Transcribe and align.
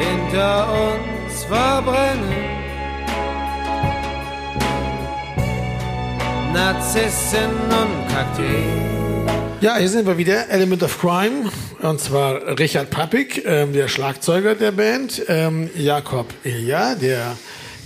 hinter 0.00 0.66
uns 0.72 1.44
verbrennen. 1.44 2.60
Narzissen 6.52 7.50
und 7.68 8.08
Kakteen. 8.12 8.90
Ja, 9.60 9.76
hier 9.76 9.88
sind 9.90 10.06
wir 10.06 10.16
wieder, 10.16 10.48
Element 10.48 10.82
of 10.82 10.98
Crime. 10.98 11.50
Und 11.82 12.00
zwar 12.00 12.58
Richard 12.58 12.90
Pappig, 12.90 13.42
ähm, 13.44 13.72
der 13.72 13.88
Schlagzeuger 13.88 14.54
der 14.54 14.72
Band, 14.72 15.22
ähm, 15.28 15.68
Jakob 15.76 16.26
Ilja, 16.44 16.94
der 16.94 17.36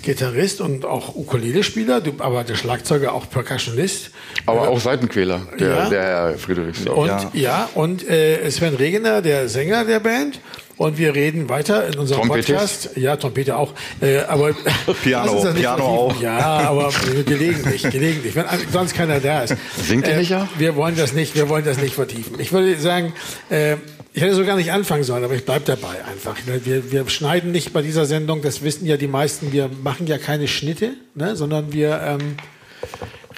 Gitarrist 0.04 0.60
und 0.60 0.84
auch 0.84 1.14
Ukulele-Spieler, 1.14 2.00
du- 2.00 2.14
aber 2.18 2.44
der 2.44 2.54
Schlagzeuger 2.54 3.12
auch 3.12 3.28
Percussionist. 3.28 4.10
Aber 4.46 4.68
auch 4.68 4.80
Seitenquäler, 4.80 5.42
der, 5.58 5.68
Ja. 5.68 5.88
der 5.88 6.02
Herr 6.02 6.38
Friedrichs. 6.38 6.86
Und 6.86 7.06
ja. 7.08 7.30
ja, 7.32 7.68
und 7.74 8.08
äh, 8.08 8.50
Sven 8.50 8.74
Regener, 8.74 9.22
der 9.22 9.48
Sänger 9.48 9.84
der 9.84 10.00
Band. 10.00 10.40
Und 10.76 10.98
wir 10.98 11.14
reden 11.14 11.48
weiter 11.48 11.86
in 11.86 11.96
unserem 12.00 12.22
Trompetist? 12.22 12.48
Podcast. 12.50 12.96
Ja, 12.96 13.14
Trompete 13.16 13.56
auch. 13.56 13.72
Äh, 14.00 14.18
aber 14.22 14.52
Piano, 15.04 15.40
Piano 15.54 15.84
auch. 15.84 16.20
Ja, 16.20 16.36
aber 16.40 16.90
gelegentlich, 17.24 17.82
gelegentlich, 17.88 18.34
wenn 18.34 18.44
sonst 18.72 18.92
keiner 18.94 19.20
da 19.20 19.42
ist. 19.44 19.54
Singt 19.80 20.08
ihr 20.08 20.16
nicht 20.16 20.34
auch? 20.34 20.48
Wir 20.58 20.74
wollen 20.74 20.96
das 20.96 21.12
nicht, 21.12 21.36
wir 21.36 21.48
wollen 21.48 21.64
das 21.64 21.78
nicht 21.78 21.94
vertiefen. 21.94 22.40
Ich 22.40 22.52
würde 22.52 22.76
sagen, 22.80 23.12
äh, 23.50 23.76
ich 24.14 24.22
hätte 24.22 24.36
so 24.36 24.44
gar 24.44 24.56
nicht 24.56 24.70
anfangen 24.70 25.02
sollen, 25.02 25.24
aber 25.24 25.34
ich 25.34 25.44
bleib 25.44 25.64
dabei 25.64 26.04
einfach. 26.04 26.36
Wir, 26.64 26.92
wir 26.92 27.08
schneiden 27.08 27.50
nicht 27.50 27.72
bei 27.72 27.82
dieser 27.82 28.06
Sendung, 28.06 28.42
das 28.42 28.62
wissen 28.62 28.86
ja 28.86 28.96
die 28.96 29.08
meisten, 29.08 29.50
wir 29.50 29.68
machen 29.82 30.06
ja 30.06 30.18
keine 30.18 30.46
Schnitte, 30.46 30.94
ne, 31.16 31.34
sondern 31.34 31.72
wir 31.72 32.00
ähm, 32.00 32.36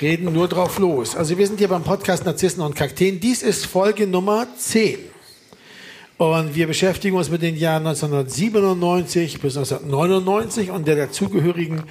reden 0.02 0.34
nur 0.34 0.48
drauf 0.48 0.78
los. 0.78 1.16
Also 1.16 1.38
wir 1.38 1.46
sind 1.46 1.60
hier 1.60 1.68
beim 1.68 1.82
Podcast 1.82 2.26
Narzissen 2.26 2.60
und 2.60 2.76
Kakteen. 2.76 3.20
Dies 3.20 3.42
ist 3.42 3.64
Folge 3.64 4.06
Nummer 4.06 4.46
10. 4.58 4.98
Und 6.18 6.54
wir 6.54 6.66
beschäftigen 6.66 7.16
uns 7.16 7.30
mit 7.30 7.40
den 7.40 7.56
Jahren 7.56 7.86
1997 7.86 9.40
bis 9.40 9.56
1999 9.56 10.70
und 10.70 10.86
der 10.86 10.96
dazugehörigen 10.96 11.84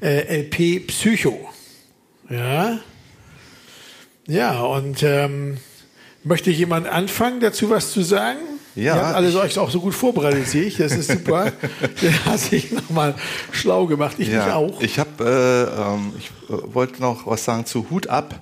äh, 0.00 0.40
LP 0.40 0.88
Psycho. 0.88 1.48
Ja. 2.28 2.80
Ja, 4.26 4.62
und 4.62 5.04
ähm, 5.04 5.58
möchte 6.24 6.50
jemand 6.50 6.86
anfangen, 6.86 7.40
dazu 7.40 7.70
was 7.70 7.92
zu 7.92 8.02
sagen? 8.02 8.38
Ja, 8.74 8.94
Ihr 8.96 9.02
habt 9.06 9.16
alle 9.16 9.38
euch 9.38 9.58
auch 9.58 9.70
so 9.70 9.80
gut 9.80 9.92
vorbereitet, 9.94 10.48
sehe 10.48 10.64
ich. 10.64 10.78
Das 10.78 10.92
ist 10.92 11.10
super. 11.10 11.52
Der 12.02 12.24
hat 12.24 12.38
sich 12.40 12.72
nochmal 12.72 13.14
schlau 13.50 13.86
gemacht. 13.86 14.14
Ich 14.18 14.28
mich 14.28 14.36
Ja, 14.36 14.54
auch. 14.54 14.80
ich 14.80 14.98
habe, 14.98 15.10
äh, 15.76 15.80
ähm, 15.94 16.12
ich 16.18 16.30
äh, 16.48 16.74
wollte 16.74 17.02
noch 17.02 17.26
was 17.26 17.44
sagen 17.44 17.66
zu 17.66 17.90
Hut 17.90 18.06
ab. 18.06 18.40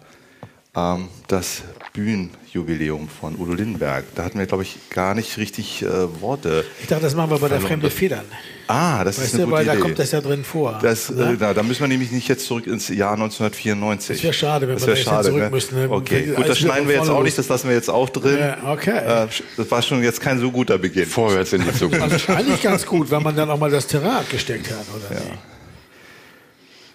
Ähm, 0.76 1.08
das 1.26 1.62
Bühnenjubiläum 1.92 3.08
von 3.08 3.36
Udo 3.36 3.52
Lindenberg. 3.52 4.04
Da 4.14 4.24
hatten 4.24 4.38
wir, 4.38 4.46
glaube 4.46 4.62
ich, 4.62 4.76
gar 4.90 5.14
nicht 5.14 5.38
richtig 5.38 5.82
äh, 5.82 6.20
Worte. 6.20 6.64
Ich 6.80 6.86
dachte, 6.86 7.02
das 7.02 7.14
machen 7.14 7.30
wir 7.30 7.38
bei 7.38 7.48
der. 7.48 7.60
Fremde 7.60 7.90
Federn. 7.90 8.24
Ah, 8.68 9.02
das 9.02 9.18
ist 9.18 9.24
Weißt 9.24 9.34
eine 9.34 9.42
du, 9.42 9.46
gute 9.48 9.58
weil 9.58 9.66
da 9.66 9.72
Idee. 9.72 9.82
kommt 9.82 9.98
das 9.98 10.12
ja 10.12 10.20
drin 10.20 10.44
vor. 10.44 10.78
Das, 10.80 11.10
ne? 11.10 11.32
äh, 11.32 11.36
da, 11.36 11.52
da 11.52 11.62
müssen 11.64 11.80
wir 11.80 11.88
nämlich 11.88 12.12
nicht 12.12 12.28
jetzt 12.28 12.46
zurück 12.46 12.66
ins 12.68 12.88
Jahr 12.88 13.14
1994. 13.14 14.16
Das 14.16 14.24
wär 14.24 14.32
schade, 14.32 14.68
wenn 14.68 14.74
das 14.76 14.86
wir 14.86 14.94
da 14.94 15.00
schade, 15.00 15.28
zurück 15.28 15.42
ne? 15.42 15.50
müssen, 15.50 15.74
ne? 15.80 15.90
Okay, 15.90 16.32
gut, 16.36 16.48
das 16.48 16.58
schneiden 16.58 16.88
wir 16.88 16.94
jetzt 16.94 17.10
auch 17.10 17.22
nicht, 17.22 17.36
das 17.36 17.48
lassen 17.48 17.68
wir 17.68 17.74
jetzt 17.74 17.90
auch 17.90 18.08
drin. 18.08 18.38
Ja, 18.38 18.58
okay. 18.72 19.24
Äh, 19.24 19.26
das 19.56 19.70
war 19.70 19.82
schon 19.82 20.02
jetzt 20.04 20.20
kein 20.20 20.38
so 20.38 20.52
guter 20.52 20.78
Beginn. 20.78 21.06
Vorwärts 21.06 21.52
in 21.52 21.64
die 21.64 21.72
Zukunft. 21.72 22.02
Also 22.02 22.32
eigentlich 22.32 22.62
ganz 22.62 22.86
gut, 22.86 23.10
wenn 23.10 23.22
man 23.22 23.34
dann 23.34 23.50
auch 23.50 23.58
mal 23.58 23.70
das 23.70 23.88
Terrain 23.88 24.18
abgesteckt 24.18 24.70
hat, 24.70 24.86
oder 24.94 25.20
nicht? 25.20 25.32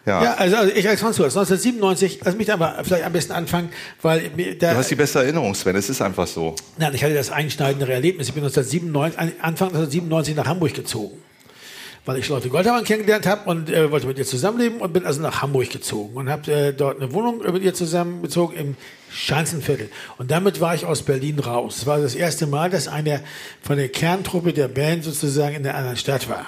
Ja. 0.05 0.23
Ja, 0.23 0.33
also, 0.35 0.55
also 0.57 0.71
ich 0.75 0.87
als 0.87 0.99
Franz 1.01 1.19
1997, 1.19 2.19
lass 2.23 2.35
mich 2.35 2.45
da 2.47 2.53
aber 2.53 2.75
vielleicht 2.83 3.03
am 3.05 3.13
besten 3.13 3.31
anfangen, 3.31 3.69
weil 4.03 4.29
da, 4.59 4.71
Du 4.71 4.77
hast 4.77 4.91
die 4.91 4.95
beste 4.95 5.19
Erinnerung, 5.19 5.55
Sven, 5.55 5.75
es 5.75 5.89
ist 5.89 6.01
einfach 6.01 6.27
so. 6.27 6.55
nein, 6.77 6.93
ich 6.93 7.03
hatte 7.03 7.15
das 7.15 7.31
einschneidende 7.31 7.91
Erlebnis. 7.91 8.27
Ich 8.27 8.33
bin 8.33 8.43
1997, 8.43 9.19
an- 9.19 9.31
Anfang 9.41 9.69
1997 9.69 10.35
nach 10.35 10.45
Hamburg 10.45 10.75
gezogen, 10.75 11.17
weil 12.05 12.19
ich 12.19 12.29
Leute 12.29 12.49
Goldhammer 12.49 12.83
kennengelernt 12.83 13.25
habe 13.25 13.49
und 13.49 13.69
äh, 13.71 13.89
wollte 13.89 14.05
mit 14.05 14.19
ihr 14.19 14.25
zusammenleben 14.25 14.79
und 14.79 14.93
bin 14.93 15.07
also 15.07 15.21
nach 15.21 15.41
Hamburg 15.41 15.71
gezogen 15.71 16.15
und 16.15 16.29
habe 16.29 16.51
äh, 16.51 16.71
dort 16.73 17.01
eine 17.01 17.11
Wohnung 17.11 17.39
mit 17.51 17.63
ihr 17.63 17.73
zusammenbezogen 17.73 18.55
im 18.55 18.75
Schanzenviertel. 19.09 19.89
Und 20.19 20.29
damit 20.29 20.61
war 20.61 20.75
ich 20.75 20.85
aus 20.85 21.01
Berlin 21.01 21.39
raus. 21.39 21.77
Es 21.79 21.85
war 21.87 21.97
das 21.99 22.13
erste 22.13 22.45
Mal, 22.45 22.69
dass 22.69 22.87
einer 22.87 23.21
von 23.63 23.77
der 23.77 23.89
Kerntruppe 23.89 24.53
der 24.53 24.67
Band 24.67 25.03
sozusagen 25.03 25.55
in 25.55 25.63
der 25.63 25.75
anderen 25.75 25.97
Stadt 25.97 26.29
war. 26.29 26.45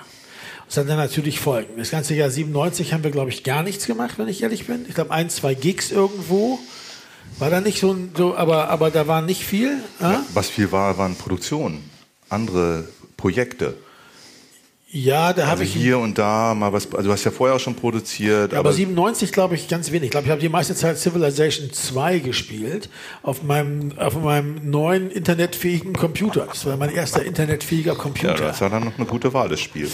Das 0.68 0.78
hat 0.78 0.90
dann 0.90 0.98
natürlich 0.98 1.40
Folgen. 1.40 1.78
Das 1.78 1.92
ganze 1.92 2.14
Jahr 2.14 2.30
97 2.30 2.94
haben 2.94 3.04
wir, 3.04 3.12
glaube 3.12 3.30
ich, 3.30 3.44
gar 3.44 3.64
nichts 3.64 3.86
gemacht, 3.86 4.16
wenn 4.18 4.28
ich 4.28 4.44
ehrlich 4.44 4.68
bin. 4.68 4.86
Ich 4.88 4.96
glaube, 4.96 5.12
ein, 5.12 5.30
zwei 5.30 5.54
Gigs 5.54 5.92
irgendwo. 5.92 6.60
War 7.40 7.50
da 7.50 7.62
nicht 7.62 7.80
so, 7.80 7.92
ein- 7.94 8.12
so 8.18 8.36
aber, 8.36 8.70
aber 8.70 8.92
da 8.92 9.08
war 9.08 9.22
nicht 9.22 9.44
viel. 9.44 9.78
Ja, 10.02 10.24
Was 10.34 10.50
viel 10.50 10.72
war, 10.72 10.98
waren 10.98 11.16
Produktionen, 11.16 11.90
andere 12.30 12.88
Projekte. 13.16 13.76
Ja 14.90 15.34
da 15.34 15.44
habe 15.44 15.52
Also 15.52 15.64
ich. 15.64 15.74
hier 15.74 16.00
und 16.00 16.18
da 16.18 16.54
mal 16.56 16.72
was, 16.72 16.92
also 16.94 17.08
du 17.08 17.12
hast 17.12 17.24
ja 17.26 17.32
vorher 17.32 17.56
auch 17.58 17.60
schon 17.60 17.76
produziert, 17.76 18.54
aber 18.54 18.72
97 18.72 19.32
glaube 19.34 19.56
ich 19.56 19.68
ganz 19.68 19.92
wenig. 19.92 20.06
Ich 20.06 20.12
glaube, 20.12 20.26
ich 20.28 20.32
habe 20.32 20.40
die 20.40 20.48
meiste 20.48 20.76
Zeit 20.76 20.98
Civilization 20.98 21.72
2 21.74 22.20
gespielt 22.20 22.90
auf 23.22 23.44
meinem, 23.44 23.92
auf 23.98 24.16
meinem 24.16 24.70
neuen 24.70 25.12
internetfähigen 25.12 25.92
Computer. 25.94 26.46
Das 26.48 26.66
war 26.66 26.78
mein 26.78 26.90
erster 26.96 27.24
internetfähiger 27.24 27.92
ja, 27.94 27.98
Computer. 27.98 28.34
das 28.36 28.62
war 28.62 28.70
dann 28.70 28.86
noch 28.86 28.98
eine 28.98 29.06
gute 29.06 29.34
Wahl, 29.34 29.50
das 29.50 29.60
Spiel. 29.60 29.90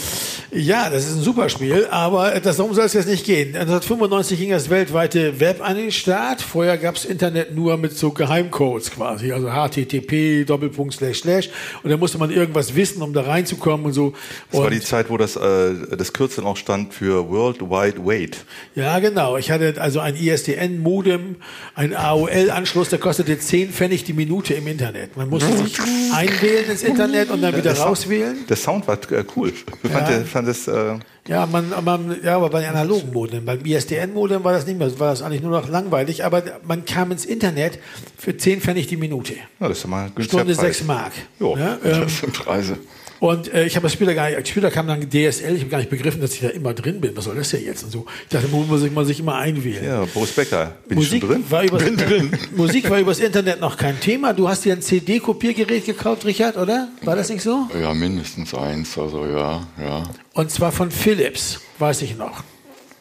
Ja, 0.52 0.88
das 0.90 1.06
ist 1.08 1.16
ein 1.16 1.22
super 1.22 1.48
Spiel, 1.48 1.88
aber 1.90 2.38
das, 2.40 2.56
darum 2.58 2.72
soll 2.72 2.84
es 2.84 2.92
jetzt 2.92 3.08
nicht 3.08 3.26
gehen. 3.26 3.48
1995 3.56 4.38
ging 4.38 4.50
das 4.50 4.70
weltweite 4.70 5.40
Web 5.40 5.60
an 5.68 5.76
den 5.76 5.90
Start. 5.90 6.40
Vorher 6.40 6.78
gab 6.78 6.94
es 6.94 7.04
Internet 7.04 7.52
nur 7.54 7.76
mit 7.78 7.96
so 7.98 8.12
Geheimcodes 8.12 8.92
quasi, 8.92 9.32
also 9.32 9.48
HTTP, 9.48 10.44
Doppelpunkt, 10.46 10.94
Slash, 10.94 11.20
Slash. 11.22 11.50
Und 11.82 11.90
da 11.90 11.96
musste 11.96 12.18
man 12.18 12.30
irgendwas 12.30 12.76
wissen, 12.76 13.02
um 13.02 13.12
da 13.12 13.22
reinzukommen 13.22 13.86
und 13.86 13.92
so. 13.92 14.12
Und- 14.52 14.83
Zeit, 14.84 15.10
wo 15.10 15.16
das, 15.16 15.36
äh, 15.36 15.72
das 15.96 16.12
Kürzel 16.12 16.44
auch 16.44 16.56
stand 16.56 16.94
für 16.94 17.28
World 17.28 17.60
Wide 17.62 18.04
Wait. 18.06 18.44
Ja, 18.74 18.98
genau. 19.00 19.36
Ich 19.36 19.50
hatte 19.50 19.74
also 19.80 20.00
ein 20.00 20.14
ISDN-Modem, 20.16 21.36
ein 21.74 21.94
AOL-Anschluss, 21.94 22.88
der 22.90 22.98
kostete 22.98 23.38
10 23.38 23.70
Pfennig 23.70 24.04
die 24.04 24.12
Minute 24.12 24.54
im 24.54 24.66
Internet. 24.66 25.16
Man 25.16 25.28
musste 25.28 25.56
sich 25.56 25.76
einwählen 26.14 26.70
ins 26.70 26.82
Internet 26.82 27.30
und 27.30 27.42
dann 27.42 27.52
wieder 27.52 27.62
Der 27.62 27.74
Sound- 27.76 27.88
rauswählen. 27.90 28.36
Der 28.48 28.56
Sound 28.56 28.86
war 28.86 28.98
äh, 29.10 29.24
cool. 29.36 29.52
Ich 29.82 29.90
fand, 29.90 30.08
Ja. 30.08 30.16
der- 30.16 30.24
fand 30.26 30.48
das, 30.48 30.68
äh, 30.68 30.98
Ja, 31.26 31.46
man, 31.46 31.72
man, 31.84 32.16
ja, 32.22 32.36
aber 32.36 32.50
bei 32.50 32.60
den 32.60 32.70
analogen 32.70 33.12
Modem, 33.12 33.44
beim 33.44 33.64
ISDN-Modem 33.64 34.44
war 34.44 34.52
das 34.52 34.66
nicht 34.66 34.78
mehr, 34.78 34.98
war 34.98 35.10
das 35.10 35.22
eigentlich 35.22 35.40
nur 35.42 35.50
noch 35.52 35.68
langweilig, 35.68 36.24
aber 36.24 36.42
man 36.66 36.84
kam 36.84 37.10
ins 37.12 37.24
Internet 37.24 37.78
für 38.18 38.36
10 38.36 38.60
Pfennig 38.60 38.86
die 38.88 38.96
Minute. 38.98 39.34
ja, 39.60 39.68
das 39.68 39.78
ist 39.78 39.86
mal 39.86 40.10
Stunde 40.20 40.54
Preis. 40.54 40.56
6 40.78 40.84
Mark. 40.84 41.12
Jo. 41.40 41.56
Ja, 41.56 41.78
ähm, 41.84 42.00
Das 42.02 42.18
sind 42.20 42.32
Preise. 42.34 42.76
Und 43.20 43.52
äh, 43.52 43.64
ich 43.64 43.76
habe 43.76 43.84
das 43.84 43.92
Später 43.92 44.14
gar 44.14 44.30
nicht, 44.30 44.48
später 44.48 44.70
kam 44.70 44.86
dann 44.86 45.00
DSL, 45.08 45.54
ich 45.54 45.60
habe 45.60 45.70
gar 45.70 45.78
nicht 45.78 45.90
begriffen, 45.90 46.20
dass 46.20 46.34
ich 46.34 46.40
da 46.40 46.48
immer 46.48 46.74
drin 46.74 47.00
bin. 47.00 47.16
Was 47.16 47.24
soll 47.24 47.36
das 47.36 47.50
denn 47.50 47.64
jetzt? 47.64 47.84
Und 47.84 47.90
so. 47.90 48.06
Ich 48.24 48.28
dachte, 48.28 48.48
muss 48.48 48.66
man 48.68 48.78
sich, 48.78 48.92
man 48.92 49.06
sich 49.06 49.20
immer 49.20 49.36
einwählen. 49.36 49.84
Ja, 49.84 50.04
Boris 50.04 50.32
Becker, 50.32 50.76
bin 50.88 50.98
Musik 50.98 51.14
ich 51.14 51.20
schon 51.20 51.30
drin? 51.30 51.44
war 51.48 51.62
übers, 51.64 51.82
Musik 52.56 52.90
war 52.90 52.98
übers 52.98 53.20
Internet 53.20 53.60
noch 53.60 53.76
kein 53.76 53.98
Thema. 54.00 54.32
Du 54.32 54.48
hast 54.48 54.64
dir 54.64 54.72
ein 54.74 54.82
CD-Kopiergerät 54.82 55.86
gekauft, 55.86 56.24
Richard, 56.24 56.56
oder? 56.56 56.88
War 57.02 57.16
das 57.16 57.28
nicht 57.28 57.42
so? 57.42 57.68
Ja, 57.80 57.94
mindestens 57.94 58.54
eins. 58.54 58.98
Also 58.98 59.26
ja, 59.26 59.66
ja. 59.80 60.02
Und 60.32 60.50
zwar 60.50 60.72
von 60.72 60.90
Philips, 60.90 61.60
weiß 61.78 62.02
ich 62.02 62.16
noch. 62.16 62.42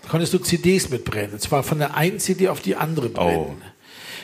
Konntest 0.09 0.33
du 0.33 0.37
CDs 0.37 0.89
mitbrennen. 0.89 1.33
Und 1.33 1.41
zwar 1.41 1.63
von 1.63 1.79
der 1.79 1.95
einen 1.95 2.19
CD 2.19 2.49
auf 2.49 2.59
die 2.59 2.75
andere 2.75 3.09
brennen. 3.09 3.37
Oh, 3.37 3.55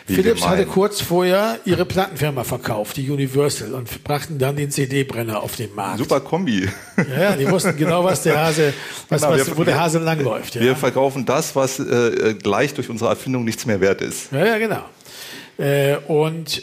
wie 0.09 0.15
Philips 0.15 0.41
gemein. 0.41 0.57
hatte 0.57 0.65
kurz 0.67 0.99
vorher 1.01 1.59
ihre 1.65 1.85
Plattenfirma 1.85 2.43
verkauft, 2.43 2.97
die 2.97 3.09
Universal, 3.09 3.73
und 3.73 4.03
brachten 4.03 4.37
dann 4.39 4.55
den 4.55 4.71
CD-Brenner 4.71 5.41
auf 5.41 5.55
den 5.55 5.73
Markt. 5.75 5.99
Super 5.99 6.19
Kombi. 6.19 6.67
Ja, 7.15 7.21
ja, 7.23 7.35
die 7.35 7.49
wussten 7.49 7.77
genau, 7.77 8.03
was 8.03 8.23
der 8.23 8.37
Hase, 8.37 8.73
was, 9.09 9.21
Genau, 9.21 9.33
was, 9.33 9.47
wir- 9.47 9.57
wo 9.57 9.63
der 9.63 9.79
Hase 9.79 9.99
langläuft. 9.99 10.55
Ja. 10.55 10.61
Wir 10.61 10.75
verkaufen 10.75 11.25
das, 11.25 11.55
was 11.55 11.79
äh, 11.79 12.33
gleich 12.41 12.73
durch 12.73 12.89
unsere 12.89 13.09
Erfindung 13.11 13.43
nichts 13.45 13.65
mehr 13.65 13.79
wert 13.81 14.01
ist. 14.01 14.31
Ja, 14.31 14.45
ja, 14.45 14.57
genau. 14.57 14.83
Äh, 15.57 15.97
und 16.07 16.61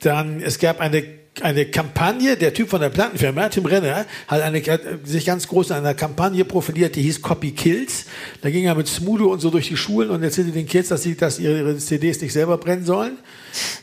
dann, 0.00 0.40
es 0.42 0.58
gab 0.58 0.80
eine, 0.80 1.02
eine 1.42 1.66
Kampagne, 1.66 2.36
der 2.36 2.54
Typ 2.54 2.70
von 2.70 2.80
der 2.80 2.88
Plattenfirma, 2.88 3.48
Tim 3.48 3.66
Renner, 3.66 4.06
hat, 4.26 4.42
eine, 4.42 4.60
hat 4.60 4.80
sich 5.04 5.26
ganz 5.26 5.46
groß 5.48 5.70
in 5.70 5.76
einer 5.76 5.94
Kampagne 5.94 6.44
profiliert, 6.44 6.96
die 6.96 7.02
hieß 7.02 7.22
Copy 7.22 7.52
Kills. 7.52 8.06
Da 8.42 8.50
ging 8.50 8.64
er 8.64 8.74
mit 8.74 8.88
Smudo 8.88 9.32
und 9.32 9.40
so 9.40 9.50
durch 9.50 9.68
die 9.68 9.76
Schulen 9.76 10.10
und 10.10 10.22
erzählte 10.22 10.52
den 10.52 10.66
Kids, 10.66 10.88
dass 10.88 11.02
sie 11.02 11.16
dass 11.16 11.38
ihre 11.38 11.76
CDs 11.76 12.20
nicht 12.20 12.32
selber 12.32 12.58
brennen 12.58 12.84
sollen. 12.84 13.18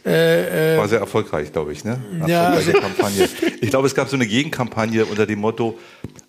War 0.03 0.87
sehr 0.87 0.99
erfolgreich, 0.99 1.51
glaube 1.51 1.73
ich, 1.73 1.83
ne? 1.83 1.99
Ja, 2.27 2.53
Erfolgreiche 2.53 2.79
Kampagne. 2.79 3.29
Ich 3.61 3.69
glaube, 3.69 3.87
es 3.87 3.95
gab 3.95 4.09
so 4.09 4.15
eine 4.15 4.27
Gegenkampagne 4.27 5.05
unter 5.05 5.25
dem 5.25 5.39
Motto 5.39 5.79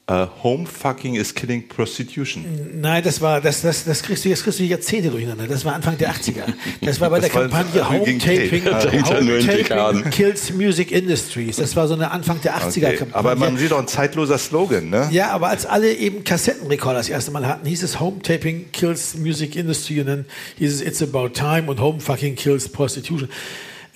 äh, 0.07 0.27
Home 0.43 0.67
fucking 0.67 1.15
is 1.15 1.35
killing 1.35 1.67
prostitution. 1.67 2.45
Nein, 2.75 3.03
das 3.03 3.23
war, 3.23 3.41
das, 3.41 3.63
das, 3.63 3.85
das 3.85 4.03
kriegst 4.03 4.25
du, 4.25 4.29
jetzt 4.29 4.45
kriegst 4.45 4.59
du 4.59 4.65
Jahrzehnte 4.65 5.11
durcheinander. 5.11 5.47
Das 5.47 5.65
war 5.65 5.75
Anfang 5.75 5.97
der 5.97 6.13
80er. 6.13 6.43
Das 6.83 7.01
war 7.01 7.09
bei 7.09 7.21
der 7.21 7.31
Das 7.31 7.37
war 7.37 7.49
Kampagne 7.49 7.89
Home 7.89 8.19
Taping, 8.19 8.65
Home. 8.67 9.41
Taping 9.41 10.11
Kills 10.11 10.53
Music 10.53 10.93
Industries. 10.93 11.57
Das 11.57 11.75
war 11.75 11.89
so 11.89 11.95
eine 11.95 12.11
Anfang 12.11 12.39
der 12.43 12.55
80er 12.55 12.87
Okay. 12.87 12.97
Kampagne. 12.97 13.15
Aber 13.15 13.37
man 13.37 13.57
sieht 13.57 13.71
doch 13.71 13.79
ein 13.79 13.89
zeitloser 13.89 14.37
Slogan, 14.37 14.91
ne? 14.91 15.09
Ja, 15.11 15.31
aber 15.31 15.49
als 15.49 15.65
alle 15.65 15.91
eben 15.95 16.23
Kassettenrekorder 16.23 16.99
das 16.99 17.09
erste 17.09 17.31
Mal 17.31 17.47
hatten, 17.47 17.67
hieß 17.67 17.83
es 17.83 17.99
Home 17.99 18.21
Taping 18.21 18.67
Kills 18.73 19.15
Music 19.17 19.57
Industry 19.57 20.01
und 20.01 20.07
dann 20.09 20.25
hieß 20.59 20.75
es 20.75 20.81
It's 20.83 21.03
About 21.03 21.31
Time 21.31 21.65
und 21.69 21.81
Home 21.81 22.01
Fucking 22.01 22.35
Kills 22.35 22.69
Prostitution. 22.69 23.31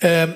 Ähm, 0.01 0.33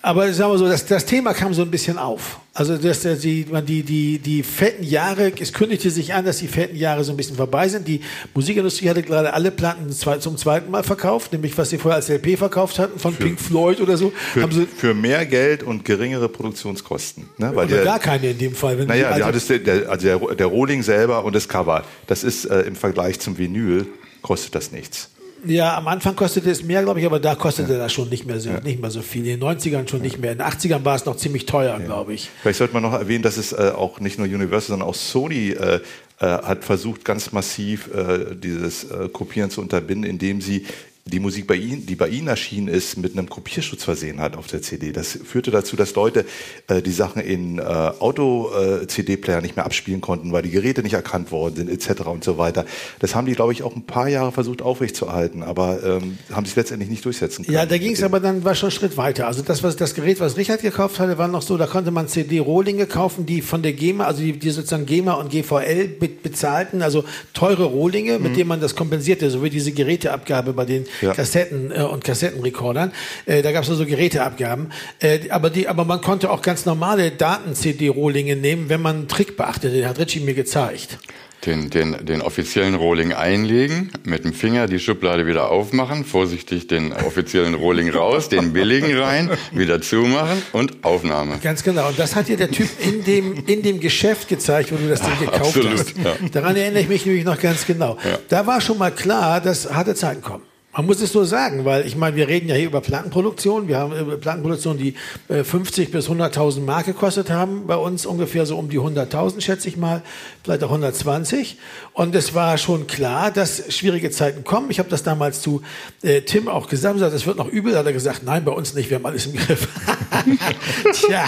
Aber 0.00 0.32
sagen 0.32 0.52
wir 0.52 0.58
so, 0.58 0.68
das, 0.68 0.86
das 0.86 1.04
Thema 1.06 1.34
kam 1.34 1.52
so 1.54 1.62
ein 1.62 1.72
bisschen 1.72 1.98
auf. 1.98 2.38
Also 2.54 2.76
dass 2.76 3.00
der- 3.02 3.16
die, 3.16 3.44
die, 3.44 3.82
die, 3.82 4.18
die 4.20 4.42
fetten 4.44 4.84
Jahre, 4.84 5.32
es 5.40 5.52
kündigte 5.52 5.90
sich 5.90 6.14
an, 6.14 6.24
dass 6.24 6.38
die 6.38 6.46
fetten 6.46 6.76
Jahre 6.76 7.02
so 7.02 7.12
ein 7.12 7.16
bisschen 7.16 7.34
vorbei 7.34 7.68
sind. 7.68 7.88
Die 7.88 8.00
Musikindustrie 8.32 8.88
hatte 8.88 9.02
gerade 9.02 9.34
alle 9.34 9.50
Platten 9.50 9.90
zum 9.90 10.36
zweiten 10.36 10.70
Mal 10.70 10.84
verkauft, 10.84 11.32
nämlich 11.32 11.58
was 11.58 11.70
sie 11.70 11.78
vorher 11.78 11.96
als 11.96 12.08
LP 12.08 12.38
verkauft 12.38 12.78
hatten, 12.78 12.98
von 13.00 13.12
Pink 13.16 13.40
Floyd 13.40 13.80
oder 13.80 13.96
so. 13.96 14.12
Für, 14.32 14.42
haben 14.42 14.52
sie, 14.52 14.66
für 14.66 14.94
mehr 14.94 15.26
Geld 15.26 15.64
und 15.64 15.84
geringere 15.84 16.28
Produktionskosten. 16.28 17.24
Ne? 17.36 17.50
Weil 17.54 17.66
oder 17.66 17.76
der, 17.76 17.84
gar 17.84 17.98
keine 17.98 18.30
in 18.30 18.38
dem 18.38 18.54
Fall. 18.54 18.78
Wenn 18.78 18.86
Naja, 18.86 19.10
die 19.12 19.16
der, 19.18 19.26
hattest 19.26 19.50
der, 19.50 19.58
der, 19.58 19.90
also 19.90 20.06
der, 20.06 20.34
der 20.36 20.46
Rohling 20.46 20.82
selber 20.84 21.24
und 21.24 21.34
das 21.34 21.48
Cover, 21.48 21.82
das 22.06 22.22
ist 22.22 22.44
äh, 22.44 22.60
im 22.60 22.76
Vergleich 22.76 23.18
zum 23.18 23.36
Vinyl, 23.36 23.86
kostet 24.22 24.54
das 24.54 24.70
nichts. 24.70 25.10
Ja, 25.46 25.76
am 25.76 25.88
Anfang 25.88 26.16
kostete 26.16 26.50
es 26.50 26.62
mehr, 26.62 26.82
glaube 26.82 27.00
ich, 27.00 27.06
aber 27.06 27.20
da 27.20 27.34
kostete 27.34 27.78
das 27.78 27.92
schon 27.92 28.08
nicht 28.08 28.26
mehr 28.26 28.40
so, 28.40 28.50
nicht 28.50 28.80
mehr 28.80 28.90
so 28.90 29.02
viel. 29.02 29.26
In 29.26 29.40
den 29.40 29.48
90ern 29.48 29.88
schon 29.88 30.02
nicht 30.02 30.18
mehr. 30.18 30.32
In 30.32 30.38
den 30.38 30.46
80ern 30.46 30.84
war 30.84 30.96
es 30.96 31.04
noch 31.04 31.16
ziemlich 31.16 31.46
teuer, 31.46 31.78
glaube 31.78 32.14
ich. 32.14 32.28
Vielleicht 32.42 32.58
sollte 32.58 32.74
man 32.74 32.82
noch 32.82 32.92
erwähnen, 32.92 33.22
dass 33.22 33.36
es 33.36 33.52
äh, 33.52 33.72
auch 33.74 34.00
nicht 34.00 34.18
nur 34.18 34.26
Universal, 34.26 34.70
sondern 34.70 34.88
auch 34.88 34.94
Sony 34.94 35.50
äh, 35.50 35.80
äh, 36.20 36.26
hat 36.26 36.64
versucht, 36.64 37.04
ganz 37.04 37.30
massiv 37.30 37.94
äh, 37.94 38.34
dieses 38.34 38.90
äh, 38.90 39.08
Kopieren 39.08 39.50
zu 39.50 39.60
unterbinden, 39.60 40.08
indem 40.08 40.40
sie 40.40 40.66
die 41.08 41.20
Musik, 41.20 41.46
bei 41.46 41.56
ihnen, 41.56 41.86
die 41.86 41.96
bei 41.96 42.08
ihnen 42.08 42.28
erschienen 42.28 42.68
ist, 42.68 42.96
mit 42.98 43.12
einem 43.12 43.28
Kopierschutz 43.28 43.84
versehen 43.84 44.20
hat 44.20 44.36
auf 44.36 44.46
der 44.46 44.62
CD. 44.62 44.92
Das 44.92 45.18
führte 45.24 45.50
dazu, 45.50 45.76
dass 45.76 45.94
Leute 45.94 46.24
äh, 46.68 46.82
die 46.82 46.92
Sachen 46.92 47.22
in 47.22 47.58
äh, 47.58 47.62
Auto-CD-Player 47.62 49.40
nicht 49.40 49.56
mehr 49.56 49.64
abspielen 49.64 50.00
konnten, 50.00 50.32
weil 50.32 50.42
die 50.42 50.50
Geräte 50.50 50.82
nicht 50.82 50.94
erkannt 50.94 51.32
worden 51.32 51.56
sind, 51.56 51.70
etc. 51.70 52.02
und 52.06 52.24
so 52.24 52.38
weiter. 52.38 52.64
Das 52.98 53.14
haben 53.14 53.26
die, 53.26 53.32
glaube 53.32 53.52
ich, 53.52 53.62
auch 53.62 53.74
ein 53.74 53.82
paar 53.82 54.08
Jahre 54.08 54.32
versucht 54.32 54.62
aufrechtzuerhalten, 54.62 55.42
aber 55.42 55.82
ähm, 55.82 56.18
haben 56.32 56.44
sich 56.44 56.56
letztendlich 56.56 56.90
nicht 56.90 57.04
durchsetzen 57.04 57.44
können. 57.44 57.54
Ja, 57.54 57.66
da 57.66 57.78
ging 57.78 57.92
es 57.92 58.02
aber 58.02 58.20
dann 58.20 58.44
war 58.44 58.54
schon 58.54 58.68
einen 58.68 58.78
Schritt 58.78 58.96
weiter. 58.96 59.26
Also 59.26 59.42
das, 59.42 59.62
was 59.62 59.76
das 59.76 59.94
Gerät, 59.94 60.20
was 60.20 60.36
Richard 60.36 60.62
gekauft 60.62 60.98
hatte, 60.98 61.18
war 61.18 61.28
noch 61.28 61.42
so, 61.42 61.56
da 61.56 61.66
konnte 61.66 61.90
man 61.90 62.08
CD-Rohlinge 62.08 62.86
kaufen, 62.86 63.26
die 63.26 63.40
von 63.40 63.62
der 63.62 63.72
GEMA, 63.72 64.04
also 64.04 64.22
die, 64.22 64.32
die 64.32 64.50
sozusagen 64.50 64.86
GEMA 64.86 65.14
und 65.14 65.30
GVL 65.30 65.88
be 65.88 66.08
bezahlten, 66.08 66.82
also 66.82 67.04
teure 67.32 67.64
Rohlinge, 67.64 68.18
mit 68.18 68.36
denen 68.36 68.48
man 68.48 68.60
das 68.60 68.74
kompensierte, 68.74 69.30
so 69.30 69.42
wie 69.42 69.50
diese 69.50 69.72
Geräteabgabe 69.72 70.52
bei 70.52 70.64
den 70.64 70.86
Ja. 71.00 71.12
Kassetten 71.14 71.70
äh, 71.70 71.82
und 71.82 72.04
Kassettenrekordern. 72.04 72.92
Äh, 73.26 73.42
da 73.42 73.52
gab 73.52 73.64
es 73.64 73.70
also 73.70 73.86
Geräteabgaben. 73.86 74.72
Äh, 75.00 75.30
aber, 75.30 75.50
die, 75.50 75.68
aber 75.68 75.84
man 75.84 76.00
konnte 76.00 76.30
auch 76.30 76.42
ganz 76.42 76.66
normale 76.66 77.10
Daten-CD-Rohlinge 77.10 78.36
nehmen, 78.36 78.68
wenn 78.68 78.82
man 78.82 78.96
einen 78.96 79.08
Trick 79.08 79.36
beachtete. 79.36 79.74
Den 79.74 79.88
hat 79.88 79.98
Richie 79.98 80.20
mir 80.20 80.34
gezeigt. 80.34 80.98
Den, 81.46 81.70
den, 81.70 82.04
den 82.04 82.20
offiziellen 82.20 82.74
Rohling 82.74 83.12
einlegen, 83.12 83.92
mit 84.02 84.24
dem 84.24 84.32
Finger 84.32 84.66
die 84.66 84.80
Schublade 84.80 85.24
wieder 85.24 85.52
aufmachen, 85.52 86.04
vorsichtig 86.04 86.66
den 86.66 86.92
offiziellen 86.92 87.54
Rohling 87.54 87.90
raus, 87.90 88.28
den 88.28 88.52
billigen 88.52 88.98
rein, 88.98 89.30
wieder 89.52 89.80
zumachen 89.80 90.42
und 90.52 90.82
Aufnahme. 90.84 91.38
Ganz 91.40 91.62
genau. 91.62 91.88
Und 91.88 91.98
das 91.98 92.16
hat 92.16 92.26
dir 92.26 92.36
der 92.36 92.50
Typ 92.50 92.68
in 92.84 93.04
dem, 93.04 93.44
in 93.46 93.62
dem 93.62 93.78
Geschäft 93.78 94.26
gezeigt, 94.26 94.72
wo 94.72 94.76
du 94.76 94.88
das 94.88 95.00
Ding 95.00 95.16
gekauft 95.20 95.56
absolut, 95.56 95.78
hast. 95.78 95.96
ja. 95.96 96.16
Daran 96.32 96.56
erinnere 96.56 96.82
ich 96.82 96.88
mich 96.88 97.06
nämlich 97.06 97.24
noch 97.24 97.38
ganz 97.40 97.64
genau. 97.66 97.98
Da 98.28 98.44
war 98.48 98.60
schon 98.60 98.76
mal 98.76 98.90
klar, 98.90 99.40
dass 99.40 99.72
harte 99.72 99.94
Zeiten 99.94 100.22
kommen. 100.22 100.42
Man 100.78 100.86
muss 100.86 101.00
es 101.00 101.10
so 101.10 101.24
sagen, 101.24 101.64
weil 101.64 101.84
ich 101.88 101.96
meine, 101.96 102.14
wir 102.14 102.28
reden 102.28 102.48
ja 102.48 102.54
hier 102.54 102.66
über 102.66 102.80
Plattenproduktion. 102.80 103.66
Wir 103.66 103.78
haben 103.78 103.92
äh, 103.92 104.16
Plattenproduktion, 104.16 104.78
die 104.78 104.94
äh, 105.28 105.42
50 105.42 105.90
bis 105.90 106.08
100.000 106.08 106.60
Mark 106.60 106.86
gekostet 106.86 107.30
haben. 107.30 107.66
Bei 107.66 107.74
uns 107.74 108.06
ungefähr 108.06 108.46
so 108.46 108.56
um 108.56 108.68
die 108.68 108.78
100.000, 108.78 109.40
schätze 109.40 109.66
ich 109.66 109.76
mal, 109.76 110.02
vielleicht 110.44 110.62
auch 110.62 110.68
120. 110.68 111.56
Und 111.94 112.14
es 112.14 112.32
war 112.32 112.58
schon 112.58 112.86
klar, 112.86 113.32
dass 113.32 113.74
schwierige 113.74 114.12
Zeiten 114.12 114.44
kommen. 114.44 114.70
Ich 114.70 114.78
habe 114.78 114.88
das 114.88 115.02
damals 115.02 115.42
zu 115.42 115.62
äh, 116.02 116.20
Tim 116.20 116.46
auch 116.46 116.68
gesagt. 116.68 117.00
Sagt, 117.00 117.12
Es 117.12 117.26
wird 117.26 117.38
noch 117.38 117.48
übel. 117.48 117.76
Hat 117.76 117.86
er 117.86 117.92
gesagt, 117.92 118.22
nein, 118.22 118.44
bei 118.44 118.52
uns 118.52 118.74
nicht. 118.74 118.88
Wir 118.88 118.98
haben 118.98 119.06
alles 119.06 119.26
im 119.26 119.34
Griff. 119.34 119.66
Tja, 120.92 121.24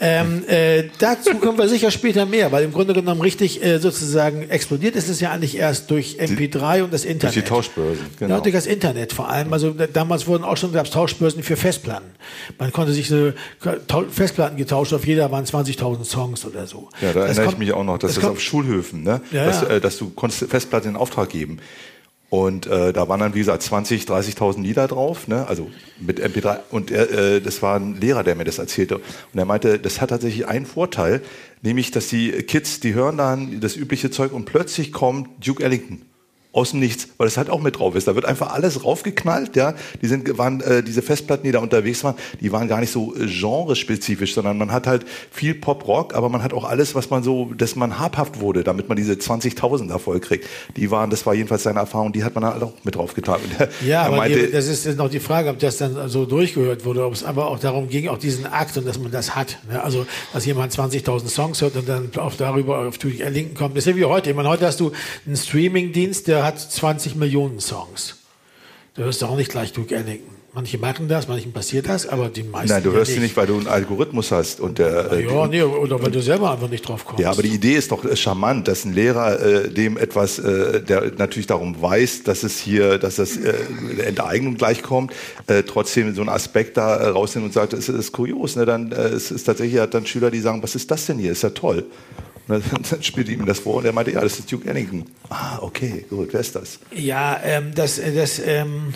ähm, 0.00 0.44
äh, 0.46 0.84
dazu 0.98 1.36
kommen 1.36 1.56
wir 1.56 1.68
sicher 1.68 1.90
später 1.90 2.26
mehr, 2.26 2.52
weil 2.52 2.64
im 2.64 2.72
Grunde 2.72 2.92
genommen 2.92 3.22
richtig 3.22 3.64
äh, 3.64 3.78
sozusagen 3.78 4.50
explodiert 4.50 4.94
ist 4.94 5.08
es 5.08 5.20
ja 5.20 5.30
eigentlich 5.30 5.56
erst 5.56 5.90
durch 5.90 6.18
MP3 6.20 6.82
und 6.84 6.92
das 6.92 7.06
Internet. 7.06 7.36
die 7.36 7.42
Tauschbörsen, 7.42 8.04
genau. 8.18 8.34
Ja, 8.34 8.40
durch 8.40 8.54
das 8.54 8.66
Internet 8.66 8.89
vor 9.12 9.28
allem. 9.28 9.52
Also 9.52 9.70
da- 9.70 9.86
damals 9.86 10.26
wurden 10.26 10.44
auch 10.44 10.56
schon 10.56 10.72
gab's 10.72 10.90
Tauschbörsen 10.90 11.42
für 11.42 11.56
Festplatten. 11.56 12.10
Man 12.58 12.72
konnte 12.72 12.92
sich 12.92 13.08
so 13.08 13.32
Festplatten 14.10 14.56
getauscht, 14.56 14.92
auf 14.92 15.06
jeder 15.06 15.30
waren 15.30 15.44
20.000 15.44 16.04
Songs 16.04 16.44
oder 16.44 16.66
so. 16.66 16.88
Ja, 17.00 17.12
da 17.12 17.20
Das 17.20 17.38
erinnere 17.38 17.44
kommt- 17.44 17.52
ich 17.54 17.58
mich 17.58 17.72
auch 17.72 17.84
noch, 17.84 17.98
dass 17.98 18.10
das 18.10 18.14
das, 18.16 18.24
kommt- 18.24 18.36
auf 18.36 18.42
Schulhöfen, 18.42 19.02
ne? 19.02 19.20
Ja, 19.32 19.46
dass. 19.46 19.62
Äh, 19.62 19.80
dass 19.80 19.98
du 19.98 20.10
konntest 20.10 20.50
Festplatten 20.50 20.90
in 20.90 20.96
Auftrag 20.96 21.28
geben. 21.28 21.58
Und 22.28 22.68
äh, 22.68 22.92
da 22.92 23.08
waren 23.08 23.18
dann, 23.18 23.34
wie 23.34 23.40
gesagt, 23.40 23.60
20, 23.64 24.04
30.000 24.04 24.62
Lieder 24.62 24.86
drauf, 24.86 25.26
ne? 25.26 25.48
also 25.48 25.68
mit 25.98 26.20
MP3. 26.20 26.58
Und 26.70 26.92
er, 26.92 27.10
äh, 27.10 27.40
das 27.40 27.60
war 27.60 27.74
ein 27.74 28.00
Lehrer, 28.00 28.22
der 28.22 28.36
mir 28.36 28.44
das 28.44 28.60
erzählte. 28.60 28.98
Und 28.98 29.38
er 29.38 29.44
meinte, 29.46 29.80
das 29.80 30.00
hat 30.00 30.10
tatsächlich 30.10 30.46
einen 30.46 30.64
Vorteil, 30.64 31.22
nämlich, 31.62 31.90
dass 31.90 32.06
die 32.06 32.30
Kids, 32.30 32.78
die 32.78 32.94
hören 32.94 33.16
dann 33.16 33.58
das 33.60 33.74
übliche 33.76 34.12
Zeug 34.12 34.30
und 34.32 34.44
plötzlich 34.44 34.92
kommt 34.92 35.44
Duke 35.44 35.64
Ellington. 35.64 36.02
Aus 36.52 36.70
dem 36.70 36.80
Nichts, 36.80 37.08
weil 37.16 37.26
das 37.26 37.36
halt 37.36 37.48
auch 37.48 37.60
mit 37.60 37.78
drauf 37.78 37.94
ist. 37.94 38.08
Da 38.08 38.14
wird 38.14 38.24
einfach 38.24 38.52
alles 38.52 38.84
raufgeknallt, 38.84 39.54
ja. 39.54 39.74
Die 40.02 40.08
sind, 40.08 40.36
waren, 40.36 40.60
äh, 40.60 40.82
diese 40.82 41.00
Festplatten, 41.00 41.44
die 41.44 41.52
da 41.52 41.60
unterwegs 41.60 42.02
waren, 42.02 42.16
die 42.40 42.50
waren 42.50 42.66
gar 42.66 42.80
nicht 42.80 42.90
so 42.90 43.14
äh, 43.14 43.26
genrespezifisch, 43.26 44.34
sondern 44.34 44.58
man 44.58 44.72
hat 44.72 44.86
halt 44.86 45.04
viel 45.30 45.54
Pop-Rock, 45.54 46.14
aber 46.14 46.28
man 46.28 46.42
hat 46.42 46.52
auch 46.52 46.64
alles, 46.64 46.94
was 46.94 47.10
man 47.10 47.22
so, 47.22 47.52
dass 47.56 47.76
man 47.76 47.98
habhaft 47.98 48.40
wurde, 48.40 48.64
damit 48.64 48.88
man 48.88 48.96
diese 48.96 49.12
20.000 49.12 49.88
da 49.88 49.98
voll 49.98 50.18
kriegt. 50.18 50.46
Die 50.76 50.90
waren, 50.90 51.10
das 51.10 51.24
war 51.24 51.34
jedenfalls 51.34 51.62
seine 51.62 51.78
Erfahrung, 51.78 52.12
die 52.12 52.24
hat 52.24 52.34
man 52.34 52.44
halt 52.44 52.62
auch 52.62 52.72
mit 52.82 52.96
draufgetan. 52.96 53.40
Ja, 53.86 54.02
er 54.02 54.06
aber 54.06 54.16
meinte, 54.16 54.46
die, 54.46 54.52
das 54.52 54.66
ist 54.66 54.86
jetzt 54.86 54.98
noch 54.98 55.10
die 55.10 55.20
Frage, 55.20 55.50
ob 55.50 55.58
das 55.58 55.76
dann 55.76 56.08
so 56.08 56.26
durchgehört 56.26 56.84
wurde, 56.84 57.04
ob 57.04 57.12
es 57.12 57.22
aber 57.22 57.48
auch 57.48 57.58
darum 57.58 57.88
ging, 57.88 58.08
auch 58.08 58.18
diesen 58.18 58.46
Akt 58.46 58.76
und 58.76 58.86
dass 58.86 58.98
man 58.98 59.12
das 59.12 59.36
hat. 59.36 59.58
Ne? 59.70 59.82
Also, 59.82 60.06
dass 60.32 60.46
jemand 60.46 60.72
20.000 60.72 61.28
Songs 61.28 61.62
hört 61.62 61.76
und 61.76 61.88
dann 61.88 62.10
auch 62.16 62.34
darüber 62.34 62.88
auf 62.88 62.98
Ellington 63.04 63.54
kommt. 63.54 63.76
Das 63.76 63.86
ist 63.86 63.92
ja 63.92 63.96
wie 63.96 64.04
heute. 64.04 64.30
Ich 64.30 64.36
meine, 64.36 64.48
heute 64.48 64.66
hast 64.66 64.80
du 64.80 64.92
einen 65.26 65.36
Streaming-Dienst, 65.36 66.26
der 66.26 66.39
hat 66.44 66.58
20 66.58 67.14
Millionen 67.16 67.60
Songs. 67.60 68.16
Da 68.94 69.02
hörst 69.02 69.22
du 69.22 69.26
auch 69.26 69.36
nicht 69.36 69.50
gleich 69.50 69.72
Duke 69.72 69.94
Ellington. 69.94 70.40
Manche 70.52 70.78
machen 70.78 71.06
das, 71.06 71.28
manchen 71.28 71.52
passiert 71.52 71.88
das, 71.88 72.08
aber 72.08 72.28
die 72.28 72.42
meisten. 72.42 72.70
nein, 72.70 72.82
du 72.82 72.90
ja 72.90 72.96
hörst 72.96 73.12
sie 73.12 73.20
nicht, 73.20 73.36
weil 73.36 73.46
du 73.46 73.56
einen 73.56 73.68
Algorithmus 73.68 74.32
hast 74.32 74.58
und 74.58 74.80
der, 74.80 75.12
äh, 75.12 75.24
Ja, 75.24 75.46
nee, 75.46 75.62
oder 75.62 76.02
weil 76.02 76.10
du 76.10 76.20
selber 76.20 76.50
einfach 76.50 76.68
nicht 76.68 76.88
drauf 76.88 77.04
kommst. 77.04 77.22
Ja, 77.22 77.30
aber 77.30 77.42
die 77.42 77.54
Idee 77.54 77.74
ist 77.74 77.92
doch 77.92 78.04
äh, 78.04 78.16
charmant, 78.16 78.66
dass 78.66 78.84
ein 78.84 78.92
Lehrer 78.92 79.40
äh, 79.40 79.68
dem 79.70 79.96
etwas, 79.96 80.40
äh, 80.40 80.82
der 80.82 81.12
natürlich 81.18 81.46
darum 81.46 81.80
weiß, 81.80 82.24
dass 82.24 82.42
es 82.42 82.58
hier, 82.58 82.98
dass 82.98 83.14
das 83.14 83.36
äh, 83.36 83.54
der 83.96 84.08
Enteignung 84.08 84.56
gleichkommt, 84.56 85.12
äh, 85.46 85.62
trotzdem 85.62 86.12
so 86.16 86.20
einen 86.20 86.30
Aspekt 86.30 86.76
da 86.76 86.96
äh, 86.96 87.08
rausnimmt 87.10 87.46
und 87.46 87.52
sagt, 87.52 87.72
das 87.72 87.88
ist 87.88 88.10
kurios. 88.10 88.56
Ne? 88.56 88.66
Dann 88.66 88.90
äh, 88.90 89.02
es 89.02 89.30
ist 89.30 89.44
tatsächlich 89.44 89.80
hat 89.80 89.94
dann 89.94 90.04
Schüler, 90.04 90.32
die 90.32 90.40
sagen, 90.40 90.64
was 90.64 90.74
ist 90.74 90.90
das 90.90 91.06
denn 91.06 91.18
hier? 91.18 91.30
Ist 91.30 91.42
ja 91.42 91.50
toll. 91.50 91.86
Und 92.50 92.64
dann, 92.72 92.82
dann 92.90 93.02
spielt 93.02 93.28
ihm 93.28 93.46
das 93.46 93.60
vor 93.60 93.76
und 93.76 93.84
er 93.84 93.92
meinte, 93.92 94.12
ja, 94.12 94.20
das 94.20 94.38
ist 94.38 94.50
Duke 94.50 94.68
Ellington. 94.68 95.06
Ah, 95.28 95.58
okay, 95.60 96.04
gut, 96.08 96.32
wer 96.32 96.40
ist 96.40 96.54
das? 96.56 96.80
Ja, 96.92 97.40
ähm, 97.42 97.72
das, 97.74 97.98
äh, 97.98 98.14
das, 98.14 98.38
ähm, 98.38 98.92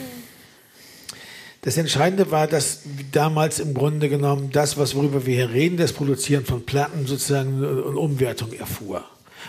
das 1.62 1.76
Entscheidende 1.76 2.30
war, 2.30 2.46
dass 2.46 2.80
damals 3.12 3.60
im 3.60 3.72
Grunde 3.74 4.08
genommen 4.08 4.50
das, 4.52 4.76
was 4.76 4.94
worüber 4.94 5.24
wir 5.24 5.34
hier 5.34 5.50
reden, 5.50 5.76
das 5.76 5.92
Produzieren 5.92 6.44
von 6.44 6.66
Platten 6.66 7.06
sozusagen 7.06 7.56
eine 7.56 7.98
Umwertung 7.98 8.52
erfuhr. 8.52 9.04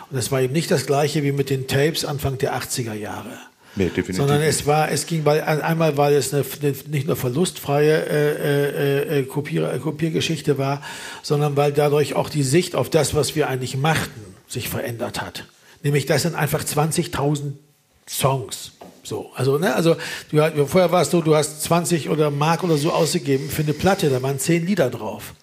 Und 0.09 0.17
das 0.17 0.31
war 0.31 0.41
eben 0.41 0.53
nicht 0.53 0.71
das 0.71 0.85
gleiche 0.85 1.23
wie 1.23 1.31
mit 1.31 1.49
den 1.49 1.67
Tapes 1.67 2.05
Anfang 2.05 2.37
der 2.37 2.55
80er 2.55 2.93
Jahre. 2.93 3.37
Nee, 3.75 3.85
definitiv 3.85 4.17
Sondern 4.17 4.41
es 4.41 4.65
war, 4.65 4.89
es 4.89 5.05
ging, 5.05 5.25
weil 5.25 5.41
einmal, 5.41 5.97
weil 5.97 6.13
es 6.13 6.33
eine, 6.33 6.45
nicht 6.87 7.07
nur 7.07 7.17
verlustfreie 7.17 8.05
äh, 8.07 9.17
äh, 9.17 9.19
äh, 9.19 9.23
Kopier, 9.23 9.79
Kopiergeschichte 9.79 10.57
war, 10.57 10.81
sondern 11.21 11.57
weil 11.57 11.73
dadurch 11.73 12.15
auch 12.15 12.29
die 12.29 12.43
Sicht 12.43 12.75
auf 12.75 12.89
das, 12.89 13.13
was 13.13 13.35
wir 13.35 13.49
eigentlich 13.49 13.75
machten, 13.75 14.35
sich 14.47 14.69
verändert 14.69 15.21
hat. 15.21 15.45
Nämlich, 15.83 16.05
das 16.05 16.21
sind 16.21 16.35
einfach 16.35 16.63
20.000 16.63 17.53
Songs. 18.07 18.71
So, 19.03 19.31
also, 19.35 19.57
ne, 19.57 19.75
also, 19.75 19.97
du, 20.31 20.65
vorher 20.65 20.91
war 20.91 21.01
es 21.01 21.11
so, 21.11 21.21
du 21.21 21.35
hast 21.35 21.61
20 21.63 22.09
oder 22.09 22.31
Mark 22.31 22.63
oder 22.63 22.77
so 22.77 22.91
ausgegeben 22.91 23.49
für 23.49 23.61
eine 23.61 23.73
Platte, 23.73 24.09
da 24.09 24.21
waren 24.21 24.39
10 24.39 24.65
Lieder 24.65 24.89
drauf. 24.89 25.33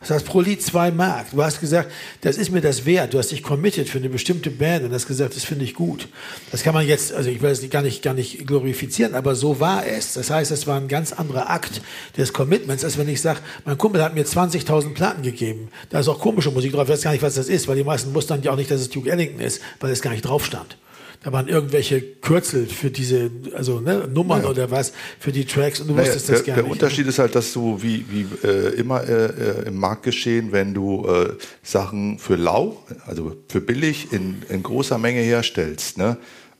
Das 0.00 0.10
heißt, 0.10 0.26
pro 0.26 0.40
Lied 0.40 0.62
zwei 0.62 0.90
Mark. 0.92 1.26
Du 1.32 1.42
hast 1.42 1.60
gesagt, 1.60 1.90
das 2.20 2.36
ist 2.36 2.50
mir 2.50 2.60
das 2.60 2.86
wert. 2.86 3.14
Du 3.14 3.18
hast 3.18 3.32
dich 3.32 3.42
committed 3.42 3.88
für 3.88 3.98
eine 3.98 4.08
bestimmte 4.08 4.50
Band 4.50 4.84
und 4.84 4.92
hast 4.92 5.08
gesagt, 5.08 5.34
das 5.34 5.44
finde 5.44 5.64
ich 5.64 5.74
gut. 5.74 6.08
Das 6.52 6.62
kann 6.62 6.72
man 6.72 6.86
jetzt, 6.86 7.12
also 7.12 7.30
ich 7.30 7.42
will 7.42 7.50
es 7.50 7.68
gar 7.68 7.82
nicht, 7.82 8.02
gar 8.02 8.14
nicht 8.14 8.46
glorifizieren, 8.46 9.14
aber 9.14 9.34
so 9.34 9.58
war 9.58 9.86
es. 9.86 10.12
Das 10.12 10.30
heißt, 10.30 10.52
es 10.52 10.66
war 10.66 10.80
ein 10.80 10.88
ganz 10.88 11.12
anderer 11.12 11.50
Akt 11.50 11.82
des 12.16 12.32
Commitments, 12.32 12.84
als 12.84 12.96
wenn 12.96 13.08
ich 13.08 13.20
sage, 13.20 13.40
mein 13.64 13.76
Kumpel 13.76 14.02
hat 14.02 14.14
mir 14.14 14.24
20.000 14.24 14.94
Platten 14.94 15.22
gegeben. 15.22 15.68
Da 15.90 15.98
ist 15.98 16.08
auch 16.08 16.20
komische 16.20 16.52
Musik 16.52 16.72
drauf. 16.72 16.84
Ich 16.84 16.90
weiß 16.90 17.02
gar 17.02 17.12
nicht, 17.12 17.22
was 17.22 17.34
das 17.34 17.48
ist, 17.48 17.66
weil 17.66 17.76
die 17.76 17.84
meisten 17.84 18.14
wussten 18.14 18.40
ja 18.42 18.52
auch 18.52 18.56
nicht, 18.56 18.70
dass 18.70 18.80
es 18.80 18.90
Duke 18.90 19.10
Ellington 19.10 19.40
ist, 19.40 19.60
weil 19.80 19.90
es 19.90 20.00
gar 20.00 20.10
nicht 20.10 20.22
drauf 20.22 20.44
stand. 20.44 20.76
Da 21.24 21.32
waren 21.32 21.48
irgendwelche 21.48 22.00
Kürzel 22.00 22.66
für 22.66 22.90
diese, 22.90 23.30
also 23.52 23.80
ne, 23.80 24.08
Nummern 24.12 24.42
Ja. 24.42 24.48
oder 24.50 24.70
was 24.70 24.92
für 25.18 25.32
die 25.32 25.44
Tracks 25.44 25.80
und 25.80 25.88
du 25.88 25.94
Naja, 25.94 26.06
wusstest 26.06 26.28
das 26.28 26.36
der, 26.44 26.46
gar 26.46 26.54
der 26.56 26.64
nicht. 26.64 26.72
Unterschied 26.72 27.06
ist 27.08 27.18
halt, 27.18 27.34
dass 27.34 27.52
du 27.52 27.82
wie, 27.82 28.04
wie 28.08 28.26
äh, 28.46 28.74
immer 28.76 29.02
äh, 29.02 29.26
äh, 29.26 29.66
im 29.66 29.76
Marktgeschehen, 29.78 30.52
wenn 30.52 30.74
du 30.74 31.06
äh, 31.08 31.30
Sachen 31.62 32.18
für 32.20 32.36
lau, 32.36 32.84
also 33.04 33.34
für 33.48 33.60
billig 33.60 34.12
in, 34.12 34.42
in 34.48 34.62
großer 34.62 34.96
Menge 34.98 35.20
herstellst, 35.20 35.98
ne? 35.98 36.16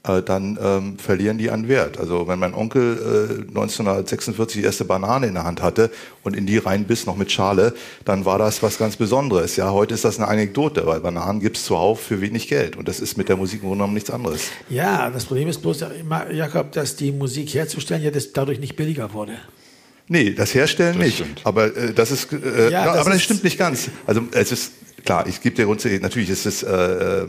Äh, 0.09 0.23
dann 0.23 0.59
ähm, 0.63 0.99
verlieren 0.99 1.39
die 1.39 1.51
an 1.51 1.69
Wert. 1.69 1.99
Also 1.99 2.27
wenn 2.29 2.39
mein 2.39 2.55
Onkel 2.55 2.97
äh, 2.97 3.49
1946 3.49 4.61
die 4.63 4.65
erste 4.67 4.85
Banane 4.85 5.27
in 5.27 5.35
der 5.35 5.45
Hand 5.45 5.63
hatte 5.63 5.91
und 6.23 6.35
in 6.37 6.47
die 6.47 6.59
reinbiss 6.59 7.07
noch 7.07 7.17
mit 7.17 7.31
Schale, 7.31 7.75
dann 8.05 8.25
war 8.25 8.39
das 8.39 8.63
was 8.63 8.79
ganz 8.79 8.97
Besonderes. 8.97 9.57
Ja, 9.57 9.71
heute 9.71 9.95
ist 9.95 10.05
das 10.05 10.19
eine 10.19 10.29
Anekdote, 10.29 10.87
weil 10.87 11.01
Bananen 11.01 11.41
gibt's 11.41 11.65
zuhauf 11.65 12.01
für 12.01 12.21
wenig 12.21 12.49
Geld 12.49 12.77
und 12.77 12.89
das 12.89 13.01
ist 13.01 13.17
mit 13.17 13.29
der 13.29 13.37
Musik 13.37 13.61
im 13.63 13.69
Grunde 13.69 13.77
genommen 13.83 13.95
nichts 13.95 14.11
anderes. 14.11 14.49
Ja, 14.69 15.11
das 15.11 15.25
Problem 15.27 15.49
ist 15.49 15.61
bloß, 15.63 15.85
Jakob, 16.33 16.73
dass 16.73 16.97
die 16.97 17.13
Musik 17.13 17.55
herzustellen 17.55 18.03
ja 18.03 18.11
das 18.11 18.33
dadurch 18.33 18.59
nicht 18.61 18.77
billiger 18.77 19.13
wurde. 19.13 19.33
Nee, 20.11 20.33
das 20.33 20.55
Herstellen 20.55 20.97
Das 20.97 21.05
nicht. 21.07 21.17
stimmt. 21.17 21.41
Aber 21.45 21.77
äh, 21.77 21.93
das 21.93 22.11
ist, 22.11 22.33
äh, 22.33 22.37
Ja, 22.65 22.71
ja, 22.71 22.85
das 22.87 22.97
aber 22.99 23.11
das 23.11 23.23
stimmt 23.23 23.45
nicht 23.45 23.59
ganz. 23.59 23.89
Also 24.07 24.23
es 24.33 24.53
ist 24.53 24.73
klar, 25.05 25.27
ich 25.27 25.43
gebe 25.43 25.55
dir 25.55 25.67
grundsätzlich, 25.67 26.01
natürlich 26.01 26.31
ist 26.31 26.47
es, 26.47 26.63
äh, 26.63 26.71
äh, 26.75 27.27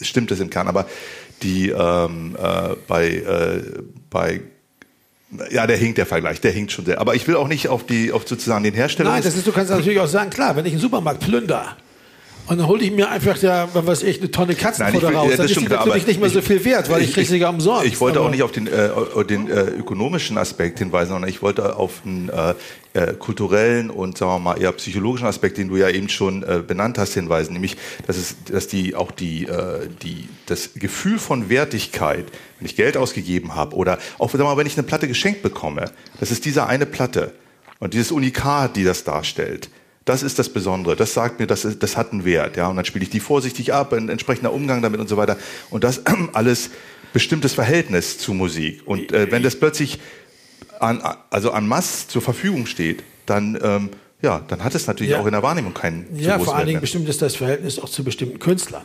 stimmt 0.00 0.30
es 0.30 0.40
im 0.40 0.48
Kern, 0.48 0.66
aber 0.68 0.86
die 1.42 1.70
ähm, 1.70 2.36
äh, 2.40 2.74
bei 2.88 3.08
äh, 3.08 3.62
bei 4.10 4.40
ja, 5.50 5.66
der 5.66 5.76
hinkt 5.76 5.98
der 5.98 6.06
Vergleich, 6.06 6.40
der 6.40 6.52
hinkt 6.52 6.72
schon 6.72 6.84
sehr. 6.86 7.00
Aber 7.00 7.14
ich 7.14 7.26
will 7.26 7.34
auch 7.36 7.48
nicht 7.48 7.68
auf 7.68 7.84
die, 7.84 8.12
auf 8.12 8.26
sozusagen 8.26 8.62
den 8.64 8.74
Hersteller. 8.74 9.10
Nein, 9.10 9.22
das 9.24 9.36
ist, 9.36 9.46
du 9.46 9.52
kannst 9.52 9.70
natürlich 9.72 9.98
auch 9.98 10.06
sagen, 10.06 10.30
klar, 10.30 10.54
wenn 10.56 10.64
ich 10.66 10.72
einen 10.72 10.80
Supermarkt 10.80 11.20
plünder 11.20 11.76
und 12.46 12.58
dann 12.58 12.68
hole 12.68 12.80
ich 12.84 12.92
mir 12.92 13.10
einfach 13.10 13.36
da, 13.38 13.68
was 13.74 14.04
ich, 14.04 14.20
eine 14.20 14.30
Tonne 14.30 14.54
Katzenfutter 14.54 15.10
ich 15.10 15.16
raus, 15.16 15.30
ja, 15.30 15.36
dann 15.36 15.46
das 15.48 15.50
ist 15.56 15.58
aber 15.66 15.76
natürlich 15.78 16.06
nicht 16.06 16.20
mehr 16.20 16.30
so 16.30 16.38
ich- 16.38 16.44
viel 16.44 16.64
wert, 16.64 16.88
weil 16.88 17.02
ich, 17.02 17.12
kriege 17.12 17.26
sie 17.26 17.38
ja 17.38 17.48
umsonst. 17.48 17.86
Ich 17.86 18.00
wollte 18.00 18.20
Aber- 18.20 18.28
auch 18.28 18.30
nicht 18.30 18.44
auf 18.44 18.52
den, 18.52 18.68
äh, 18.68 18.88
den 19.28 19.50
äh, 19.50 19.62
ökonomischen 19.62 20.38
Aspekt 20.38 20.78
hinweisen, 20.78 21.10
sondern 21.10 21.28
ich 21.28 21.42
wollte 21.42 21.74
auf 21.74 22.02
einen 22.04 22.28
äh, 22.28 22.54
äh, 22.96 23.14
kulturellen 23.14 23.90
und 23.90 24.16
sagen 24.16 24.32
wir 24.32 24.38
mal 24.38 24.60
eher 24.60 24.72
psychologischen 24.72 25.26
Aspekt, 25.26 25.58
den 25.58 25.68
du 25.68 25.76
ja 25.76 25.90
eben 25.90 26.08
schon 26.08 26.42
äh, 26.42 26.62
benannt 26.66 26.96
hast, 26.96 27.12
hinweisen, 27.12 27.52
nämlich, 27.52 27.76
dass 28.06 28.16
es, 28.16 28.36
dass 28.44 28.68
die 28.68 28.94
auch 28.94 29.10
die, 29.10 29.44
äh, 29.44 29.88
die 30.02 30.28
das 30.46 30.70
Gefühl 30.74 31.18
von 31.18 31.50
Wertigkeit, 31.50 32.24
wenn 32.58 32.66
ich 32.66 32.74
Geld 32.74 32.96
ausgegeben 32.96 33.54
habe 33.54 33.76
oder 33.76 33.98
auch 34.18 34.30
sag 34.30 34.40
mal, 34.40 34.56
wenn 34.56 34.66
ich 34.66 34.78
eine 34.78 34.86
Platte 34.86 35.08
geschenkt 35.08 35.42
bekomme, 35.42 35.90
das 36.20 36.30
ist 36.30 36.46
diese 36.46 36.66
eine 36.66 36.86
Platte 36.86 37.34
und 37.80 37.92
dieses 37.92 38.10
Unikat, 38.12 38.76
die 38.76 38.84
das 38.84 39.04
darstellt. 39.04 39.68
Das 40.06 40.22
ist 40.22 40.38
das 40.38 40.48
Besondere. 40.48 40.96
Das 40.96 41.12
sagt 41.12 41.40
mir, 41.40 41.46
das, 41.46 41.64
ist, 41.64 41.82
das 41.82 41.96
hat 41.96 42.12
einen 42.12 42.24
Wert. 42.24 42.56
Ja? 42.56 42.68
Und 42.68 42.76
dann 42.76 42.84
spiele 42.84 43.02
ich 43.02 43.10
die 43.10 43.20
vorsichtig 43.20 43.74
ab, 43.74 43.92
ein 43.92 44.08
entsprechender 44.08 44.52
Umgang 44.52 44.80
damit 44.80 45.00
und 45.00 45.08
so 45.08 45.16
weiter. 45.16 45.36
Und 45.68 45.84
das 45.84 46.02
alles 46.32 46.70
bestimmtes 47.12 47.54
Verhältnis 47.54 48.16
zu 48.16 48.32
Musik. 48.32 48.82
Und 48.86 49.12
äh, 49.12 49.30
wenn 49.32 49.42
das 49.42 49.56
plötzlich 49.56 49.98
an, 50.80 51.02
also 51.30 51.50
an 51.52 51.66
Mass 51.66 52.08
zur 52.08 52.22
Verfügung 52.22 52.66
steht, 52.66 53.02
dann, 53.26 53.58
ähm, 53.62 53.90
ja, 54.22 54.42
dann 54.48 54.62
hat 54.64 54.74
es 54.74 54.86
natürlich 54.86 55.12
Ja. 55.12 55.20
auch 55.20 55.26
in 55.26 55.32
der 55.32 55.42
Wahrnehmung 55.42 55.74
keinen 55.74 56.06
Ja, 56.18 56.38
vor 56.38 56.54
allen 56.56 56.66
Dingen 56.66 56.80
bestimmt 56.80 57.08
ist 57.08 57.22
das 57.22 57.36
Verhältnis 57.36 57.78
auch 57.78 57.88
zu 57.88 58.02
bestimmten 58.04 58.38
Künstlern. 58.38 58.82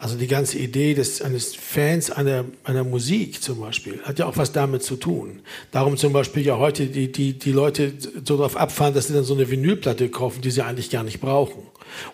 Also 0.00 0.16
die 0.16 0.28
ganze 0.28 0.56
Idee 0.56 0.94
des, 0.94 1.20
eines 1.20 1.54
Fans 1.54 2.10
einer, 2.10 2.46
einer 2.64 2.84
Musik 2.84 3.42
zum 3.42 3.60
Beispiel 3.60 4.00
hat 4.02 4.18
ja 4.18 4.24
auch 4.24 4.38
was 4.38 4.50
damit 4.50 4.82
zu 4.82 4.96
tun. 4.96 5.40
Darum 5.72 5.98
zum 5.98 6.14
Beispiel 6.14 6.42
ja 6.42 6.56
heute 6.56 6.86
die, 6.86 7.12
die, 7.12 7.38
die 7.38 7.52
Leute 7.52 7.92
so 8.24 8.38
darauf 8.38 8.56
abfahren, 8.56 8.94
dass 8.94 9.08
sie 9.08 9.12
dann 9.12 9.24
so 9.24 9.34
eine 9.34 9.50
Vinylplatte 9.50 10.08
kaufen, 10.08 10.40
die 10.40 10.50
sie 10.50 10.62
eigentlich 10.62 10.88
gar 10.88 11.02
nicht 11.02 11.20
brauchen. 11.20 11.64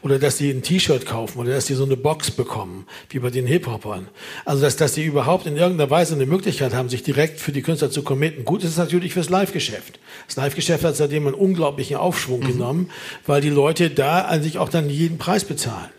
Oder 0.02 0.18
dass 0.18 0.36
sie 0.36 0.50
ein 0.50 0.62
T-Shirt 0.62 1.06
kaufen 1.06 1.38
oder 1.38 1.52
dass 1.52 1.68
sie 1.68 1.74
so 1.74 1.84
eine 1.84 1.96
Box 1.96 2.32
bekommen, 2.32 2.86
wie 3.10 3.20
bei 3.20 3.30
den 3.30 3.46
Hip-Hopern. 3.46 4.08
Also 4.44 4.62
dass, 4.62 4.74
dass 4.74 4.94
sie 4.94 5.04
überhaupt 5.04 5.46
in 5.46 5.56
irgendeiner 5.56 5.88
Weise 5.88 6.16
eine 6.16 6.26
Möglichkeit 6.26 6.74
haben, 6.74 6.88
sich 6.88 7.04
direkt 7.04 7.38
für 7.38 7.52
die 7.52 7.62
Künstler 7.62 7.92
zu 7.92 8.02
committen. 8.02 8.44
Gut 8.44 8.64
ist 8.64 8.70
es 8.70 8.78
natürlich 8.78 9.12
fürs 9.12 9.30
Live-Geschäft. 9.30 10.00
Das 10.26 10.34
Live-Geschäft 10.34 10.82
hat 10.82 10.96
seitdem 10.96 11.28
einen 11.28 11.36
unglaublichen 11.36 11.98
Aufschwung 11.98 12.40
genommen, 12.40 12.90
weil 13.26 13.40
die 13.40 13.48
Leute 13.48 13.90
da 13.90 14.22
an 14.22 14.42
sich 14.42 14.58
auch 14.58 14.70
dann 14.70 14.90
jeden 14.90 15.18
Preis 15.18 15.44
bezahlen. 15.44 15.90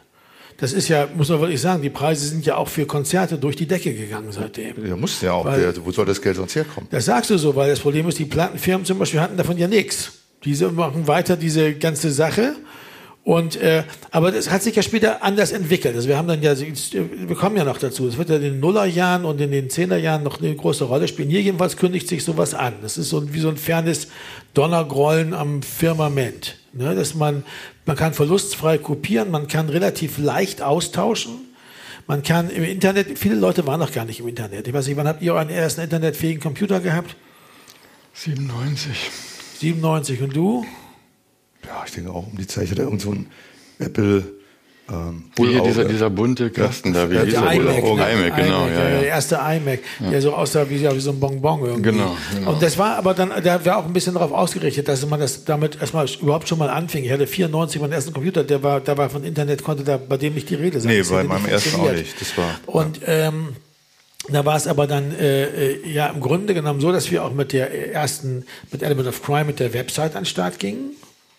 Das 0.59 0.73
ist 0.73 0.87
ja, 0.87 1.07
muss 1.15 1.29
man 1.29 1.39
wirklich 1.39 1.61
sagen, 1.61 1.83
die 1.83 1.89
Preise 1.91 2.27
sind 2.27 2.45
ja 2.45 2.55
auch 2.57 2.67
für 2.67 2.85
Konzerte 2.87 3.37
durch 3.37 3.55
die 3.55 3.67
Decke 3.67 3.93
gegangen 3.93 4.31
seitdem. 4.31 4.85
Ja, 4.85 4.95
muss 4.95 5.21
ja 5.21 5.33
auch. 5.33 5.45
Weil- 5.45 5.73
wo 5.85 5.91
soll 5.91 6.05
das 6.05 6.21
Geld 6.21 6.35
sonst 6.35 6.55
herkommen? 6.55 6.87
Das 6.91 7.05
sagst 7.05 7.29
du 7.29 7.37
so, 7.37 7.55
weil 7.55 7.69
das 7.69 7.79
Problem 7.79 8.07
ist, 8.07 8.17
die 8.17 8.25
Plattenfirmen 8.25 8.83
zum 8.85 8.97
Beispiel 8.97 9.19
hatten 9.21 9.37
davon 9.37 9.57
ja 9.57 9.67
nichts. 9.67 10.13
Diese 10.43 10.71
machen 10.71 11.07
weiter 11.07 11.35
diese 11.35 11.73
ganze 11.73 12.11
Sache. 12.11 12.55
Und, 13.27 13.57
äh, 13.57 13.83
aber 14.09 14.31
das 14.31 14.49
hat 14.49 14.63
sich 14.63 14.77
ja 14.77 14.81
später 14.81 15.21
anders 15.21 15.51
entwickelt. 15.51 15.93
Also 15.93 16.07
wir 16.07 16.15
haben 16.15 16.29
dann 16.29 16.41
ja, 16.41 16.57
wir 16.57 17.35
kommen 17.35 17.57
ja 17.57 17.65
noch 17.65 17.77
dazu. 17.77 18.07
Es 18.07 18.17
wird 18.17 18.29
ja 18.29 18.37
in 18.37 18.41
den 18.41 18.59
Nullerjahren 18.61 19.25
und 19.25 19.41
in 19.41 19.51
den 19.51 19.69
Zehnerjahren 19.69 20.23
noch 20.23 20.39
eine 20.41 20.55
große 20.55 20.85
Rolle 20.85 21.09
spielen. 21.09 21.29
Hier 21.29 21.41
jedenfalls 21.41 21.75
kündigt 21.75 22.07
sich 22.07 22.23
sowas 22.23 22.53
an. 22.53 22.75
Das 22.81 22.97
ist 22.97 23.09
so 23.09 23.33
wie 23.33 23.41
so 23.41 23.49
ein 23.49 23.57
fernes 23.57 24.07
Donnergrollen 24.53 25.33
am 25.33 25.61
Firmament. 25.61 26.55
Ne? 26.71 26.95
Dass 26.95 27.15
man, 27.15 27.43
man 27.85 27.97
kann 27.97 28.13
verlustfrei 28.13 28.77
kopieren, 28.77 29.29
man 29.29 29.49
kann 29.49 29.67
relativ 29.67 30.19
leicht 30.19 30.61
austauschen. 30.61 31.33
Man 32.07 32.23
kann 32.23 32.49
im 32.49 32.63
Internet, 32.63 33.19
viele 33.19 33.35
Leute 33.35 33.67
waren 33.67 33.81
noch 33.81 33.91
gar 33.91 34.05
nicht 34.05 34.21
im 34.21 34.29
Internet. 34.29 34.69
Ich 34.69 34.73
weiß 34.73 34.87
nicht, 34.87 34.95
wann 34.95 35.05
habt 35.05 35.21
ihr 35.21 35.33
euren 35.33 35.49
ersten 35.49 35.81
internetfähigen 35.81 36.41
Computer 36.41 36.79
gehabt? 36.79 37.17
97. 38.13 38.95
97 39.59 40.21
und 40.21 40.33
du? 40.33 40.65
Ja, 41.67 41.83
ich 41.85 41.91
denke 41.93 42.09
auch 42.11 42.25
um 42.27 42.37
die 42.37 42.47
Zeit. 42.47 42.65
Ich 42.65 42.71
hatte 42.71 42.83
irgend 42.83 43.01
so 43.01 43.11
ein 43.11 43.27
Apple. 43.79 44.23
Ähm, 44.89 45.25
Hier 45.37 45.61
dieser, 45.63 45.83
dieser 45.83 46.09
bunte 46.09 46.49
Kasten 46.49 46.93
da, 46.93 47.11
wie 47.11 47.15
Ja, 47.15 47.23
hieß 47.23 47.33
Der 47.33 47.43
er? 47.43 47.51
iMac. 47.55 47.81
Bullauge. 47.81 48.01
ne? 48.01 48.11
iMac, 48.13 48.35
genau. 48.37 48.63
iMac, 48.67 48.71
Ja, 48.71 48.83
Der 48.89 48.91
ja. 48.93 49.01
erste 49.01 49.35
iMac, 49.35 49.79
der 49.99 50.21
so 50.21 50.33
aussah 50.33 50.69
wie, 50.69 50.77
ja, 50.77 50.95
wie 50.95 50.99
so 51.01 51.11
ein 51.11 51.19
Bonbon 51.19 51.59
irgendwie. 51.65 51.81
Genau, 51.91 52.15
genau. 52.33 52.53
Und 52.53 52.61
das 52.61 52.77
war 52.77 52.95
aber 52.95 53.13
dann, 53.13 53.33
da 53.43 53.65
war 53.65 53.77
auch 53.79 53.85
ein 53.85 53.91
bisschen 53.91 54.13
darauf 54.13 54.31
ausgerichtet, 54.31 54.87
dass 54.87 55.05
man 55.05 55.19
das 55.19 55.43
damit 55.43 55.81
erstmal 55.81 56.07
überhaupt 56.21 56.47
schon 56.47 56.57
mal 56.57 56.69
anfing. 56.69 57.03
Ich 57.03 57.11
hatte 57.11 57.27
94 57.27 57.81
meinen 57.81 57.91
ersten 57.91 58.13
Computer, 58.13 58.45
der 58.45 58.63
war, 58.63 58.79
da 58.79 58.97
war 58.97 59.09
von 59.09 59.25
Internet, 59.25 59.61
konnte 59.61 59.83
da 59.83 59.97
bei 59.97 60.15
dem 60.15 60.35
nicht 60.35 60.49
die 60.49 60.55
Rede 60.55 60.79
sein. 60.79 60.89
Nee, 60.93 60.99
Das 60.99 61.09
bei 61.09 61.23
meinem 61.25 61.45
ersten 61.47 61.81
auch 61.81 61.91
nicht. 61.91 62.21
Das 62.21 62.37
war- 62.37 62.55
Und, 62.67 63.01
ähm, 63.05 63.49
da 64.29 64.45
war 64.45 64.55
es 64.55 64.67
aber 64.67 64.87
dann 64.87 65.13
äh, 65.13 65.43
äh, 65.73 65.89
ja 65.89 66.07
im 66.07 66.21
Grunde 66.21 66.53
genommen 66.53 66.79
so, 66.79 66.93
dass 66.93 67.11
wir 67.11 67.25
auch 67.25 67.33
mit 67.33 67.51
der 67.51 67.93
ersten, 67.93 68.45
mit 68.71 68.83
Element 68.83 69.09
of 69.09 69.21
Crime, 69.21 69.43
mit 69.45 69.59
der 69.59 69.73
Website 69.73 70.15
an 70.15 70.21
den 70.21 70.25
Start 70.27 70.59
gingen. 70.59 70.91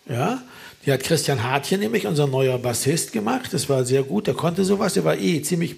Ja, 0.09 0.43
die 0.87 0.93
hat 0.93 1.03
Christian 1.03 1.43
Hartje 1.43 1.79
nämlich, 1.79 2.07
unser 2.07 2.27
neuer 2.27 2.59
Bassist, 2.59 3.12
gemacht. 3.12 3.53
Das 3.53 3.69
war 3.69 3.85
sehr 3.85 4.03
gut. 4.03 4.27
Der 4.27 4.35
konnte 4.35 4.65
sowas. 4.65 4.95
Der 4.95 5.05
war 5.05 5.19
eh 5.19 5.43
ziemlich, 5.43 5.77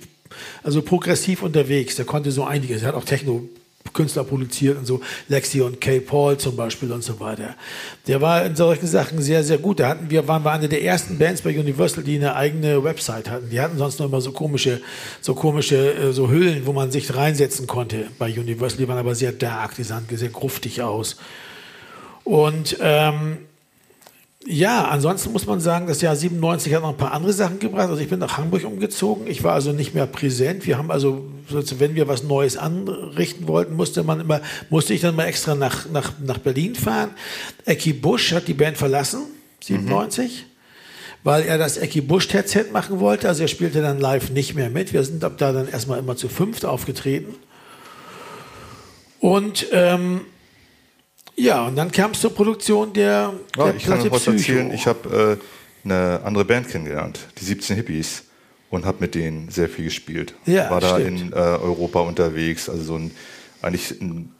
also 0.62 0.82
progressiv 0.82 1.42
unterwegs. 1.42 1.96
Der 1.96 2.04
konnte 2.04 2.30
so 2.30 2.44
einiges. 2.44 2.82
Er 2.82 2.88
hat 2.88 2.94
auch 2.94 3.04
Techno. 3.04 3.48
Künstler 3.92 4.24
produziert 4.24 4.78
und 4.78 4.86
so, 4.86 5.00
Lexi 5.28 5.62
und 5.62 5.80
Kay 5.80 6.00
Paul 6.00 6.36
zum 6.36 6.54
Beispiel 6.54 6.92
und 6.92 7.02
so 7.02 7.18
weiter. 7.18 7.56
Der 8.06 8.20
war 8.20 8.44
in 8.44 8.54
solchen 8.54 8.86
Sachen 8.86 9.20
sehr, 9.20 9.42
sehr 9.42 9.58
gut. 9.58 9.80
Da 9.80 9.88
hatten 9.88 10.10
wir, 10.10 10.28
waren 10.28 10.44
wir 10.44 10.52
eine 10.52 10.68
der 10.68 10.84
ersten 10.84 11.18
Bands 11.18 11.42
bei 11.42 11.58
Universal, 11.58 12.04
die 12.04 12.16
eine 12.16 12.36
eigene 12.36 12.84
Website 12.84 13.30
hatten. 13.30 13.48
Die 13.50 13.60
hatten 13.60 13.78
sonst 13.78 13.98
noch 13.98 14.06
immer 14.06 14.20
so 14.20 14.32
komische, 14.32 14.80
so 15.20 15.34
komische, 15.34 15.94
äh, 15.94 16.12
so 16.12 16.30
Hüllen, 16.30 16.66
wo 16.66 16.72
man 16.72 16.90
sich 16.90 17.14
reinsetzen 17.16 17.66
konnte 17.66 18.06
bei 18.18 18.30
Universal. 18.30 18.78
Die 18.78 18.88
waren 18.88 18.98
aber 18.98 19.14
sehr 19.14 19.32
dark, 19.32 19.74
die 19.74 19.82
sahen 19.82 20.06
sehr 20.10 20.28
gruftig 20.28 20.82
aus. 20.82 21.16
Und 22.22 22.76
ähm, 22.80 23.38
ja, 24.46 24.88
ansonsten 24.88 25.32
muss 25.32 25.46
man 25.46 25.60
sagen, 25.60 25.86
das 25.86 26.00
Jahr 26.00 26.16
97 26.16 26.72
hat 26.72 26.80
noch 26.80 26.90
ein 26.90 26.96
paar 26.96 27.12
andere 27.12 27.32
Sachen 27.32 27.58
gebracht. 27.58 27.90
Also 27.90 28.00
ich 28.00 28.08
bin 28.08 28.20
nach 28.20 28.38
Hamburg 28.38 28.64
umgezogen. 28.64 29.26
Ich 29.26 29.44
war 29.44 29.52
also 29.52 29.72
nicht 29.72 29.94
mehr 29.94 30.06
präsent. 30.06 30.66
Wir 30.66 30.78
haben 30.78 30.90
also, 30.90 31.26
so, 31.48 31.62
wenn 31.78 31.94
wir 31.94 32.08
was 32.08 32.22
Neues 32.22 32.56
anrichten 32.56 33.46
wollten, 33.48 33.76
musste 33.76 34.02
man 34.02 34.18
immer, 34.18 34.40
musste 34.70 34.94
ich 34.94 35.02
dann 35.02 35.14
mal 35.14 35.26
extra 35.26 35.54
nach, 35.54 35.90
nach, 35.90 36.12
nach 36.24 36.38
Berlin 36.38 36.74
fahren. 36.74 37.10
Ecki 37.66 37.92
Busch 37.92 38.32
hat 38.32 38.48
die 38.48 38.54
Band 38.54 38.78
verlassen, 38.78 39.26
97. 39.60 40.46
Weil 41.22 41.42
er 41.42 41.58
das 41.58 41.76
Ecki 41.76 42.00
Busch-Headset 42.00 42.72
machen 42.72 42.98
wollte. 42.98 43.28
Also 43.28 43.42
er 43.42 43.48
spielte 43.48 43.82
dann 43.82 44.00
live 44.00 44.30
nicht 44.30 44.54
mehr 44.54 44.70
mit. 44.70 44.94
Wir 44.94 45.04
sind 45.04 45.22
ab 45.22 45.34
da 45.36 45.52
dann 45.52 45.68
erstmal 45.68 45.98
immer 45.98 46.16
zu 46.16 46.30
fünft 46.30 46.64
aufgetreten. 46.64 47.34
Und 49.18 49.66
ähm, 49.72 50.22
ja, 51.36 51.66
und 51.66 51.76
dann 51.76 51.90
kam 51.90 52.12
es 52.12 52.20
zur 52.20 52.34
Produktion 52.34 52.92
der, 52.92 53.32
Ja, 53.56 53.64
der 53.64 53.76
ich 53.76 53.84
kann 53.84 53.98
noch 53.98 54.10
was 54.10 54.26
erzählen. 54.26 54.72
Ich 54.72 54.86
habe 54.86 55.38
äh, 55.40 55.84
eine 55.84 56.20
andere 56.24 56.44
Band 56.44 56.68
kennengelernt, 56.68 57.20
die 57.38 57.44
17 57.44 57.76
Hippies, 57.76 58.24
und 58.70 58.84
habe 58.84 58.98
mit 59.00 59.14
denen 59.14 59.48
sehr 59.48 59.68
viel 59.68 59.86
gespielt. 59.86 60.34
Ja, 60.46 60.70
War 60.70 60.80
da 60.80 61.00
stimmt. 61.00 61.20
in 61.20 61.32
äh, 61.32 61.36
Europa 61.36 62.00
unterwegs, 62.00 62.68
also 62.68 62.82
so 62.82 62.94
ein 62.96 63.10
eigentlich 63.62 64.00
ein, 64.00 64.32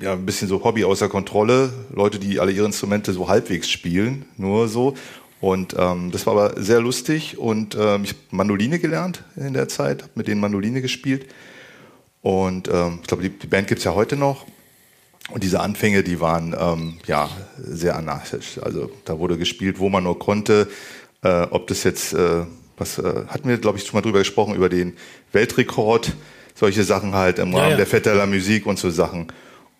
ja, 0.00 0.12
ein 0.12 0.26
bisschen 0.26 0.48
so 0.48 0.62
Hobby 0.62 0.84
außer 0.84 1.08
Kontrolle. 1.08 1.72
Leute, 1.92 2.18
die 2.18 2.40
alle 2.40 2.52
ihre 2.52 2.66
Instrumente 2.66 3.12
so 3.12 3.28
halbwegs 3.28 3.70
spielen, 3.70 4.26
nur 4.36 4.68
so. 4.68 4.94
Und 5.40 5.74
ähm, 5.78 6.10
das 6.10 6.26
war 6.26 6.34
aber 6.34 6.62
sehr 6.62 6.80
lustig 6.80 7.36
und 7.38 7.74
ähm, 7.74 8.04
ich 8.04 8.10
habe 8.10 8.20
Mandoline 8.30 8.78
gelernt 8.78 9.24
in 9.36 9.52
der 9.52 9.68
Zeit, 9.68 10.02
habe 10.02 10.12
mit 10.14 10.28
denen 10.28 10.40
Mandoline 10.40 10.80
gespielt. 10.80 11.26
Und 12.22 12.68
ähm, 12.68 13.00
ich 13.02 13.08
glaube, 13.08 13.24
die, 13.24 13.28
die 13.28 13.46
Band 13.46 13.68
gibt's 13.68 13.84
ja 13.84 13.94
heute 13.94 14.16
noch. 14.16 14.46
Und 15.30 15.42
diese 15.42 15.60
Anfänge, 15.60 16.02
die 16.02 16.20
waren 16.20 16.54
ähm, 16.58 16.98
ja 17.06 17.30
sehr 17.58 17.96
anarchisch. 17.96 18.58
Also 18.60 18.90
da 19.04 19.18
wurde 19.18 19.38
gespielt, 19.38 19.78
wo 19.78 19.88
man 19.88 20.04
nur 20.04 20.18
konnte. 20.18 20.68
Äh, 21.22 21.46
ob 21.50 21.66
das 21.66 21.82
jetzt, 21.84 22.12
äh, 22.12 22.44
was 22.76 22.98
äh, 22.98 23.24
hatten 23.28 23.48
wir, 23.48 23.56
glaube 23.56 23.78
ich, 23.78 23.86
schon 23.86 23.96
mal 23.96 24.02
drüber 24.02 24.18
gesprochen, 24.18 24.54
über 24.54 24.68
den 24.68 24.96
Weltrekord, 25.32 26.12
solche 26.54 26.84
Sachen 26.84 27.14
halt 27.14 27.38
im 27.38 27.52
Ja, 27.52 27.60
Rahmen 27.60 27.78
ja. 27.78 27.84
der 28.00 28.14
la 28.14 28.26
Musik 28.26 28.66
und 28.66 28.78
so 28.78 28.90
Sachen. 28.90 29.28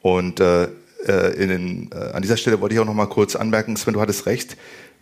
Und 0.01 0.41
äh, 0.41 0.69
äh, 1.07 1.35
in 1.37 1.49
den, 1.51 1.91
äh, 1.93 2.13
an 2.13 2.23
dieser 2.23 2.39
Stelle 2.39 2.61
wollte 2.61 2.75
ich 2.75 2.81
auch 2.81 2.87
noch 2.87 2.95
mal 2.95 3.07
kurz 3.07 3.37
anmerken, 3.37 3.77
Sven, 3.77 3.95
du 3.95 4.01
hattest 4.01 4.25
recht. 4.27 4.57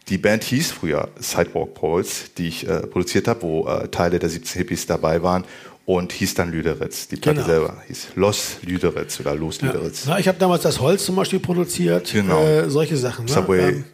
die 0.08 0.18
Band 0.18 0.42
hieß 0.42 0.72
früher 0.72 1.08
Sidewalk 1.20 1.74
Poles, 1.74 2.34
die 2.36 2.48
ich 2.48 2.66
äh, 2.68 2.80
produziert 2.88 3.28
habe, 3.28 3.42
wo 3.42 3.68
äh, 3.68 3.86
Teile 3.88 4.18
der 4.18 4.28
17 4.28 4.58
Hippies 4.58 4.86
dabei 4.86 5.22
waren 5.22 5.44
und 5.84 6.12
hieß 6.12 6.34
dann 6.34 6.52
Lüderitz. 6.52 7.08
Die 7.08 7.16
Platte 7.16 7.36
Genau. 7.42 7.46
selber 7.48 7.82
hieß 7.88 8.08
Los 8.14 8.56
Lüderitz 8.62 9.18
oder 9.20 9.34
Los 9.34 9.60
Lüderitz. 9.62 10.04
Na, 10.06 10.18
ich 10.18 10.28
habe 10.28 10.38
damals 10.38 10.62
das 10.62 10.80
Holz 10.80 11.04
zum 11.04 11.16
Beispiel 11.16 11.40
produziert, 11.40 12.10
Genau. 12.12 12.42
äh, 12.44 12.70
solche 12.70 12.96
Sachen. 12.96 13.24
Ne? 13.26 13.32
Subway. 13.32 13.84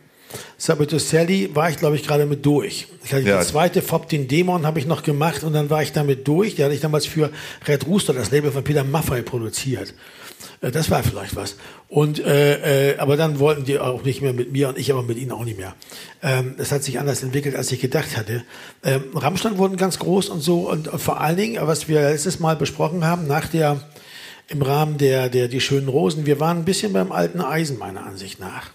Subway 0.59 0.87
to 0.87 0.99
Sally 0.99 1.49
war 1.54 1.71
ich, 1.71 1.76
glaube 1.78 1.97
ich, 1.97 2.07
gerade 2.07 2.26
mit 2.26 2.45
durch. 2.45 2.88
Ich 3.02 3.12
hatte 3.14 3.25
Ja. 3.26 3.40
die 3.40 3.47
zweite 3.47 3.80
Fob 3.80 4.09
den 4.11 4.28
Dämon 4.28 4.66
habe 4.66 4.78
ich 4.78 4.87
noch 4.87 5.02
gemacht 5.02 5.42
und 5.45 5.54
dann 5.54 5.71
war 5.71 5.83
ich 5.83 5.92
damit 5.92 6.28
durch. 6.28 6.57
Die 6.57 6.64
hatte 6.64 6.75
ich 6.75 6.80
damals 6.80 7.07
für 7.07 7.30
Red 7.66 7.87
Rooster, 7.87 8.12
das 8.12 8.30
Label 8.30 8.50
von 8.52 8.62
Peter 8.62 8.85
Maffay, 8.85 9.23
produziert. 9.23 9.95
Äh, 10.61 10.71
Das 10.71 10.90
war 10.90 11.02
vielleicht 11.02 11.37
was. 11.37 11.57
Und 11.88 12.18
äh, 12.18 12.92
äh, 12.92 12.99
aber 12.99 13.16
dann 13.16 13.38
wollten 13.38 13.64
die 13.64 13.78
auch 13.78 14.04
nicht 14.04 14.21
mehr 14.21 14.33
mit 14.33 14.52
mir 14.52 14.68
und 14.68 14.78
ich 14.78 14.92
aber 14.92 15.02
mit 15.02 15.18
ihnen 15.18 15.33
auch 15.33 15.45
nicht 15.45 15.59
mehr. 15.59 15.75
Ähm, 16.23 16.54
das 16.59 16.73
hat 16.73 16.83
sich 16.83 16.99
anders 16.99 17.23
entwickelt, 17.23 17.57
als 17.57 17.73
ich 17.73 17.80
gedacht 17.80 18.16
hatte. 18.16 18.45
Ähm, 18.85 19.04
Rammstein 19.14 19.59
wurden 19.59 19.76
ganz 19.76 19.99
groß 19.99 20.28
und 20.28 20.40
so 20.40 20.71
und 20.71 20.88
vor 21.00 21.21
allen 21.21 21.37
Dingen, 21.37 21.66
was 21.66 21.88
wir 21.88 22.02
letztes 22.02 22.40
Mal 22.40 22.57
besprochen 22.57 23.04
haben, 23.04 23.26
nach 23.26 23.49
der 23.49 23.80
im 24.49 24.62
Rahmen 24.62 24.99
der 24.99 25.28
der 25.28 25.49
die 25.49 25.61
schönen 25.61 25.88
Rosen, 25.88 26.26
wir 26.26 26.40
waren 26.40 26.59
ein 26.59 26.64
bisschen 26.64 26.92
beim 26.92 27.12
alten 27.12 27.40
Eisen 27.40 27.78
meiner 27.78 28.04
Ansicht 28.04 28.40
nach. 28.40 28.71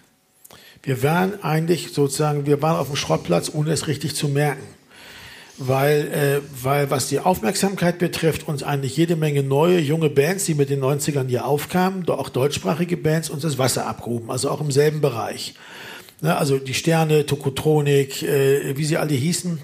Wir 0.84 1.02
waren 1.02 1.42
eigentlich 1.44 1.94
sozusagen, 1.94 2.46
wir 2.46 2.62
waren 2.62 2.78
auf 2.78 2.88
dem 2.88 2.98
Schrottplatz, 2.98 3.50
ohne 3.54 3.72
es 3.72 3.88
richtig 3.88 4.16
zu 4.16 4.28
merken. 4.28 4.64
Weil, 5.58 6.08
äh, 6.12 6.64
weil 6.64 6.90
was 6.90 7.10
die 7.10 7.20
Aufmerksamkeit 7.20 8.00
betrifft, 8.00 8.48
uns 8.48 8.64
eigentlich 8.64 8.98
jede 8.98 9.16
Menge 9.16 9.44
neue, 9.44 9.80
junge 9.80 10.10
Bands, 10.10 10.46
die 10.46 10.56
mit 10.56 10.72
den 10.72 10.84
90ern 10.84 11.28
hier 11.28 11.46
aufkamen, 11.46 12.10
auch 12.10 12.30
deutschsprachige 12.30 12.98
Bands, 12.98 13.30
uns 13.30 13.44
das 13.44 13.60
Wasser 13.60 13.86
abgruben, 13.86 14.32
also 14.32 14.50
auch 14.50 14.62
im 14.62 14.72
selben 14.72 15.00
Bereich. 15.00 15.54
Ne, 16.22 16.36
also 16.36 16.58
die 16.58 16.74
Sterne, 16.74 17.26
Tokotronik, 17.26 18.24
äh, 18.24 18.76
wie 18.78 18.86
sie 18.86 18.98
alle 18.98 19.14
hießen, 19.14 19.60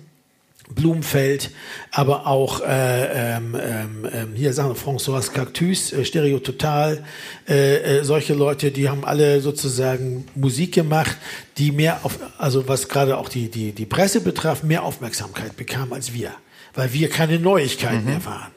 Blumenfeld, 0.69 1.49
aber 1.91 2.27
auch 2.27 2.61
äh, 2.61 3.35
ähm, 3.35 3.55
ähm, 3.59 4.07
ähm, 4.11 4.33
hier 4.35 4.53
sagen 4.53 4.69
wir 4.69 4.75
François 4.75 5.27
Cactus, 5.31 5.91
äh, 5.91 6.05
Stereo 6.05 6.39
Total, 6.39 7.03
äh, 7.47 7.97
äh, 7.99 8.03
solche 8.03 8.33
Leute, 8.33 8.71
die 8.71 8.87
haben 8.87 9.03
alle 9.03 9.41
sozusagen 9.41 10.25
Musik 10.35 10.73
gemacht, 10.75 11.17
die 11.57 11.71
mehr 11.71 11.99
auf, 12.03 12.19
also 12.37 12.67
was 12.67 12.87
gerade 12.87 13.17
auch 13.17 13.29
die, 13.29 13.49
die, 13.49 13.71
die 13.71 13.85
Presse 13.85 14.21
betraf, 14.21 14.63
mehr 14.63 14.83
Aufmerksamkeit 14.83 15.57
bekam 15.57 15.91
als 15.91 16.13
wir, 16.13 16.31
weil 16.75 16.93
wir 16.93 17.09
keine 17.09 17.39
Neuigkeiten 17.39 18.05
mehr 18.05 18.23
waren. 18.25 18.51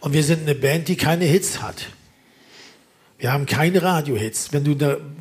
Und 0.00 0.12
wir 0.12 0.22
sind 0.22 0.42
eine 0.42 0.54
Band, 0.54 0.88
die 0.88 0.96
keine 0.96 1.24
Hits 1.24 1.62
hat. 1.62 1.86
Wir 3.20 3.32
haben 3.32 3.46
keine 3.46 3.82
Radiohits. 3.82 4.52
Wenn 4.52 4.62
du 4.62 4.72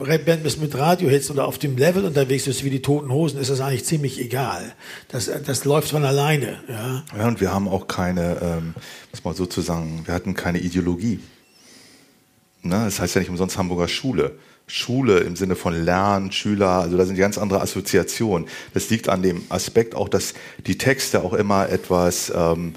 eine 0.05 0.19
Band 0.19 0.43
bist 0.43 0.61
mit 0.61 0.75
Radiohits 0.77 1.31
oder 1.31 1.47
auf 1.47 1.57
dem 1.57 1.77
Level 1.77 2.05
unterwegs 2.05 2.45
bist 2.45 2.63
wie 2.63 2.69
die 2.69 2.83
Toten 2.83 3.11
Hosen, 3.11 3.39
ist 3.39 3.49
das 3.49 3.59
eigentlich 3.59 3.85
ziemlich 3.85 4.21
egal. 4.21 4.75
Das, 5.07 5.31
das 5.43 5.65
läuft 5.65 5.89
von 5.89 6.05
alleine. 6.05 6.59
Ja. 6.69 7.03
Ja, 7.17 7.27
und 7.27 7.41
wir 7.41 7.51
haben 7.51 7.67
auch 7.67 7.87
keine, 7.87 8.37
ähm, 8.39 8.75
muss 9.11 9.23
man 9.23 9.33
sozusagen, 9.33 10.03
wir 10.05 10.13
hatten 10.13 10.35
keine 10.35 10.59
Ideologie. 10.59 11.19
Ne? 12.61 12.83
Das 12.85 12.99
heißt 12.99 13.15
ja 13.15 13.19
nicht 13.19 13.31
umsonst 13.31 13.57
Hamburger 13.57 13.87
Schule. 13.87 14.37
Schule 14.67 15.19
im 15.19 15.35
Sinne 15.35 15.55
von 15.55 15.73
Lernen, 15.73 16.31
Schüler, 16.31 16.81
also 16.81 16.97
da 16.97 17.05
sind 17.05 17.15
ganz 17.15 17.39
andere 17.39 17.61
Assoziationen. 17.61 18.47
Das 18.75 18.89
liegt 18.91 19.09
an 19.09 19.23
dem 19.23 19.43
Aspekt 19.49 19.95
auch, 19.95 20.09
dass 20.09 20.35
die 20.67 20.77
Texte 20.77 21.23
auch 21.23 21.33
immer 21.33 21.69
etwas, 21.69 22.31
ähm, 22.35 22.73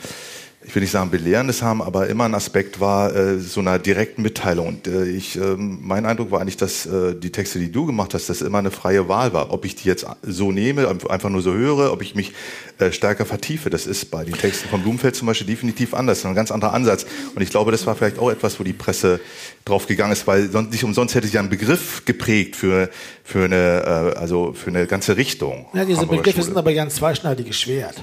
ich 0.63 0.75
will 0.75 0.83
nicht 0.83 0.91
sagen 0.91 1.11
belehrendes 1.11 1.63
haben, 1.63 1.81
aber 1.81 2.09
immer 2.09 2.25
ein 2.25 2.35
Aspekt 2.35 2.81
war 2.81 3.15
äh, 3.17 3.39
so 3.39 3.61
einer 3.61 3.79
direkten 3.79 4.21
Mitteilung. 4.21 4.69
Und 4.69 4.87
äh, 4.87 5.05
ich, 5.05 5.37
ähm, 5.37 5.79
mein 5.81 6.05
Eindruck 6.05 6.31
war 6.31 6.41
eigentlich, 6.41 6.59
dass 6.59 6.85
äh, 6.85 7.15
die 7.15 7.33
Texte, 7.33 7.59
die 7.59 7.73
du 7.73 7.87
gemacht 7.87 8.13
hast, 8.13 8.29
dass 8.29 8.43
immer 8.43 8.59
eine 8.59 8.71
freie 8.71 9.09
Wahl 9.09 9.33
war. 9.33 9.53
Ob 9.53 9.65
ich 9.65 9.75
die 9.75 9.89
jetzt 9.89 10.07
so 10.23 10.53
nehme, 10.53 10.87
einfach 11.09 11.31
nur 11.31 11.41
so 11.41 11.55
höre, 11.55 11.93
ob 11.93 12.03
ich 12.03 12.15
mich 12.15 12.35
äh, 12.79 12.93
stärker 12.93 13.25
vertiefe. 13.25 13.71
Das 13.71 13.87
ist 13.87 14.11
bei 14.11 14.23
den 14.23 14.35
Texten 14.35 14.69
von 14.69 14.83
Blumenfeld 14.83 15.17
zum 15.17 15.27
Beispiel 15.27 15.47
definitiv 15.47 15.95
anders, 15.95 16.27
ein 16.27 16.35
ganz 16.35 16.51
anderer 16.51 16.75
Ansatz. 16.75 17.07
Und 17.35 17.41
ich 17.41 17.49
glaube, 17.49 17.73
das 17.73 17.87
war 17.87 17.95
vielleicht 17.95 18.19
auch 18.19 18.31
etwas, 18.31 18.61
wo 18.61 18.65
die 18.65 18.75
Presse 18.75 19.19
drauf 19.65 19.87
gegangen 19.87 20.13
ist, 20.13 20.27
weil 20.27 20.51
sonst, 20.51 20.73
nicht 20.73 20.85
umsonst 20.85 21.15
hätte 21.15 21.27
sie 21.27 21.35
ja 21.35 21.41
einen 21.41 21.49
Begriff 21.49 22.05
geprägt 22.05 22.55
für, 22.55 22.91
für 23.25 23.45
eine, 23.45 24.13
äh, 24.15 24.19
also 24.19 24.53
für 24.53 24.69
eine 24.69 24.87
ganze 24.87 25.17
Richtung. 25.17 25.67
Ja, 25.73 25.87
diese 25.87 26.07
Begriffe 26.07 26.33
Schule. 26.33 26.45
sind 26.45 26.57
aber 26.59 26.71
ja 26.71 26.83
ein 26.83 26.91
zweischneidiges 26.91 27.59
Schwert. 27.59 27.97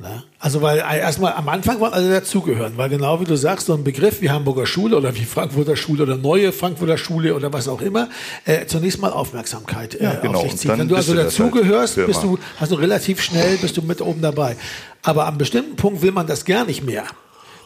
Ne? 0.00 0.22
Also 0.38 0.62
weil 0.62 0.78
äh, 0.78 1.00
erstmal 1.00 1.32
am 1.32 1.48
Anfang 1.48 1.80
wollen 1.80 1.92
alle 1.92 2.08
dazugehören, 2.08 2.74
weil 2.76 2.88
genau 2.88 3.20
wie 3.20 3.24
du 3.24 3.34
sagst, 3.34 3.66
so 3.66 3.74
ein 3.74 3.82
Begriff 3.82 4.20
wie 4.20 4.30
Hamburger 4.30 4.64
Schule 4.64 4.96
oder 4.96 5.16
wie 5.16 5.24
Frankfurter 5.24 5.74
Schule 5.74 6.04
oder 6.04 6.16
neue 6.16 6.52
Frankfurter 6.52 6.96
Schule 6.96 7.34
oder 7.34 7.52
was 7.52 7.66
auch 7.66 7.80
immer, 7.80 8.08
äh, 8.44 8.64
zunächst 8.66 9.00
mal 9.00 9.10
Aufmerksamkeit 9.10 9.96
äh, 9.96 10.04
Ja, 10.04 10.14
genau. 10.14 10.38
auf 10.38 10.42
sich 10.42 10.56
zieht. 10.56 10.78
Wenn 10.78 10.86
du 10.86 10.94
also 10.94 11.16
halt 11.16 11.26
dazugehörst, 11.26 11.94
für 11.94 12.06
bist 12.06 12.22
du, 12.22 12.38
hast 12.60 12.70
du 12.70 12.76
relativ 12.76 13.20
schnell, 13.20 13.56
bist 13.56 13.76
du 13.76 13.82
mit 13.82 14.00
oben 14.00 14.22
dabei. 14.22 14.56
Aber 15.02 15.26
am 15.26 15.36
bestimmten 15.36 15.74
Punkt 15.74 16.00
will 16.00 16.12
man 16.12 16.28
das 16.28 16.44
gar 16.44 16.64
nicht 16.64 16.84
mehr. 16.84 17.04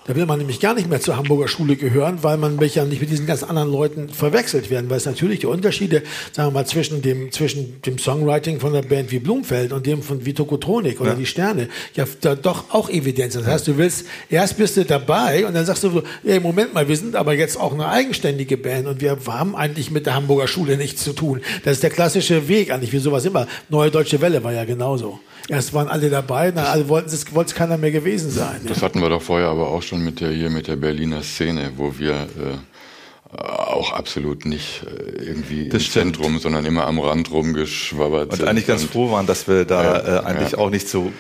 Da 0.05 0.17
will 0.17 0.27
man 0.27 0.39
nämlich 0.39 0.59
gar 0.59 0.75
nicht 0.75 0.89
mehr 0.91 1.01
zur 1.01 1.17
Hamburger 1.17 1.47
Schule 1.47 1.77
gehören, 1.77 2.19
weil 2.23 2.37
man 2.37 2.57
mich 2.57 2.75
ja 2.75 2.85
nicht 2.85 3.01
mit 3.01 3.11
diesen 3.11 3.27
ganz 3.27 3.43
anderen 3.45 3.71
Leuten 3.71 4.09
verwechselt 4.09 4.69
werden, 4.69 4.91
weil 4.91 4.97
es 4.97 5.07
natürlich 5.07 5.41
die 5.41 5.47
Unterschiede, 5.47 6.03
sagen 6.33 6.49
wir 6.49 6.53
mal, 6.61 6.67
zwischen 6.67 7.03
dem, 7.03 7.31
zwischen 7.31 7.81
dem 7.83 7.99
Songwriting 7.99 8.59
von 8.59 8.73
der 8.73 8.83
Band 8.83 9.13
wie 9.13 9.21
Blumfeld 9.21 9.73
und 9.73 9.87
dem 9.87 10.03
von 10.03 10.25
wie 10.25 10.35
Tokotronik 10.35 11.01
oder 11.01 11.11
Ja. 11.11 11.17
die 11.17 11.27
Sterne, 11.27 11.69
ja 11.95 12.05
da 12.21 12.35
doch 12.35 12.65
auch 12.75 12.91
Evidenz. 12.91 13.35
Das 13.35 13.47
heißt, 13.47 13.69
du 13.69 13.79
willst, 13.79 14.07
erst 14.29 14.57
bist 14.57 14.77
du 14.77 14.85
dabei 14.85 15.47
und 15.47 15.55
dann 15.55 15.65
sagst 15.67 15.85
du 15.85 15.91
so, 15.91 16.03
ey, 16.25 16.41
Moment 16.41 16.75
mal, 16.75 16.89
wir 16.89 16.97
sind 16.97 17.15
aber 17.15 17.35
jetzt 17.35 17.57
auch 17.59 17.73
eine 17.73 17.89
eigenständige 17.89 18.57
Band 18.57 18.89
und 18.89 19.01
wir 19.01 19.17
haben 19.27 19.55
eigentlich 19.55 19.91
mit 19.93 20.07
der 20.07 20.15
Hamburger 20.15 20.49
Schule 20.49 20.77
nichts 20.77 21.05
zu 21.05 21.13
tun. 21.13 21.41
Das 21.65 21.75
ist 21.75 21.83
der 21.85 21.91
klassische 21.91 22.49
Weg 22.49 22.73
eigentlich, 22.73 22.93
wie 22.93 22.99
sowas 22.99 23.25
immer. 23.25 23.47
Neue 23.69 23.91
Deutsche 23.91 24.21
Welle 24.21 24.43
war 24.43 24.53
ja 24.53 24.65
genauso. 24.65 25.21
Erst 25.49 25.75
waren 25.75 25.89
alle 25.89 26.09
dabei, 26.09 26.51
dann 26.53 26.67
alle 26.67 26.89
wollten 26.89 27.09
es, 27.09 27.35
wollte 27.35 27.51
es 27.51 27.55
keiner 27.55 27.77
mehr 27.77 27.91
gewesen 27.91 28.31
sein. 28.31 28.61
Ja. 28.63 28.69
Das 28.69 28.83
hatten 28.83 29.01
wir 29.01 29.09
doch 29.09 29.23
vorher 29.23 29.49
aber 29.49 29.69
auch 29.69 29.83
schon 29.83 30.05
mit 30.05 30.21
der 30.21 30.31
hier 30.31 30.51
mit 30.51 30.69
der 30.69 30.77
Berliner 30.77 31.23
Szene, 31.23 31.73
wo 31.77 31.99
wir 31.99 32.15
äh, 32.15 33.37
auch 33.37 33.93
absolut 33.93 34.45
nicht 34.45 34.83
äh, 34.85 35.23
irgendwie 35.25 35.69
Das 35.69 35.83
im 35.83 35.89
stimmt. 35.89 36.17
Zentrum, 36.17 36.39
sondern 36.39 36.65
immer 36.67 36.87
am 36.87 36.99
Rand 37.01 37.31
rumgeschwabbert 37.33 38.31
Und 38.31 38.37
sind. 38.37 38.49
eigentlich 38.49 38.67
ganz 38.67 38.83
Und 38.83 38.93
froh 38.93 39.11
waren, 39.11 39.27
dass 39.27 39.49
wir 39.49 39.65
da 39.65 39.83
Ja, 39.83 40.21
äh, 40.21 40.25
eigentlich 40.27 40.53
ja. 40.53 40.59
auch 40.59 40.71
nicht 40.71 40.89
so 40.89 41.11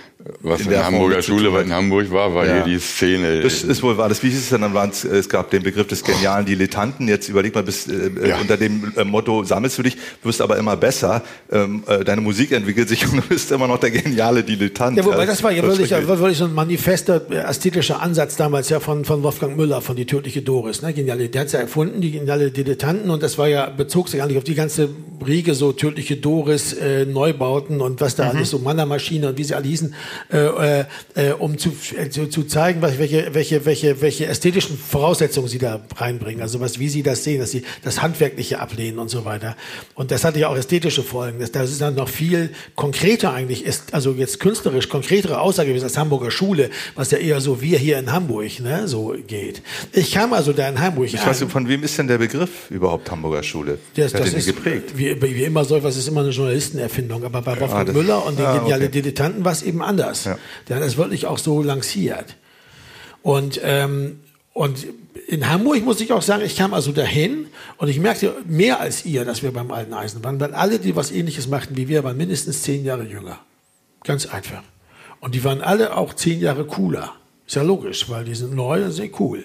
Was 0.41 0.61
in, 0.61 0.69
der 0.69 0.79
der 0.79 0.87
Hamburger 0.87 1.21
Schule 1.23 1.49
tun 1.51 1.61
in 1.63 1.73
Hamburg 1.73 2.11
war, 2.13 2.35
war 2.35 2.47
Ja. 2.47 2.55
hier 2.65 2.75
die 2.75 2.79
Szene. 2.79 3.41
Das 3.41 3.63
ist 3.65 3.83
wohl 3.83 3.97
wahr. 3.97 4.09
Das, 4.09 4.23
wie 4.23 4.29
hieß 4.31 4.39
es 4.39 4.49
denn? 4.51 4.61
Dann 4.61 4.73
waren's, 4.75 5.05
äh, 5.05 5.17
es 5.17 5.29
gab 5.29 5.51
den 5.51 5.63
Begriff 5.63 5.87
des 5.89 6.05
genialen 6.05 6.47
Dilettanten. 6.47 7.09
Jetzt 7.09 7.29
überleg 7.29 7.55
mal, 7.55 7.65
bis, 7.65 7.89
äh, 7.89 8.11
Ja. 8.25 8.37
äh, 8.37 8.41
unter 8.41 8.57
dem 8.57 8.93
äh, 8.97 9.05
Motto 9.05 9.43
sammelst 9.43 9.79
du 9.79 9.83
dich, 9.83 9.97
wirst 10.23 10.41
aber 10.41 10.59
immer 10.59 10.77
besser. 10.77 11.23
Ähm, 11.51 11.83
äh, 11.89 12.05
deine 12.05 12.21
Musik 12.21 12.53
entwickelt 12.53 12.89
sich 12.89 13.05
und 13.13 13.17
du 13.17 13.23
bist 13.23 13.51
immer 13.51 13.67
noch 13.67 13.79
der 13.79 13.91
geniale 13.91 14.45
Dilettant. 14.45 14.97
Ja, 14.97 15.05
wobei 15.05 15.27
das 15.27 15.43
war 15.43 15.51
ja 15.51 15.63
wirklich, 15.63 15.91
war 15.91 16.07
wirklich 16.19 16.39
so 16.39 16.45
ein 16.45 16.55
manifester 16.55 17.21
ästhetischer 17.49 18.01
Ansatz 18.01 18.37
damals 18.37 18.69
ja 18.69 18.79
von, 18.81 19.05
von 19.05 19.23
Wolfgang 19.23 19.57
Müller, 19.57 19.81
von 19.81 19.97
Die 19.97 20.07
tödliche 20.07 20.43
Doris. 20.43 20.83
Ne? 20.83 20.93
Geniale, 20.93 21.29
der 21.29 21.41
hat 21.43 21.53
ja 21.53 21.61
erfunden, 21.61 22.01
die 22.01 22.13
geniale 22.13 22.51
Dilettanten 22.53 23.11
und 23.11 23.23
das 23.23 23.39
war 23.39 23.49
ja, 23.49 23.69
bezog 23.71 24.09
sich 24.09 24.23
eigentlich 24.23 24.39
auf 24.39 24.45
die 24.45 24.55
ganze 24.55 24.89
Riege, 25.27 25.55
so 25.55 25.73
tödliche 25.73 26.17
Doris, 26.17 26.73
äh, 26.75 27.07
Neubauten 27.07 27.81
und 27.81 28.01
was 28.01 28.15
da 28.17 28.29
alles, 28.31 28.51
so 28.51 28.59
Mannermaschine 28.59 29.29
und 29.29 29.39
wie 29.39 29.45
sie 29.45 29.55
alle 29.55 29.67
hießen, 29.67 29.95
äh, 30.33 30.81
äh, 30.81 30.85
äh, 31.15 31.33
um 31.33 31.59
zu, 31.59 31.73
äh, 31.97 32.09
zu, 32.11 32.27
zu 32.27 32.45
zeigen, 32.45 32.83
was, 32.83 32.99
welche, 32.99 33.35
welche, 33.35 33.65
welche, 33.65 34.01
welche 34.01 34.27
ästhetischen 34.27 34.77
Voraussetzungen 34.79 35.49
sie 35.49 35.59
da 35.59 35.81
reinbringen. 35.97 36.43
Also 36.43 36.61
was, 36.61 36.79
wie 36.79 36.89
sie 36.89 37.03
das 37.03 37.25
sehen, 37.25 37.41
dass 37.41 37.51
sie 37.51 37.63
das 37.83 38.03
Handwerkliche 38.03 38.61
ablehnen 38.61 38.99
und 38.99 39.09
so 39.09 39.25
weiter. 39.25 39.57
Und 39.95 40.11
das 40.11 40.25
hatte 40.25 40.39
ja 40.39 40.49
auch 40.49 40.57
ästhetische 40.57 41.03
Folgen. 41.03 41.41
Das, 41.41 41.53
das 41.53 41.71
ist 41.71 41.81
dann 41.81 41.95
noch 41.95 42.09
viel 42.09 42.51
konkreter 42.75 43.33
eigentlich, 43.33 43.65
ist, 43.65 43.95
also 43.95 44.13
jetzt 44.13 44.41
künstlerisch 44.41 44.89
konkretere 44.89 45.41
Aussage 45.41 45.69
gewesen 45.69 45.85
als 45.85 45.97
Hamburger 45.97 46.31
Schule, 46.31 46.71
was 46.95 47.11
ja 47.11 47.19
eher 47.19 47.41
so 47.41 47.61
wir 47.61 47.79
hier 47.79 47.99
in 47.99 48.13
Hamburg, 48.13 48.61
ne, 48.61 48.89
so 48.89 49.15
geht. 49.27 49.63
Ich 49.93 50.13
kam 50.13 50.33
also 50.33 50.53
da 50.53 50.69
in 50.69 50.81
Hamburg 50.81 51.07
Ich 51.07 51.21
an. 51.21 51.27
weiß 51.27 51.45
von 51.49 51.69
wem 51.69 51.83
ist 51.83 51.99
denn 51.99 52.09
der 52.09 52.19
Begriff 52.19 52.71
überhaupt 52.71 53.11
Hamburger 53.11 53.43
Schule? 53.43 53.79
Das, 53.97 54.13
das 54.13 54.33
ist 54.33 54.47
geprägt? 54.47 54.93
Wie, 54.97 55.21
wie 55.21 55.45
immer 55.45 55.65
so 55.65 55.77
etwas 55.77 55.97
ist 55.97 56.09
immer 56.09 56.21
eine 56.21 56.31
Journalistenerfindung, 56.31 57.25
aber 57.25 57.43
bei 57.43 57.59
Wolfgang 57.61 57.87
das- 57.87 57.95
Müller 57.95 58.25
und 58.25 58.39
den 58.39 58.47
ah, 58.47 58.59
genialen 58.59 58.83
okay. 58.85 58.93
Dilettanten 58.93 59.45
war 59.45 59.53
es 59.53 59.63
eben 59.63 59.83
anders. 59.83 60.02
Ja. 60.25 60.39
Der 60.69 60.77
hat 60.77 60.83
das 60.83 60.97
wirklich 60.97 61.27
auch 61.27 61.39
so 61.39 61.63
lanciert. 61.63 62.37
Und 63.23 63.61
ähm, 63.63 64.21
und 64.55 64.87
in 65.29 65.49
Hamburg 65.49 65.83
muss 65.83 66.01
ich 66.01 66.13
auch 66.13 66.23
sagen, 66.23 66.43
ich 66.45 66.57
kam 66.57 66.75
also 66.75 66.93
dahin 66.93 67.47
und 67.79 67.89
ich 67.89 67.99
merkte 67.99 68.35
mehr 68.47 68.81
als 68.81 69.07
ihr, 69.07 69.25
dass 69.25 69.43
wir 69.43 69.51
beim 69.51 69.71
Alten 69.71 69.95
Eisen 69.95 70.23
waren, 70.25 70.39
weil 70.41 70.53
alle, 70.53 70.79
die 70.79 70.95
was 70.95 71.11
Ähnliches 71.11 71.49
machten 71.49 71.77
wie 71.77 71.89
wir, 71.89 72.05
waren 72.05 72.17
mindestens 72.17 72.63
zehn 72.63 72.85
Jahre 72.85 73.05
jünger. 73.05 73.39
Ganz 74.05 74.27
einfach. 74.27 74.63
Und 75.21 75.35
die 75.35 75.45
waren 75.45 75.63
alle 75.63 75.97
auch 75.97 76.15
zehn 76.15 76.41
Jahre 76.41 76.65
cooler. 76.65 77.13
Ist 77.47 77.57
ja 77.57 77.63
logisch, 77.63 78.11
weil 78.11 78.25
die 78.25 78.35
sind 78.35 78.55
neu 78.55 78.85
und 78.85 78.93
sind 78.93 79.19
cool. 79.21 79.45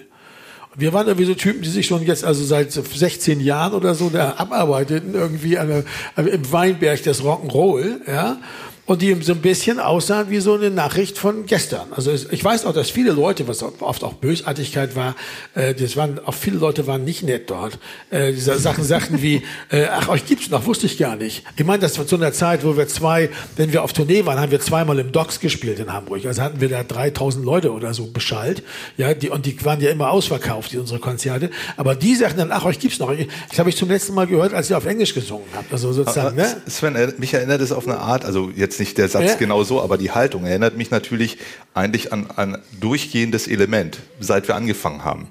Und 0.74 0.80
wir 0.80 0.92
waren 0.92 1.06
irgendwie 1.06 1.26
so 1.26 1.34
Typen, 1.34 1.62
die 1.62 1.68
sich 1.70 1.86
schon 1.86 2.04
jetzt, 2.04 2.24
also 2.24 2.44
seit 2.44 2.72
16 2.72 3.40
Jahren 3.40 3.72
oder 3.72 3.94
so, 3.94 4.10
da 4.10 4.34
abarbeiteten, 4.36 5.14
irgendwie 5.14 5.56
an 5.56 5.68
der, 5.68 5.84
im 6.16 6.52
Weinberg 6.52 7.02
des 7.02 7.22
Rock'n'Roll, 7.22 8.06
ja. 8.06 8.38
Und 8.88 9.02
die 9.02 9.14
so 9.20 9.34
ein 9.34 9.42
bisschen 9.42 9.80
aussahen 9.80 10.30
wie 10.30 10.40
so 10.40 10.54
eine 10.54 10.70
Nachricht 10.70 11.18
von 11.18 11.44
gestern. 11.44 11.88
Also 11.90 12.10
ich 12.10 12.42
weiß 12.42 12.64
auch, 12.64 12.72
dass 12.72 12.88
viele 12.88 13.12
Leute, 13.12 13.46
was 13.46 13.62
oft 13.62 14.02
auch 14.02 14.14
Bösartigkeit 14.14 14.96
war, 14.96 15.14
äh, 15.54 15.74
das 15.74 15.94
waren 15.98 16.18
auch 16.24 16.32
viele 16.32 16.56
Leute 16.56 16.86
waren 16.86 17.04
nicht 17.04 17.22
nett 17.22 17.50
dort. 17.50 17.78
Äh, 18.08 18.32
diese 18.32 18.58
Sachen 18.58 18.84
sagten 18.84 19.20
wie, 19.20 19.42
äh, 19.70 19.88
ach 19.90 20.08
euch 20.08 20.24
gibt's 20.24 20.48
noch, 20.48 20.64
wusste 20.64 20.86
ich 20.86 20.96
gar 20.96 21.16
nicht. 21.16 21.44
Ich 21.58 21.66
meine, 21.66 21.80
das 21.80 21.98
war 21.98 22.06
zu 22.06 22.16
einer 22.16 22.32
Zeit, 22.32 22.64
wo 22.64 22.78
wir 22.78 22.88
zwei, 22.88 23.28
wenn 23.56 23.74
wir 23.74 23.82
auf 23.82 23.92
Tournee 23.92 24.24
waren, 24.24 24.40
haben 24.40 24.50
wir 24.50 24.60
zweimal 24.60 24.98
im 24.98 25.12
Docks 25.12 25.38
gespielt 25.38 25.78
in 25.80 25.92
Hamburg. 25.92 26.24
Also 26.24 26.40
hatten 26.40 26.62
wir 26.62 26.70
da 26.70 26.82
3000 26.82 27.44
Leute 27.44 27.72
oder 27.72 27.92
so 27.92 28.06
beschallt. 28.06 28.62
Ja, 28.96 29.12
die 29.12 29.28
und 29.28 29.44
die 29.44 29.62
waren 29.66 29.82
ja 29.82 29.90
immer 29.90 30.10
ausverkauft, 30.10 30.72
die 30.72 30.78
unsere 30.78 30.98
Konzerte. 30.98 31.50
Aber 31.76 31.94
die 31.94 32.14
sagten 32.14 32.38
dann, 32.38 32.52
ach 32.52 32.64
euch 32.64 32.78
gibt's 32.78 32.98
noch. 32.98 33.12
Das 33.50 33.58
habe 33.58 33.68
ich 33.68 33.76
zum 33.76 33.90
letzten 33.90 34.14
Mal 34.14 34.26
gehört, 34.26 34.54
als 34.54 34.70
ihr 34.70 34.78
auf 34.78 34.86
Englisch 34.86 35.12
gesungen 35.12 35.44
habt. 35.54 35.70
Also 35.70 35.92
sozusagen. 35.92 36.36
Ne? 36.36 36.56
Sven, 36.66 37.12
mich 37.18 37.34
erinnert 37.34 37.60
es 37.60 37.70
auf 37.70 37.86
eine 37.86 37.98
Art, 37.98 38.24
also 38.24 38.50
jetzt 38.56 38.77
nicht 38.78 38.98
der 38.98 39.08
Satz 39.08 39.24
ja. 39.24 39.34
genau 39.34 39.64
so, 39.64 39.82
aber 39.82 39.98
die 39.98 40.10
Haltung 40.10 40.44
erinnert 40.44 40.76
mich 40.76 40.90
natürlich 40.90 41.38
eigentlich 41.74 42.12
an 42.12 42.30
ein 42.36 42.58
durchgehendes 42.80 43.48
Element, 43.48 43.98
seit 44.20 44.48
wir 44.48 44.56
angefangen 44.56 45.04
haben. 45.04 45.28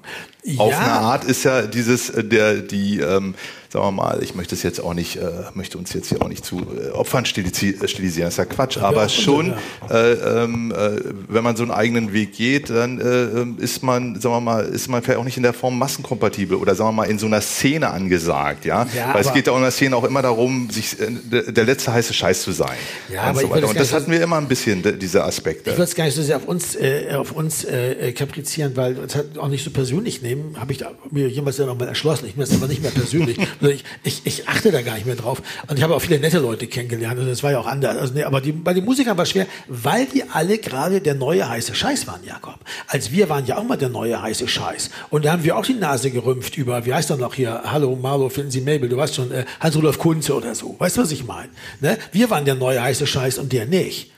Ja. 0.48 0.60
Auf 0.60 0.78
eine 0.78 0.92
Art 0.92 1.24
ist 1.24 1.44
ja 1.44 1.62
dieses, 1.62 2.10
äh, 2.10 2.24
der, 2.24 2.54
die, 2.56 3.00
ähm, 3.00 3.34
sagen 3.70 3.84
wir 3.84 3.92
mal, 3.92 4.22
ich 4.22 4.34
möchte 4.34 4.54
es 4.54 4.62
jetzt 4.62 4.80
auch 4.80 4.94
nicht, 4.94 5.16
äh, 5.16 5.30
möchte 5.52 5.76
uns 5.76 5.92
jetzt 5.92 6.08
hier 6.08 6.22
auch 6.22 6.28
nicht 6.28 6.44
zu 6.44 6.58
äh, 6.58 6.90
Opfern 6.90 7.26
stilisieren, 7.26 7.80
das 7.80 7.92
ist 7.92 8.36
ja 8.38 8.44
Quatsch, 8.46 8.76
ja, 8.76 8.82
aber 8.82 9.08
schon, 9.10 9.54
ja. 9.88 9.94
äh, 9.94 10.44
ähm, 10.44 10.72
äh, 10.72 11.00
wenn 11.28 11.44
man 11.44 11.56
so 11.56 11.64
einen 11.64 11.72
eigenen 11.72 12.12
Weg 12.14 12.32
geht, 12.32 12.70
dann 12.70 12.98
äh, 12.98 13.24
ähm, 13.24 13.56
ist 13.58 13.82
man, 13.82 14.18
sagen 14.20 14.36
wir 14.36 14.40
mal, 14.40 14.64
ist 14.64 14.88
man 14.88 15.02
vielleicht 15.02 15.18
auch 15.18 15.24
nicht 15.24 15.36
in 15.36 15.42
der 15.42 15.52
Form 15.52 15.78
massenkompatibel 15.78 16.56
oder 16.56 16.74
sagen 16.74 16.88
wir 16.90 17.02
mal 17.02 17.10
in 17.10 17.18
so 17.18 17.26
einer 17.26 17.42
Szene 17.42 17.90
angesagt, 17.90 18.64
ja, 18.64 18.86
ja 18.96 19.12
weil 19.12 19.20
es 19.20 19.32
geht 19.34 19.46
ja 19.46 19.54
in 19.54 19.60
der 19.60 19.70
Szene 19.70 19.96
auch 19.96 20.04
immer 20.04 20.22
darum, 20.22 20.70
sich 20.70 20.98
äh, 20.98 21.10
der 21.52 21.64
letzte 21.64 21.92
heiße 21.92 22.14
Scheiß 22.14 22.42
zu 22.42 22.52
sein 22.52 22.78
ja, 23.12 23.24
und 23.24 23.28
aber 23.28 23.40
so 23.40 23.50
weiter. 23.50 23.68
Und 23.68 23.78
das 23.78 23.92
hatten 23.92 24.10
wir 24.10 24.22
immer 24.22 24.38
ein 24.38 24.48
bisschen, 24.48 24.82
diese 24.98 25.24
Aspekte. 25.24 25.70
Ich 25.70 25.76
würde 25.76 25.84
es 25.84 25.94
gar 25.94 26.04
nicht 26.04 26.14
so 26.14 26.22
sehr 26.22 26.36
auf 26.36 26.48
uns, 26.48 26.74
äh, 26.74 27.12
auf 27.14 27.32
uns 27.32 27.64
äh, 27.64 28.12
kaprizieren, 28.12 28.76
weil 28.76 28.96
es 28.98 29.14
hat 29.14 29.36
auch 29.36 29.48
nicht 29.48 29.64
so 29.64 29.70
persönlich 29.70 30.22
nehmen, 30.22 30.37
habe 30.56 30.72
ich 30.72 30.78
da, 30.78 30.92
mir 31.10 31.28
jemals 31.28 31.58
ja 31.58 31.66
noch 31.66 31.78
mal 31.78 31.88
erschlossen. 31.88 32.26
Ich 32.26 32.36
mir 32.36 32.44
das 32.44 32.54
aber 32.54 32.66
nicht 32.66 32.82
mehr 32.82 32.90
persönlich. 32.90 33.38
Ich, 33.60 33.84
ich, 34.02 34.22
ich 34.24 34.48
achte 34.48 34.70
da 34.70 34.82
gar 34.82 34.94
nicht 34.94 35.06
mehr 35.06 35.16
drauf. 35.16 35.42
Und 35.66 35.76
ich 35.76 35.82
habe 35.82 35.94
auch 35.94 36.00
viele 36.00 36.18
nette 36.18 36.38
Leute 36.38 36.66
kennengelernt. 36.66 37.18
Und 37.18 37.28
das 37.28 37.42
war 37.42 37.50
ja 37.50 37.58
auch 37.58 37.66
anders. 37.66 37.96
Also, 37.96 38.14
nee, 38.14 38.22
aber 38.22 38.40
die, 38.40 38.52
bei 38.52 38.72
den 38.72 38.84
Musikern 38.84 39.16
war 39.16 39.24
es 39.24 39.30
schwer, 39.30 39.46
weil 39.66 40.06
die 40.06 40.22
alle 40.22 40.58
gerade 40.58 41.00
der 41.00 41.14
neue 41.14 41.48
heiße 41.48 41.74
Scheiß 41.74 42.06
waren, 42.06 42.24
Jakob. 42.24 42.58
Als 42.86 43.10
wir 43.10 43.28
waren 43.28 43.44
ja 43.46 43.58
auch 43.58 43.64
mal 43.64 43.76
der 43.76 43.88
neue 43.88 44.20
heiße 44.20 44.48
Scheiß. 44.48 44.90
Und 45.10 45.24
da 45.24 45.32
haben 45.32 45.44
wir 45.44 45.56
auch 45.56 45.66
die 45.66 45.74
Nase 45.74 46.10
gerümpft 46.10 46.56
über, 46.56 46.86
wie 46.86 46.94
heißt 46.94 47.10
er 47.10 47.16
noch 47.16 47.34
hier? 47.34 47.62
Hallo 47.64 47.96
Marlo, 47.96 48.28
finden 48.28 48.50
Sie 48.50 48.60
Mabel? 48.60 48.88
Du 48.88 48.96
weißt 48.96 49.14
schon, 49.14 49.32
äh, 49.32 49.44
Hans-Rudolf 49.60 49.98
Kunze 49.98 50.34
oder 50.34 50.54
so. 50.54 50.76
Weißt 50.78 50.96
du, 50.96 51.02
was 51.02 51.12
ich 51.12 51.24
meine? 51.24 51.50
Ne? 51.80 51.98
Wir 52.12 52.30
waren 52.30 52.44
der 52.44 52.54
neue 52.54 52.82
heiße 52.82 53.06
Scheiß 53.06 53.38
und 53.38 53.52
der 53.52 53.66
nicht. 53.66 54.10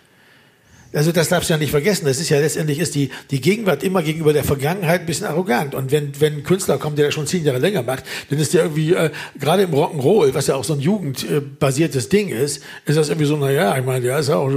Also 0.93 1.13
das 1.13 1.29
darfst 1.29 1.49
du 1.49 1.55
ja 1.55 1.59
nicht 1.59 1.71
vergessen. 1.71 2.05
Das 2.07 2.19
ist 2.19 2.31
ja 2.31 2.41
letztendlich 2.41 2.81
ist 2.81 2.95
die, 2.95 3.11
die 3.31 3.41
Gegenwart 3.41 3.83
immer 3.83 4.03
gegenüber 4.03 4.33
der 4.33 4.43
Vergangenheit 4.43 5.01
ein 5.01 5.07
bisschen 5.07 5.27
arrogant. 5.27 5.75
Und 5.75 5.93
wenn, 5.93 6.13
wenn 6.21 6.39
ein 6.39 6.43
Künstler 6.43 6.79
kommt, 6.79 6.99
der 6.99 7.07
das 7.07 7.15
schon 7.15 7.27
zehn 7.27 7.45
Jahre 7.45 7.59
länger 7.59 7.83
macht, 7.83 8.05
dann 8.29 8.39
ist 8.39 8.55
der 8.55 8.63
irgendwie, 8.63 8.95
äh, 8.95 9.11
gerade 9.39 9.63
im 9.63 9.71
Rock'n'Roll, 9.73 10.35
was 10.35 10.49
ja 10.49 10.57
auch 10.57 10.65
so 10.65 10.75
ein 10.75 10.81
jugendbasiertes 10.81 12.09
Ding 12.09 12.29
ist, 12.29 12.63
ist 12.87 12.99
das 12.99 13.09
irgendwie 13.09 13.27
so, 13.27 13.37
naja, 13.37 13.77
ich 13.79 13.85
meine, 13.85 14.05
der 14.05 14.19
ist 14.19 14.31
auch, 14.31 14.51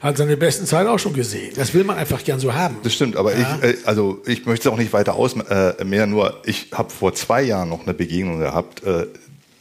hat 0.00 0.16
seine 0.16 0.36
besten 0.36 0.66
Zeit 0.66 0.86
auch 0.86 0.98
schon 0.98 1.14
gesehen. 1.14 1.52
Das 1.56 1.72
will 1.72 1.84
man 1.84 1.96
einfach 1.96 2.22
gern 2.24 2.40
so 2.40 2.52
haben. 2.52 2.76
Das 2.82 2.92
stimmt, 2.92 3.16
aber 3.16 3.36
ja. 3.36 3.58
ich, 3.62 3.64
äh, 3.64 3.76
also 3.84 4.20
ich 4.26 4.44
möchte 4.44 4.68
es 4.68 4.74
auch 4.74 4.78
nicht 4.78 4.92
weiter 4.92 5.14
aus, 5.14 5.34
äh, 5.34 5.84
mehr 5.84 6.06
nur, 6.06 6.42
ich 6.44 6.68
habe 6.72 6.90
vor 6.90 7.14
zwei 7.14 7.42
Jahren 7.42 7.70
noch 7.70 7.84
eine 7.84 7.94
Begegnung 7.94 8.38
gehabt, 8.38 8.82
äh, 8.84 9.06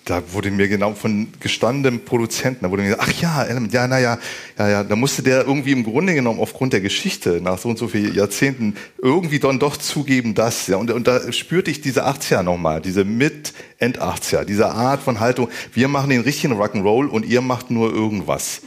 da 0.10 0.24
wurde 0.34 0.50
mir 0.50 0.68
genau 0.68 0.94
von 0.94 1.28
gestandenem 1.40 2.04
Produzenten, 2.04 2.64
da 2.64 2.72
wurde 2.72 2.82
mir 2.82 2.90
gesagt, 2.90 3.10
ach 3.10 3.22
ja, 3.22 3.48
ja, 3.48 3.88
naja, 3.88 4.18
ja, 4.58 4.70
ja, 4.70 4.84
da 4.84 4.96
musste 4.96 5.22
der 5.22 5.46
irgendwie 5.46 5.72
im 5.72 5.84
Grunde 5.84 6.16
genommen 6.16 6.40
aufgrund 6.40 6.74
der 6.74 6.82
Geschichte 6.82 7.40
nach 7.42 7.58
so 7.60 7.70
und 7.70 7.78
so 7.78 7.88
vielen 7.88 8.16
Jahrzehnten 8.16 8.76
irgendwie 8.98 9.40
dann 9.40 9.60
doch 9.60 9.78
zugeben, 9.78 10.34
dass, 10.34 10.68
ja, 10.68 10.78
und, 10.78 10.90
und 10.92 11.08
da 11.08 11.32
spürte 11.32 11.70
ich 11.70 11.82
diese 11.82 12.08
80er 12.08 12.42
nochmal, 12.44 12.82
diese 12.82 13.06
mit 13.06 13.54
End 13.80 14.02
80er, 14.02 14.44
diese 14.44 14.70
Art 14.70 15.02
von 15.02 15.20
Haltung, 15.20 15.50
wir 15.74 15.88
machen 15.88 16.10
den 16.10 16.22
richtigen 16.22 16.54
Rock'n'Roll 16.54 17.08
und 17.08 17.26
ihr 17.26 17.42
macht 17.42 17.72
nur 17.72 17.94
irgendwas. 17.94 18.62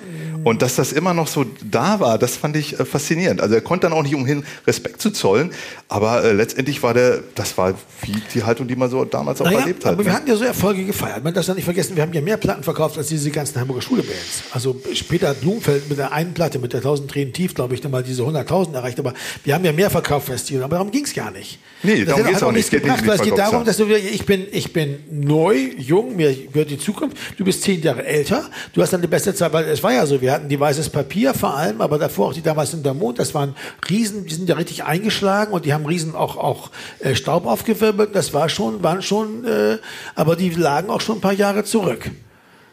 Und 0.44 0.62
dass 0.62 0.75
das 0.75 0.92
immer 0.92 1.14
noch 1.14 1.29
so 1.29 1.44
da 1.62 2.01
war, 2.01 2.18
das 2.18 2.37
fand 2.37 2.57
ich 2.57 2.79
äh, 2.79 2.85
faszinierend. 2.85 3.40
Also 3.40 3.55
er 3.55 3.61
konnte 3.61 3.87
dann 3.87 3.92
auch 3.96 4.03
nicht 4.03 4.14
umhin, 4.14 4.44
Respekt 4.66 5.01
zu 5.01 5.11
zollen, 5.11 5.53
aber 5.88 6.25
äh, 6.25 6.33
letztendlich 6.33 6.83
war 6.83 6.94
der, 6.94 7.20
das 7.35 7.57
war 7.59 7.75
wie 8.03 8.16
die 8.35 8.42
Haltung, 8.42 8.66
die 8.66 8.75
man 8.75 8.90
so 8.90 9.05
damals 9.05 9.40
auch 9.40 9.44
naja, 9.44 9.61
erlebt 9.61 9.85
hat. 9.85 9.92
Aber 9.92 10.03
ne? 10.03 10.09
wir 10.09 10.14
hatten 10.14 10.29
ja 10.29 10.37
so 10.37 10.44
Erfolge 10.44 10.85
gefeiert. 10.85 11.22
Man 11.22 11.33
darf 11.33 11.46
das 11.46 11.55
nicht 11.55 11.64
vergessen, 11.64 11.94
wir 11.94 12.03
haben 12.03 12.12
ja 12.12 12.20
mehr 12.20 12.37
Platten 12.37 12.62
verkauft 12.62 12.98
als 12.98 13.09
diese 13.09 13.31
ganzen 13.31 13.61
Hamburger 13.61 13.83
Schulebands. 13.83 14.42
Also 14.53 14.81
später 14.94 15.29
hat 15.29 15.40
Blumenfeld 15.40 15.88
mit 15.88 15.98
der 15.98 16.12
einen 16.12 16.35
Platte, 16.35 16.59
mit 16.59 16.72
der 16.72 16.81
1000 16.81 17.11
Tränen 17.11 17.33
tief, 17.33 17.55
glaube 17.55 17.75
ich, 17.75 17.81
dann 17.81 17.92
mal 17.92 18.03
diese 18.03 18.22
100.000 18.22 18.75
erreicht. 18.75 18.98
Aber 18.98 19.14
wir 19.44 19.55
haben 19.55 19.64
ja 19.64 19.72
mehr 19.72 19.90
verkauft 19.90 20.27
Festival. 20.27 20.64
Aber 20.64 20.77
darum 20.77 20.90
ging 20.90 21.05
es 21.05 21.14
gar 21.14 21.31
nicht. 21.31 21.59
Nee, 21.83 22.05
darum 22.05 22.25
geht 22.25 22.37
es 22.37 22.42
auch 22.42 22.53
nicht. 22.53 22.70
Gebracht, 22.70 23.05
es 23.07 23.22
geht 23.22 23.38
darum, 23.38 23.64
dass 23.64 23.77
du, 23.77 23.87
ich 23.87 24.27
bin, 24.27 24.46
ich 24.51 24.72
bin 24.72 25.02
neu, 25.11 25.71
jung, 25.77 26.17
mir 26.17 26.35
gehört 26.35 26.71
die 26.71 26.79
Zukunft. 26.79 27.17
Du 27.37 27.45
bist 27.45 27.62
zehn 27.62 27.83
Jahre 27.83 28.05
älter. 28.05 28.45
Du 28.73 28.83
hast 28.83 28.93
dann 28.93 29.01
die 29.01 29.09
beste 29.09 29.35
Zeit, 29.35 29.53
weil 29.53 29.65
es 29.65 29.83
war 29.83 29.93
ja 29.93 30.07
so, 30.07 30.21
wir 30.21 30.33
hatten 30.33 30.49
die 30.49 30.59
weißes 30.59 30.91
Papier 30.91 31.35
vor 31.35 31.57
allem, 31.57 31.81
aber 31.81 31.99
davor 31.99 32.29
auch 32.29 32.35
die 32.35 32.43
damals 32.43 32.75
in 32.75 32.83
der 32.83 32.95
Mond. 32.95 33.19
Das 33.19 33.35
waren 33.35 33.55
Riesen, 33.88 34.27
die 34.27 34.35
sind 34.35 34.49
ja 34.49 34.57
richtig 34.57 34.85
eingeschlagen 34.85 35.53
und 35.53 35.65
die 35.65 35.73
haben 35.73 35.87
Riesen 35.87 36.15
auch, 36.15 36.37
auch 36.37 36.71
äh, 37.01 37.15
Staub 37.15 37.47
aufgewirbelt. 37.47 38.15
Das 38.15 38.33
war 38.35 38.49
schon, 38.49 38.83
waren 38.83 39.03
schon, 39.03 39.45
äh, 39.45 39.79
aber 40.15 40.37
die 40.37 40.51
lagen 40.51 40.91
auch 40.91 41.01
schon 41.01 41.19
ein 41.19 41.21
paar 41.21 41.33
Jahre 41.33 41.65
zurück. 41.65 42.11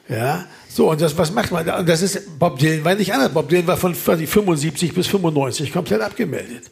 Ja, 0.08 0.46
so, 0.68 0.90
und 0.90 1.02
das, 1.02 1.18
was 1.18 1.32
macht 1.32 1.52
man 1.52 1.66
da? 1.66 1.80
Und 1.80 1.88
das 1.88 2.02
ist, 2.02 2.40
Bob 2.40 2.58
Dylan 2.58 2.84
war 2.84 2.96
nicht 2.96 3.14
anders. 3.14 3.32
Bob 3.32 3.50
Dylan 3.50 3.68
war 3.68 3.78
von 3.78 3.94
75 3.94 4.94
bis 4.94 5.08
95 5.08 5.72
komplett 5.72 6.02
abgemeldet. 6.02 6.64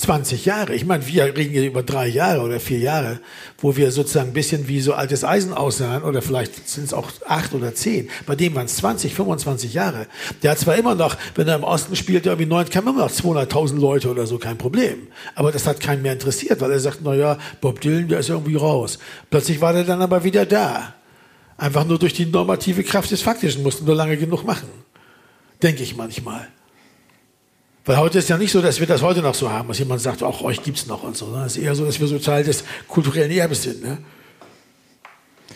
20 0.00 0.46
Jahre. 0.46 0.74
Ich 0.74 0.84
meine, 0.84 1.06
wir 1.06 1.24
reden 1.36 1.52
hier 1.52 1.66
über 1.66 1.82
drei 1.82 2.08
Jahre 2.08 2.40
oder 2.40 2.58
vier 2.58 2.78
Jahre, 2.78 3.20
wo 3.58 3.76
wir 3.76 3.92
sozusagen 3.92 4.30
ein 4.30 4.32
bisschen 4.32 4.66
wie 4.66 4.80
so 4.80 4.94
altes 4.94 5.24
Eisen 5.24 5.52
aussahen 5.52 6.02
oder 6.02 6.22
vielleicht 6.22 6.68
sind 6.68 6.84
es 6.84 6.94
auch 6.94 7.10
acht 7.26 7.54
oder 7.54 7.74
zehn. 7.74 8.08
Bei 8.26 8.34
dem 8.34 8.54
waren 8.54 8.66
es 8.66 8.76
20, 8.76 9.14
25 9.14 9.74
Jahre. 9.74 10.06
Der 10.42 10.52
hat 10.52 10.58
zwar 10.58 10.76
immer 10.76 10.94
noch, 10.94 11.16
wenn 11.34 11.46
er 11.46 11.56
im 11.56 11.64
Osten 11.64 11.96
spielt, 11.96 12.26
irgendwie 12.26 12.46
neun, 12.46 12.68
kamen 12.68 12.88
immer 12.88 13.00
noch 13.00 13.10
200.000 13.10 13.78
Leute 13.78 14.10
oder 14.10 14.26
so, 14.26 14.38
kein 14.38 14.58
Problem. 14.58 15.08
Aber 15.34 15.52
das 15.52 15.66
hat 15.66 15.80
keinen 15.80 16.02
mehr 16.02 16.14
interessiert, 16.14 16.60
weil 16.60 16.72
er 16.72 16.80
sagt, 16.80 17.00
na 17.02 17.14
ja, 17.14 17.38
Bob 17.60 17.80
Dylan, 17.80 18.08
der 18.08 18.20
ist 18.20 18.28
irgendwie 18.30 18.56
raus. 18.56 18.98
Plötzlich 19.28 19.60
war 19.60 19.72
der 19.72 19.84
dann 19.84 20.02
aber 20.02 20.24
wieder 20.24 20.46
da. 20.46 20.94
Einfach 21.58 21.84
nur 21.84 21.98
durch 21.98 22.14
die 22.14 22.24
normative 22.24 22.82
Kraft 22.84 23.10
des 23.10 23.20
Faktischen, 23.20 23.62
mussten 23.62 23.84
nur 23.84 23.94
lange 23.94 24.16
genug 24.16 24.44
machen. 24.46 24.68
Denke 25.62 25.82
ich 25.82 25.94
manchmal. 25.94 26.48
Weil 27.84 27.96
heute 27.96 28.18
ist 28.18 28.28
ja 28.28 28.36
nicht 28.36 28.52
so, 28.52 28.60
dass 28.60 28.78
wir 28.78 28.86
das 28.86 29.02
heute 29.02 29.22
noch 29.22 29.34
so 29.34 29.50
haben, 29.50 29.68
dass 29.68 29.78
jemand 29.78 30.00
sagt, 30.00 30.22
auch 30.22 30.42
euch 30.42 30.62
gibt's 30.62 30.86
noch 30.86 31.02
und 31.02 31.16
so. 31.16 31.34
Es 31.44 31.56
ist 31.56 31.62
eher 31.62 31.74
so, 31.74 31.84
dass 31.84 31.98
wir 31.98 32.06
so 32.06 32.18
Teil 32.18 32.44
des 32.44 32.64
kulturellen 32.88 33.30
Erbes 33.30 33.62
sind. 33.62 33.82
Ne? 33.82 33.98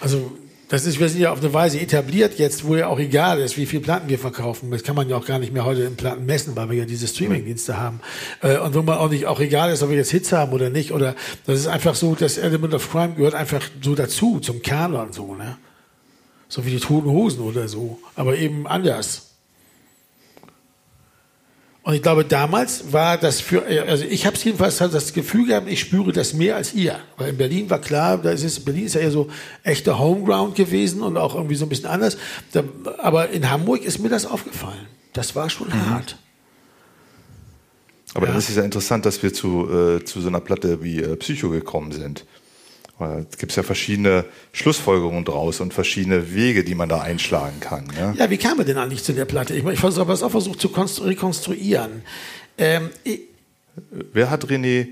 Also 0.00 0.32
das 0.68 0.86
ist, 0.86 0.98
wir 0.98 1.08
sind 1.08 1.20
ja 1.20 1.30
auf 1.30 1.40
eine 1.40 1.52
Weise 1.52 1.78
etabliert 1.78 2.38
jetzt, 2.38 2.66
wo 2.66 2.74
ja 2.74 2.88
auch 2.88 2.98
egal 2.98 3.38
ist, 3.40 3.58
wie 3.58 3.66
viele 3.66 3.82
Platten 3.82 4.08
wir 4.08 4.18
verkaufen. 4.18 4.70
Das 4.70 4.82
kann 4.82 4.96
man 4.96 5.08
ja 5.08 5.16
auch 5.16 5.26
gar 5.26 5.38
nicht 5.38 5.52
mehr 5.52 5.64
heute 5.64 5.82
in 5.82 5.96
Platten 5.96 6.24
messen, 6.24 6.56
weil 6.56 6.70
wir 6.70 6.78
ja 6.78 6.84
diese 6.86 7.06
Streaming-Dienste 7.06 7.78
haben. 7.78 8.00
Äh, 8.40 8.58
und 8.58 8.74
wo 8.74 8.80
man 8.80 8.96
auch 8.96 9.10
nicht 9.10 9.26
auch 9.26 9.40
egal 9.40 9.70
ist, 9.70 9.82
ob 9.82 9.90
wir 9.90 9.96
jetzt 9.96 10.10
Hits 10.10 10.32
haben 10.32 10.52
oder 10.52 10.70
nicht. 10.70 10.92
Oder 10.92 11.14
das 11.46 11.60
ist 11.60 11.66
einfach 11.66 11.94
so, 11.94 12.14
das 12.14 12.38
Element 12.38 12.72
of 12.72 12.90
Crime 12.90 13.14
gehört 13.14 13.34
einfach 13.34 13.62
so 13.82 13.94
dazu, 13.94 14.40
zum 14.40 14.62
Kanon 14.62 15.12
so, 15.12 15.34
ne? 15.34 15.58
So 16.48 16.64
wie 16.64 16.70
die 16.70 16.80
Toten 16.80 17.10
Hosen 17.10 17.42
oder 17.42 17.68
so. 17.68 17.98
Aber 18.16 18.36
eben 18.36 18.66
anders. 18.66 19.23
Und 21.84 21.92
ich 21.92 22.00
glaube, 22.00 22.24
damals 22.24 22.92
war 22.94 23.18
das 23.18 23.42
für, 23.42 23.62
also 23.86 24.06
ich 24.06 24.24
habe 24.24 24.36
es 24.36 24.42
jedenfalls 24.42 24.78
das 24.78 25.12
Gefühl 25.12 25.46
gehabt, 25.46 25.68
ich 25.68 25.80
spüre 25.80 26.12
das 26.12 26.32
mehr 26.32 26.56
als 26.56 26.72
ihr. 26.72 26.98
Weil 27.18 27.30
in 27.30 27.36
Berlin 27.36 27.68
war 27.68 27.78
klar, 27.78 28.16
da 28.16 28.30
ist 28.30 28.42
es, 28.42 28.58
Berlin 28.58 28.86
ist 28.86 28.94
ja 28.94 29.02
eher 29.02 29.10
so 29.10 29.28
echter 29.62 29.98
Homeground 29.98 30.54
gewesen 30.54 31.02
und 31.02 31.18
auch 31.18 31.34
irgendwie 31.34 31.56
so 31.56 31.66
ein 31.66 31.68
bisschen 31.68 31.90
anders. 31.90 32.16
Da, 32.52 32.64
aber 32.98 33.28
in 33.28 33.50
Hamburg 33.50 33.84
ist 33.84 33.98
mir 33.98 34.08
das 34.08 34.24
aufgefallen. 34.24 34.86
Das 35.12 35.36
war 35.36 35.50
schon 35.50 35.68
mhm. 35.68 35.90
hart. 35.90 36.16
Aber 38.14 38.26
ja. 38.26 38.32
dann 38.32 38.38
ist 38.38 38.48
es 38.48 38.56
ja 38.56 38.62
interessant, 38.62 39.04
dass 39.04 39.22
wir 39.22 39.34
zu, 39.34 39.68
äh, 39.70 40.04
zu 40.04 40.22
so 40.22 40.28
einer 40.28 40.40
Platte 40.40 40.82
wie 40.82 41.02
äh, 41.02 41.16
Psycho 41.16 41.50
gekommen 41.50 41.92
sind. 41.92 42.24
Es 42.98 43.38
gibt 43.38 43.54
ja 43.56 43.64
verschiedene 43.64 44.24
Schlussfolgerungen 44.52 45.24
draus 45.24 45.60
und 45.60 45.74
verschiedene 45.74 46.32
Wege, 46.32 46.62
die 46.62 46.76
man 46.76 46.88
da 46.88 47.00
einschlagen 47.00 47.58
kann. 47.58 47.88
Ja, 47.98 48.12
ja 48.12 48.30
wie 48.30 48.36
kam 48.36 48.58
er 48.60 48.64
denn 48.64 48.78
eigentlich 48.78 49.02
zu 49.02 49.12
der 49.12 49.24
Platte? 49.24 49.54
Ich, 49.54 49.64
ich 49.64 49.82
habe 49.82 50.12
es 50.12 50.22
auch 50.22 50.30
versucht 50.30 50.60
zu 50.60 50.68
rekonstruieren. 50.68 52.02
Ähm, 52.56 52.90
Wer 54.12 54.30
hat 54.30 54.44
René 54.44 54.86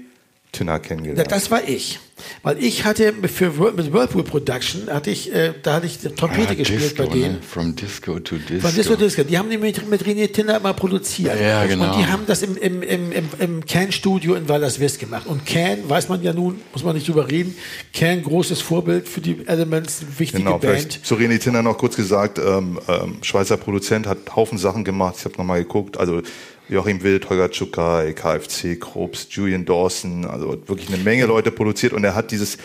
Tinner 0.50 0.72
Ja, 0.72 0.78
kennengelernt? 0.80 1.30
das 1.30 1.50
war 1.50 1.68
ich. 1.68 2.00
Weil 2.42 2.62
ich 2.62 2.84
hatte 2.84 3.12
für 3.28 3.72
mit 3.72 3.92
Whirlpool 3.92 4.22
Production 4.22 4.88
hatte 4.90 5.10
ich, 5.10 5.32
äh, 5.34 5.54
da 5.62 5.74
hatte 5.74 5.86
ich 5.86 5.98
Trompete 5.98 6.50
Ah, 6.50 6.54
gespielt 6.54 6.82
Disco, 6.82 7.04
bei 7.04 7.08
denen. 7.12 7.32
Ne? 7.34 7.38
From 7.42 7.74
Disco 7.74 8.18
to 8.20 8.36
Disco. 8.36 8.66
Von 8.68 8.74
Disco 8.74 8.96
Disco. 8.96 9.22
Die 9.24 9.38
haben 9.38 9.50
die 9.50 9.58
mit, 9.58 9.88
mit 9.88 10.02
René 10.04 10.30
Tinner 10.32 10.56
immer 10.58 10.72
produziert. 10.74 11.40
Ja, 11.40 11.64
genau. 11.66 11.92
Und 11.92 11.98
die 12.00 12.06
haben 12.06 12.22
das 12.26 12.42
im, 12.42 12.56
im, 12.56 12.82
im, 12.82 13.12
im, 13.12 13.28
im 13.38 13.66
Can-Studio 13.66 14.34
in 14.34 14.48
Wallerswist 14.48 14.98
gemacht. 15.00 15.26
Und 15.26 15.46
Can, 15.46 15.88
weiß 15.88 16.08
man 16.08 16.22
ja 16.22 16.32
nun, 16.32 16.60
muss 16.72 16.84
man 16.84 16.94
nicht 16.94 17.08
drüber 17.08 17.30
reden, 17.30 17.56
Can, 17.92 18.22
großes 18.22 18.60
Vorbild 18.60 19.08
für 19.08 19.20
die 19.20 19.38
Elements, 19.46 20.02
wichtige 20.18 20.42
Genau, 20.44 20.58
Band. 20.58 21.04
zu 21.04 21.14
René 21.16 21.38
Tinner 21.38 21.62
noch 21.62 21.78
kurz 21.78 21.96
gesagt, 21.96 22.38
ähm, 22.38 22.78
ähm, 22.88 23.18
Schweizer 23.22 23.56
Produzent, 23.56 24.06
hat 24.06 24.36
Haufen 24.36 24.58
Sachen 24.58 24.84
gemacht, 24.84 25.16
ich 25.18 25.24
habe 25.24 25.36
nochmal 25.38 25.60
geguckt, 25.62 25.96
also 25.98 26.22
Joachim 26.68 27.02
Wild, 27.02 27.28
Holger 27.28 27.50
Tschukai, 27.50 28.12
KFC, 28.14 28.78
Krups, 28.80 29.26
Julian 29.30 29.64
Dawson, 29.64 30.24
also 30.24 30.56
wirklich 30.66 30.88
eine 30.88 30.98
Menge 30.98 31.26
Leute 31.26 31.50
produziert 31.50 31.92
und 31.92 32.01
er 32.04 32.14
hat 32.14 32.30
dieses 32.30 32.58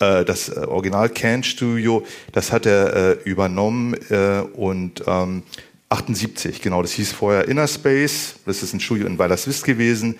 äh, 0.00 0.24
das 0.24 0.48
äh, 0.48 0.60
Original 0.60 1.08
Can 1.08 1.42
Studio, 1.42 2.04
das 2.32 2.52
hat 2.52 2.66
er 2.66 2.94
äh, 2.94 3.12
übernommen 3.24 3.94
äh, 4.10 4.40
und 4.54 5.02
ähm, 5.06 5.42
78, 5.88 6.60
genau, 6.60 6.82
das 6.82 6.92
hieß 6.92 7.12
vorher 7.12 7.46
Inner 7.46 7.68
Space, 7.68 8.36
das 8.46 8.62
ist 8.62 8.72
ein 8.72 8.80
Studio 8.80 9.06
in 9.06 9.18
Weilerswist 9.18 9.64
gewesen. 9.64 10.16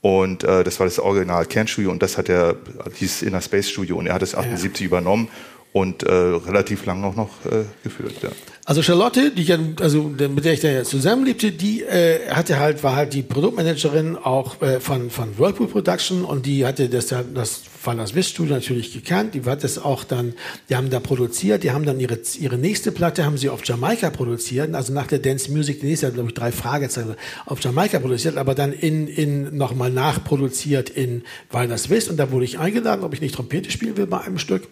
Und 0.00 0.44
äh, 0.44 0.62
das 0.62 0.78
war 0.78 0.86
das 0.86 1.00
Original 1.00 1.44
Can 1.44 1.66
Studio 1.66 1.90
und 1.90 2.02
das 2.02 2.16
hat 2.16 2.28
er, 2.28 2.54
hieß 2.94 3.22
Inner 3.22 3.40
Space 3.40 3.68
Studio. 3.68 3.96
Und 3.96 4.06
er 4.06 4.14
hat 4.14 4.22
es 4.22 4.34
78 4.34 4.86
übernommen 4.86 5.28
und 5.72 6.02
äh, 6.02 6.12
relativ 6.12 6.86
lang 6.86 7.04
auch 7.04 7.16
noch 7.16 7.44
äh, 7.44 7.64
geführt. 7.82 8.14
Ja. 8.22 8.30
Also 8.68 8.82
Charlotte, 8.82 9.30
die 9.30 9.44
ja, 9.44 9.58
also 9.80 10.02
mit 10.02 10.44
der 10.44 10.52
ich 10.52 10.60
da 10.60 10.68
ja 10.68 10.84
zusammenlebte, 10.84 11.52
die 11.52 11.84
äh, 11.84 12.28
hatte 12.28 12.58
halt, 12.58 12.82
war 12.82 12.96
halt 12.96 13.14
die 13.14 13.22
Produktmanagerin 13.22 14.16
auch 14.16 14.60
äh, 14.60 14.78
von, 14.78 15.08
von 15.08 15.38
Whirlpool 15.38 15.68
Production 15.68 16.22
und 16.22 16.44
die 16.44 16.66
hatte 16.66 16.90
das, 16.90 17.06
das 17.06 17.62
war 17.82 17.94
das 17.94 18.10
Studio 18.28 18.56
natürlich 18.56 18.92
gekannt. 18.92 19.34
Die 19.34 19.42
hat 19.44 19.64
das 19.64 19.78
auch 19.78 20.04
dann, 20.04 20.34
die 20.68 20.76
haben 20.76 20.90
da 20.90 21.00
produziert, 21.00 21.64
die 21.64 21.70
haben 21.70 21.86
dann 21.86 21.98
ihre, 21.98 22.18
ihre 22.38 22.58
nächste 22.58 22.92
Platte 22.92 23.24
haben 23.24 23.38
sie 23.38 23.48
auf 23.48 23.64
Jamaika 23.64 24.10
produziert, 24.10 24.74
also 24.74 24.92
nach 24.92 25.06
der 25.06 25.20
Dance 25.20 25.50
Music, 25.50 25.80
die 25.80 25.86
nächste, 25.86 26.12
glaube 26.12 26.28
ich, 26.28 26.34
drei 26.34 26.52
Fragezeichen 26.52 27.14
auf 27.46 27.62
Jamaika 27.62 28.00
produziert, 28.00 28.36
aber 28.36 28.54
dann 28.54 28.74
in, 28.74 29.08
in 29.08 29.56
nochmal 29.56 29.90
nachproduziert 29.90 30.90
in 30.90 31.22
Walderswist 31.50 32.10
und 32.10 32.18
da 32.18 32.30
wurde 32.30 32.44
ich 32.44 32.58
eingeladen, 32.58 33.02
ob 33.02 33.14
ich 33.14 33.22
nicht 33.22 33.34
Trompete 33.34 33.70
spielen 33.70 33.96
will 33.96 34.06
bei 34.06 34.20
einem 34.20 34.38
Stück. 34.38 34.68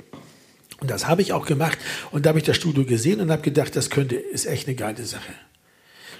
Und 0.81 0.91
das 0.91 1.07
habe 1.07 1.23
ich 1.23 1.33
auch 1.33 1.47
gemacht. 1.47 1.79
Und 2.11 2.27
da 2.27 2.31
habe 2.31 2.39
ich 2.39 2.45
das 2.45 2.57
Studio 2.57 2.85
gesehen 2.85 3.21
und 3.21 3.31
habe 3.31 3.43
gedacht, 3.43 3.77
das 3.77 3.91
könnte, 3.91 4.17
ist 4.17 4.47
echt 4.47 4.67
eine 4.67 4.77
geile 4.77 5.05
Sache. 5.05 5.33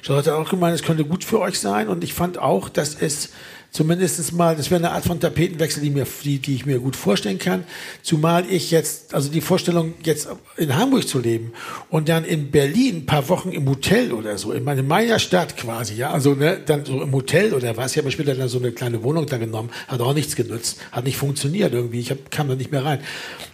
Charlotte 0.03 0.31
hat 0.31 0.39
auch 0.39 0.51
gemeint, 0.51 0.75
es 0.75 0.83
könnte 0.83 1.05
gut 1.05 1.25
für 1.25 1.41
euch 1.41 1.59
sein. 1.59 1.89
Und 1.89 2.05
ich 2.05 2.15
fand 2.15 2.39
auch, 2.39 2.69
dass 2.69 2.95
es 2.95 3.31
zumindest 3.71 4.33
mal, 4.33 4.57
das 4.57 4.71
wäre 4.71 4.79
eine 4.79 4.93
Art 4.93 5.05
von 5.05 5.21
Tapetenwechsel, 5.21 5.83
die, 5.83 5.91
mir, 5.91 6.07
die, 6.25 6.39
die 6.39 6.55
ich 6.55 6.67
mir 6.67 6.79
gut 6.79 6.97
vorstellen 6.97 7.39
kann. 7.39 7.65
Zumal 8.03 8.45
ich 8.51 8.71
jetzt, 8.71 9.15
also 9.15 9.31
die 9.31 9.41
Vorstellung, 9.41 9.95
jetzt 10.05 10.29
in 10.57 10.77
Hamburg 10.77 11.07
zu 11.07 11.19
leben 11.19 11.53
und 11.91 12.09
dann 12.09 12.25
in 12.25 12.51
Berlin 12.51 12.97
ein 12.97 13.07
paar 13.07 13.29
Wochen 13.29 13.51
im 13.51 13.69
Hotel 13.69 14.13
oder 14.13 14.39
so, 14.39 14.53
in 14.53 14.65
meine, 14.65 14.83
meiner 14.83 15.19
Stadt 15.19 15.57
quasi, 15.57 15.95
ja, 15.95 16.11
also 16.11 16.35
ne, 16.35 16.59
dann 16.65 16.85
so 16.85 17.03
im 17.03 17.13
Hotel 17.13 17.55
oder 17.55 17.77
was. 17.77 17.93
Ich 17.93 17.99
habe 17.99 18.11
später 18.11 18.35
dann 18.35 18.49
so 18.49 18.59
eine 18.59 18.73
kleine 18.73 19.03
Wohnung 19.03 19.27
da 19.27 19.39
genommen, 19.39 19.71
hat 19.89 20.01
auch 20.01 20.15
nichts 20.15 20.37
genutzt, 20.37 20.79
hat 20.93 21.05
nicht 21.05 21.17
funktioniert 21.17 21.73
irgendwie. 21.73 22.01
Ich 22.01 22.11
hab, 22.11 22.31
kam 22.31 22.49
da 22.49 22.55
nicht 22.55 22.73
mehr 22.73 22.85
rein, 22.85 23.01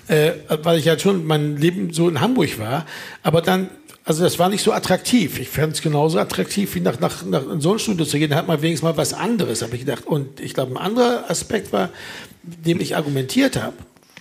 äh, 0.09 0.33
weil 0.63 0.79
ich 0.79 0.89
halt 0.89 1.01
schon 1.01 1.27
mein 1.27 1.57
Leben 1.57 1.93
so 1.93 2.09
in 2.09 2.21
Hamburg 2.21 2.59
war. 2.59 2.87
Aber 3.23 3.43
dann 3.43 3.69
also 4.05 4.25
das 4.25 4.39
war 4.39 4.49
nicht 4.49 4.65
so 4.65 4.73
attraktiv. 4.73 5.39
Ich 5.39 5.49
fand 5.49 5.75
es 5.75 5.83
genauso 5.83 6.19
attraktiv, 6.19 6.75
wie 6.75 6.81
nach, 6.81 6.99
nach, 6.99 7.25
nach 7.25 7.49
in 7.49 7.61
so 7.61 7.73
ein 7.73 7.79
Studio 7.79 8.05
zu 8.05 8.19
gehen. 8.19 8.31
Da 8.31 8.37
hat 8.37 8.49
man 8.49 8.61
wenigstens 8.61 8.83
mal 8.83 8.97
was 8.97 9.15
anderes, 9.15 9.63
habe 9.63 9.75
ich 9.77 9.83
gedacht. 9.83 10.07
Und 10.07 10.41
ich 10.41 10.55
glaube, 10.55 10.73
ein 10.73 10.77
anderer 10.77 11.31
Aspekt 11.31 11.73
war, 11.73 11.91
dem 12.43 12.81
ich 12.81 12.97
argumentiert 12.97 13.57
habe, 13.57 13.75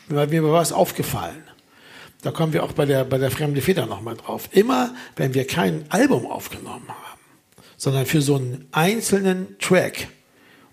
weil 0.07 0.27
mir 0.27 0.43
war 0.43 0.53
was 0.53 0.71
aufgefallen. 0.71 1.43
Da 2.21 2.29
kommen 2.29 2.53
wir 2.53 2.63
auch 2.63 2.73
bei 2.73 2.85
der, 2.85 3.03
bei 3.05 3.17
der 3.17 3.31
Fremde 3.31 3.61
Feder 3.61 3.87
nochmal 3.87 4.15
drauf. 4.15 4.49
Immer, 4.51 4.93
wenn 5.15 5.33
wir 5.33 5.47
kein 5.47 5.85
Album 5.89 6.27
aufgenommen 6.27 6.87
haben, 6.87 7.19
sondern 7.77 8.05
für 8.05 8.21
so 8.21 8.35
einen 8.35 8.67
einzelnen 8.71 9.57
Track 9.57 10.09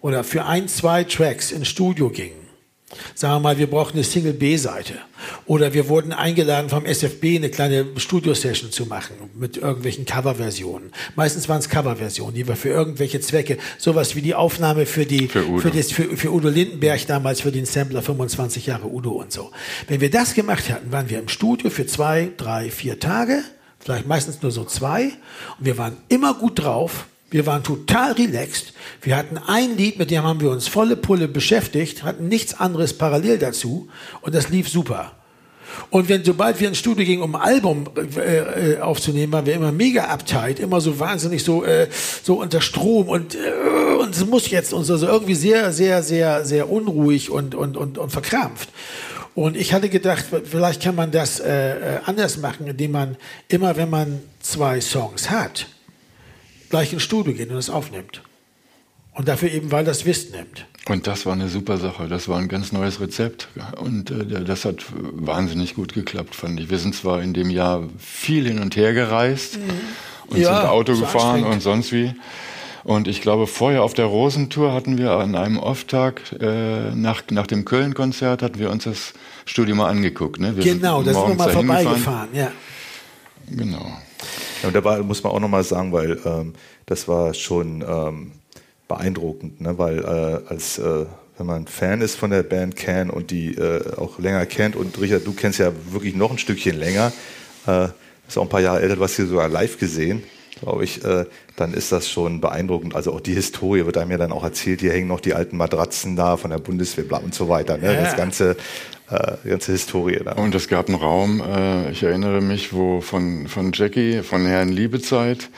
oder 0.02 0.24
für 0.24 0.44
ein, 0.44 0.68
zwei 0.68 1.04
Tracks 1.04 1.50
ins 1.50 1.68
Studio 1.68 2.10
gingen, 2.10 2.47
Sagen 3.14 3.34
wir 3.34 3.40
mal, 3.40 3.58
wir 3.58 3.66
brauchen 3.68 3.92
eine 3.94 4.04
Single 4.04 4.32
B-Seite. 4.32 4.94
Oder 5.44 5.74
wir 5.74 5.88
wurden 5.88 6.12
eingeladen 6.12 6.70
vom 6.70 6.86
SFB 6.86 7.36
eine 7.36 7.50
kleine 7.50 7.86
Studio-Session 7.96 8.70
zu 8.70 8.86
machen 8.86 9.14
mit 9.34 9.58
irgendwelchen 9.58 10.06
Coverversionen. 10.06 10.92
Meistens 11.14 11.48
waren 11.50 11.58
es 11.58 11.68
Coverversionen, 11.68 12.34
die 12.34 12.48
wir 12.48 12.56
für 12.56 12.70
irgendwelche 12.70 13.20
Zwecke, 13.20 13.58
sowas 13.76 14.16
wie 14.16 14.22
die 14.22 14.34
Aufnahme 14.34 14.86
für 14.86 15.04
die, 15.04 15.28
Für 15.28 15.46
Udo. 15.46 15.68
das, 15.68 15.92
für, 15.92 16.16
für 16.16 16.32
Udo 16.32 16.48
Lindenberg 16.48 17.06
damals, 17.06 17.42
für 17.42 17.52
den 17.52 17.66
Sampler 17.66 18.00
25 18.00 18.66
Jahre 18.66 18.86
Udo 18.86 19.10
und 19.10 19.32
so. 19.32 19.50
Wenn 19.86 20.00
wir 20.00 20.10
das 20.10 20.32
gemacht 20.34 20.70
hatten, 20.70 20.90
waren 20.90 21.10
wir 21.10 21.18
im 21.18 21.28
Studio 21.28 21.68
für 21.68 21.86
zwei, 21.86 22.30
drei, 22.38 22.70
vier 22.70 22.98
Tage, 22.98 23.42
vielleicht 23.80 24.06
meistens 24.06 24.40
nur 24.40 24.50
so 24.50 24.64
zwei. 24.64 25.04
Und 25.58 25.66
wir 25.66 25.76
waren 25.76 25.98
immer 26.08 26.32
gut 26.34 26.58
drauf. 26.60 27.06
Wir 27.30 27.44
waren 27.46 27.62
total 27.62 28.12
relaxed. 28.12 28.72
Wir 29.02 29.16
hatten 29.16 29.36
ein 29.38 29.76
Lied, 29.76 29.98
mit 29.98 30.10
dem 30.10 30.22
haben 30.22 30.40
wir 30.40 30.50
uns 30.50 30.66
volle 30.66 30.96
Pulle 30.96 31.28
beschäftigt, 31.28 32.02
hatten 32.02 32.28
nichts 32.28 32.58
anderes 32.58 32.96
parallel 32.96 33.38
dazu 33.38 33.88
und 34.22 34.34
das 34.34 34.48
lief 34.48 34.68
super. 34.68 35.12
Und 35.90 36.08
wenn, 36.08 36.24
sobald 36.24 36.58
wir 36.60 36.68
ins 36.68 36.78
Studio 36.78 37.04
gingen, 37.04 37.22
um 37.22 37.34
ein 37.34 37.42
Album 37.42 37.88
äh, 38.16 38.72
äh, 38.72 38.80
aufzunehmen, 38.80 39.32
waren 39.32 39.46
wir 39.46 39.54
immer 39.54 39.72
mega 39.72 40.04
uptight, 40.04 40.58
immer 40.58 40.80
so 40.80 40.98
wahnsinnig 40.98 41.44
so, 41.44 41.64
äh, 41.64 41.88
so 42.22 42.40
unter 42.40 42.60
Strom 42.60 43.08
und, 43.08 43.34
äh, 43.34 43.94
und 44.00 44.14
es 44.14 44.24
muss 44.26 44.50
jetzt 44.50 44.72
und 44.72 44.84
so, 44.84 44.96
so 44.96 45.06
irgendwie 45.06 45.34
sehr, 45.34 45.72
sehr, 45.72 46.02
sehr, 46.02 46.44
sehr 46.44 46.70
unruhig 46.70 47.30
und, 47.30 47.54
und, 47.54 47.76
und, 47.76 47.98
und 47.98 48.10
verkrampft. 48.10 48.70
Und 49.34 49.56
ich 49.56 49.72
hatte 49.72 49.88
gedacht, 49.88 50.24
vielleicht 50.44 50.82
kann 50.82 50.94
man 50.94 51.10
das 51.10 51.38
äh, 51.38 51.96
äh, 51.96 51.98
anders 52.06 52.38
machen, 52.38 52.66
indem 52.66 52.92
man 52.92 53.16
immer, 53.48 53.76
wenn 53.76 53.90
man 53.90 54.20
zwei 54.40 54.80
Songs 54.80 55.30
hat, 55.30 55.66
gleich 56.70 56.92
ins 56.92 57.02
Studio 57.02 57.32
geht 57.32 57.50
und 57.50 57.56
es 57.56 57.70
aufnimmt. 57.70 58.22
Und 59.14 59.26
dafür 59.26 59.50
eben, 59.50 59.72
weil 59.72 59.84
das 59.84 60.04
Wissen 60.04 60.32
nimmt. 60.32 60.66
Und 60.88 61.06
das 61.06 61.26
war 61.26 61.32
eine 61.32 61.48
super 61.48 61.76
Sache. 61.76 62.08
Das 62.08 62.28
war 62.28 62.38
ein 62.38 62.48
ganz 62.48 62.72
neues 62.72 63.00
Rezept. 63.00 63.48
Und 63.80 64.10
äh, 64.10 64.44
das 64.44 64.64
hat 64.64 64.84
wahnsinnig 64.92 65.74
gut 65.74 65.92
geklappt, 65.92 66.34
fand 66.34 66.60
ich. 66.60 66.70
Wir 66.70 66.78
sind 66.78 66.94
zwar 66.94 67.20
in 67.20 67.34
dem 67.34 67.50
Jahr 67.50 67.88
viel 67.98 68.46
hin 68.46 68.60
und 68.60 68.76
her 68.76 68.94
gereist 68.94 69.58
und 70.28 70.38
Ja, 70.38 70.60
sind 70.60 70.70
Auto 70.70 70.92
ist 70.92 71.00
gefahren 71.00 71.44
und 71.44 71.62
sonst 71.62 71.92
wie. 71.92 72.14
Und 72.84 73.06
ich 73.06 73.20
glaube, 73.20 73.46
vorher 73.46 73.82
auf 73.82 73.92
der 73.92 74.06
Rosentour 74.06 74.72
hatten 74.72 74.96
wir 74.96 75.10
an 75.10 75.34
einem 75.34 75.58
Off-Tag 75.58 76.22
äh, 76.40 76.94
nach, 76.94 77.22
nach 77.30 77.46
dem 77.46 77.64
Köln-Konzert 77.64 78.40
hatten 78.40 78.58
wir 78.58 78.70
uns 78.70 78.84
das 78.84 79.12
Studio 79.44 79.74
mal 79.74 79.88
angeguckt. 79.88 80.40
Ne? 80.40 80.56
Wir 80.56 80.64
Genau, 80.64 81.02
da 81.02 81.12
sind 81.12 81.28
wir 81.28 81.34
mal 81.34 81.50
vorbeigefahren. 81.50 82.28
Ja. 82.32 82.50
Genau. 83.50 83.92
Ja, 84.62 84.68
und 84.68 84.74
da 84.74 84.84
war, 84.84 85.02
muss 85.02 85.22
man 85.22 85.32
auch 85.32 85.40
nochmal 85.40 85.64
sagen, 85.64 85.92
weil 85.92 86.18
ähm, 86.24 86.54
das 86.86 87.08
war 87.08 87.34
schon 87.34 87.84
ähm, 87.86 88.32
beeindruckend, 88.88 89.60
ne? 89.60 89.78
weil 89.78 89.98
äh, 89.98 90.48
als 90.48 90.78
äh, 90.78 91.06
wenn 91.38 91.46
man 91.46 91.66
Fan 91.66 92.00
ist 92.00 92.16
von 92.16 92.30
der 92.30 92.42
Band 92.42 92.76
Can 92.76 93.10
und 93.10 93.30
die 93.30 93.54
äh, 93.54 93.96
auch 93.96 94.18
länger 94.18 94.44
kennt 94.46 94.74
und 94.74 95.00
Richard, 95.00 95.26
du 95.26 95.32
kennst 95.32 95.58
ja 95.60 95.72
wirklich 95.90 96.16
noch 96.16 96.32
ein 96.32 96.38
Stückchen 96.38 96.76
länger, 96.76 97.12
äh, 97.66 97.88
ist 98.26 98.36
auch 98.36 98.42
ein 98.42 98.48
paar 98.48 98.60
Jahre 98.60 98.82
älter, 98.82 98.96
du 98.96 99.02
hast 99.02 99.16
sie 99.16 99.26
sogar 99.26 99.48
live 99.48 99.78
gesehen, 99.78 100.24
glaube 100.60 100.84
ich, 100.84 101.04
äh, 101.04 101.26
dann 101.56 101.74
ist 101.74 101.92
das 101.92 102.08
schon 102.08 102.40
beeindruckend. 102.40 102.94
Also 102.94 103.12
auch 103.12 103.20
die 103.20 103.34
Historie 103.34 103.86
wird 103.86 103.96
einem 103.96 104.10
ja 104.10 104.18
dann 104.18 104.32
auch 104.32 104.42
erzählt, 104.42 104.80
hier 104.80 104.92
hängen 104.92 105.08
noch 105.08 105.20
die 105.20 105.34
alten 105.34 105.56
Matratzen 105.56 106.16
da 106.16 106.36
von 106.36 106.50
der 106.50 106.58
Bundeswehr 106.58 107.04
bla 107.04 107.18
und 107.18 107.34
so 107.34 107.48
weiter. 107.48 107.78
Ne? 107.78 107.94
Ja. 107.94 108.02
Das 108.02 108.16
ganze, 108.16 108.56
äh, 109.10 109.48
ganze 109.48 109.72
Historie 109.72 110.20
da. 110.24 110.32
Und 110.32 110.54
es 110.54 110.68
gab 110.68 110.88
einen 110.88 110.98
Raum, 110.98 111.40
äh, 111.40 111.90
ich 111.90 112.02
erinnere 112.02 112.40
mich, 112.40 112.72
wo 112.72 113.00
von, 113.00 113.48
von 113.48 113.72
Jackie, 113.72 114.22
von 114.22 114.46
Herrn 114.46 114.68
Liebezeit, 114.68 115.50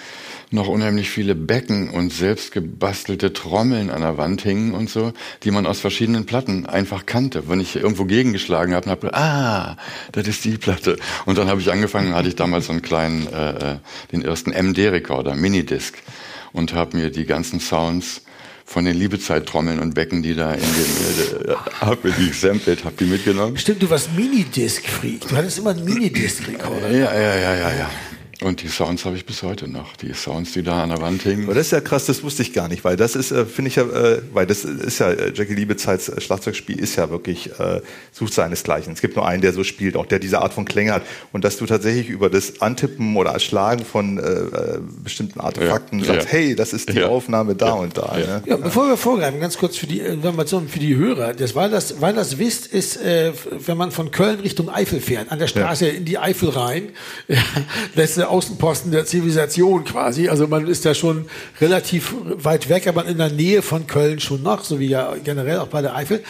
noch 0.52 0.66
unheimlich 0.66 1.10
viele 1.10 1.36
Becken 1.36 1.90
und 1.90 2.12
selbst 2.12 2.50
gebastelte 2.52 3.32
Trommeln 3.32 3.88
an 3.88 4.00
der 4.00 4.18
Wand 4.18 4.42
hingen 4.42 4.74
und 4.74 4.90
so, 4.90 5.12
die 5.44 5.52
man 5.52 5.64
aus 5.64 5.78
verschiedenen 5.78 6.26
Platten 6.26 6.66
einfach 6.66 7.06
kannte. 7.06 7.48
Wenn 7.48 7.60
ich 7.60 7.76
irgendwo 7.76 8.04
gegengeschlagen 8.04 8.74
habe, 8.74 8.90
habe 8.90 9.14
ah, 9.14 9.76
das 10.12 10.26
ist 10.26 10.44
die 10.44 10.58
Platte. 10.58 10.96
Und 11.24 11.38
dann 11.38 11.48
habe 11.48 11.60
ich 11.60 11.70
angefangen, 11.70 12.14
hatte 12.14 12.28
ich 12.28 12.36
damals 12.36 12.66
so 12.66 12.72
einen 12.72 12.82
kleinen, 12.82 13.28
äh, 13.32 13.74
äh, 13.74 13.76
den 14.10 14.22
ersten 14.22 14.50
MD-Rekorder, 14.50 15.36
Minidisc, 15.36 15.94
und 16.52 16.74
habe 16.74 16.96
mir 16.96 17.10
die 17.10 17.26
ganzen 17.26 17.60
Sounds 17.60 18.22
von 18.70 18.84
den 18.84 18.96
Liebezeit-Trommeln 18.96 19.80
und 19.80 19.96
Becken, 19.96 20.22
die 20.22 20.36
da 20.36 20.52
in 20.52 20.60
den, 20.60 21.50
äh, 21.50 21.54
hab 21.80 22.04
mir 22.04 22.12
die 22.12 22.28
gesampelt, 22.28 22.84
hab 22.84 22.96
die 22.98 23.04
mitgenommen. 23.04 23.56
Stimmt, 23.56 23.82
du 23.82 23.90
warst 23.90 24.14
Minidisc-Freak. 24.14 25.28
Du 25.28 25.34
hattest 25.34 25.58
immer 25.58 25.70
einen 25.70 25.84
Minidisc-Rekorder. 25.84 26.88
Ja, 26.88 27.12
ja, 27.12 27.34
ja, 27.34 27.54
ja, 27.56 27.74
ja. 27.74 27.90
Und 28.42 28.62
die 28.62 28.68
Sounds 28.68 29.04
habe 29.04 29.16
ich 29.16 29.26
bis 29.26 29.42
heute 29.42 29.68
noch. 29.68 29.96
Die 29.96 30.14
Sounds, 30.14 30.52
die 30.52 30.62
da 30.62 30.82
an 30.82 30.88
der 30.88 31.02
Wand 31.02 31.22
hingen. 31.22 31.44
Aber 31.44 31.52
das 31.54 31.66
ist 31.66 31.72
ja 31.72 31.80
krass, 31.82 32.06
das 32.06 32.22
wusste 32.22 32.40
ich 32.40 32.54
gar 32.54 32.68
nicht, 32.68 32.84
weil 32.84 32.96
das 32.96 33.14
ist, 33.14 33.32
äh, 33.32 33.44
finde 33.44 33.68
ich 33.68 33.76
ja, 33.76 33.82
äh, 33.82 34.22
weil 34.32 34.46
das 34.46 34.64
ist 34.64 34.98
ja, 34.98 35.10
äh, 35.10 35.32
Jackie 35.34 35.52
Liebezeits 35.54 36.08
äh, 36.08 36.18
Schlagzeugspiel 36.22 36.78
ist 36.80 36.96
ja 36.96 37.10
wirklich, 37.10 37.50
äh, 37.60 37.82
sucht 38.12 38.32
seinesgleichen. 38.32 38.94
Es 38.94 39.02
gibt 39.02 39.14
nur 39.16 39.26
einen, 39.26 39.42
der 39.42 39.52
so 39.52 39.62
spielt, 39.62 39.94
auch 39.94 40.06
der 40.06 40.20
diese 40.20 40.40
Art 40.40 40.54
von 40.54 40.64
Klänge 40.64 40.94
hat. 40.94 41.02
Und 41.32 41.44
dass 41.44 41.58
du 41.58 41.66
tatsächlich 41.66 42.08
über 42.08 42.30
das 42.30 42.62
Antippen 42.62 43.14
oder 43.16 43.38
Schlagen 43.40 43.84
von 43.84 44.16
äh, 44.16 44.78
bestimmten 45.04 45.40
Artefakten 45.40 45.98
Ja, 45.98 46.06
sagst, 46.06 46.28
ja. 46.28 46.32
hey, 46.32 46.56
das 46.56 46.72
ist 46.72 46.88
die 46.88 46.98
Ja. 46.98 47.08
Aufnahme 47.08 47.54
da 47.54 47.66
Ja. 47.66 47.72
und 47.74 47.98
da. 47.98 48.16
Ja. 48.18 48.26
Ne? 48.38 48.42
Ja, 48.46 48.56
bevor 48.56 48.88
wir 48.88 48.96
vorgreifen, 48.96 49.38
ganz 49.38 49.58
kurz 49.58 49.76
für 49.76 49.86
die 49.86 50.00
Information 50.00 50.66
für 50.66 50.78
die 50.78 50.96
Hörer. 50.96 51.34
Das 51.34 51.54
weil 51.54 51.68
das, 51.70 52.00
weil 52.00 52.14
das 52.14 52.38
wisst, 52.38 52.68
ist, 52.68 52.98
wenn 53.02 53.76
man 53.76 53.90
von 53.90 54.10
Köln 54.10 54.40
Richtung 54.40 54.70
Eifel 54.70 55.00
fährt, 55.00 55.30
an 55.30 55.38
der 55.38 55.46
Straße 55.46 55.86
in 55.88 56.06
die 56.06 56.16
Eifel 56.18 56.48
rein, 56.48 56.88
letzte 57.94 58.29
Außenposten 58.30 58.92
der 58.92 59.04
Zivilisation 59.04 59.84
quasi. 59.84 60.28
Also 60.28 60.46
man 60.46 60.66
ist 60.66 60.84
ja 60.84 60.94
schon 60.94 61.26
relativ 61.60 62.14
weit 62.24 62.68
weg, 62.68 62.86
aber 62.86 63.04
in 63.06 63.18
der 63.18 63.30
Nähe 63.30 63.62
von 63.62 63.86
Köln 63.86 64.20
schon 64.20 64.42
noch, 64.42 64.64
so 64.64 64.80
wie 64.80 64.88
ja 64.88 65.14
generell 65.22 65.58
auch 65.58 65.68
bei 65.68 65.82
der 65.82 65.94
Eifel. 65.94 66.22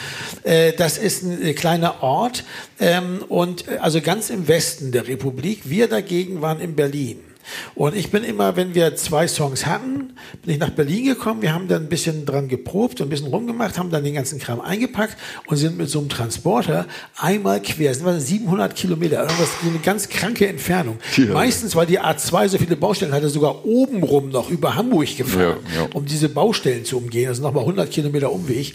Äh, 0.42 0.72
das 0.72 0.98
ist 0.98 1.22
ein 1.22 1.42
äh, 1.42 1.54
kleiner 1.54 2.02
Ort 2.02 2.44
ähm, 2.78 3.20
und 3.28 3.68
äh, 3.68 3.76
also 3.78 4.00
ganz 4.00 4.30
im 4.30 4.48
Westen 4.48 4.92
der 4.92 5.06
Republik. 5.06 5.62
Wir 5.64 5.88
dagegen 5.88 6.40
waren 6.42 6.60
in 6.60 6.74
Berlin. 6.74 7.29
Und 7.74 7.96
ich 7.96 8.10
bin 8.10 8.24
immer, 8.24 8.56
wenn 8.56 8.74
wir 8.74 8.96
zwei 8.96 9.26
Songs 9.28 9.66
hatten, 9.66 10.12
bin 10.42 10.54
ich 10.54 10.58
nach 10.58 10.70
Berlin 10.70 11.04
gekommen. 11.06 11.42
Wir 11.42 11.52
haben 11.52 11.68
dann 11.68 11.82
ein 11.84 11.88
bisschen 11.88 12.26
dran 12.26 12.48
geprobt 12.48 13.00
und 13.00 13.06
ein 13.06 13.10
bisschen 13.10 13.28
rumgemacht, 13.28 13.78
haben 13.78 13.90
dann 13.90 14.04
den 14.04 14.14
ganzen 14.14 14.38
Kram 14.38 14.60
eingepackt 14.60 15.16
und 15.46 15.56
sind 15.56 15.76
mit 15.78 15.88
so 15.88 15.98
einem 15.98 16.08
Transporter 16.08 16.86
einmal 17.16 17.60
quer, 17.62 17.94
sind 17.94 18.06
wir 18.06 18.20
700 18.20 18.74
Kilometer, 18.74 19.20
irgendwas, 19.22 19.50
eine 19.62 19.78
ganz 19.78 20.08
kranke 20.08 20.48
Entfernung. 20.48 20.98
Ja. 21.16 21.26
Meistens, 21.32 21.74
weil 21.76 21.86
die 21.86 22.00
A2 22.00 22.48
so 22.48 22.58
viele 22.58 22.76
Baustellen 22.76 23.12
hatte, 23.12 23.28
sogar 23.28 23.64
obenrum 23.64 24.30
noch 24.30 24.50
über 24.50 24.74
Hamburg 24.74 25.16
gefahren, 25.16 25.56
Ja, 25.74 25.82
ja. 25.82 25.88
um 25.94 26.04
diese 26.04 26.28
Baustellen 26.28 26.84
zu 26.84 26.98
umgehen. 26.98 27.28
Also 27.28 27.42
nochmal 27.42 27.62
100 27.62 27.90
Kilometer 27.90 28.32
Umweg. 28.32 28.74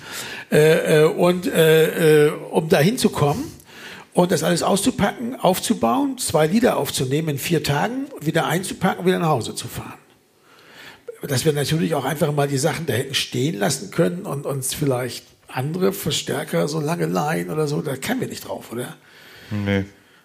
Äh, 0.51 1.01
äh, 1.01 1.05
und 1.05 1.47
äh, 1.47 2.27
äh, 2.27 2.31
um 2.51 2.69
da 2.69 2.79
hinzukommen, 2.79 3.43
und 4.15 4.31
das 4.31 4.43
alles 4.43 4.63
auszupacken, 4.63 5.35
aufzubauen, 5.35 6.17
zwei 6.17 6.47
Lieder 6.47 6.77
aufzunehmen 6.77 7.29
in 7.29 7.37
vier 7.37 7.63
Tagen, 7.63 8.07
wieder 8.21 8.47
einzupacken 8.47 9.05
wieder 9.05 9.19
nach 9.19 9.27
Hause 9.27 9.55
zu 9.55 9.67
fahren. 9.67 9.99
Dass 11.21 11.43
wir 11.43 11.51
natürlich 11.51 11.95
auch 11.95 12.05
einfach 12.05 12.31
mal 12.31 12.47
die 12.47 12.57
Sachen 12.57 12.85
da 12.85 12.93
hätten 12.93 13.13
stehen 13.13 13.59
lassen 13.59 13.91
können 13.91 14.25
und 14.25 14.45
uns 14.45 14.73
vielleicht 14.73 15.25
andere 15.49 15.91
Verstärker 15.91 16.69
so 16.69 16.79
lange 16.79 17.07
leihen 17.07 17.49
oder 17.49 17.67
so, 17.67 17.81
da 17.81 17.97
kamen 17.97 18.21
wir 18.21 18.29
nicht 18.29 18.47
drauf, 18.47 18.71
oder? 18.71 18.95
Nee. 19.51 19.83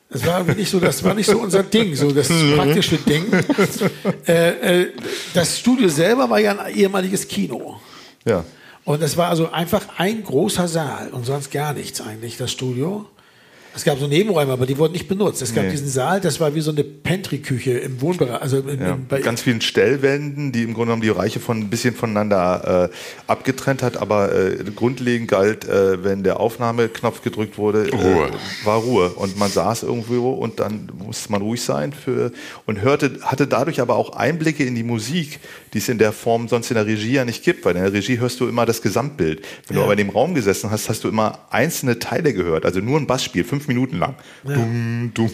Das 0.08 0.24
war 0.24 0.44
nicht 0.44 0.70
so, 0.70 0.78
das 0.78 1.02
war 1.02 1.14
nicht 1.14 1.28
so 1.28 1.38
unser 1.38 1.64
Ding, 1.64 1.96
so 1.96 2.12
das 2.12 2.28
praktische 2.56 2.96
Ding. 2.96 3.24
Äh, 4.26 4.82
äh, 4.82 4.92
das 5.34 5.58
Studio 5.58 5.88
selber 5.88 6.30
war 6.30 6.38
ja 6.38 6.56
ein 6.56 6.74
ehemaliges 6.74 7.26
Kino. 7.26 7.80
Ja. 8.24 8.44
Und 8.84 9.02
es 9.02 9.16
war 9.16 9.30
also 9.30 9.50
einfach 9.50 9.84
ein 9.98 10.22
großer 10.22 10.68
Saal 10.68 11.10
und 11.10 11.26
sonst 11.26 11.50
gar 11.50 11.72
nichts 11.74 12.00
eigentlich, 12.00 12.36
das 12.36 12.52
Studio. 12.52 13.06
Es 13.74 13.84
gab 13.84 13.98
so 14.00 14.06
Nebenräume, 14.08 14.52
aber 14.52 14.66
die 14.66 14.76
wurden 14.78 14.92
nicht 14.92 15.06
benutzt. 15.08 15.42
Es 15.42 15.54
gab 15.54 15.64
Nee. 15.64 15.70
diesen 15.70 15.88
Saal, 15.88 16.20
das 16.20 16.40
war 16.40 16.54
wie 16.54 16.60
so 16.60 16.72
eine 16.72 16.82
Pantry-Küche 16.82 17.72
im 17.78 18.00
Wohnbereich. 18.00 18.42
Also 18.42 18.58
in, 18.58 18.80
Ja, 18.80 18.94
in, 18.94 19.06
bei, 19.06 19.16
mit 19.16 19.24
ganz 19.24 19.42
vielen 19.42 19.60
Stellwänden, 19.60 20.50
die 20.52 20.62
im 20.62 20.74
Grunde 20.74 20.86
genommen 20.88 21.02
die 21.02 21.08
Reiche 21.08 21.38
von 21.40 21.58
ein 21.60 21.70
bisschen 21.70 21.94
voneinander 21.94 22.90
äh, 22.90 23.30
abgetrennt 23.30 23.82
hat, 23.82 23.96
aber 23.96 24.34
äh, 24.34 24.56
grundlegend 24.74 25.28
galt, 25.30 25.68
äh, 25.68 26.02
wenn 26.02 26.22
der 26.24 26.40
Aufnahmeknopf 26.40 27.22
gedrückt 27.22 27.58
wurde, 27.58 27.90
Ruhe. 27.92 28.28
Äh, 28.28 28.66
war 28.66 28.78
Ruhe 28.78 29.10
und 29.10 29.36
man 29.38 29.50
saß 29.50 29.84
irgendwo 29.84 30.30
und 30.32 30.58
dann 30.60 30.88
musste 31.04 31.30
man 31.30 31.40
ruhig 31.42 31.62
sein 31.62 31.92
für 31.92 32.32
und 32.66 32.80
hörte 32.82 33.18
hatte 33.22 33.46
dadurch 33.46 33.80
aber 33.80 33.96
auch 33.96 34.10
Einblicke 34.16 34.64
in 34.64 34.74
die 34.74 34.82
Musik, 34.82 35.38
die 35.74 35.78
es 35.78 35.88
in 35.88 35.98
der 35.98 36.12
Form 36.12 36.48
sonst 36.48 36.70
in 36.70 36.74
der 36.74 36.86
Regie 36.86 37.12
ja 37.12 37.24
nicht 37.24 37.44
gibt, 37.44 37.64
weil 37.64 37.76
in 37.76 37.82
der 37.82 37.92
Regie 37.92 38.18
hörst 38.18 38.40
du 38.40 38.48
immer 38.48 38.66
das 38.66 38.82
Gesamtbild. 38.82 39.42
Wenn 39.68 39.74
du 39.76 39.80
Ja. 39.80 39.84
aber 39.84 39.92
in 39.92 39.98
dem 39.98 40.10
Raum 40.10 40.34
gesessen 40.34 40.70
hast, 40.70 40.88
hast 40.88 41.04
du 41.04 41.08
immer 41.08 41.38
einzelne 41.50 41.98
Teile 41.98 42.32
gehört, 42.34 42.64
also 42.64 42.80
nur 42.80 42.98
ein 42.98 43.06
Bassspiel, 43.06 43.44
fünf 43.44 43.59
Minuten 43.68 43.98
lang. 43.98 44.14
Dumm, 44.44 45.10
dumm, 45.14 45.30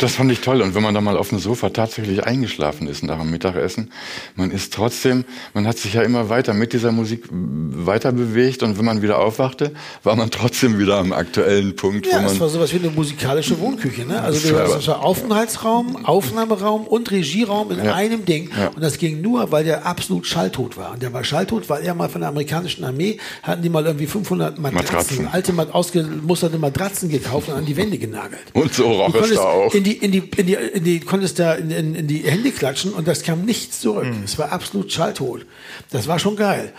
Das 0.00 0.14
fand 0.14 0.30
ich 0.32 0.40
toll. 0.40 0.62
Und 0.62 0.74
wenn 0.74 0.82
man 0.82 0.94
dann 0.94 1.04
mal 1.04 1.16
auf 1.16 1.28
dem 1.30 1.38
Sofa 1.38 1.70
tatsächlich 1.70 2.24
eingeschlafen 2.24 2.86
ist 2.86 3.02
nach 3.02 3.18
dem 3.18 3.30
Mittagessen, 3.30 3.90
man 4.36 4.50
ist 4.50 4.72
trotzdem, 4.74 5.24
man 5.54 5.66
hat 5.66 5.78
sich 5.78 5.94
ja 5.94 6.02
immer 6.02 6.28
weiter 6.28 6.54
mit 6.54 6.72
dieser 6.72 6.92
Musik 6.92 7.24
weiter 7.30 8.12
bewegt 8.12 8.62
und 8.62 8.78
wenn 8.78 8.84
man 8.84 9.02
wieder 9.02 9.18
aufwachte, 9.18 9.72
war 10.02 10.16
man 10.16 10.30
trotzdem 10.30 10.78
wieder 10.78 10.96
am 10.98 11.12
aktuellen 11.12 11.76
Punkt, 11.76 12.06
ja, 12.06 12.18
wo 12.18 12.22
das 12.22 12.32
man 12.32 12.40
war 12.40 12.48
sowas 12.48 12.72
wie 12.72 12.78
eine 12.78 12.90
musikalische 12.90 13.58
Wohnküche. 13.58 14.04
Ne? 14.06 14.20
Also 14.20 14.38
Das 14.40 14.48
du 14.48 14.54
war- 14.54 14.64
hast- 14.64 14.74
das 14.76 14.86
war 14.88 15.02
Aufenthaltsraum, 15.04 16.04
Aufnahmeraum 16.04 16.86
und 16.86 17.10
Regieraum 17.10 17.70
in 17.70 17.84
Ja. 17.84 17.94
einem 17.94 18.24
Ding. 18.24 18.50
Ja. 18.58 18.68
Und 18.68 18.80
das 18.82 18.98
ging 18.98 19.20
nur, 19.20 19.50
weil 19.52 19.64
der 19.64 19.86
absolut 19.86 20.26
schalltot 20.26 20.76
war. 20.76 20.92
Und 20.92 21.02
der 21.02 21.12
war 21.12 21.24
schalltot, 21.24 21.68
weil 21.68 21.82
er 21.84 21.94
mal 21.94 22.08
von 22.08 22.20
der 22.20 22.28
amerikanischen 22.30 22.84
Armee 22.84 23.18
hatten 23.42 23.62
die 23.62 23.68
mal 23.68 23.84
irgendwie 23.84 24.06
500 24.06 24.58
Matratzen, 24.58 25.24
Matratzen. 25.24 25.28
alte 25.28 25.74
ausgemusterte 25.74 26.58
Matratzen 26.58 27.08
gekauft 27.08 27.48
und 27.54 27.60
an 27.60 27.66
die 27.66 27.76
Wände 27.76 27.98
genagelt. 27.98 28.42
Und 28.52 28.74
so 28.74 28.90
roch 29.02 29.14
es 29.14 29.34
da 29.34 29.42
auch. 29.42 29.74
In 29.74 29.84
die, 29.84 29.92
in 29.92 30.12
die, 30.12 30.18
in 30.36 30.46
die, 30.46 30.54
in 30.54 30.84
die, 30.84 31.00
konntest 31.00 31.38
da 31.38 31.54
in, 31.54 31.70
in, 31.70 31.94
in 31.94 32.06
die 32.06 32.18
Hände 32.18 32.50
klatschen 32.50 32.92
und 32.92 33.08
das 33.08 33.22
kam 33.22 33.44
nichts 33.44 33.80
zurück. 33.80 34.04
Hm. 34.04 34.22
Es 34.24 34.38
war 34.38 34.52
absolut 34.52 34.92
schalltot. 34.92 35.46
Das 35.90 36.06
war 36.06 36.18
schon 36.18 36.36
geil. 36.36 36.72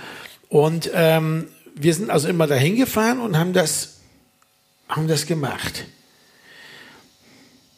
Und 0.50 0.90
ähm, 0.94 1.48
wir 1.76 1.94
sind 1.94 2.10
also 2.10 2.28
immer 2.28 2.48
dahin 2.48 2.76
gefahren 2.76 3.20
und 3.20 3.38
haben 3.38 3.54
das, 3.54 3.98
haben 4.88 5.08
das 5.08 5.26
gemacht. 5.26 5.86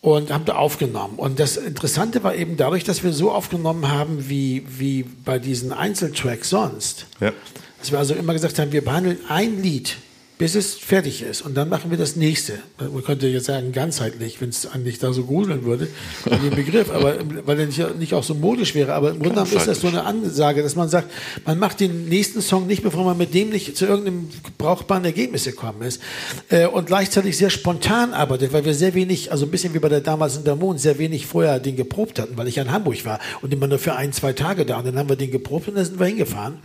Und 0.01 0.31
haben 0.31 0.45
da 0.45 0.55
aufgenommen. 0.55 1.15
Und 1.17 1.39
das 1.39 1.57
Interessante 1.57 2.23
war 2.23 2.35
eben 2.35 2.55
dadurch, 2.55 2.83
dass 2.83 3.03
wir 3.03 3.11
so 3.11 3.31
aufgenommen 3.31 3.89
haben, 3.89 4.29
wie, 4.29 4.63
wie 4.67 5.03
bei 5.03 5.39
diesen 5.39 5.73
Einzeltracks 5.73 6.49
sonst. 6.49 7.07
Ja. 7.19 7.33
Dass 7.79 7.91
wir 7.91 7.99
also 7.99 8.13
immer 8.13 8.33
gesagt 8.33 8.59
haben, 8.59 8.71
wir 8.71 8.85
behandeln 8.85 9.17
ein 9.27 9.61
Lied, 9.61 9.97
bis 10.37 10.53
es 10.53 10.75
fertig 10.75 11.23
ist. 11.23 11.41
Und 11.41 11.55
dann 11.55 11.67
machen 11.67 11.89
wir 11.89 11.97
das 11.97 12.15
nächste. 12.15 12.59
Man 12.79 13.03
könnte 13.03 13.27
jetzt 13.27 13.45
sagen, 13.45 13.71
ganzheitlich, 13.71 14.39
wenn 14.39 14.49
es 14.49 14.67
eigentlich 14.67 14.99
da 14.99 15.11
so 15.11 15.23
gruseln 15.23 15.65
würde, 15.65 15.87
den 16.25 16.51
Begriff, 16.51 16.91
aber 16.91 17.15
weil 17.45 17.59
er 17.59 17.65
nicht, 17.65 18.13
auch 18.13 18.23
so 18.23 18.35
modisch 18.35 18.75
wäre. 18.75 18.93
Aber 18.93 19.09
im 19.09 19.19
Grunde 19.19 19.35
genommen 19.35 19.51
ist 19.51 19.67
das 19.67 19.81
so 19.81 19.87
eine 19.87 20.03
Ansage, 20.03 20.61
dass 20.61 20.75
man 20.75 20.89
sagt, 20.89 21.11
man 21.45 21.57
macht 21.57 21.79
den 21.79 22.07
nächsten 22.07 22.41
Song 22.41 22.67
nicht, 22.67 22.83
bevor 22.83 23.03
man 23.03 23.17
mit 23.17 23.33
dem 23.33 23.49
nicht 23.49 23.75
zu 23.75 23.85
irgendeinem 23.85 24.29
brauchbaren 24.57 25.05
Ergebnis 25.05 25.45
gekommen 25.45 25.81
ist. 25.81 26.01
Äh, 26.49 26.67
Und 26.67 26.85
gleichzeitig 26.85 27.35
sehr 27.35 27.49
spontan 27.49 28.13
arbeitet, 28.13 28.53
weil 28.53 28.63
wir 28.63 28.75
sehr 28.75 28.93
wenig, 28.93 29.31
also 29.31 29.45
ein 29.45 29.51
bisschen 29.51 29.73
wie 29.73 29.79
bei 29.79 29.89
der 29.89 30.01
damals 30.01 30.37
in 30.37 30.43
der 30.43 30.55
Mond, 30.55 30.79
sehr 30.79 30.99
wenig 30.99 31.25
vorher 31.25 31.59
den 31.59 31.75
geprobt 31.75 32.19
hatten, 32.19 32.37
weil 32.37 32.47
ich 32.47 32.55
ja 32.57 32.63
in 32.63 32.71
Hamburg 32.71 33.03
war 33.05 33.19
und 33.41 33.51
immer 33.51 33.67
nur 33.67 33.79
für 33.79 33.95
ein, 33.95 34.13
zwei 34.13 34.33
Tage 34.33 34.65
da. 34.65 34.77
Und 34.77 34.85
dann 34.85 34.97
haben 34.99 35.09
wir 35.09 35.15
den 35.15 35.31
geprobt 35.31 35.67
und 35.67 35.75
dann 35.75 35.85
sind 35.85 35.99
wir 35.99 36.05
hingefahren 36.05 36.59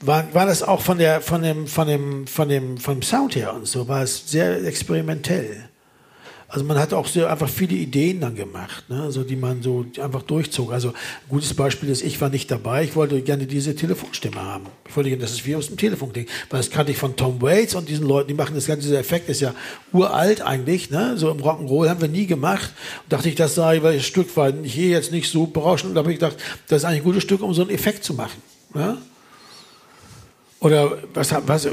war, 0.00 0.32
war 0.34 0.46
das 0.46 0.62
auch 0.62 0.80
von 0.80 0.98
der 0.98 1.20
von 1.20 1.42
dem 1.42 1.66
von 1.66 1.88
dem 1.88 2.26
von 2.26 2.48
dem 2.48 2.78
vom 2.78 3.02
Sound 3.02 3.36
her 3.36 3.54
und 3.54 3.66
so 3.66 3.88
war 3.88 4.02
es 4.02 4.30
sehr 4.30 4.64
experimentell. 4.64 5.68
Also 6.50 6.64
man 6.64 6.78
hat 6.78 6.94
auch 6.94 7.06
sehr 7.06 7.30
einfach 7.30 7.48
viele 7.48 7.74
Ideen 7.74 8.22
dann 8.22 8.34
gemacht, 8.34 8.88
ne? 8.88 9.02
also 9.02 9.22
die 9.22 9.36
man 9.36 9.60
so 9.60 9.84
einfach 10.02 10.22
durchzog. 10.22 10.72
Also 10.72 10.88
ein 10.88 10.94
gutes 11.28 11.52
Beispiel 11.52 11.90
ist, 11.90 12.00
ich 12.00 12.18
war 12.22 12.30
nicht 12.30 12.50
dabei, 12.50 12.84
ich 12.84 12.96
wollte 12.96 13.20
gerne 13.20 13.44
diese 13.44 13.76
Telefonstimme 13.76 14.40
haben. 14.40 14.64
Ich 14.88 14.96
wollte 14.96 15.10
gerne, 15.10 15.20
das 15.20 15.32
ist 15.32 15.44
wie 15.44 15.56
aus 15.56 15.66
dem 15.66 15.76
Telefonding, 15.76 16.24
weil 16.48 16.60
das 16.60 16.70
kannte 16.70 16.90
ich 16.90 16.96
von 16.96 17.16
Tom 17.16 17.42
Waits 17.42 17.74
und 17.74 17.90
diesen 17.90 18.08
Leuten, 18.08 18.28
die 18.28 18.34
machen 18.34 18.54
das 18.54 18.66
ganze, 18.66 18.86
dieser 18.86 18.98
Effekt 18.98 19.28
ist 19.28 19.42
ja 19.42 19.54
uralt 19.92 20.40
eigentlich, 20.40 20.88
ne? 20.88 21.18
so 21.18 21.30
im 21.30 21.36
Rock'n'Roll 21.36 21.90
haben 21.90 22.00
wir 22.00 22.08
nie 22.08 22.24
gemacht. 22.24 22.72
Und 23.02 23.12
dachte 23.12 23.28
ich, 23.28 23.34
das 23.34 23.54
sei, 23.54 23.82
weil 23.82 23.96
das 23.96 24.06
Stück 24.06 24.34
war 24.34 24.50
hier 24.62 24.88
jetzt 24.88 25.12
nicht 25.12 25.30
so 25.30 25.44
berauschend, 25.44 25.90
und 25.90 25.96
da 25.96 25.98
habe 25.98 26.12
ich 26.14 26.18
gedacht, 26.18 26.38
das 26.68 26.78
ist 26.78 26.84
eigentlich 26.86 27.02
ein 27.02 27.04
gutes 27.04 27.24
Stück, 27.24 27.42
um 27.42 27.52
so 27.52 27.60
einen 27.60 27.70
Effekt 27.72 28.04
zu 28.04 28.14
machen. 28.14 28.40
Ne? 28.72 28.96
Oder 30.60 30.98
was, 31.14 31.32
was, 31.46 31.66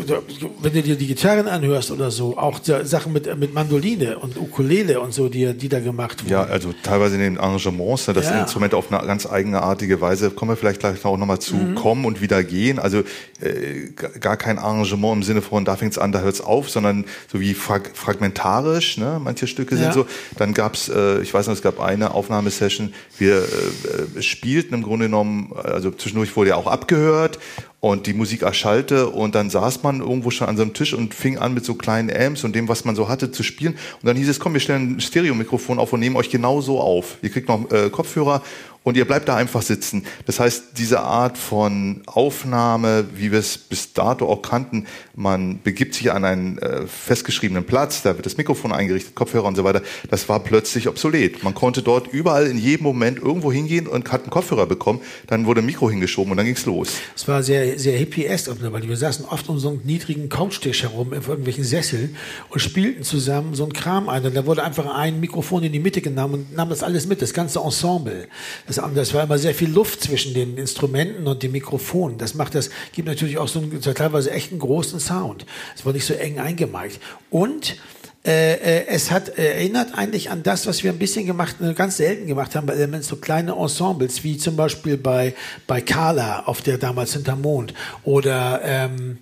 wenn 0.61 0.73
du 0.73 0.81
dir 0.83 0.95
die 0.95 1.07
Gitarren 1.07 1.47
anhörst 1.47 1.89
oder 1.89 2.11
so, 2.11 2.37
auch 2.37 2.59
die 2.59 2.85
Sachen 2.85 3.13
mit, 3.13 3.35
mit 3.39 3.51
Mandoline 3.51 4.19
und 4.19 4.37
Ukulele 4.37 4.99
und 4.99 5.11
so, 5.11 5.27
die, 5.27 5.55
die 5.55 5.69
da 5.69 5.79
gemacht 5.79 6.21
wurden. 6.23 6.31
Ja, 6.31 6.43
also 6.43 6.71
teilweise 6.83 7.15
in 7.15 7.21
den 7.21 7.37
Arrangements, 7.39 8.07
ne, 8.07 8.13
das 8.13 8.25
Ja. 8.25 8.41
Instrument 8.41 8.75
auf 8.75 8.91
eine 8.91 9.03
ganz 9.07 9.25
eigenartige 9.25 10.01
Weise, 10.01 10.29
kommen 10.29 10.51
wir 10.51 10.55
vielleicht 10.55 10.81
gleich 10.81 11.03
auch 11.03 11.17
nochmal 11.17 11.39
zu 11.39 11.73
kommen 11.73 12.05
und 12.05 12.21
wieder 12.21 12.43
gehen. 12.43 12.77
Also 12.77 12.99
äh, 13.41 13.89
gar 14.19 14.37
kein 14.37 14.59
Arrangement 14.59 15.15
im 15.15 15.23
Sinne 15.23 15.41
von, 15.41 15.65
da 15.65 15.77
fängt's 15.77 15.97
an, 15.97 16.11
da 16.11 16.19
hört's 16.19 16.41
auf, 16.41 16.69
sondern 16.69 17.05
so 17.31 17.39
wie 17.39 17.55
frag 17.55 17.89
fragmentarisch, 17.95 18.97
ne? 18.99 19.19
manche 19.23 19.47
Stücke 19.47 19.73
Ja. 19.73 19.81
sind 19.81 19.93
so. 19.93 20.05
Dann 20.37 20.53
gab's, 20.53 20.89
äh, 20.89 21.21
ich 21.21 21.33
weiß 21.33 21.47
noch, 21.47 21.55
es 21.55 21.63
gab 21.63 21.79
eine 21.79 22.11
Aufnahmesession, 22.11 22.93
wir 23.17 23.37
äh, 23.37 24.19
äh, 24.19 24.21
spielten 24.21 24.75
im 24.75 24.83
Grunde 24.83 25.05
genommen, 25.07 25.53
also 25.63 25.89
zwischendurch 25.89 26.35
wurde 26.35 26.51
ja 26.51 26.55
auch 26.55 26.67
abgehört 26.67 27.39
und 27.85 28.07
die 28.07 28.15
Musik 28.15 28.41
erschallte 28.41 29.09
und 29.09 29.35
dann 29.35 29.51
saß 29.51 29.83
man 29.83 29.99
irgendwo 29.99 30.31
schon 30.31 30.47
an 30.47 30.57
so 30.57 30.63
einem 30.63 30.73
Tisch 30.73 30.95
und 30.95 31.13
fing 31.13 31.37
an 31.37 31.53
mit 31.53 31.65
so 31.65 31.75
kleinen 31.75 32.09
Amps 32.11 32.43
und 32.43 32.55
dem, 32.55 32.67
was 32.67 32.83
man 32.83 32.95
so 32.95 33.09
hatte, 33.09 33.29
zu 33.29 33.43
spielen. 33.43 33.73
Und 33.73 34.07
dann 34.07 34.17
hieß 34.17 34.27
es, 34.27 34.39
komm, 34.39 34.53
wir 34.53 34.59
stellen 34.59 34.95
ein 34.95 34.99
Stereomikrofon 34.99 35.77
auf 35.77 35.93
und 35.93 35.99
nehmen 35.99 36.15
euch 36.15 36.31
genau 36.31 36.61
so 36.61 36.81
auf. 36.81 37.19
Ihr 37.21 37.29
kriegt 37.29 37.47
noch 37.47 37.69
äh, 37.69 37.91
Kopfhörer 37.91 38.41
und 38.85 38.95
ihr 38.95 39.05
bleibt 39.05 39.27
da 39.27 39.35
einfach 39.35 39.63
sitzen. 39.63 40.05
Das 40.25 40.39
heißt, 40.39 40.77
diese 40.77 41.01
Art 41.01 41.37
von 41.37 42.03
Aufnahme, 42.05 43.05
wie 43.15 43.31
wir 43.31 43.39
es 43.39 43.57
bis 43.57 43.93
dato 43.93 44.29
auch 44.29 44.41
kannten, 44.41 44.85
man 45.15 45.59
begibt 45.61 45.95
sich 45.95 46.11
an 46.11 46.23
einen 46.23 46.59
äh, 46.59 46.85
festgeschriebenen 46.87 47.65
Platz, 47.65 48.03
da 48.03 48.15
wird 48.15 48.25
das 48.25 48.37
Mikrofon 48.37 48.71
eingerichtet, 48.71 49.15
Kopfhörer 49.15 49.45
und 49.45 49.55
so 49.55 49.63
weiter, 49.63 49.81
das 50.09 50.29
war 50.29 50.39
plötzlich 50.39 50.87
obsolet. 50.87 51.43
Man 51.43 51.55
konnte 51.55 51.81
dort 51.81 52.07
überall 52.07 52.45
in 52.45 52.59
jedem 52.59 52.83
Moment 52.83 53.17
irgendwo 53.17 53.51
hingehen 53.51 53.87
und 53.87 54.11
hat 54.11 54.21
einen 54.21 54.29
Kopfhörer 54.29 54.67
bekommen, 54.67 55.01
dann 55.27 55.47
wurde 55.47 55.61
ein 55.61 55.65
Mikro 55.65 55.89
hingeschoben 55.89 56.31
und 56.31 56.37
dann 56.37 56.45
ging's 56.45 56.65
los. 56.65 56.89
Es 57.15 57.27
war 57.27 57.41
sehr, 57.41 57.79
sehr 57.79 57.97
hippiesk, 57.97 58.51
weil 58.61 58.87
wir 58.87 58.97
saßen 58.97 59.25
oft 59.25 59.49
um 59.49 59.57
so 59.57 59.69
einen 59.69 59.81
niedrigen 59.83 60.29
Couchtisch 60.29 60.83
herum, 60.83 61.11
in 61.11 61.23
irgendwelchen 61.23 61.63
Sesseln 61.63 62.15
und 62.49 62.59
spielten 62.59 63.01
zusammen 63.01 63.55
so 63.55 63.63
einen 63.63 63.73
Kram 63.73 64.09
ein. 64.09 64.23
Und 64.23 64.35
da 64.35 64.45
wurde 64.45 64.63
einfach 64.63 64.85
ein 64.93 65.19
Mikrofon 65.19 65.63
in 65.63 65.71
die 65.71 65.79
Mitte 65.79 66.01
genommen 66.01 66.33
und 66.35 66.55
nahm 66.55 66.69
das 66.69 66.83
alles 66.83 67.07
mit, 67.07 67.23
das 67.23 67.33
ganze 67.33 67.59
Ensemble. 67.59 68.27
Das, 68.67 68.74
das 68.95 69.13
war 69.13 69.23
immer 69.23 69.37
sehr 69.37 69.53
viel 69.53 69.69
Luft 69.69 70.03
zwischen 70.03 70.33
den 70.33 70.57
Instrumenten 70.57 71.27
und 71.27 71.43
dem 71.43 71.51
Mikrofon. 71.51 72.17
Das 72.17 72.33
macht 72.33 72.55
das, 72.55 72.69
gibt 72.93 73.07
natürlich 73.07 73.37
auch 73.37 73.47
so 73.47 73.59
einen 73.59 73.81
teilweise 73.81 74.31
echt 74.31 74.51
einen 74.51 74.59
großen 74.59 74.99
Sound. 74.99 75.45
Es 75.75 75.85
war 75.85 75.93
nicht 75.93 76.05
so 76.05 76.13
eng 76.13 76.39
eingemeigt. 76.39 76.99
Und 77.29 77.77
äh, 78.25 78.53
äh, 78.53 78.87
es 78.87 79.11
hat 79.11 79.37
äh, 79.37 79.53
erinnert 79.53 79.95
eigentlich 79.95 80.31
an 80.31 80.41
das, 80.41 80.65
was 80.65 80.83
wir 80.83 80.91
ein 80.91 80.97
bisschen 80.97 81.27
gemacht, 81.27 81.57
äh, 81.61 81.73
ganz 81.73 81.97
selten 81.97 82.25
gemacht 82.25 82.55
haben 82.55 82.65
bei 82.65 82.73
Elements, 82.73 83.07
so 83.07 83.17
kleine 83.17 83.53
Ensembles, 83.53 84.23
wie 84.23 84.37
zum 84.37 84.55
Beispiel 84.55 84.97
bei, 84.97 85.35
bei 85.67 85.79
Carla 85.81 86.43
auf 86.47 86.63
der 86.63 86.79
damals 86.79 87.13
Hintermond 87.13 87.75
oder 88.03 88.61
ähm, 88.63 89.19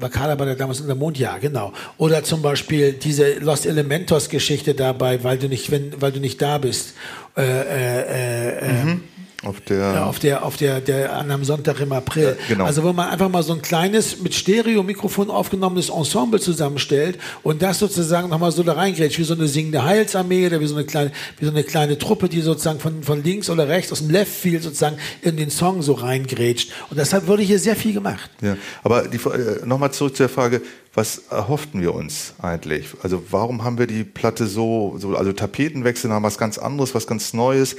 war 0.00 0.08
Carla 0.08 0.34
bei 0.34 0.46
der 0.46 0.56
damals 0.56 0.82
Mond? 0.82 1.18
Ja, 1.18 1.38
genau. 1.38 1.72
Oder 1.98 2.24
zum 2.24 2.42
Beispiel 2.42 2.92
diese 2.92 3.34
Lost 3.34 3.66
Elementos 3.66 4.28
Geschichte 4.28 4.74
dabei, 4.74 5.22
weil 5.22 5.38
du 5.38 5.48
nicht, 5.48 5.70
wenn, 5.70 6.00
weil 6.00 6.12
du 6.12 6.20
nicht 6.20 6.40
da 6.40 6.58
bist. 6.58 6.94
Äh, 7.36 7.42
äh, 7.42 8.58
äh, 8.58 8.72
mhm. 8.72 9.02
Auf 9.42 9.58
der, 9.62 9.78
ja, 9.78 10.04
auf 10.04 10.18
der, 10.18 10.44
auf 10.44 10.56
der, 10.58 10.82
der, 10.82 11.16
an 11.16 11.30
einem 11.30 11.44
Sonntag 11.44 11.80
im 11.80 11.92
April. 11.92 12.36
Ja, 12.40 12.54
genau. 12.54 12.66
Also, 12.66 12.82
wo 12.82 12.92
man 12.92 13.08
einfach 13.08 13.30
mal 13.30 13.42
so 13.42 13.54
ein 13.54 13.62
kleines, 13.62 14.20
mit 14.20 14.34
Stereo-Mikrofon 14.34 15.30
aufgenommenes 15.30 15.88
Ensemble 15.88 16.38
zusammenstellt 16.38 17.18
und 17.42 17.62
das 17.62 17.78
sozusagen 17.78 18.28
nochmal 18.28 18.52
so 18.52 18.62
da 18.62 18.74
reingrätscht, 18.74 19.18
wie 19.18 19.24
so 19.24 19.32
eine 19.32 19.48
singende 19.48 19.82
Heilsarmee 19.82 20.46
oder 20.46 20.60
wie 20.60 20.66
so 20.66 20.74
eine 20.74 20.84
kleine, 20.84 21.10
wie 21.38 21.46
so 21.46 21.50
eine 21.50 21.64
kleine 21.64 21.96
Truppe, 21.96 22.28
die 22.28 22.42
sozusagen 22.42 22.80
von, 22.80 23.02
von 23.02 23.24
links 23.24 23.48
oder 23.48 23.66
rechts 23.66 23.90
aus 23.92 24.00
dem 24.00 24.10
Left 24.10 24.30
Field 24.30 24.62
sozusagen 24.62 24.98
in 25.22 25.38
den 25.38 25.48
Song 25.48 25.80
so 25.80 25.94
reingrätscht. 25.94 26.70
Und 26.90 26.98
deshalb 26.98 27.26
wurde 27.26 27.42
hier 27.42 27.58
sehr 27.58 27.76
viel 27.76 27.94
gemacht. 27.94 28.30
Ja, 28.42 28.58
aber 28.82 29.08
die, 29.08 29.16
äh, 29.16 29.64
nochmal 29.64 29.90
zurück 29.92 30.16
zur 30.16 30.28
Frage, 30.28 30.60
was 30.92 31.22
erhofften 31.30 31.80
wir 31.80 31.94
uns 31.94 32.34
eigentlich? 32.42 32.88
Also 33.02 33.22
warum 33.30 33.64
haben 33.64 33.78
wir 33.78 33.86
die 33.86 34.04
Platte 34.04 34.46
so, 34.46 34.96
so 34.98 35.14
also 35.14 35.32
Tapetenwechsel 35.32 36.10
haben 36.10 36.24
was 36.24 36.36
ganz 36.36 36.58
anderes, 36.58 36.94
was 36.94 37.06
ganz 37.06 37.32
Neues. 37.32 37.76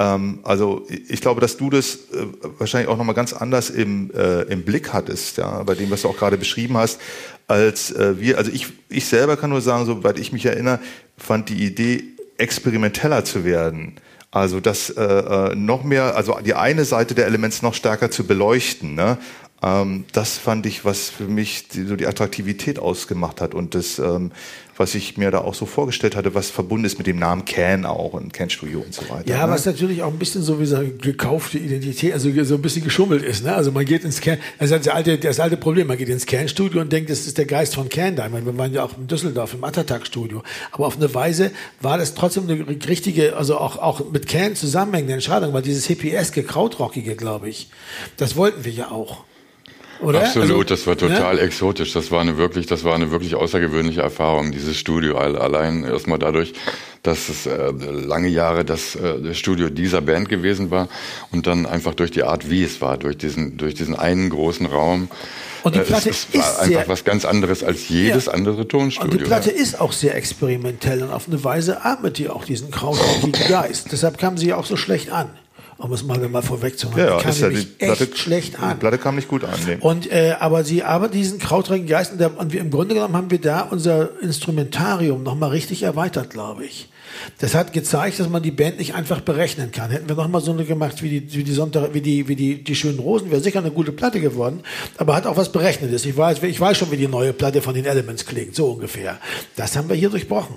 Ähm, 0.00 0.40
also 0.44 0.86
ich 1.08 1.20
glaube, 1.20 1.42
dass 1.42 1.58
du 1.58 1.68
das 1.68 1.96
äh, 2.12 2.26
wahrscheinlich 2.58 2.88
auch 2.88 2.96
nochmal 2.96 3.14
ganz 3.14 3.34
anders 3.34 3.68
im, 3.68 4.10
äh, 4.12 4.42
im 4.44 4.62
Blick 4.62 4.94
hattest, 4.94 5.36
ja, 5.36 5.62
bei 5.62 5.74
dem, 5.74 5.90
was 5.90 6.02
du 6.02 6.08
auch 6.08 6.16
gerade 6.16 6.38
beschrieben 6.38 6.78
hast, 6.78 6.98
als 7.46 7.92
äh, 7.92 8.18
wir. 8.18 8.38
Also 8.38 8.50
ich, 8.50 8.68
ich 8.88 9.04
selber 9.04 9.36
kann 9.36 9.50
nur 9.50 9.60
sagen, 9.60 9.84
soweit 9.84 10.18
ich 10.18 10.32
mich 10.32 10.46
erinnere, 10.46 10.80
fand 11.18 11.50
die 11.50 11.66
Idee, 11.66 12.04
experimenteller 12.38 13.26
zu 13.26 13.44
werden. 13.44 13.96
Also 14.30 14.60
das 14.60 14.88
äh, 14.88 15.02
äh 15.02 15.54
noch 15.54 15.84
mehr, 15.84 16.16
also 16.16 16.38
die 16.42 16.54
eine 16.54 16.86
Seite 16.86 17.14
der 17.14 17.26
Elements 17.26 17.60
noch 17.60 17.74
stärker 17.74 18.10
zu 18.10 18.26
beleuchten. 18.26 18.94
Ne? 18.94 19.18
Ähm, 19.62 20.04
das 20.12 20.38
fand 20.38 20.64
ich, 20.64 20.84
was 20.84 21.10
für 21.10 21.24
mich 21.24 21.68
die, 21.68 21.84
so 21.84 21.96
die 21.96 22.06
Attraktivität 22.06 22.78
ausgemacht 22.78 23.42
hat 23.42 23.54
und 23.54 23.74
das, 23.74 23.98
ähm, 23.98 24.32
was 24.78 24.94
ich 24.94 25.18
mir 25.18 25.30
da 25.30 25.40
auch 25.40 25.52
so 25.52 25.66
vorgestellt 25.66 26.16
hatte, 26.16 26.34
was 26.34 26.48
verbunden 26.48 26.86
ist 26.86 26.96
mit 26.96 27.06
dem 27.06 27.18
Namen 27.18 27.44
Can 27.44 27.84
auch 27.84 28.14
und 28.14 28.32
Can 28.32 28.48
Studio 28.48 28.80
und 28.80 28.94
so 28.94 29.02
weiter. 29.10 29.28
Ja, 29.28 29.46
ne? 29.46 29.52
was 29.52 29.66
natürlich 29.66 30.02
auch 30.02 30.10
ein 30.10 30.18
bisschen 30.18 30.42
so 30.42 30.58
wie 30.58 30.64
so 30.64 30.76
eine 30.76 30.88
gekaufte 30.88 31.58
Identität, 31.58 32.14
also 32.14 32.30
so 32.44 32.54
ein 32.54 32.62
bisschen 32.62 32.84
geschummelt 32.84 33.22
ist. 33.22 33.44
Ne? 33.44 33.54
Also 33.54 33.70
man 33.70 33.84
geht 33.84 34.04
ins 34.04 34.22
Can, 34.22 34.38
also 34.58 34.78
das 34.78 34.88
alte, 34.88 35.18
das 35.18 35.38
alte 35.38 35.58
Problem, 35.58 35.88
man 35.88 35.98
geht 35.98 36.08
ins 36.08 36.24
Can 36.24 36.48
Studio 36.48 36.80
und 36.80 36.90
denkt, 36.90 37.10
das 37.10 37.26
ist 37.26 37.36
der 37.36 37.44
Geist 37.44 37.74
von 37.74 37.90
Can 37.90 38.16
da. 38.16 38.24
Ich 38.24 38.32
meine, 38.32 38.46
wir 38.46 38.56
waren 38.56 38.72
ja 38.72 38.84
auch 38.84 38.96
in 38.96 39.06
Düsseldorf 39.06 39.52
im 39.52 39.62
Attatak 39.62 40.06
Studio, 40.06 40.42
aber 40.72 40.86
auf 40.86 40.96
eine 40.96 41.12
Weise 41.12 41.50
war 41.82 41.98
das 41.98 42.14
trotzdem 42.14 42.48
eine 42.48 42.66
richtige, 42.88 43.36
also 43.36 43.58
auch 43.58 43.76
auch 43.76 44.10
mit 44.10 44.26
Can 44.26 44.56
zusammenhängende 44.56 45.12
Entscheidung, 45.12 45.52
weil 45.52 45.60
dieses 45.60 45.84
hippieske, 45.84 46.42
krautrockige, 46.44 47.14
glaube 47.14 47.50
ich, 47.50 47.68
das 48.16 48.36
wollten 48.36 48.64
wir 48.64 48.72
ja 48.72 48.90
auch. 48.90 49.24
Oder? 50.02 50.20
Absolut, 50.20 50.50
also, 50.50 50.64
das 50.64 50.86
war 50.86 50.96
total 50.96 51.34
ne? 51.36 51.40
exotisch. 51.42 51.92
Das 51.92 52.10
war 52.10 52.20
eine 52.20 52.38
wirklich, 52.38 52.66
das 52.66 52.84
war 52.84 52.94
eine 52.94 53.10
wirklich 53.10 53.34
außergewöhnliche 53.34 54.00
Erfahrung, 54.00 54.50
dieses 54.52 54.76
Studio. 54.78 55.18
Allein 55.18 55.84
erstmal 55.84 56.18
dadurch, 56.18 56.54
dass 57.02 57.28
es 57.28 57.46
äh, 57.46 57.70
lange 57.70 58.28
Jahre 58.28 58.64
das, 58.64 58.94
äh, 58.94 59.20
das 59.20 59.36
Studio 59.36 59.68
dieser 59.68 60.00
Band 60.00 60.28
gewesen 60.28 60.70
war 60.70 60.88
und 61.32 61.46
dann 61.46 61.66
einfach 61.66 61.94
durch 61.94 62.10
die 62.10 62.22
Art, 62.22 62.48
wie 62.48 62.62
es 62.62 62.80
war, 62.80 62.96
durch 62.96 63.18
diesen, 63.18 63.56
durch 63.58 63.74
diesen 63.74 63.94
einen 63.94 64.30
großen 64.30 64.66
Raum. 64.66 65.08
Und 65.62 65.74
die 65.74 65.80
äh, 65.80 65.82
Platte 65.82 66.10
es, 66.10 66.28
es 66.30 66.34
ist 66.34 66.56
war 66.56 66.60
einfach 66.60 66.88
was 66.88 67.04
ganz 67.04 67.24
anderes 67.26 67.62
als 67.62 67.88
jedes 67.88 68.26
ja. 68.26 68.32
andere 68.32 68.66
Tonstudio. 68.66 69.12
Und 69.12 69.20
die 69.20 69.24
Platte 69.24 69.50
ja. 69.50 69.56
ist 69.56 69.80
auch 69.80 69.92
sehr 69.92 70.14
experimentell 70.14 71.02
und 71.02 71.10
auf 71.10 71.28
eine 71.28 71.42
Weise 71.44 71.84
atmet 71.84 72.16
die 72.16 72.28
auch 72.28 72.44
diesen 72.44 72.70
krautrockige 72.70 73.48
Geist. 73.48 73.88
Deshalb 73.92 74.16
kam 74.16 74.38
sie 74.38 74.48
ja 74.48 74.56
auch 74.56 74.66
so 74.66 74.76
schlecht 74.76 75.10
an 75.10 75.28
um 75.80 75.92
es 75.92 76.04
mal, 76.04 76.18
mal 76.28 76.42
vorwegzunehmen. 76.42 77.06
Ja, 77.06 77.16
die 77.16 77.22
kam 77.22 77.30
ist 77.30 77.40
ja 77.40 77.48
die 77.48 77.62
Platte, 77.62 78.04
echt 78.04 78.18
schlecht 78.18 78.62
an. 78.62 78.76
Die 78.76 78.80
Platte 78.80 78.98
kam 78.98 79.16
nicht 79.16 79.28
gut 79.28 79.44
an. 79.44 79.58
Nee. 79.66 79.78
Und, 79.80 80.10
äh, 80.10 80.36
aber 80.38 80.64
sie 80.64 80.82
arbeitet 80.82 81.14
diesen 81.14 81.38
krautrigen 81.38 81.86
Geist 81.86 82.12
und, 82.12 82.20
der, 82.20 82.38
und 82.38 82.52
wir, 82.52 82.60
im 82.60 82.70
Grunde 82.70 82.94
genommen 82.94 83.16
haben 83.16 83.30
wir 83.30 83.40
da 83.40 83.62
unser 83.62 84.20
Instrumentarium 84.20 85.22
nochmal 85.22 85.50
richtig 85.50 85.82
erweitert, 85.82 86.30
glaube 86.30 86.64
ich. 86.64 86.88
Das 87.38 87.54
hat 87.54 87.72
gezeigt, 87.72 88.20
dass 88.20 88.28
man 88.28 88.42
die 88.42 88.50
Band 88.50 88.78
nicht 88.78 88.94
einfach 88.94 89.20
berechnen 89.20 89.72
kann. 89.72 89.90
Hätten 89.90 90.08
wir 90.08 90.16
nochmal 90.16 90.40
so 90.40 90.52
eine 90.52 90.64
gemacht 90.64 91.02
wie 91.02 91.20
die, 91.20 91.34
wie 91.34 91.44
die 91.44 91.52
Sonntag, 91.52 91.92
wie 91.92 92.00
die, 92.00 92.28
wie 92.28 92.36
die, 92.36 92.62
die 92.62 92.74
schönen 92.74 92.98
Rosen, 92.98 93.30
wäre 93.30 93.40
sicher 93.40 93.58
eine 93.58 93.70
gute 93.70 93.92
Platte 93.92 94.20
geworden, 94.20 94.60
aber 94.96 95.16
hat 95.16 95.26
auch 95.26 95.36
was 95.36 95.50
Berechnetes. 95.50 96.04
Ich 96.04 96.16
weiß, 96.16 96.42
ich 96.42 96.60
weiß 96.60 96.78
schon, 96.78 96.90
wie 96.90 96.96
die 96.96 97.08
neue 97.08 97.32
Platte 97.32 97.62
von 97.62 97.74
den 97.74 97.84
Elements 97.84 98.26
klingt, 98.26 98.54
so 98.54 98.72
ungefähr. 98.72 99.18
Das 99.56 99.76
haben 99.76 99.88
wir 99.88 99.96
hier 99.96 100.10
durchbrochen. 100.10 100.54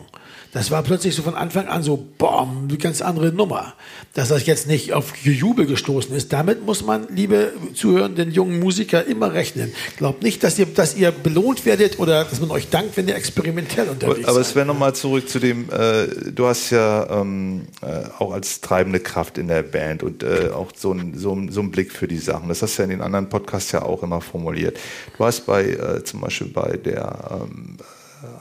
Das 0.54 0.70
war 0.70 0.84
plötzlich 0.84 1.16
so 1.16 1.24
von 1.24 1.34
Anfang 1.34 1.68
an 1.68 1.82
so, 1.82 1.97
boom, 2.18 2.68
eine 2.70 2.78
ganz 2.78 3.01
andere 3.01 3.34
Nummer. 3.34 3.74
Dass 4.14 4.30
das 4.30 4.45
jetzt 4.45 4.68
nicht 4.68 4.93
auf 4.93 5.18
Jubel 5.18 5.66
gestoßen 5.66 6.16
ist, 6.16 6.32
damit 6.32 6.64
muss 6.64 6.86
man, 6.86 7.08
liebe 7.10 7.54
zuhörenden 7.74 8.32
jungen 8.32 8.60
Musiker, 8.60 9.04
immer 9.06 9.34
rechnen. 9.34 9.74
Glaubt 9.97 10.22
nicht, 10.22 10.43
dass 10.43 10.60
ihr, 10.60 10.68
dass 10.68 10.95
ihr 10.95 11.12
belohnt 11.12 11.66
werdet 11.66 11.97
oder 11.97 12.24
dass 12.24 12.39
man 12.39 12.51
euch 12.51 12.70
dankt, 12.70 12.95
wenn 12.97 13.08
ihr 13.08 13.16
experimentell 13.16 13.89
unterwegs 13.89 14.20
seid. 14.20 14.30
Aber 14.30 14.39
es 14.39 14.56
wäre 14.56 14.68
nochmal 14.68 14.93
zurück 14.93 15.28
zu 15.28 15.39
dem, 15.39 15.70
äh, 15.72 16.08
du 16.32 16.45
hast 16.45 16.70
ja 16.70 17.22
ähm, 17.22 17.66
äh, 17.82 18.04
auch 18.20 18.32
als 18.32 18.62
treibende 18.62 18.99
Kraft 18.99 19.39
in 19.39 19.47
der 19.47 19.64
Band 19.64 20.04
und 20.04 20.22
äh, 20.22 20.49
auch 20.54 20.72
so 20.76 20.93
ein, 20.93 21.18
so, 21.18 21.36
so 21.49 21.62
ein 21.62 21.72
Blick 21.72 21.91
für 21.91 22.08
die 22.08 22.20
Sachen. 22.20 22.49
Das 22.49 22.62
hast 22.62 22.78
du 22.78 22.84
ja 22.84 22.84
in 22.84 22.91
den 22.91 23.01
anderen 23.01 23.28
Podcasts 23.28 23.72
ja 23.72 23.82
auch 23.82 24.04
immer 24.04 24.22
formuliert. 24.22 24.78
Du 25.18 25.26
hast 25.26 25.47
bei, 25.47 25.64
äh, 25.64 26.04
zum 26.04 26.22
Beispiel 26.22 26.47
bei 26.47 26.78
der, 26.78 27.41
ähm, 27.41 27.78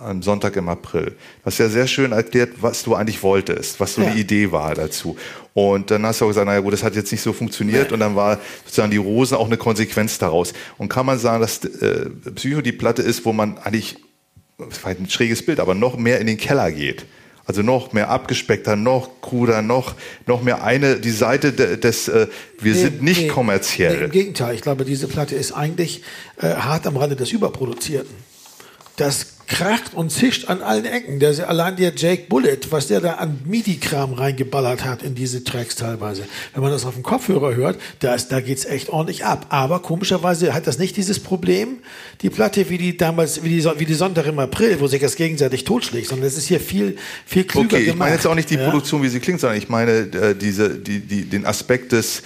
am 0.00 0.22
Sonntag 0.22 0.56
im 0.56 0.68
April. 0.68 1.06
Du 1.06 1.46
hast 1.46 1.58
ja 1.58 1.68
sehr 1.68 1.86
schön 1.86 2.12
erklärt, 2.12 2.50
was 2.60 2.82
du 2.82 2.94
eigentlich 2.94 3.22
wolltest, 3.22 3.80
was 3.80 3.94
so 3.94 4.02
ja. 4.02 4.10
die 4.10 4.20
Idee 4.20 4.52
war 4.52 4.74
dazu. 4.74 5.16
Und 5.54 5.90
dann 5.90 6.06
hast 6.06 6.20
du 6.20 6.24
auch 6.24 6.28
gesagt, 6.28 6.46
naja 6.46 6.60
gut, 6.60 6.72
das 6.72 6.82
hat 6.82 6.94
jetzt 6.94 7.12
nicht 7.12 7.22
so 7.22 7.32
funktioniert 7.32 7.88
nee. 7.88 7.94
und 7.94 8.00
dann 8.00 8.16
war 8.16 8.38
sozusagen 8.64 8.90
die 8.90 8.96
Rosen 8.96 9.36
auch 9.36 9.46
eine 9.46 9.56
Konsequenz 9.56 10.18
daraus. 10.18 10.52
Und 10.78 10.88
kann 10.88 11.06
man 11.06 11.18
sagen, 11.18 11.40
dass 11.40 11.64
äh, 11.64 12.08
Psycho 12.34 12.60
die 12.62 12.72
Platte 12.72 13.02
ist, 13.02 13.24
wo 13.24 13.32
man 13.32 13.58
eigentlich, 13.58 13.96
das 14.58 14.82
war 14.84 14.92
ein 14.92 15.08
schräges 15.10 15.44
Bild, 15.44 15.60
aber 15.60 15.74
noch 15.74 15.96
mehr 15.96 16.20
in 16.20 16.26
den 16.26 16.38
Keller 16.38 16.70
geht. 16.70 17.04
Also 17.44 17.62
noch 17.62 17.92
mehr 17.92 18.08
abgespeckter, 18.08 18.76
noch 18.76 19.20
kruder, 19.20 19.62
noch, 19.62 19.96
noch 20.26 20.42
mehr 20.42 20.62
eine, 20.62 21.00
die 21.00 21.10
Seite 21.10 21.52
des, 21.52 22.08
äh, 22.08 22.28
wir 22.60 22.72
nee, 22.74 22.80
sind 22.80 23.02
nicht 23.02 23.22
nee, 23.22 23.28
kommerziell. 23.28 23.98
Nee, 23.98 24.04
Im 24.04 24.10
Gegenteil, 24.12 24.54
ich 24.54 24.62
glaube, 24.62 24.84
diese 24.84 25.08
Platte 25.08 25.34
ist 25.34 25.52
eigentlich 25.52 26.02
äh, 26.40 26.54
hart 26.54 26.86
am 26.86 26.96
Rande 26.96 27.16
des 27.16 27.32
Überproduzierten. 27.32 28.14
Das 28.96 29.31
kracht 29.46 29.94
und 29.94 30.10
zischt 30.10 30.48
an 30.48 30.62
allen 30.62 30.84
Ecken. 30.84 31.18
Der, 31.18 31.48
allein 31.48 31.76
der 31.76 31.92
Jake 31.94 32.24
Bullet, 32.28 32.58
was 32.70 32.88
der 32.88 33.00
da 33.00 33.14
an 33.14 33.40
MIDI-Kram 33.44 34.14
reingeballert 34.14 34.84
hat 34.84 35.02
in 35.02 35.14
diese 35.14 35.44
Tracks 35.44 35.76
teilweise. 35.76 36.24
Wenn 36.54 36.62
man 36.62 36.72
das 36.72 36.84
auf 36.84 36.94
dem 36.94 37.02
Kopfhörer 37.02 37.54
hört, 37.54 37.78
da, 38.00 38.14
ist, 38.14 38.28
da 38.32 38.40
geht's 38.40 38.64
echt 38.64 38.88
ordentlich 38.88 39.24
ab. 39.24 39.46
Aber 39.50 39.80
komischerweise 39.80 40.54
hat 40.54 40.66
das 40.66 40.78
nicht 40.78 40.96
dieses 40.96 41.20
Problem, 41.20 41.78
die 42.22 42.30
Platte 42.30 42.68
wie 42.70 42.78
die 42.78 42.96
damals, 42.96 43.42
wie 43.42 43.48
die, 43.48 43.64
wie 43.78 43.86
die 43.86 43.94
Sonntag 43.94 44.26
im 44.26 44.38
April, 44.38 44.80
wo 44.80 44.86
sich 44.86 45.00
das 45.00 45.16
gegenseitig 45.16 45.64
totschlägt, 45.64 46.08
sondern 46.08 46.26
es 46.26 46.36
ist 46.36 46.46
hier 46.46 46.60
viel, 46.60 46.96
viel 47.26 47.44
klüger 47.44 47.66
okay, 47.66 47.84
gemacht. 47.84 47.94
Ich 47.94 47.98
meine 47.98 48.14
jetzt 48.14 48.26
auch 48.26 48.34
nicht 48.34 48.50
die 48.50 48.56
ja? 48.56 48.64
Produktion, 48.64 49.02
wie 49.02 49.08
sie 49.08 49.20
klingt, 49.20 49.40
sondern 49.40 49.58
ich 49.58 49.68
meine 49.68 49.92
äh, 49.92 50.34
diese, 50.34 50.70
die, 50.70 51.00
die, 51.00 51.24
den 51.24 51.46
Aspekt 51.46 51.92
des, 51.92 52.22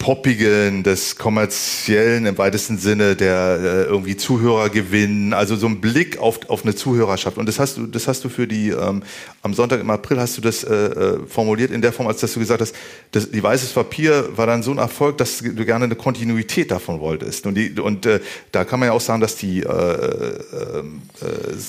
Poppigen, 0.00 0.82
des 0.82 1.16
Kommerziellen 1.16 2.24
im 2.24 2.38
weitesten 2.38 2.78
Sinne, 2.78 3.16
der 3.16 3.58
äh, 3.60 3.82
irgendwie 3.84 4.16
Zuhörer 4.16 4.70
gewinnen, 4.70 5.34
also 5.34 5.56
so 5.56 5.66
ein 5.66 5.82
Blick 5.82 6.18
auf, 6.18 6.48
auf 6.48 6.64
eine 6.64 6.74
Zuhörerschaft. 6.74 7.36
Und 7.36 7.46
das 7.46 7.58
hast 7.58 7.76
du, 7.76 7.86
das 7.86 8.08
hast 8.08 8.24
du 8.24 8.30
für 8.30 8.46
die, 8.46 8.70
ähm, 8.70 9.02
am 9.42 9.52
Sonntag 9.52 9.78
im 9.78 9.90
April 9.90 10.18
hast 10.18 10.38
du 10.38 10.40
das 10.40 10.64
äh, 10.64 10.74
äh, 10.74 11.18
formuliert 11.26 11.70
in 11.70 11.82
der 11.82 11.92
Form, 11.92 12.08
als 12.08 12.20
dass 12.20 12.32
du 12.32 12.40
gesagt 12.40 12.62
hast, 12.62 12.74
das, 13.12 13.30
die 13.30 13.42
weißes 13.42 13.74
Papier 13.74 14.30
war 14.36 14.46
dann 14.46 14.62
so 14.62 14.70
ein 14.70 14.78
Erfolg, 14.78 15.18
dass 15.18 15.40
du 15.40 15.64
gerne 15.66 15.84
eine 15.84 15.96
Kontinuität 15.96 16.70
davon 16.70 16.98
wolltest. 17.00 17.44
Und, 17.44 17.56
die, 17.56 17.78
und 17.78 18.06
äh, 18.06 18.20
da 18.52 18.64
kann 18.64 18.80
man 18.80 18.88
ja 18.88 18.94
auch 18.94 19.02
sagen, 19.02 19.20
dass 19.20 19.36
die 19.36 19.60
äh, 19.60 19.66
äh, 19.66 20.78
äh, 20.78 20.84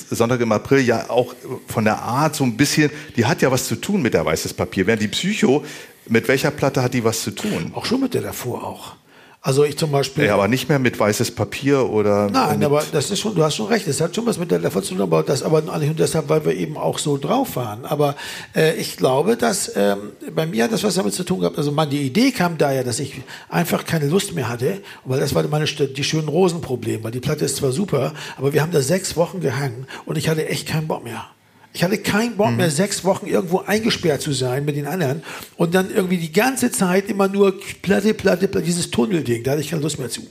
Sonntag 0.10 0.40
im 0.40 0.54
April 0.54 0.80
ja 0.80 1.10
auch 1.10 1.36
von 1.68 1.84
der 1.84 2.00
Art 2.02 2.38
so 2.38 2.46
ein 2.46 2.56
bisschen, 2.56 2.92
die 3.18 3.26
hat 3.26 3.42
ja 3.42 3.52
was 3.52 3.68
zu 3.68 3.76
tun 3.76 4.02
mit 4.02 4.14
der 4.14 4.26
weißes 4.26 4.54
Papier, 4.54 4.88
während 4.88 5.02
die 5.02 5.10
Psycho 5.10 5.66
mit 6.08 6.28
welcher 6.28 6.52
Platte 6.52 6.82
hat 6.84 6.94
die 6.94 7.04
was 7.04 7.24
zu 7.24 7.32
tun? 7.32 7.72
Auch 7.74 7.86
schon 7.86 8.02
mit 8.02 8.14
der 8.14 8.22
davor 8.22 8.64
auch. 8.64 8.96
Also 9.44 9.64
ich 9.64 9.76
zum 9.76 9.92
Beispiel. 9.92 10.26
Ja, 10.26 10.36
aber 10.36 10.48
nicht 10.48 10.70
mehr 10.70 10.78
mit 10.78 11.00
weißes 11.00 11.32
Papier 11.32 11.90
oder. 11.90 12.30
Nein, 12.30 12.64
aber 12.64 12.84
das 12.92 13.10
ist 13.10 13.20
schon, 13.20 13.34
du 13.34 13.44
hast 13.44 13.56
schon 13.56 13.66
recht, 13.66 13.88
es 13.88 14.00
hat 14.00 14.16
schon 14.16 14.28
was 14.28 14.38
mit 14.38 14.52
der 14.52 14.60
davon 14.60 14.84
zu 14.84 14.94
tun, 14.94 15.02
aber 15.02 15.24
das 15.24 15.42
aber 15.42 15.62
nicht 15.62 15.88
nur 15.88 15.96
deshalb, 15.96 16.30
weil 16.30 16.46
wir 16.46 16.54
eben 16.54 16.78
auch 16.78 17.00
so 17.00 17.18
drauf 17.18 17.56
waren. 17.56 17.86
Aber 17.86 18.16
äh, 18.56 18.76
ich 18.76 18.98
glaube, 18.98 19.38
dass 19.38 19.76
ähm, 19.76 20.12
bei 20.36 20.46
mir 20.46 20.66
hat 20.66 20.72
das 20.72 20.84
was 20.84 20.94
damit 20.94 21.16
zu 21.16 21.24
tun 21.24 21.40
gehabt. 21.40 21.58
Also 21.58 21.72
man, 21.72 21.90
die 21.90 22.04
Idee 22.04 22.30
kam 22.30 22.60
daher, 22.60 22.84
dass 22.84 23.00
ich 23.00 23.16
einfach 23.50 23.84
keine 23.84 24.06
Lust 24.06 24.36
mehr 24.36 24.48
hatte, 24.48 24.80
weil 25.06 25.20
das 25.20 25.34
war 25.34 25.42
meine 25.48 25.66
die 25.66 26.04
schönen 26.04 26.28
Rosenproblem, 26.28 27.04
weil 27.04 27.12
die 27.12 27.20
Platte 27.20 27.44
ist 27.44 27.56
zwar 27.56 27.72
super, 27.72 28.14
aber 28.38 28.54
wir 28.54 28.62
haben 28.62 28.72
da 28.72 28.82
sechs 28.82 29.18
Wochen 29.18 29.40
gehangen 29.40 29.88
und 30.06 30.20
ich 30.20 30.30
hatte 30.30 30.48
echt 30.48 30.68
keinen 30.68 30.88
Bock 30.88 31.04
mehr. 31.04 31.26
Ich 31.74 31.84
hatte 31.86 31.98
keinen 31.98 32.36
Bock 32.36 32.52
mehr, 32.52 32.70
sechs 32.70 33.06
Wochen 33.06 33.28
irgendwo 33.28 33.60
eingesperrt 33.60 34.22
zu 34.22 34.34
sein 34.34 34.66
mit 34.66 34.76
den 34.76 34.88
anderen 34.88 35.24
und 35.56 35.74
dann 35.74 35.90
irgendwie 35.90 36.18
die 36.18 36.34
ganze 36.34 36.70
Zeit 36.70 37.08
immer 37.08 37.30
nur 37.30 37.58
Platte, 37.82 38.14
Platte, 38.14 38.50
Platte, 38.50 38.66
dieses 38.66 38.92
Tunnelding, 38.92 39.44
da 39.44 39.52
hatte 39.52 39.62
ich 39.62 39.70
keine 39.70 39.82
Lust 39.82 39.98
mehr 39.98 40.10
zu. 40.10 40.22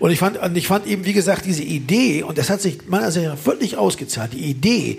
Und 0.00 0.10
ich 0.10 0.18
fand, 0.18 0.36
und 0.36 0.54
ich 0.54 0.66
fand 0.66 0.86
eben, 0.86 1.06
wie 1.06 1.14
gesagt, 1.14 1.46
diese 1.46 1.62
Idee, 1.62 2.22
und 2.22 2.36
das 2.36 2.50
hat 2.50 2.60
sich 2.60 2.86
meiner 2.88 3.10
Seite 3.10 3.28
nach 3.28 3.46
wirklich 3.46 3.78
ausgezahlt, 3.78 4.34
die 4.34 4.44
Idee, 4.44 4.98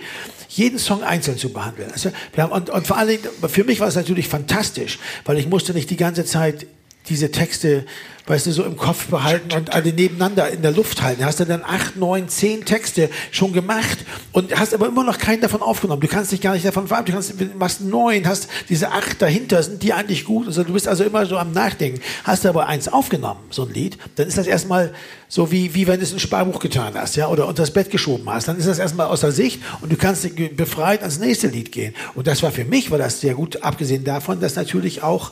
jeden 0.49 0.79
Song 0.79 1.03
einzeln 1.03 1.37
zu 1.37 1.53
behandeln. 1.53 1.91
Also 1.91 2.11
wir 2.33 2.43
haben, 2.43 2.51
und, 2.51 2.71
und 2.71 2.87
vor 2.87 2.97
allen 2.97 3.09
Dingen, 3.09 3.23
für 3.47 3.63
mich 3.63 3.79
war 3.79 3.87
es 3.87 3.95
natürlich 3.95 4.27
fantastisch, 4.27 4.97
weil 5.25 5.37
ich 5.37 5.47
musste 5.47 5.73
nicht 5.73 5.91
die 5.91 5.97
ganze 5.97 6.25
Zeit 6.25 6.65
diese 7.07 7.29
Texte, 7.31 7.85
weißt 8.25 8.45
du, 8.45 8.51
so 8.51 8.63
im 8.63 8.77
Kopf 8.77 9.07
behalten 9.07 9.53
und 9.53 9.73
alle 9.73 9.91
nebeneinander 9.91 10.49
in 10.49 10.61
der 10.61 10.71
Luft 10.71 11.01
halten. 11.01 11.25
Hast 11.25 11.39
du 11.39 11.45
dann 11.45 11.63
acht, 11.63 11.97
neun, 11.97 12.29
zehn 12.29 12.63
Texte 12.63 13.09
schon 13.31 13.51
gemacht 13.51 13.99
und 14.31 14.57
hast 14.57 14.73
aber 14.73 14.87
immer 14.87 15.03
noch 15.03 15.17
keinen 15.17 15.41
davon 15.41 15.61
aufgenommen. 15.61 16.01
Du 16.01 16.07
kannst 16.07 16.31
dich 16.31 16.39
gar 16.39 16.53
nicht 16.53 16.65
davon 16.65 16.87
verabschieden. 16.87 17.21
Du 17.21 17.45
kannst, 17.45 17.55
machst 17.59 17.81
neun, 17.81 18.25
hast 18.25 18.47
diese 18.69 18.91
acht 18.91 19.21
dahinter, 19.21 19.61
sind 19.61 19.83
die 19.83 19.93
eigentlich 19.93 20.23
gut? 20.23 20.47
Also 20.47 20.63
du 20.63 20.73
bist 20.73 20.87
also 20.87 21.03
immer 21.03 21.25
so 21.25 21.37
am 21.37 21.51
Nachdenken. 21.51 21.99
Hast 22.23 22.45
du 22.45 22.49
aber 22.49 22.67
eins 22.67 22.87
aufgenommen, 22.87 23.41
so 23.49 23.63
ein 23.63 23.73
Lied, 23.73 23.97
dann 24.15 24.27
ist 24.27 24.37
das 24.37 24.47
erstmal 24.47 24.93
so 25.33 25.51
wie, 25.51 25.73
wie 25.73 25.87
wenn 25.87 25.97
du 25.97 26.03
es 26.03 26.13
in 26.13 26.19
Sparbuch 26.19 26.59
getan 26.59 26.93
hast, 26.93 27.15
ja, 27.15 27.27
oder 27.27 27.47
unter 27.47 27.63
das 27.63 27.71
Bett 27.71 27.89
geschoben 27.89 28.29
hast. 28.29 28.47
Dann 28.47 28.55
ist 28.55 28.67
das 28.67 28.77
erstmal 28.77 29.07
außer 29.07 29.31
Sicht 29.31 29.61
und 29.81 29.91
du 29.91 29.95
kannst 29.95 30.23
befreit 30.55 30.99
ans 31.01 31.17
nächste 31.17 31.47
Lied 31.47 31.71
gehen. 31.71 31.95
Und 32.13 32.27
das 32.27 32.43
war 32.43 32.51
für 32.51 32.65
mich, 32.65 32.91
war 32.91 32.99
das 32.99 33.19
sehr 33.19 33.33
gut, 33.33 33.63
abgesehen 33.63 34.03
davon, 34.03 34.39
dass 34.39 34.55
natürlich 34.55 35.01
auch, 35.01 35.31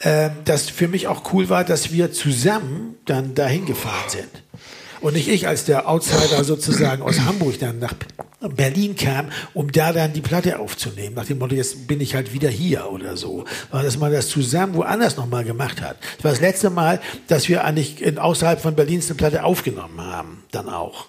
äh, 0.00 0.28
dass 0.44 0.68
für 0.68 0.86
mich 0.86 1.08
auch 1.08 1.32
cool 1.32 1.48
war, 1.48 1.64
dass 1.64 1.92
wir 1.92 2.12
zusammen 2.28 2.96
dann 3.06 3.34
dahin 3.34 3.64
gefahren 3.64 4.08
sind. 4.08 4.28
Und 5.00 5.14
nicht 5.14 5.28
ich 5.28 5.46
als 5.46 5.64
der 5.64 5.88
Outsider 5.88 6.44
sozusagen 6.44 7.02
aus 7.02 7.20
Hamburg 7.20 7.58
dann 7.58 7.78
nach 7.78 7.94
Berlin 8.40 8.96
kam, 8.96 9.28
um 9.54 9.70
da 9.72 9.92
dann 9.92 10.12
die 10.12 10.20
Platte 10.20 10.58
aufzunehmen. 10.58 11.14
Nach 11.14 11.24
dem 11.24 11.38
Motto, 11.38 11.54
jetzt 11.54 11.86
bin 11.86 12.00
ich 12.00 12.14
halt 12.14 12.32
wieder 12.32 12.50
hier 12.50 12.90
oder 12.90 13.16
so. 13.16 13.44
Weil 13.70 13.84
dass 13.84 13.98
man 13.98 14.12
das 14.12 14.28
zusammen 14.28 14.74
woanders 14.74 15.16
nochmal 15.16 15.44
gemacht 15.44 15.80
hat. 15.80 15.96
Das 16.16 16.24
war 16.24 16.30
das 16.32 16.40
letzte 16.40 16.70
Mal, 16.70 17.00
dass 17.28 17.48
wir 17.48 17.64
eigentlich 17.64 18.02
in, 18.02 18.18
außerhalb 18.18 18.60
von 18.60 18.74
Berlins 18.74 19.06
eine 19.06 19.16
Platte 19.16 19.44
aufgenommen 19.44 20.00
haben. 20.00 20.42
Dann 20.50 20.68
auch. 20.68 21.06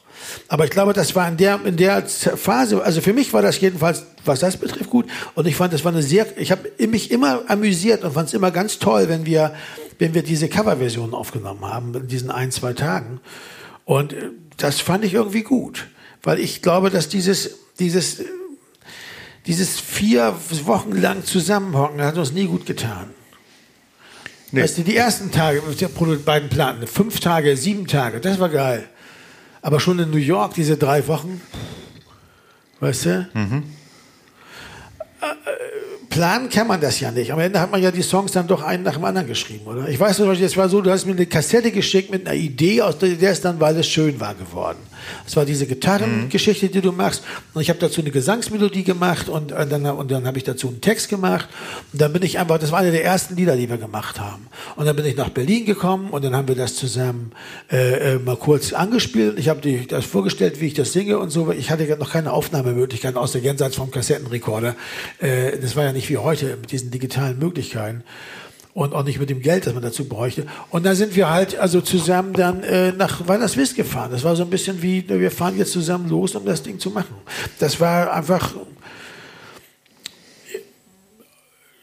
Aber 0.48 0.66
ich 0.66 0.72
glaube, 0.72 0.94
das 0.94 1.16
war 1.16 1.28
in 1.28 1.38
der, 1.38 1.60
in 1.66 1.78
der 1.78 2.06
Phase, 2.06 2.84
also 2.84 3.02
für 3.02 3.14
mich 3.14 3.34
war 3.34 3.42
das 3.42 3.60
jedenfalls, 3.60 4.06
was 4.24 4.40
das 4.40 4.58
betrifft, 4.58 4.90
gut. 4.90 5.08
Und 5.34 5.48
ich 5.48 5.56
fand, 5.56 5.74
das 5.74 5.84
war 5.84 5.92
eine 5.92 6.04
sehr, 6.04 6.28
ich 6.38 6.52
habe 6.52 6.70
mich 6.88 7.12
immer 7.12 7.42
amüsiert 7.48 8.04
und 8.04 8.14
fand 8.14 8.28
es 8.28 8.34
immer 8.34 8.52
ganz 8.52 8.80
toll, 8.80 9.10
wenn 9.10 9.26
wir, 9.26 9.54
wenn 10.00 10.14
wir 10.14 10.24
diese 10.24 10.48
Coverversionen 10.50 11.14
aufgenommen 11.14 11.66
haben, 11.66 11.94
in 11.94 12.08
diesen 12.08 12.32
ein, 12.32 12.52
zwei 12.52 12.74
Tagen. 12.74 13.20
Und 13.86 14.14
äh, 14.14 14.32
das 14.58 14.80
fand 14.80 15.06
ich 15.06 15.14
irgendwie 15.14 15.44
gut, 15.44 15.88
weil 16.24 16.40
ich 16.40 16.62
glaube, 16.62 16.90
dass 16.90 17.10
dieses, 17.10 17.60
dieses, 17.78 18.24
dieses 19.46 19.80
vier 19.80 20.36
Wochen 20.66 20.94
lang 20.94 21.24
Zusammenhocken 21.24 22.02
hat 22.02 22.18
uns 22.18 22.32
nie 22.32 22.46
gut 22.46 22.66
getan. 22.66 23.12
Nee. 24.52 24.64
Weißt 24.64 24.80
du, 24.80 24.82
die 24.82 24.96
ersten 24.96 25.32
Tage, 25.32 25.62
die 25.80 25.86
beiden 25.86 26.50
Platten, 26.50 26.88
fünf 26.88 27.20
Tage, 27.20 27.56
sieben 27.56 27.86
Tage, 27.86 28.20
das 28.20 28.40
war 28.40 28.50
geil. 28.50 28.90
Aber 29.62 29.80
schon 29.80 30.00
in 30.00 30.10
New 30.10 30.18
York, 30.18 30.56
diese 30.56 30.78
drei 30.78 31.06
Wochen, 31.08 31.42
weißt 32.80 33.06
du? 33.06 33.30
Mhm. 33.34 33.64
Planen 36.10 36.50
kann 36.50 36.68
man 36.68 36.82
das 36.82 37.00
ja 37.00 37.12
nicht. 37.12 37.32
Am 37.32 37.40
Ende 37.40 37.60
hat 37.60 37.72
man 37.72 37.82
ja 37.82 37.92
die 37.92 38.02
Songs 38.02 38.32
dann 38.32 38.48
doch 38.48 38.64
einen 38.64 38.84
nach 38.84 38.96
dem 38.96 39.06
anderen 39.06 39.28
geschrieben, 39.28 39.66
oder? 39.68 39.88
Ich 39.88 40.00
weiß 40.00 40.20
nicht, 40.20 40.42
es 40.42 40.58
war 40.58 40.68
so, 40.68 40.82
du 40.82 40.90
hast 40.92 41.06
mir 41.06 41.12
eine 41.12 41.26
Kassette 41.26 41.72
geschickt 41.72 42.12
mit 42.12 42.28
einer 42.28 42.36
Idee, 42.36 42.82
aus 42.82 42.98
der 42.98 43.32
ist 43.32 43.46
dann, 43.46 43.60
weil 43.60 43.78
es 43.78 43.88
schön 43.88 44.20
war, 44.20 44.34
geworden. 44.34 44.80
Es 45.26 45.36
war 45.36 45.46
diese 45.46 45.66
Gitarrengeschichte, 45.66 46.70
die 46.70 46.82
du 46.82 46.92
machst. 46.92 47.24
Und 47.54 47.62
ich 47.62 47.70
habe 47.70 47.80
dazu 47.80 48.02
eine 48.02 48.12
Gesangsmelodie 48.12 48.84
gemacht 48.84 49.30
und, 49.30 49.52
und 49.52 49.72
dann, 49.72 49.86
und 49.86 50.12
dann 50.12 50.26
habe 50.26 50.38
ich 50.38 50.44
dazu 50.44 50.68
einen 50.68 50.82
Text 50.82 51.10
gemacht. 51.10 51.48
Und 51.94 52.02
dann 52.02 52.14
bin 52.14 52.24
ich 52.24 52.40
einfach, 52.40 52.60
das 52.60 52.72
war 52.72 52.80
eine 52.80 52.92
der 52.92 53.04
ersten 53.04 53.36
Lieder, 53.36 53.56
die 53.56 53.70
wir 53.70 53.78
gemacht 53.78 54.20
haben. 54.20 54.48
Und 54.76 54.86
dann 54.86 54.96
bin 54.96 55.06
ich 55.06 55.16
nach 55.16 55.30
Berlin 55.30 55.66
gekommen 55.66 56.10
und 56.10 56.24
dann 56.24 56.36
haben 56.36 56.48
wir 56.48 56.56
das 56.56 56.76
zusammen 56.76 57.32
äh, 57.72 58.16
äh 58.16 58.20
mal 58.20 58.36
kurz 58.36 58.74
angespielt. 58.74 59.40
Ich 59.40 59.50
habe 59.50 59.62
dir 59.62 59.86
das 59.88 60.06
vorgestellt, 60.06 60.62
wie 60.62 60.68
ich 60.68 60.74
das 60.74 60.94
singe 60.94 61.20
und 61.20 61.30
so. 61.30 61.52
Ich 61.52 61.72
hatte 61.72 61.86
noch 61.98 62.12
keine 62.12 62.34
Aufnahmemöglichkeiten 62.34 63.18
aus 63.18 63.32
der 63.32 63.42
jenseits 63.42 63.76
vom 63.76 63.92
Kassettenrekorder. 63.92 64.76
Äh, 65.20 65.58
das 65.60 65.76
war 65.76 65.84
ja 65.84 65.94
nicht 65.94 66.10
wie 66.10 66.18
heute 66.18 66.58
mit 66.58 66.72
diesen 66.72 66.92
digitalen 66.92 67.40
Möglichkeiten 67.40 68.04
und 68.74 68.94
auch 68.94 69.04
nicht 69.04 69.20
mit 69.20 69.30
dem 69.30 69.42
Geld, 69.42 69.66
das 69.66 69.74
man 69.74 69.84
dazu 69.84 70.08
bräuchte. 70.08 70.46
Und 70.70 70.86
dann 70.86 70.96
sind 70.96 71.16
wir 71.16 71.30
halt 71.30 71.58
also 71.58 71.82
zusammen 71.82 72.34
dann 72.34 72.64
äh, 72.64 72.92
nach 72.92 73.28
Weilerswist 73.28 73.76
gefahren. 73.76 74.12
Das 74.12 74.24
war 74.24 74.36
so 74.36 74.44
ein 74.44 74.50
bisschen 74.50 74.82
wie, 74.82 75.08
wir 75.08 75.32
fahren 75.32 75.58
jetzt 75.58 75.72
zusammen 75.72 76.08
los, 76.10 76.36
um 76.36 76.46
das 76.46 76.62
Ding 76.62 76.80
zu 76.80 76.92
machen. 76.92 77.16
Das 77.60 77.80
war 77.80 78.14
einfach. 78.14 78.54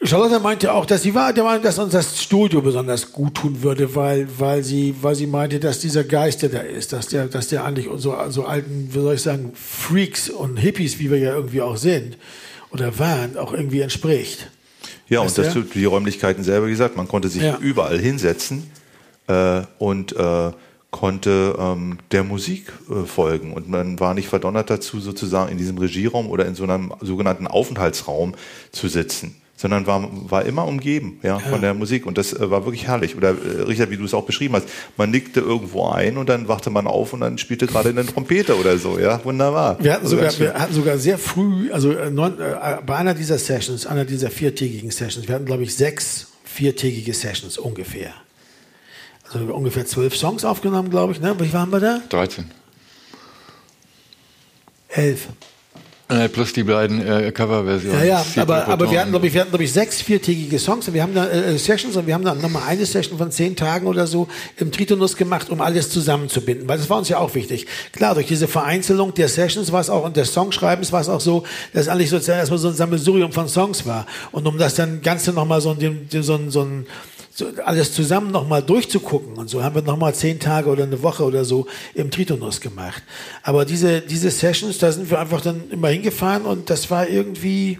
Charlotte 0.03 0.39
meinte 0.39 0.71
auch, 0.71 0.85
dass 0.85 1.01
sie 1.01 1.13
war 1.13 1.33
der 1.33 1.43
Meinung, 1.43 1.63
dass 1.63 1.79
uns 1.79 1.91
das 1.91 2.21
Studio 2.21 2.61
besonders 2.61 3.11
gut 3.11 3.35
tun 3.35 3.61
würde, 3.61 3.93
weil, 3.93 4.27
weil, 4.37 4.63
sie, 4.63 4.95
weil 5.01 5.15
sie 5.15 5.27
meinte, 5.27 5.59
dass 5.59 5.79
dieser 5.79 6.03
Geist, 6.03 6.43
der 6.43 6.49
da 6.49 6.59
ist, 6.59 6.93
dass 6.93 7.07
der, 7.07 7.27
dass 7.27 7.49
der 7.49 7.65
eigentlich 7.65 7.87
so, 7.97 8.15
so 8.29 8.45
alten, 8.45 8.89
wie 8.91 8.99
soll 8.99 9.15
ich 9.15 9.21
sagen, 9.21 9.51
Freaks 9.55 10.29
und 10.29 10.57
Hippies, 10.57 10.99
wie 10.99 11.11
wir 11.11 11.17
ja 11.17 11.33
irgendwie 11.33 11.61
auch 11.61 11.77
sind 11.77 12.17
oder 12.71 12.97
waren, 12.99 13.37
auch 13.37 13.53
irgendwie 13.53 13.81
entspricht. 13.81 14.47
Ja, 15.09 15.21
weißt 15.21 15.39
und 15.39 15.55
das, 15.55 15.73
die 15.73 15.85
Räumlichkeiten 15.85 16.43
selber, 16.43 16.67
wie 16.67 16.71
gesagt, 16.71 16.97
man 16.97 17.07
konnte 17.07 17.29
sich 17.29 17.43
ja. 17.43 17.57
überall 17.57 17.97
hinsetzen 17.97 18.69
äh, 19.27 19.61
und 19.79 20.15
äh, 20.15 20.51
konnte 20.91 21.55
ähm, 21.59 21.99
der 22.11 22.23
Musik 22.23 22.71
äh, 22.89 23.05
folgen. 23.05 23.53
Und 23.53 23.69
man 23.69 23.99
war 23.99 24.13
nicht 24.13 24.27
verdonnert 24.27 24.69
dazu, 24.69 24.99
sozusagen 24.99 25.51
in 25.51 25.57
diesem 25.57 25.77
Regieraum 25.77 26.29
oder 26.29 26.45
in 26.45 26.55
so 26.55 26.63
einem 26.63 26.93
sogenannten 27.01 27.47
Aufenthaltsraum 27.47 28.35
zu 28.71 28.87
sitzen 28.87 29.35
sondern 29.57 29.87
war, 29.87 30.07
war 30.29 30.45
immer 30.45 30.65
umgeben 30.65 31.19
ja, 31.23 31.39
ja. 31.39 31.39
von 31.39 31.61
der 31.61 31.73
Musik. 31.73 32.05
Und 32.05 32.17
das 32.17 32.31
äh, 32.31 32.49
war 32.49 32.63
wirklich 32.65 32.87
herrlich. 32.87 33.17
Oder 33.17 33.29
äh, 33.29 33.63
Richard, 33.63 33.89
wie 33.89 33.97
du 33.97 34.05
es 34.05 34.13
auch 34.13 34.25
beschrieben 34.25 34.55
hast, 34.55 34.69
man 34.95 35.09
nickte 35.09 35.39
irgendwo 35.39 35.89
ein 35.89 36.17
und 36.17 36.29
dann 36.29 36.47
wachte 36.47 36.69
man 36.69 36.85
auf 36.85 37.11
und 37.11 37.21
dann 37.21 37.39
spielte 37.39 37.65
gerade 37.65 37.89
eine 37.89 38.05
Trompete 38.05 38.55
oder 38.57 38.77
so. 38.77 38.99
Ja, 38.99 39.19
wunderbar. 39.25 39.77
Wir 39.83 39.93
hatten, 39.93 40.05
also 40.05 40.15
sogar, 40.15 40.39
wir 40.39 40.53
hatten 40.53 40.73
sogar 40.73 40.97
sehr 40.99 41.17
früh, 41.17 41.71
also 41.71 41.91
äh, 41.91 42.11
neun, 42.11 42.39
äh, 42.39 42.77
bei 42.85 42.95
einer 42.95 43.15
dieser 43.15 43.39
Sessions, 43.39 43.87
einer 43.87 44.05
dieser 44.05 44.29
viertägigen 44.29 44.91
Sessions, 44.91 45.27
wir 45.27 45.33
hatten, 45.33 45.45
glaube 45.45 45.63
ich, 45.63 45.75
sechs 45.75 46.27
viertägige 46.45 47.13
Sessions 47.13 47.57
ungefähr. 47.57 48.13
Also 49.31 49.53
ungefähr 49.53 49.85
zwölf 49.87 50.15
Songs 50.15 50.45
aufgenommen, 50.45 50.91
glaube 50.91 51.13
ich. 51.13 51.19
Ne? 51.19 51.35
Wie 51.39 51.51
waren 51.51 51.71
wir 51.71 51.79
da? 51.79 52.01
13. 52.09 52.45
Elf. 54.89 55.27
Äh, 56.09 56.29
plus 56.29 56.53
die 56.53 56.63
beiden 56.63 57.05
äh, 57.05 57.33
Coverversionen. 57.33 57.99
Ja, 57.99 58.23
ja, 58.23 58.41
aber, 58.41 58.65
aber 58.69 58.89
wir 58.89 59.01
hatten, 59.01 59.09
glaube 59.09 59.27
ich, 59.27 59.33
wir 59.33 59.41
hatten, 59.41 59.49
glaube 59.49 59.65
ich, 59.65 59.73
sechs 59.73 60.01
viertägige 60.01 60.57
Songs 60.57 60.87
und 60.87 60.93
wir 60.93 61.03
haben 61.03 61.13
da 61.13 61.27
äh, 61.27 61.57
Sessions 61.57 61.97
und 61.97 62.07
wir 62.07 62.13
haben 62.13 62.23
dann 62.23 62.39
nochmal 62.39 62.63
eine 62.65 62.85
Session 62.85 63.17
von 63.17 63.29
zehn 63.29 63.57
Tagen 63.57 63.87
oder 63.87 64.07
so 64.07 64.29
im 64.55 64.71
Tritonus 64.71 65.17
gemacht, 65.17 65.49
um 65.49 65.59
alles 65.59 65.89
zusammenzubinden, 65.89 66.65
weil 66.69 66.77
das 66.77 66.89
war 66.89 66.99
uns 66.99 67.09
ja 67.09 67.17
auch 67.17 67.35
wichtig. 67.35 67.67
Klar, 67.91 68.13
durch 68.13 68.27
diese 68.27 68.47
Vereinzelung 68.47 69.13
der 69.15 69.27
Sessions 69.27 69.73
war 69.73 69.81
es 69.81 69.89
auch 69.89 70.05
und 70.05 70.15
des 70.15 70.31
Songschreibens 70.31 70.93
war 70.93 71.01
es 71.01 71.09
auch 71.09 71.19
so, 71.19 71.43
dass 71.73 71.89
eigentlich 71.89 72.09
sozusagen 72.09 72.39
erstmal 72.39 72.59
so 72.59 72.69
ein 72.69 72.75
Sammelsurium 72.75 73.33
von 73.33 73.49
Songs 73.49 73.85
war 73.85 74.05
und 74.31 74.47
um 74.47 74.57
das 74.57 74.75
dann 74.75 75.01
Ganze 75.01 75.33
nochmal 75.33 75.59
so, 75.59 75.75
so, 76.09 76.21
so, 76.21 76.39
so 76.49 76.61
ein 76.61 76.87
alles 77.63 77.93
zusammen 77.93 78.31
nochmal 78.31 78.63
durchzugucken. 78.63 79.33
Und 79.33 79.49
so 79.49 79.63
haben 79.63 79.75
wir 79.75 79.81
nochmal 79.81 80.13
zehn 80.15 80.39
Tage 80.39 80.69
oder 80.69 80.83
eine 80.83 81.01
Woche 81.03 81.23
oder 81.23 81.45
so 81.45 81.67
im 81.93 82.11
Tritonus 82.11 82.61
gemacht. 82.61 83.03
Aber 83.43 83.65
diese, 83.65 84.01
diese 84.01 84.31
Sessions, 84.31 84.77
da 84.77 84.91
sind 84.91 85.09
wir 85.09 85.19
einfach 85.19 85.41
dann 85.41 85.69
immer 85.69 85.89
hingefahren 85.89 86.45
und 86.45 86.69
das 86.69 86.89
war 86.89 87.07
irgendwie, 87.07 87.79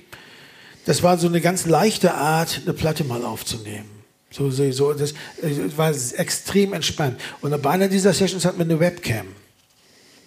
das 0.85 1.03
war 1.03 1.17
so 1.17 1.27
eine 1.27 1.41
ganz 1.41 1.65
leichte 1.65 2.13
Art, 2.13 2.61
eine 2.63 2.73
Platte 2.73 3.03
mal 3.03 3.23
aufzunehmen. 3.23 3.89
So, 4.29 4.51
so, 4.51 4.71
so 4.71 4.93
das, 4.93 5.13
das 5.41 5.77
war 5.77 5.89
extrem 6.17 6.73
entspannt. 6.73 7.19
Und 7.41 7.59
bei 7.61 7.69
einer 7.69 7.87
dieser 7.87 8.13
Sessions 8.13 8.45
hatten 8.45 8.57
wir 8.57 8.65
eine 8.65 8.79
Webcam. 8.79 9.27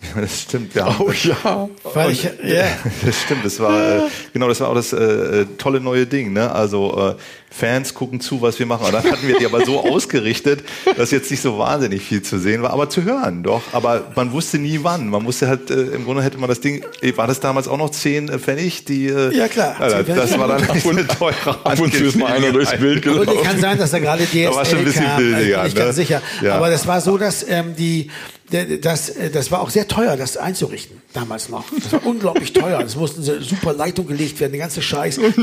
Das 0.20 0.42
stimmt, 0.42 0.74
haben, 0.76 0.96
Oh 0.98 1.10
ja. 1.12 1.68
Weil 1.94 2.10
ich, 2.12 2.24
ja, 2.24 2.64
das 3.04 3.20
stimmt, 3.22 3.44
das 3.44 3.60
war 3.60 3.98
äh, 3.98 4.00
genau, 4.32 4.48
das 4.48 4.60
war 4.60 4.68
auch 4.68 4.74
das 4.74 4.92
äh, 4.92 5.44
tolle 5.58 5.80
neue 5.80 6.06
Ding, 6.06 6.32
ne? 6.32 6.50
Also 6.52 7.14
äh, 7.16 7.22
Fans 7.52 7.94
gucken 7.94 8.20
zu, 8.20 8.40
was 8.42 8.58
wir 8.58 8.66
machen. 8.66 8.86
Und 8.86 8.92
dann 8.94 9.04
hatten 9.04 9.26
wir 9.26 9.38
die 9.38 9.44
aber 9.44 9.64
so 9.64 9.80
ausgerichtet, 9.88 10.64
dass 10.96 11.10
jetzt 11.10 11.30
nicht 11.30 11.42
so 11.42 11.58
wahnsinnig 11.58 12.02
viel 12.02 12.22
zu 12.22 12.38
sehen 12.38 12.62
war, 12.62 12.72
aber 12.72 12.88
zu 12.88 13.02
hören, 13.04 13.42
doch. 13.42 13.60
Aber 13.72 14.12
man 14.16 14.32
wusste 14.32 14.58
nie 14.58 14.78
wann. 14.82 15.08
Man 15.08 15.22
musste 15.22 15.48
halt, 15.48 15.70
äh, 15.70 15.74
im 15.82 16.04
Grunde 16.04 16.22
hätte 16.22 16.38
man 16.38 16.48
das 16.48 16.60
Ding, 16.60 16.84
äh, 17.02 17.16
war 17.16 17.26
das 17.26 17.40
damals 17.40 17.68
auch 17.68 17.76
noch 17.78 17.90
10 17.90 18.28
Pfennig? 18.38 18.84
Die, 18.86 19.06
äh, 19.06 19.36
Ja, 19.36 19.48
klar. 19.48 19.76
Ja, 19.80 20.04
10 20.04 20.16
das 20.16 20.38
war 20.38 20.48
dann 20.48 20.62
Ab 20.62 20.84
und- 20.84 20.98
eine 20.98 21.06
teure 21.06 21.34
Ab 21.64 21.78
und 21.80 21.94
zu 21.94 22.04
ist 22.04 22.16
mal 22.16 22.32
einer 22.32 22.52
durchs 22.52 22.76
Bild 22.78 23.06
Und 23.06 23.26
gelaufen. 23.26 23.44
kann 23.44 23.60
sein, 23.60 23.78
dass 23.78 23.90
da 23.90 23.98
gerade 23.98 24.24
DSL 24.24 24.44
Da 24.50 24.54
war 24.56 24.64
schon 24.64 24.78
ein 24.78 24.84
bisschen 24.84 25.04
kam, 25.04 25.16
billiger, 25.18 25.58
also 25.60 25.64
nicht 25.64 25.76
ne? 25.78 25.84
ganz 25.84 25.96
sicher. 25.96 26.22
Ja. 26.42 26.54
Aber 26.56 26.70
das 26.70 26.86
war 26.86 27.00
so, 27.00 27.18
dass 27.18 27.44
ähm, 27.48 27.74
die, 27.76 28.10
das, 28.50 29.08
äh, 29.10 29.30
das 29.30 29.50
war 29.50 29.60
auch 29.60 29.70
sehr 29.70 29.88
teuer, 29.88 30.16
das 30.16 30.36
einzurichten 30.36 31.00
damals 31.12 31.48
noch. 31.48 31.64
Das 31.70 31.92
war 31.92 32.06
unglaublich 32.06 32.52
teuer. 32.52 32.82
Das 32.82 32.96
mussten 32.96 33.22
so 33.22 33.40
super 33.40 33.72
Leitung 33.72 34.06
gelegt 34.06 34.38
werden, 34.40 34.52
der 34.52 34.60
ganze 34.60 34.82
Scheiß. 34.82 35.18
Und 35.18 35.34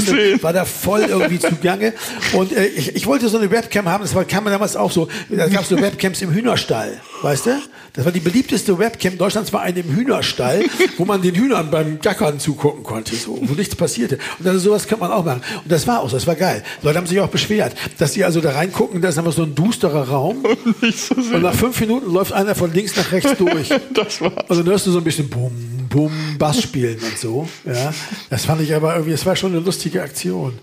sehen. 0.00 0.42
war 0.42 0.52
da 0.52 0.64
voll 0.64 1.02
irgendwie 1.02 1.38
zugange. 1.38 1.92
Und 2.32 2.52
äh, 2.52 2.66
ich, 2.66 2.94
ich 2.94 3.06
wollte 3.06 3.28
so 3.28 3.38
eine 3.38 3.50
Webcam 3.50 3.88
haben, 3.88 4.02
das 4.02 4.14
war, 4.14 4.24
kam 4.24 4.44
mir 4.44 4.50
damals 4.50 4.76
auch 4.76 4.90
so. 4.90 5.08
Da 5.28 5.48
gab 5.48 5.62
es 5.62 5.68
so 5.68 5.80
Webcams 5.80 6.22
im 6.22 6.32
Hühnerstall, 6.32 7.00
weißt 7.22 7.46
du? 7.46 7.62
Das 7.96 8.04
war 8.04 8.12
die 8.12 8.20
beliebteste 8.20 8.78
Webcam 8.78 9.16
Deutschlands, 9.16 9.54
war 9.54 9.62
eine 9.62 9.80
im 9.80 9.94
Hühnerstall, 9.94 10.64
wo 10.98 11.06
man 11.06 11.22
den 11.22 11.34
Hühnern 11.34 11.70
beim 11.70 11.98
Gackern 11.98 12.38
zugucken 12.38 12.82
konnte, 12.82 13.16
so, 13.16 13.38
wo 13.40 13.54
nichts 13.54 13.74
passierte. 13.74 14.18
Und 14.38 14.46
dann 14.46 14.58
sowas 14.58 14.86
kann 14.86 14.98
man 14.98 15.10
auch 15.10 15.24
machen. 15.24 15.40
Und 15.64 15.72
das 15.72 15.86
war 15.86 16.00
auch 16.00 16.10
so, 16.10 16.16
das 16.16 16.26
war 16.26 16.34
geil. 16.34 16.62
Leute 16.82 16.98
haben 16.98 17.06
sich 17.06 17.18
auch 17.20 17.28
beschwert, 17.28 17.74
dass 17.96 18.12
sie 18.12 18.22
also 18.22 18.42
da 18.42 18.50
reingucken, 18.50 19.00
da 19.00 19.08
ist 19.08 19.16
einfach 19.16 19.32
so 19.32 19.44
ein 19.44 19.54
dusterer 19.54 20.08
Raum. 20.10 20.44
Nicht 20.82 20.98
so 20.98 21.14
Und 21.14 21.40
nach 21.40 21.54
fünf 21.54 21.80
Minuten 21.80 22.12
läuft 22.12 22.32
einer 22.32 22.54
von 22.56 22.72
links 22.72 22.96
nach 22.96 23.10
rechts 23.12 23.36
durch. 23.38 23.68
Das 23.94 24.20
war's. 24.20 24.32
Also 24.48 24.62
dann 24.62 24.72
hörst 24.72 24.86
du 24.86 24.90
so 24.90 24.98
ein 24.98 25.04
bisschen 25.04 25.28
Bum, 25.28 25.52
Bum, 25.88 26.12
Bass 26.38 26.60
spielen 26.62 26.98
und 26.98 27.18
so. 27.18 27.48
Ja, 27.64 27.92
das 28.30 28.44
fand 28.44 28.60
ich 28.62 28.74
aber 28.74 28.94
irgendwie, 28.94 29.12
es 29.12 29.24
war 29.24 29.36
schon 29.36 29.52
eine 29.52 29.60
lustige 29.60 30.02
Aktion. 30.02 30.58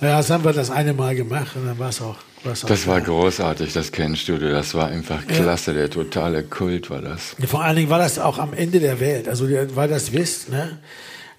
Naja, 0.00 0.18
das 0.18 0.30
haben 0.30 0.44
wir 0.44 0.52
das 0.52 0.70
eine 0.70 0.92
Mal 0.94 1.14
gemacht 1.16 1.56
und 1.56 1.66
dann 1.66 1.78
war 1.78 1.88
es 1.88 2.00
auch. 2.00 2.16
war's 2.44 2.64
auch 2.64 2.68
Das 2.68 2.86
war 2.86 3.00
großartig, 3.00 3.72
das 3.72 3.90
Kennstudio. 3.90 4.50
Das 4.50 4.74
war 4.74 4.88
einfach 4.88 5.26
klasse. 5.26 5.74
Der 5.74 5.90
totale 5.90 6.44
Kult 6.44 6.88
war 6.88 7.02
das. 7.02 7.34
Vor 7.46 7.62
allen 7.64 7.76
Dingen 7.76 7.90
war 7.90 7.98
das 7.98 8.18
auch 8.18 8.38
am 8.38 8.54
Ende 8.54 8.78
der 8.78 9.00
Welt. 9.00 9.28
Also 9.28 9.48
weil 9.74 9.88
das 9.88 10.12
wisst, 10.12 10.50
ne? 10.50 10.78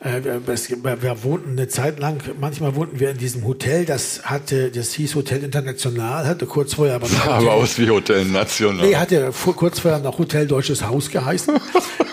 Äh, 0.02 0.22
es- 0.48 0.70
Wir 0.70 1.24
wohnten 1.24 1.52
eine 1.52 1.68
Zeit 1.68 2.00
lang, 2.00 2.22
manchmal 2.40 2.74
wohnten 2.76 3.02
wir 3.02 3.10
in 3.10 3.18
diesem 3.18 3.44
Hotel, 3.46 3.86
das 3.86 4.22
hatte, 4.24 4.72
das 4.72 4.94
hieß 4.94 5.16
Hotel 5.16 5.44
International, 5.44 6.26
hatte 6.26 6.46
kurz 6.46 6.76
vorher 6.76 6.96
aber 6.96 7.10
noch 7.10 7.26
Sah 7.26 7.32
aber 7.32 7.54
aus 7.54 7.78
wie 7.78 7.90
Hotel 7.90 8.24
National. 8.24 8.88
Nee, 8.88 8.96
hatte 8.96 9.34
vor, 9.34 9.56
kurz 9.58 9.80
vorher 9.80 10.00
noch 10.00 10.18
Hotel 10.18 10.48
Deutsches 10.48 10.84
Haus 10.88 11.10
geheißen. 11.10 11.54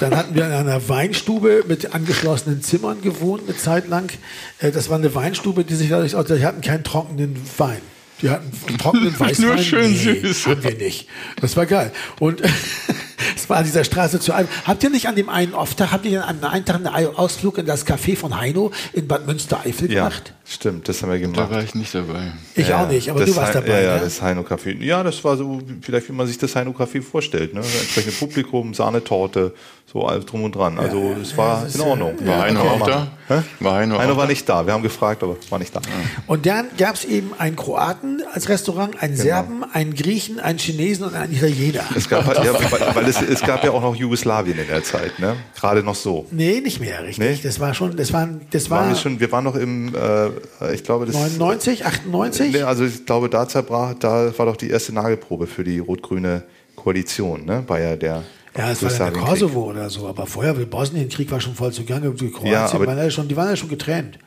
Dann 0.00 0.16
hatten 0.16 0.34
wir 0.34 0.46
in 0.46 0.52
einer 0.52 0.88
Weinstube 0.88 1.64
mit 1.68 1.94
angeschlossenen 1.94 2.60
Zimmern 2.60 3.02
gewohnt, 3.02 3.44
eine 3.46 3.56
Zeit 3.56 3.86
lang. 3.88 4.10
Äh, 4.58 4.72
Das 4.72 4.88
war 4.90 4.98
eine 4.98 5.14
Weinstube, 5.14 5.62
die 5.62 5.74
sich 5.76 5.88
dadurch 5.88 6.16
aus, 6.16 6.26
die 6.26 6.44
hatten 6.44 6.62
keinen 6.62 6.82
trockenen 6.82 7.36
Wein. 7.56 7.80
Die 8.20 8.30
hatten 8.30 8.50
trockenen 8.78 9.14
Weißwein. 9.20 9.46
Nur 9.46 9.58
schön 9.58 9.92
nee, 9.92 10.20
süß. 10.22 10.46
Haben 10.48 10.64
wir 10.64 10.74
nicht. 10.74 11.06
Das 11.40 11.56
war 11.56 11.66
geil. 11.66 11.92
Und 12.18 12.42
es 13.34 13.48
war 13.48 13.58
an 13.58 13.64
dieser 13.64 13.84
Straße 13.84 14.20
zu 14.20 14.32
einem. 14.32 14.48
Habt 14.64 14.82
ihr 14.84 14.90
nicht 14.90 15.06
an 15.08 15.16
dem 15.16 15.28
einen 15.28 15.54
Offtag, 15.54 15.92
habt 15.92 16.06
ihr 16.06 16.26
an 16.26 16.44
einem 16.44 16.64
Tag 16.64 16.76
einen 16.76 17.16
Ausflug 17.16 17.58
in 17.58 17.66
das 17.66 17.86
Café 17.86 18.16
von 18.16 18.38
Heino 18.38 18.70
in 18.92 19.08
Bad 19.08 19.26
Münstereifel 19.26 19.90
Ja, 19.92 20.04
gemacht? 20.08 20.32
stimmt, 20.44 20.88
das 20.88 21.02
haben 21.02 21.10
wir 21.12 21.18
Da 21.20 21.26
gemacht. 21.26 21.50
war 21.50 21.62
ich 21.62 21.74
nicht 21.74 21.94
dabei. 21.94 22.32
Ich 22.54 22.68
Ja, 22.68 22.84
auch 22.84 22.88
nicht, 22.88 23.08
aber 23.10 23.20
das 23.20 23.30
du 23.30 23.36
warst 23.36 23.54
Hei- 23.54 23.60
dabei. 23.60 23.82
Ja, 23.82 23.88
ja, 23.88 23.94
ne? 23.96 24.00
das 24.04 24.22
Heino 24.22 24.42
Café. 24.42 24.82
Ja, 24.82 25.02
das 25.02 25.22
war 25.24 25.36
so, 25.36 25.60
vielleicht 25.80 26.08
wie 26.08 26.12
man 26.12 26.26
sich 26.26 26.38
das 26.38 26.54
Heino 26.54 26.70
Café 26.72 27.02
vorstellt. 27.02 27.54
Ne? 27.54 27.60
Entsprechende 27.60 28.14
Publikum, 28.16 28.74
Sahnetorte, 28.74 29.54
so 29.96 30.06
alles 30.06 30.26
drum 30.26 30.44
und 30.44 30.54
dran. 30.54 30.78
Also 30.78 31.14
es 31.20 31.36
war 31.36 31.66
in 31.72 31.80
Ordnung. 31.80 32.14
War 32.26 32.42
Heino 32.42 32.60
auch 32.60 32.86
da? 32.86 33.08
Hä? 33.28 33.42
War 33.60 33.74
Heino 33.76 33.98
Heino 33.98 34.12
auch 34.12 34.16
war 34.18 34.24
da? 34.24 34.30
nicht 34.30 34.48
da. 34.48 34.66
Wir 34.66 34.74
haben 34.74 34.82
gefragt, 34.82 35.22
aber 35.22 35.36
war 35.48 35.58
nicht 35.58 35.74
da. 35.74 35.80
Und 36.26 36.44
dann 36.44 36.66
gab 36.76 36.96
es 36.96 37.04
eben 37.04 37.32
einen 37.38 37.56
Kroaten 37.56 38.22
als 38.32 38.48
Restaurant, 38.48 39.02
einen 39.02 39.16
Serben, 39.16 39.64
einen 39.72 39.94
Griechen, 39.94 40.38
einen 40.38 40.58
Chinesen 40.58 41.06
und 41.06 41.14
einen 41.14 41.32
Italiener. 41.32 41.84
Es 41.94 42.08
gab, 42.08 42.26
halt, 42.26 42.44
ja, 42.44 42.52
weil, 42.94 43.06
es, 43.06 43.22
es 43.22 43.40
gab 43.40 43.64
ja 43.64 43.70
auch 43.70 43.80
noch 43.80 43.96
Jugoslawien 43.96 44.58
in 44.58 44.66
der 44.66 44.84
Zeit, 44.84 45.18
ne? 45.18 45.36
Gerade 45.58 45.82
noch 45.82 45.94
so. 45.94 46.26
Nee, 46.30 46.60
nicht 46.60 46.80
mehr 46.80 47.02
richtig. 47.02 47.18
Nee? 47.18 47.40
Das 47.42 47.58
war 47.58 47.72
schon, 47.72 47.96
das 47.96 48.12
waren, 48.12 48.42
das 48.50 48.68
Waren 48.68 48.80
war 48.80 48.88
wir, 48.90 48.96
schon, 48.96 49.18
wir 49.18 49.32
waren 49.32 49.44
noch 49.44 49.56
im, 49.56 49.94
äh, 49.94 50.74
ich 50.74 50.84
glaube, 50.84 51.06
das 51.06 51.14
99, 51.14 51.86
98. 51.86 52.52
Nee, 52.52 52.62
also 52.62 52.84
ich 52.84 53.06
glaube, 53.06 53.30
da 53.30 53.48
zerbrach, 53.48 53.94
da 53.98 54.36
war 54.36 54.46
doch 54.46 54.56
die 54.56 54.68
erste 54.68 54.92
Nagelprobe 54.92 55.46
für 55.46 55.64
die 55.64 55.78
rot-grüne 55.78 56.42
Koalition, 56.76 57.46
ne? 57.46 57.64
War 57.66 57.80
ja 57.80 57.96
der 57.96 58.22
ja, 58.56 58.70
es 58.70 58.82
war 58.82 58.90
dann 58.90 59.14
der. 59.14 59.22
Kosovo 59.22 59.64
oder 59.70 59.90
so, 59.90 60.06
aber 60.06 60.26
vorher, 60.26 60.54
der 60.54 60.66
Bosnienkrieg 60.66 61.30
war 61.30 61.40
schon 61.40 61.54
voll 61.54 61.72
zugange. 61.72 62.10
Die 62.12 62.30
Kroatien 62.30 62.52
Ja, 62.52 62.70
aber- 62.72 62.86
waren 62.86 62.98
ja 62.98 63.10
schon, 63.10 63.28
die 63.28 63.36
waren 63.36 63.48
ja 63.48 63.56
schon 63.56 63.68
getrennt. 63.68 64.18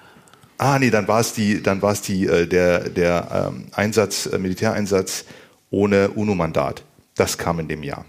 Ah, 0.57 0.77
nee, 0.77 0.89
dann 0.89 1.07
war 1.07 1.21
es 1.21 1.33
die, 1.33 1.63
dann 1.63 1.81
war 1.81 1.93
es 1.93 2.01
die, 2.01 2.25
äh, 2.27 2.45
der, 2.45 2.89
der 2.89 3.49
ähm, 3.53 3.67
Einsatz, 3.71 4.25
äh, 4.25 4.37
Militäreinsatz 4.37 5.23
ohne 5.71 6.09
UNO-Mandat. 6.09 6.83
Das 7.15 7.37
kam 7.37 7.59
in 7.59 7.67
dem 7.67 7.81
Jahr. 7.83 8.05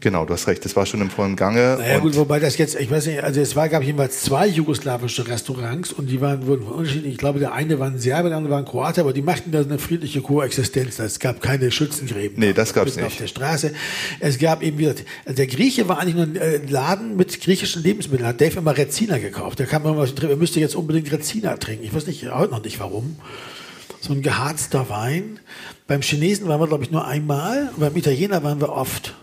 Genau, 0.00 0.24
du 0.24 0.34
hast 0.34 0.46
recht, 0.46 0.64
das 0.64 0.76
war 0.76 0.86
schon 0.86 1.00
im 1.00 1.10
vollen 1.10 1.36
Gange. 1.36 1.76
Naja, 1.78 1.98
gut, 1.98 2.16
wobei 2.16 2.38
das 2.38 2.58
jetzt, 2.58 2.78
ich 2.78 2.90
weiß 2.90 3.06
nicht, 3.06 3.22
also 3.22 3.40
es 3.40 3.56
war, 3.56 3.68
gab 3.68 3.82
jedenfalls 3.82 4.22
zwei 4.22 4.46
jugoslawische 4.46 5.26
Restaurants 5.26 5.92
und 5.92 6.10
die 6.10 6.20
waren, 6.20 6.46
wurden 6.46 6.66
unterschiedlich. 6.66 7.12
Ich 7.12 7.18
glaube, 7.18 7.38
der 7.38 7.52
eine 7.52 7.78
war 7.78 7.88
ein 7.88 7.98
Serbe, 7.98 8.28
der 8.28 8.38
andere 8.38 8.52
war 8.52 8.58
ein 8.58 8.64
Kroate, 8.64 9.00
aber 9.00 9.12
die 9.12 9.22
machten 9.22 9.52
da 9.52 9.60
eine 9.60 9.78
friedliche 9.78 10.20
Koexistenz. 10.20 10.98
Es 10.98 11.18
gab 11.18 11.40
keine 11.40 11.70
Schützengräben. 11.70 12.38
Nee, 12.38 12.52
das 12.52 12.74
gab's 12.74 12.96
mitten 12.96 13.04
nicht. 13.04 13.14
Auf 13.14 13.18
der 13.18 13.26
Straße. 13.28 13.72
Es 14.20 14.38
gab 14.38 14.62
eben 14.62 14.78
wieder, 14.78 14.94
also 15.24 15.36
der 15.36 15.46
Grieche 15.46 15.88
war 15.88 15.98
eigentlich 15.98 16.14
nur 16.14 16.24
ein 16.24 16.36
äh, 16.36 16.58
Laden 16.68 17.16
mit 17.16 17.40
griechischen 17.40 17.82
Lebensmitteln. 17.82 18.28
Hat 18.28 18.40
Dave 18.40 18.58
immer 18.58 18.76
Rezina 18.76 19.18
gekauft. 19.18 19.58
Der 19.58 19.66
kam 19.66 19.82
immer 19.84 19.96
was, 19.96 20.12
er 20.12 20.36
müsste 20.36 20.60
jetzt 20.60 20.74
unbedingt 20.74 21.10
Rezina 21.12 21.56
trinken. 21.56 21.84
Ich 21.84 21.94
weiß 21.94 22.06
nicht, 22.06 22.30
heute 22.30 22.52
noch 22.52 22.62
nicht 22.62 22.80
warum. 22.80 23.16
So 24.00 24.12
ein 24.12 24.22
geharzter 24.22 24.88
Wein. 24.88 25.40
Beim 25.86 26.02
Chinesen 26.02 26.48
waren 26.48 26.60
wir, 26.60 26.68
glaube 26.68 26.84
ich, 26.84 26.90
nur 26.90 27.06
einmal. 27.06 27.70
Beim 27.76 27.96
Italiener 27.96 28.42
waren 28.42 28.60
wir 28.60 28.70
oft. 28.70 29.14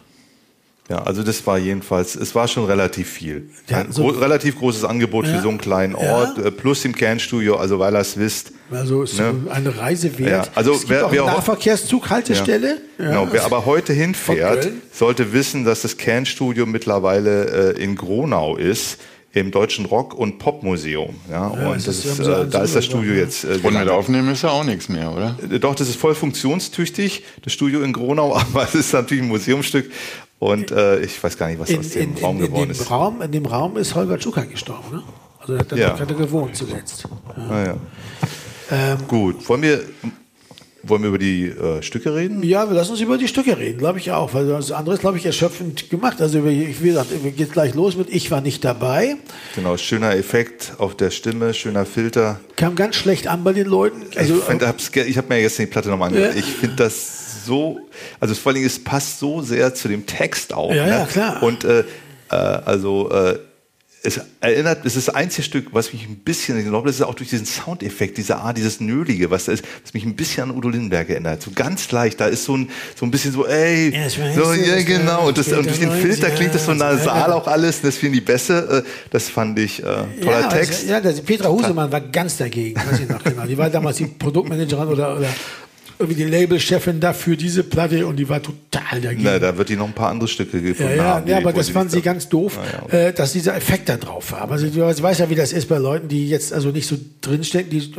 Ja, 0.90 1.02
also 1.04 1.24
das 1.24 1.46
war 1.48 1.58
jedenfalls, 1.58 2.16
es 2.16 2.36
war 2.36 2.48
schon 2.48 2.66
relativ 2.66 3.10
viel. 3.10 3.50
Ja, 3.70 3.78
Ein 3.80 3.92
so- 3.92 4.04
gro 4.04 4.10
relativ 4.20 4.58
großes 4.60 4.84
Angebot 4.84 5.26
Ja. 5.26 5.36
für 5.38 5.42
so 5.42 5.50
einen 5.50 5.58
kleinen 5.58 5.94
Ja. 5.94 6.14
Ort, 6.18 6.38
äh, 6.40 6.52
plus 6.52 6.84
im 6.86 6.94
Kernstudio, 6.94 7.56
also 7.56 7.80
weil 7.80 7.94
ihr 7.96 8.00
es 8.00 8.18
wisst. 8.18 8.52
Also 8.72 9.04
ist 9.04 9.18
Ne? 9.18 9.34
so 9.46 9.50
eine 9.52 9.78
Reise 9.78 10.18
wert. 10.20 10.46
Ja, 10.48 10.52
also 10.56 10.72
es 10.74 10.80
gibt 10.82 10.92
wer- 10.92 11.06
auch 11.06 11.12
wer 11.12 11.26
Nahverkehrszug-Haltestelle. 11.26 12.82
Ja. 12.98 13.06
genau, 13.06 13.28
wer 13.32 13.46
aber 13.46 13.66
heute 13.66 13.94
hinfährt, 13.94 14.70
sollte 14.92 15.34
wissen, 15.34 15.64
dass 15.66 15.82
das 15.82 15.98
Kernstudio 15.98 16.66
mittlerweile 16.66 17.74
äh, 17.76 17.84
in 17.84 17.96
Gronau 17.96 18.56
ist, 18.58 18.98
im 19.36 19.50
Deutschen 19.50 19.86
Rock- 19.86 20.14
und 20.14 20.38
Popmuseum. 20.38 21.16
Ja, 21.32 21.48
und 21.48 21.76
es 21.78 21.86
das 21.86 22.06
ist 22.06 22.20
äh, 22.20 22.46
da 22.48 22.62
ist 22.64 22.76
das 22.76 22.86
Studio 22.86 23.14
jetzt. 23.16 23.44
Äh, 23.46 23.58
Und 23.64 23.74
mit 23.74 23.90
aufnehmen 23.90 24.32
ist 24.32 24.44
ja 24.44 24.50
auch 24.50 24.64
nichts 24.64 24.90
mehr, 24.90 25.12
oder? 25.12 25.36
Äh, 25.52 25.60
Doch, 25.60 25.74
das 25.74 25.90
ist 25.90 25.96
voll 26.00 26.14
funktionstüchtig, 26.14 27.24
das 27.44 27.52
Studio 27.52 27.82
in 27.82 27.94
Gronau, 27.94 28.36
aber 28.38 28.64
es 28.64 28.76
ist 28.76 28.94
natürlich 28.94 29.24
ein 29.24 29.30
Museumsstück 29.30 29.90
und 30.44 30.72
äh, 30.72 31.00
ich 31.00 31.24
weiß 31.24 31.38
gar 31.38 31.48
nicht, 31.48 31.60
was 31.60 31.70
in, 31.70 31.80
aus 31.80 31.90
dem 31.90 32.16
in, 32.18 32.24
Raum 32.24 32.38
in, 32.38 32.44
in, 32.44 32.52
geworden 32.52 32.70
ist. 32.72 32.92
Raum, 32.92 33.22
in 33.22 33.32
dem 33.32 33.46
Raum 33.46 33.78
ist 33.78 33.96
Holger 33.96 34.18
Tschukan 34.20 34.50
gestorben. 34.50 34.98
Ne? 34.98 35.04
Also 35.40 35.58
hat 35.58 35.72
er 35.72 35.78
Ja. 35.78 35.98
er 35.98 36.06
gewohnt 36.06 36.56
zuletzt. 36.56 37.06
Ja. 37.38 37.44
Ah, 37.50 37.66
ja. 37.66 37.76
Ähm, 38.72 38.98
Gut, 39.08 39.48
wollen 39.48 39.62
wir, 39.62 39.82
wollen 40.84 41.02
wir 41.02 41.10
über 41.10 41.18
die 41.18 41.46
äh, 41.48 41.82
Stücke 41.82 42.14
reden? 42.14 42.44
Ja, 42.44 42.68
wir 42.68 42.76
lassen 42.76 42.92
uns 42.92 43.00
über 43.00 43.18
die 43.18 43.28
Stücke 43.30 43.58
reden, 43.58 43.78
glaube 43.78 44.00
ich 44.00 44.12
auch, 44.12 44.34
weil 44.34 44.48
das 44.48 44.72
andere 44.74 44.96
ist, 44.96 45.02
glaube 45.02 45.18
ich, 45.18 45.26
erschöpfend 45.26 45.90
gemacht. 45.90 46.22
Also 46.22 46.46
wie 46.46 46.74
gesagt, 46.74 47.10
geht 47.38 47.54
gleich 47.54 47.74
los 47.74 47.96
mit 47.96 48.10
Ich 48.10 48.30
war 48.30 48.42
nicht 48.42 48.66
dabei. 48.66 49.16
Genau, 49.56 49.78
schöner 49.78 50.16
Effekt 50.16 50.74
auf 50.78 50.96
der 50.96 51.12
Stimme, 51.12 51.54
schöner 51.54 51.86
Filter. 51.86 52.40
Kam 52.58 52.76
ganz 52.76 52.98
schlecht 52.98 53.28
an 53.28 53.46
bei 53.46 53.54
den 53.54 53.68
Leuten. 53.68 54.02
Also, 54.16 54.36
ich 54.36 54.96
ich 55.08 55.18
habe 55.18 55.34
mir 55.34 55.42
gestern 55.42 55.66
die 55.66 55.72
Platte 55.72 55.90
nochmal 55.90 56.10
angehört. 56.10 56.34
Ja. 56.34 56.40
Ich 56.40 56.48
finde 56.48 56.76
das 56.76 57.23
so, 57.46 57.80
also 58.20 58.34
vor 58.36 58.50
allen 58.50 58.56
Dingen, 58.56 58.68
es 58.68 58.84
passt 58.84 59.20
so 59.20 59.42
sehr 59.42 59.74
zu 59.74 59.88
dem 59.88 60.06
Text 60.06 60.54
auch. 60.54 60.74
Ja, 60.74 60.86
ne? 60.86 60.92
ja, 60.92 61.06
klar. 61.06 61.44
Und 61.44 61.64
äh, 61.64 61.80
äh, 62.30 62.36
also 62.36 63.10
äh, 63.12 63.40
es 64.06 64.20
erinnert, 64.42 64.86
es 64.86 64.98
ist 64.98 65.08
das 65.08 65.16
einzige 65.16 65.44
Stück, 65.44 65.68
was 65.72 65.94
mich 65.94 66.06
ein 66.06 66.18
bisschen, 66.18 66.60
ich 66.60 66.66
glaube, 66.66 66.88
das 66.88 66.98
ist 66.98 67.04
auch 67.04 67.16
durch 67.16 67.30
diesen 67.30 67.46
Soundeffekt, 67.46 68.18
diese 68.18 68.36
Art, 68.36 68.58
dieses 68.58 68.82
Nölige, 68.82 69.32
was 69.32 69.46
da 69.46 69.54
ist, 69.54 69.64
was 69.82 69.94
mich 69.94 70.04
ein 70.04 70.16
bisschen 70.16 70.44
an 70.44 70.52
Udo 70.58 70.68
Lindenberg 70.68 71.10
erinnert. 71.10 71.42
So 71.42 71.52
ganz 71.52 71.90
leicht, 71.90 72.20
da 72.20 72.28
ist 72.28 72.44
so 72.44 72.58
ein, 72.58 72.70
so 72.96 73.06
ein 73.06 73.12
bisschen 73.12 73.32
so, 73.32 73.48
ey, 73.48 73.96
Ja, 73.96 74.10
so, 74.10 74.52
ja, 74.52 74.82
genau. 74.84 75.28
Und, 75.28 75.38
das, 75.38 75.48
und 75.54 75.66
durch 75.66 75.80
den 75.80 75.90
90er, 75.90 76.02
Filter 76.02 76.30
klingt 76.32 76.54
das 76.54 76.66
so 76.66 76.74
nasal 76.74 77.32
auch 77.32 77.48
alles, 77.48 77.78
und 77.78 77.86
das 77.86 77.96
finde 77.96 78.18
ich 78.18 78.26
besser. 78.26 78.80
Äh, 78.80 78.84
Das 79.10 79.30
fand 79.30 79.58
ich 79.58 79.80
äh, 79.80 79.84
toller 79.84 80.42
ja, 80.42 80.48
Text. 80.50 80.92
Also, 80.92 81.10
ja, 81.10 81.22
Petra 81.26 81.50
Husemann 81.50 81.90
war 81.90 82.02
ganz 82.02 82.36
dagegen, 82.36 82.76
weiß 82.76 83.00
ich 83.00 83.08
noch 83.08 83.24
genau. 83.24 83.46
Die 83.46 83.58
war 83.58 83.70
damals 83.70 83.98
die 83.98 84.06
Produktmanagerin 84.06 84.88
oder, 84.90 85.18
oder 85.18 85.30
irgendwie 86.00 86.24
die 86.24 86.30
Labelchefin 86.30 87.00
dafür 87.00 87.36
diese 87.36 87.64
Platte 87.64 88.06
und 88.08 88.18
die 88.18 88.28
war 88.30 88.42
total 88.42 89.02
dagegen. 89.02 89.24
Na, 89.24 89.40
da 89.40 89.58
wird 89.58 89.70
die 89.70 89.76
noch 89.76 89.88
ein 89.88 89.94
paar 89.94 90.10
andere 90.10 90.28
Stücke 90.28 90.58
Ja, 90.58 90.64
gefunden 90.64 90.98
ja, 90.98 91.04
haben. 91.04 91.28
ja, 91.28 91.38
aber 91.38 91.54
das 91.54 91.70
fand 91.70 91.92
sie 91.92 92.02
ganz 92.02 92.30
doof, 92.30 92.58
ja, 92.58 92.84
okay. 92.84 93.08
äh, 93.08 93.14
dass 93.14 93.34
dieser 93.34 93.56
Effekt 93.56 93.90
da 93.90 93.98
drauf 93.98 94.32
war. 94.32 94.42
Aber 94.42 94.58
sie 94.58 94.72
du 94.72 94.82
weißt 94.82 95.20
ja, 95.20 95.30
wie 95.30 95.36
das 95.36 95.54
ist 95.54 95.70
bei 95.70 95.78
Leuten, 95.78 96.08
die 96.08 96.30
jetzt 96.30 96.54
also 96.54 96.70
nicht 96.70 96.88
so 96.88 96.98
drinstecken, 97.22 97.70
die, 97.70 97.92
die, 97.92 97.96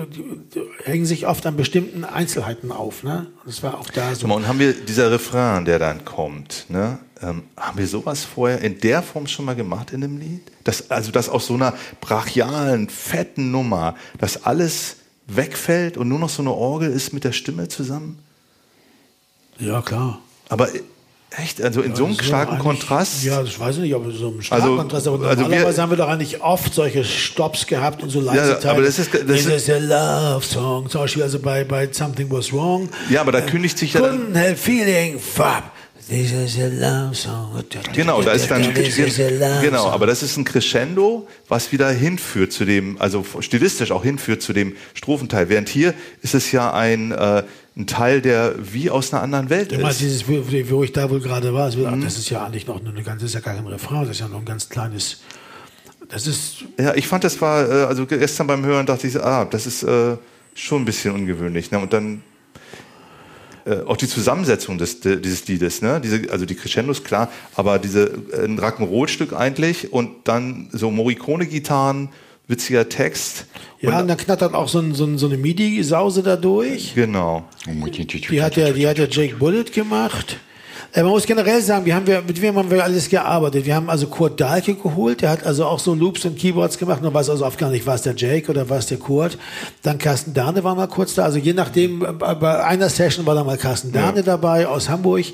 die 0.54 0.60
hängen 0.84 1.06
sich 1.06 1.26
oft 1.26 1.46
an 1.46 1.56
bestimmten 1.56 2.04
Einzelheiten 2.04 2.72
auf. 2.72 3.02
Ne? 3.02 3.26
Das 3.46 3.62
war 3.62 3.78
auch 3.78 3.90
da 3.90 4.14
so. 4.14 4.26
Und 4.26 4.48
haben 4.48 4.58
wir 4.58 4.72
dieser 4.72 5.10
Refrain, 5.10 5.64
der 5.64 5.78
dann 5.78 6.04
kommt, 6.04 6.66
ne? 6.68 6.98
Ähm, 7.22 7.44
haben 7.56 7.78
wir 7.78 7.86
sowas 7.86 8.24
vorher 8.24 8.60
in 8.60 8.80
der 8.80 9.00
Form 9.00 9.26
schon 9.28 9.44
mal 9.44 9.54
gemacht 9.54 9.92
in 9.92 10.02
einem 10.02 10.18
Lied? 10.18 10.42
Das, 10.64 10.90
also, 10.90 11.12
dass 11.12 11.28
aus 11.28 11.46
so 11.46 11.54
einer 11.54 11.72
brachialen, 12.00 12.88
fetten 12.88 13.50
Nummer, 13.50 13.94
dass 14.18 14.44
alles 14.44 14.96
wegfällt 15.26 15.96
und 15.96 16.08
nur 16.08 16.18
noch 16.18 16.28
so 16.28 16.42
eine 16.42 16.52
Orgel 16.52 16.90
ist 16.90 17.12
mit 17.12 17.24
der 17.24 17.32
Stimme 17.32 17.68
zusammen? 17.68 18.18
Ja, 19.58 19.80
klar. 19.82 20.18
Aber 20.48 20.68
echt, 21.36 21.62
also 21.62 21.80
in 21.82 21.94
so 21.96 22.04
einem 22.04 22.14
starken 22.20 22.58
Kontrast. 22.58 23.24
Ja, 23.24 23.42
das 23.42 23.58
weiß 23.58 23.76
ich 23.76 23.82
nicht, 23.82 23.94
ob 23.94 24.06
es 24.06 24.16
so 24.18 24.28
ein 24.28 24.42
starken 24.42 24.62
Also- 24.64 24.76
Kontrast, 24.76 25.08
aber 25.08 25.26
also 25.26 25.42
wir- 25.42 25.48
normalerweise 25.48 25.82
haben 25.82 25.90
wir 25.90 25.96
doch 25.96 26.08
eigentlich 26.08 26.42
oft 26.42 26.74
solche 26.74 27.04
Stops 27.04 27.66
gehabt 27.66 28.02
und 28.02 28.10
so 28.10 28.20
leise 28.20 28.50
Ja, 28.50 28.54
Teile. 28.54 28.70
aber 28.74 28.82
das 28.82 28.98
ist- 28.98 29.12
das 29.14 29.22
ist- 29.40 29.46
is 29.46 29.70
a 29.70 29.78
love 29.78 30.44
song, 30.44 30.88
zum 30.90 31.00
Beispiel 31.02 31.22
also 31.22 31.38
bei, 31.38 31.64
bei 31.64 31.88
Something 31.92 32.30
Was 32.30 32.52
Wrong. 32.52 32.88
Ja, 33.10 33.20
aber 33.22 33.32
da 33.32 33.40
kündigt 33.40 33.78
sich 33.78 33.94
ja 33.94 34.00
dann- 34.02 34.32
Couldn't 34.32 34.36
help 34.36 34.58
feeling 34.58 35.18
fab. 35.18 35.72
Genau, 37.94 38.20
da 38.22 38.32
ist 38.32 38.50
dann 38.50 38.62
genau, 39.62 39.86
aber 39.88 40.06
das 40.06 40.22
ist 40.22 40.36
ein 40.36 40.44
Crescendo, 40.44 41.26
was 41.48 41.72
wieder 41.72 41.90
hinführt 41.90 42.52
zu 42.52 42.64
dem, 42.64 43.00
also 43.00 43.24
stilistisch 43.40 43.90
auch 43.90 44.02
hinführt 44.02 44.42
zu 44.42 44.52
dem 44.52 44.74
Strophenteil. 44.94 45.48
Während 45.48 45.68
hier 45.68 45.94
ist 46.22 46.34
es 46.34 46.52
ja 46.52 46.72
ein, 46.72 47.12
äh, 47.12 47.42
ein 47.76 47.86
Teil, 47.86 48.20
der 48.20 48.54
wie 48.58 48.90
aus 48.90 49.12
einer 49.12 49.22
anderen 49.22 49.50
Welt 49.50 49.72
Du 49.72 49.78
meinst 49.78 50.02
ist. 50.02 50.26
dieses, 50.26 50.28
wo, 50.28 50.76
wo 50.76 50.84
ich 50.84 50.92
da 50.92 51.08
wohl 51.10 51.20
gerade 51.20 51.52
war, 51.54 51.66
das, 51.66 51.76
Mhm. 51.76 52.02
das 52.02 52.18
ist 52.18 52.28
ja 52.30 52.44
eigentlich 52.44 52.66
noch 52.66 52.80
eine 52.84 52.92
ganze, 53.02 53.24
das 53.24 53.30
ist 53.30 53.34
ja 53.34 53.40
gar 53.40 53.54
kein 53.54 53.66
Refrain, 53.66 54.00
das 54.02 54.10
ist 54.10 54.20
ja 54.20 54.28
noch 54.28 54.38
ein 54.40 54.44
ganz 54.44 54.68
kleines, 54.68 55.22
das 56.08 56.26
ist, 56.26 56.64
Ja, 56.78 56.94
ich 56.94 57.08
fand 57.08 57.24
das 57.24 57.40
war, 57.40 57.68
äh, 57.68 57.84
also 57.84 58.04
gestern 58.06 58.46
beim 58.46 58.64
Hören 58.64 58.84
dachte 58.86 59.06
ich, 59.06 59.14
so, 59.14 59.20
ah, 59.22 59.44
das 59.46 59.66
ist 59.66 59.82
äh, 59.82 60.16
schon 60.54 60.82
ein 60.82 60.84
bisschen 60.84 61.14
ungewöhnlich. 61.14 61.70
Ne? 61.70 61.78
Und 61.78 61.92
dann 61.92 62.22
äh, 63.66 63.82
auch 63.86 63.96
die 63.96 64.08
Zusammensetzung 64.08 64.78
des, 64.78 65.00
de, 65.00 65.20
dieses 65.20 65.46
Liedes, 65.46 65.80
ne? 65.80 66.00
Diese, 66.02 66.30
also 66.30 66.44
die 66.44 66.54
Crescendos, 66.54 67.02
klar, 67.02 67.30
aber 67.54 67.78
diese 67.78 68.10
äh, 68.32 68.44
ein 68.44 68.58
Rock'n'Roll-Stück 68.58 69.32
eigentlich 69.32 69.92
und 69.92 70.10
dann 70.24 70.68
so 70.72 70.90
Morricone-Gitarren, 70.90 72.10
witziger 72.46 72.88
Text. 72.88 73.46
ja, 73.80 73.90
und 73.90 74.02
und, 74.02 74.08
dann 74.08 74.18
knattert 74.18 74.54
auch 74.54 74.68
so, 74.68 74.80
ein, 74.80 74.94
so, 74.94 75.06
ein, 75.06 75.16
so 75.16 75.26
eine 75.26 75.38
MIDI-Sause 75.38 76.22
da 76.22 76.36
durch. 76.36 76.94
genau. 76.94 77.44
Die 78.30 78.42
hat 78.42 78.56
ja, 78.56 78.70
die 78.70 78.86
hat 78.86 78.98
ja 78.98 79.06
Jake 79.08 79.36
Bullitt 79.36 79.72
gemacht. 79.72 80.38
Äh, 80.94 81.02
man 81.02 81.10
muss 81.10 81.26
generell 81.26 81.60
sagen, 81.60 81.84
wir 81.84 81.94
haben 81.94 82.06
wir, 82.06 82.22
mit 82.22 82.40
wem 82.40 82.56
haben 82.56 82.70
wir 82.70 82.82
alles 82.82 83.08
gearbeitet? 83.08 83.66
Wir 83.66 83.74
haben 83.74 83.90
also 83.90 84.06
Kurt 84.06 84.40
Dahlke 84.40 84.74
geholt, 84.74 85.22
der 85.22 85.30
hat 85.30 85.44
also 85.44 85.66
auch 85.66 85.80
so 85.80 85.92
Loops 85.92 86.24
und 86.24 86.38
Keyboards 86.38 86.78
gemacht, 86.78 87.02
nur 87.02 87.12
weiß 87.12 87.30
also 87.30 87.44
oft 87.44 87.58
gar 87.58 87.70
nicht, 87.70 87.84
war 87.84 87.96
es 87.96 88.02
der 88.02 88.14
Jake 88.14 88.48
oder 88.50 88.68
war 88.68 88.78
es 88.78 88.86
der 88.86 88.98
Kurt. 88.98 89.36
Dann 89.82 89.98
Carsten 89.98 90.34
Dahne 90.34 90.62
war 90.62 90.76
mal 90.76 90.86
kurz 90.86 91.14
da, 91.14 91.24
also 91.24 91.38
je 91.38 91.52
nachdem, 91.52 92.02
äh, 92.02 92.12
bei 92.12 92.64
einer 92.64 92.88
Session 92.88 93.26
war 93.26 93.34
da 93.34 93.42
mal 93.42 93.58
Carsten 93.58 93.90
Dahne 93.90 94.22
dabei 94.22 94.68
aus 94.68 94.88
Hamburg, 94.88 95.24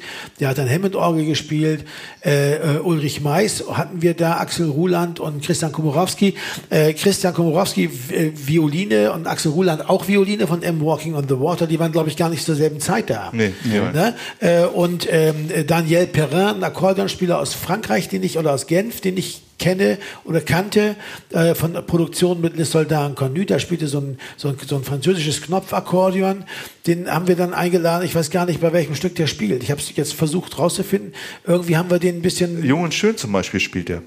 der 0.41 0.49
hat 0.49 0.57
dann 0.57 0.69
Hammond-Orgel 0.69 1.27
gespielt, 1.27 1.85
äh, 2.25 2.55
äh, 2.55 2.79
Ulrich 2.79 3.21
Mais 3.21 3.63
hatten 3.71 4.01
wir 4.01 4.15
da, 4.15 4.39
Axel 4.39 4.71
Ruland 4.71 5.21
und 5.21 5.43
Christian 5.45 5.73
Komorowski. 5.73 6.35
Äh, 6.71 6.95
Christian 6.95 7.35
Komorowski 7.35 7.85
äh, 7.85 8.31
Violine 8.35 9.13
und 9.13 9.27
Axel 9.27 9.53
Ruland 9.53 9.91
auch 9.91 10.09
Violine 10.09 10.47
von 10.47 10.63
M. 10.63 10.81
Walking 10.81 11.15
on 11.15 11.29
the 11.29 11.39
Water, 11.39 11.67
die 11.67 11.79
waren 11.79 11.93
glaube 11.93 12.09
ich 12.09 12.17
gar 12.17 12.31
nicht 12.31 12.45
zur 12.45 12.55
selben 12.55 12.81
Zeit 12.81 13.11
da. 13.11 13.29
Nee, 13.33 13.53
ja. 13.71 13.93
Ne? 13.93 14.69
Und 14.75 15.07
ähm, 15.11 15.50
Daniel 15.67 16.07
Perrin, 16.07 16.57
ein 16.57 16.65
Akkordeonspieler 16.65 17.39
aus 17.39 17.55
Frankreich, 17.55 18.09
den 18.09 18.23
ich 18.23 18.39
oder 18.39 18.53
aus 18.53 18.67
Genf, 18.67 19.01
den 19.01 19.17
ich 19.17 19.43
kenne 19.59 19.99
oder 20.25 20.41
kannte 20.41 20.97
äh, 21.31 21.55
von 21.55 21.75
Produktion 21.87 22.41
mit 22.41 22.57
Les 22.57 22.73
Soldats 22.73 23.15
Connus, 23.15 23.47
der 23.47 23.59
spielte 23.59 23.87
so 23.87 24.01
ein, 24.01 24.19
so 24.37 24.49
ein, 24.49 24.57
so 24.67 24.77
ein 24.77 24.85
französisches 24.85 25.43
Knopfakkordeon. 25.43 26.45
Den 26.87 27.09
haben 27.09 27.29
wir 27.29 27.37
dann 27.37 27.55
eingeladen. 27.55 28.05
Ich 28.05 28.15
weiß 28.15 28.31
gar 28.31 28.47
nicht, 28.47 28.61
bei 28.61 28.73
welchem 28.73 28.95
Stück 28.95 29.15
der 29.15 29.27
spielt. 29.27 29.63
Ich 29.63 29.71
habe 29.71 29.81
es 29.81 29.95
jetzt 29.95 30.15
versucht 30.15 30.59
rauszufinden. 30.59 31.13
Irgendwie 31.47 31.77
haben 31.77 31.91
wir 31.91 31.99
den 31.99 32.17
ein 32.17 32.23
bisschen 32.23 32.65
Jung 32.65 32.83
und 32.83 32.95
Schön 32.95 33.17
zum 33.17 33.33
Beispiel 33.33 33.61
spielt 33.61 33.91
er. 33.91 34.03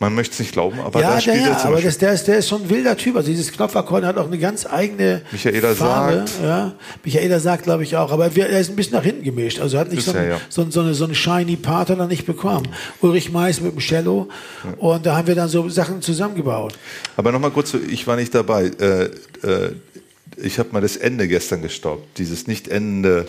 Man 0.00 0.12
möchte 0.16 0.32
es 0.32 0.40
nicht 0.40 0.50
glauben, 0.50 0.80
aber 0.80 1.00
ja, 1.00 1.08
da 1.08 1.14
der, 1.14 1.20
spielt 1.20 1.36
ja, 1.36 1.48
er 1.50 1.58
zum 1.58 1.70
aber 1.70 1.80
das, 1.80 1.98
der, 1.98 2.12
ist, 2.12 2.26
der 2.26 2.38
ist 2.38 2.48
schon 2.48 2.62
ein 2.62 2.70
wilder 2.70 2.96
Typ. 2.96 3.14
Also 3.14 3.28
dieses 3.28 3.52
Knopfakkordeon 3.52 4.08
hat 4.08 4.18
auch 4.18 4.26
eine 4.26 4.38
ganz 4.38 4.66
eigene 4.66 5.22
Michaela 5.30 5.72
Farbe. 5.72 6.16
sagt. 6.26 6.32
Ja, 6.42 6.74
Michaela 7.04 7.38
sagt, 7.38 7.62
glaube 7.62 7.84
ich, 7.84 7.96
auch. 7.96 8.10
Aber 8.10 8.26
er 8.36 8.58
ist 8.58 8.70
ein 8.70 8.76
bisschen 8.76 8.94
nach 8.94 9.04
hinten 9.04 9.22
gemischt. 9.22 9.60
Also 9.60 9.78
hat 9.78 9.90
nicht 9.90 10.00
Ist 10.00 10.06
so, 10.06 10.10
ein, 10.10 10.16
er, 10.16 10.28
ja. 10.30 10.40
so, 10.48 10.68
so, 10.68 10.80
eine, 10.80 10.94
so 10.94 11.04
eine 11.04 11.14
shiny 11.14 11.54
Part 11.54 11.90
hat 11.90 11.98
er 12.00 12.08
nicht 12.08 12.26
bekommen. 12.26 12.66
Ulrich 13.02 13.30
Mais 13.30 13.60
mit 13.60 13.72
dem 13.72 13.78
Cello. 13.78 14.28
Und 14.78 15.06
da 15.06 15.16
haben 15.16 15.28
wir 15.28 15.36
dann 15.36 15.48
so 15.48 15.68
Sachen 15.68 16.02
zusammengebaut. 16.02 16.74
Aber 17.16 17.30
nochmal 17.30 17.52
kurz, 17.52 17.72
ich 17.74 18.04
war 18.08 18.16
nicht 18.16 18.34
dabei. 18.34 18.72
Äh, 18.80 19.04
äh, 19.04 19.10
ich 20.36 20.58
habe 20.58 20.70
mal 20.72 20.80
das 20.80 20.96
Ende 20.96 21.28
gestern 21.28 21.62
gestoppt. 21.62 22.18
Dieses 22.18 22.48
nicht 22.48 22.66
endende 22.66 23.26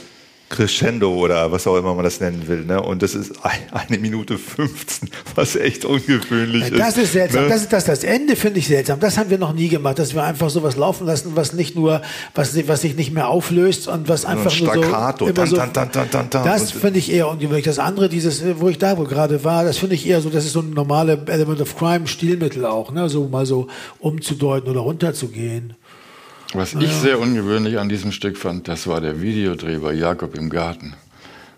Crescendo 0.49 1.11
oder 1.13 1.51
was 1.51 1.65
auch 1.65 1.75
immer 1.77 1.93
man 1.95 2.03
das 2.03 2.19
nennen 2.19 2.47
will. 2.47 2.65
Ne? 2.65 2.81
Und 2.81 3.01
das 3.01 3.15
ist 3.15 3.33
ein, 3.43 3.59
eine 3.71 3.97
Minute 3.97 4.37
15, 4.37 5.09
was 5.33 5.55
echt 5.55 5.85
ungewöhnlich 5.85 6.71
ist. 6.71 6.79
Das 6.79 6.97
ist 6.97 7.13
seltsam. 7.13 7.43
Ne? 7.43 7.49
Das, 7.49 7.61
ist, 7.63 7.73
das, 7.73 7.85
das 7.85 8.03
Ende 8.03 8.35
finde 8.35 8.59
ich 8.59 8.67
seltsam. 8.67 8.99
Das 8.99 9.17
haben 9.17 9.29
wir 9.29 9.39
noch 9.39 9.53
nie 9.53 9.69
gemacht, 9.69 9.97
dass 9.97 10.13
wir 10.13 10.23
einfach 10.23 10.49
sowas 10.49 10.75
laufen 10.77 11.07
lassen, 11.07 11.31
was 11.35 11.53
nicht 11.53 11.75
nur, 11.75 12.01
was, 12.35 12.55
was 12.67 12.81
sich 12.81 12.95
nicht 12.95 13.11
mehr 13.11 13.27
auflöst 13.27 13.87
und 13.87 14.07
was 14.07 14.25
einfach 14.25 14.55
nur 14.59 14.73
so, 14.73 15.25
immer 15.27 15.47
so 15.47 15.55
tan, 15.57 15.73
tan. 15.73 16.29
Das 16.45 16.73
Und- 16.73 16.81
finde 16.81 16.99
ich 16.99 17.11
eher 17.11 17.27
ungewöhnlich. 17.27 17.65
Das 17.65 17.79
andere, 17.79 18.07
dieses, 18.07 18.43
wo 18.59 18.69
ich 18.69 18.77
da 18.77 18.97
wohl 18.97 19.07
gerade 19.07 19.43
war, 19.43 19.63
das 19.63 19.77
finde 19.77 19.95
ich 19.95 20.07
eher 20.07 20.21
so, 20.21 20.29
das 20.29 20.45
ist 20.45 20.53
so 20.53 20.59
ein 20.59 20.69
normale 20.71 21.19
Element 21.27 21.61
of 21.61 21.75
Crime 21.77 22.07
Stilmittel 22.07 22.65
auch, 22.65 22.91
ne, 22.91 23.09
so 23.09 23.27
mal 23.27 23.45
so 23.45 23.67
umzudeuten 23.99 24.69
oder 24.69 24.81
runterzugehen. 24.81 25.73
Was 26.55 26.73
ich 26.73 26.91
sehr 26.91 27.19
ungewöhnlich 27.19 27.79
an 27.79 27.89
diesem 27.89 28.11
Stück 28.11 28.37
fand, 28.37 28.67
das 28.67 28.87
war 28.87 29.01
der 29.01 29.21
Videodreh 29.21 29.77
bei 29.77 29.93
Jakob 29.93 30.35
im 30.35 30.49
Garten. 30.49 30.93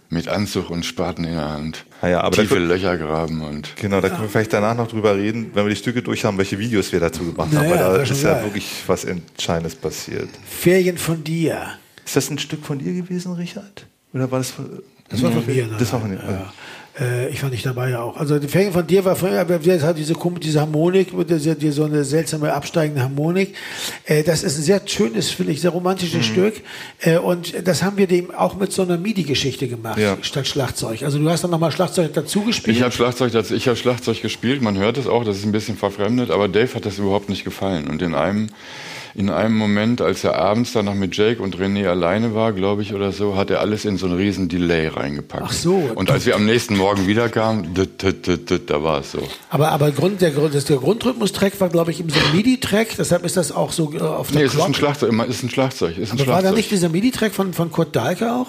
Mit 0.09 0.29
Anzug 0.29 0.69
und 0.69 0.85
Spaten 0.85 1.25
in 1.25 1.33
der 1.33 1.49
Hand. 1.49 1.85
Ah 2.01 2.07
ja, 2.07 2.21
aber 2.21 2.35
da 2.37 2.41
Tiefe 2.41 2.59
Löcher 2.59 2.97
graben 2.97 3.41
und. 3.41 3.75
Genau, 3.75 3.99
da 3.99 4.07
können 4.07 4.21
wir 4.21 4.29
vielleicht 4.29 4.53
danach 4.53 4.75
noch 4.77 4.87
drüber 4.87 5.17
reden, 5.17 5.51
wenn 5.53 5.65
wir 5.65 5.69
die 5.69 5.75
Stücke 5.75 6.01
durch 6.01 6.23
haben, 6.23 6.37
welche 6.37 6.57
Videos 6.57 6.93
wir 6.93 7.01
dazu 7.01 7.25
gemacht 7.25 7.49
haben. 7.49 7.55
Naja, 7.55 7.71
Weil 7.71 7.77
da 7.77 7.93
wäre 7.93 8.05
schon 8.05 8.15
ist 8.15 8.23
ja 8.23 8.33
geil. 8.35 8.43
wirklich 8.45 8.83
was 8.87 9.03
Entscheidendes 9.03 9.75
passiert. 9.75 10.29
Ferien 10.47 10.97
von 10.97 11.21
dir. 11.25 11.71
Ist 12.05 12.15
das 12.15 12.29
ein 12.29 12.39
Stück 12.39 12.63
von 12.65 12.79
dir 12.79 12.93
gewesen, 12.93 13.33
Richard? 13.33 13.85
Oder 14.13 14.31
war 14.31 14.39
das 14.39 14.51
von, 14.51 14.81
Das 15.09 15.21
war 15.21 15.31
von 15.33 15.45
mir. 15.45 15.67
Das 15.77 15.91
war 15.91 15.99
von 15.99 16.09
dir. 16.11 16.19
Ja. 16.25 16.53
Äh, 16.99 17.29
ich 17.29 17.43
war 17.43 17.49
nicht 17.49 17.65
dabei 17.65 17.89
ja 17.91 18.01
auch. 18.01 18.17
Also 18.17 18.39
die 18.39 18.47
Ferien 18.47 18.73
von 18.73 18.85
dir 18.87 19.05
war 19.05 19.15
aber 19.39 19.59
der 19.59 19.81
hat 19.81 19.97
diese, 19.97 20.15
diese 20.41 20.59
Harmonik, 20.61 21.13
mit 21.13 21.29
der, 21.29 21.37
die, 21.37 21.71
so 21.71 21.83
eine 21.83 22.03
seltsame 22.03 22.51
absteigende 22.53 23.01
Harmonik. 23.03 23.53
Äh, 24.05 24.23
das 24.23 24.43
ist 24.43 24.57
ein 24.57 24.63
sehr 24.63 24.81
schönes, 24.85 25.29
finde 25.29 25.51
ich, 25.51 25.61
sehr 25.61 25.71
romantisches 25.71 26.19
Mhm. 26.19 26.31
Stück. 26.33 26.55
Äh, 27.01 27.17
und 27.17 27.53
das 27.67 27.83
haben 27.83 27.97
wir 27.97 28.07
dem 28.07 28.31
auch 28.31 28.55
mit 28.55 28.71
so 28.71 28.81
einer 28.81 28.97
MIDI-Geschichte 28.97 29.67
gemacht, 29.67 29.99
Ja. 29.99 30.17
statt 30.21 30.47
Schlagzeug. 30.47 31.03
Also 31.03 31.19
du 31.19 31.29
hast 31.29 31.43
dann 31.43 31.51
nochmal 31.51 31.71
Schlagzeug 31.71 32.13
dazu 32.13 32.41
gespielt. 32.41 32.75
Ich 32.77 32.81
habe 32.83 32.91
Schlagzeug, 32.91 33.31
dazu- 33.31 33.53
ich 33.55 33.67
hab 33.67 33.77
Schlagzeug 33.77 34.21
gespielt, 34.21 34.61
man 34.61 34.77
hört 34.77 34.97
es 34.97 35.07
auch, 35.07 35.23
das 35.23 35.37
ist 35.37 35.45
ein 35.45 35.51
bisschen 35.51 35.77
verfremdet, 35.77 36.31
aber 36.31 36.47
Dave 36.47 36.73
hat 36.73 36.85
das 36.85 36.97
überhaupt 36.97 37.29
nicht 37.29 37.43
gefallen. 37.43 37.87
Und 37.87 38.01
in 38.01 38.15
einem, 38.15 38.47
in 39.17 39.29
einem 39.31 39.57
Moment, 39.57 39.99
als 39.99 40.23
er 40.23 40.35
abends 40.35 40.73
dann 40.73 40.85
noch 40.85 40.93
mit 40.93 41.17
Jake 41.17 41.41
und 41.41 41.57
René 41.57 41.87
alleine 41.87 42.35
war, 42.35 42.53
glaube 42.53 42.83
ich, 42.83 42.93
oder 42.93 43.11
so, 43.11 43.35
hat 43.35 43.49
er 43.49 43.59
alles 43.61 43.83
in 43.83 43.97
so 43.97 44.05
einen 44.05 44.15
riesen 44.15 44.47
Delay 44.47 44.87
reingepackt. 44.87 45.43
Ach 45.45 45.51
so. 45.51 45.73
Und 45.95 46.09
als 46.11 46.25
wir 46.27 46.35
am 46.35 46.45
nächsten 46.45 46.77
Morgen 46.77 47.07
wiederkamen, 47.07 47.73
dit, 47.73 48.01
dit, 48.03 48.69
da 48.69 48.83
war 48.83 48.99
es 48.99 49.11
so. 49.13 49.27
aber 49.49 49.71
aber 49.71 49.89
Grund, 49.91 50.21
der, 50.21 50.29
Grund- 50.31 50.53
der 50.53 50.77
Grundrhythmus-Track 50.77 51.59
war, 51.59 51.69
glaube 51.69 51.89
ich, 51.91 51.99
eben 51.99 52.09
so 52.11 52.19
ein 52.19 52.35
MIDI-Track. 52.35 52.89
Deshalb 52.97 53.25
ist 53.25 53.35
das 53.37 53.51
auch 53.51 53.71
so 53.71 53.91
äh, 53.93 53.99
auf 54.01 54.27
der 54.31 54.41
Nee, 54.41 54.45
es 54.45 54.53
ist 54.53 54.61
ein. 54.61 54.73
Schlagzeug, 54.75 55.11
ist 55.27 55.43
ein 55.43 55.49
Schlagzeug, 55.49 55.97
ist 55.97 56.13
ein 56.13 56.19
Aber 56.19 56.27
war 56.27 56.35
da 56.35 56.39
Schlagzeug. 56.41 56.55
nicht 56.57 56.71
dieser 56.71 56.89
MIDI-Track 56.89 57.33
von, 57.33 57.53
von 57.53 57.71
Kurt 57.71 57.95
Dahlke 57.95 58.31
auch? 58.31 58.47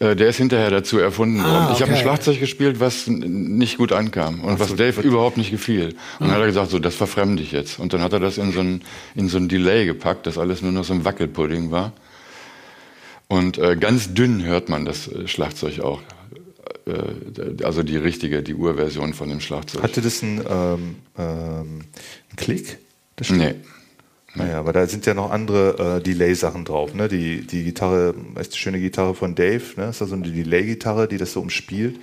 Äh, 0.00 0.16
Der 0.16 0.28
ist 0.28 0.36
hinterher 0.38 0.70
dazu 0.70 0.98
erfunden 0.98 1.40
Ah, 1.40 1.44
worden. 1.66 1.74
Ich 1.74 1.82
habe 1.82 1.92
ein. 1.92 1.98
Schlagzeug 2.00 2.40
gespielt, 2.40 2.80
was 2.80 3.06
nicht 3.06 3.78
gut 3.78 3.92
ankam 3.92 4.40
und 4.40 4.58
was 4.58 4.74
Dave 4.74 5.00
überhaupt 5.02 5.36
nicht 5.36 5.50
gefiel. 5.50 5.94
Und 6.18 6.26
dann 6.28 6.32
hat 6.32 6.40
er 6.40 6.46
gesagt, 6.46 6.70
so, 6.70 6.78
das 6.78 6.94
verfremde 6.94 7.42
ich 7.42 7.52
jetzt. 7.52 7.78
Und 7.78 7.92
dann 7.92 8.02
hat 8.02 8.12
er 8.12 8.20
das 8.20 8.38
in 8.38 8.52
so 8.52 8.60
ein, 8.60 8.82
in 9.14 9.28
so 9.28 9.38
ein 9.38 9.48
Delay 9.48 9.86
gepackt, 9.86 10.26
das 10.26 10.36
alles 10.38 10.62
nur 10.62 10.72
noch 10.72 10.84
so 10.84 10.92
ein 10.94 11.04
Wackelpudding 11.04 11.70
war. 11.70 11.92
Und 13.28 13.58
äh, 13.58 13.76
ganz 13.76 14.12
dünn 14.14 14.44
hört 14.44 14.68
man 14.68 14.84
das 14.84 15.08
äh, 15.08 15.26
Schlagzeug 15.28 15.80
auch. 15.80 16.00
Äh, 16.86 17.64
also 17.64 17.82
die 17.82 17.96
richtige, 17.96 18.42
die 18.42 18.54
Urversion 18.54 19.14
von 19.14 19.28
dem 19.28 19.40
Schlagzeug. 19.40 19.82
Hatte 19.82 20.02
das 20.02 20.22
einen, 20.22 20.38
ähm, 20.40 20.96
ähm, 21.16 21.16
einen 21.18 22.36
Klick? 22.36 22.78
Das 23.16 23.30
nee. 23.30 23.54
Naja, 24.34 24.58
aber 24.58 24.72
da 24.72 24.86
sind 24.86 25.06
ja 25.06 25.14
noch 25.14 25.30
andere 25.30 25.98
äh, 25.98 26.02
Delay-Sachen 26.02 26.64
drauf. 26.64 26.92
Ne? 26.94 27.08
Die, 27.08 27.46
die 27.46 27.62
Gitarre, 27.64 28.14
ist 28.40 28.54
die 28.54 28.58
schöne 28.58 28.80
Gitarre 28.80 29.14
von 29.14 29.34
Dave, 29.34 29.62
ne? 29.76 29.90
ist 29.90 30.00
da 30.00 30.06
so 30.06 30.14
eine 30.14 30.28
Delay-Gitarre, 30.28 31.06
die 31.06 31.18
das 31.18 31.32
so 31.32 31.40
umspielt. 31.40 32.00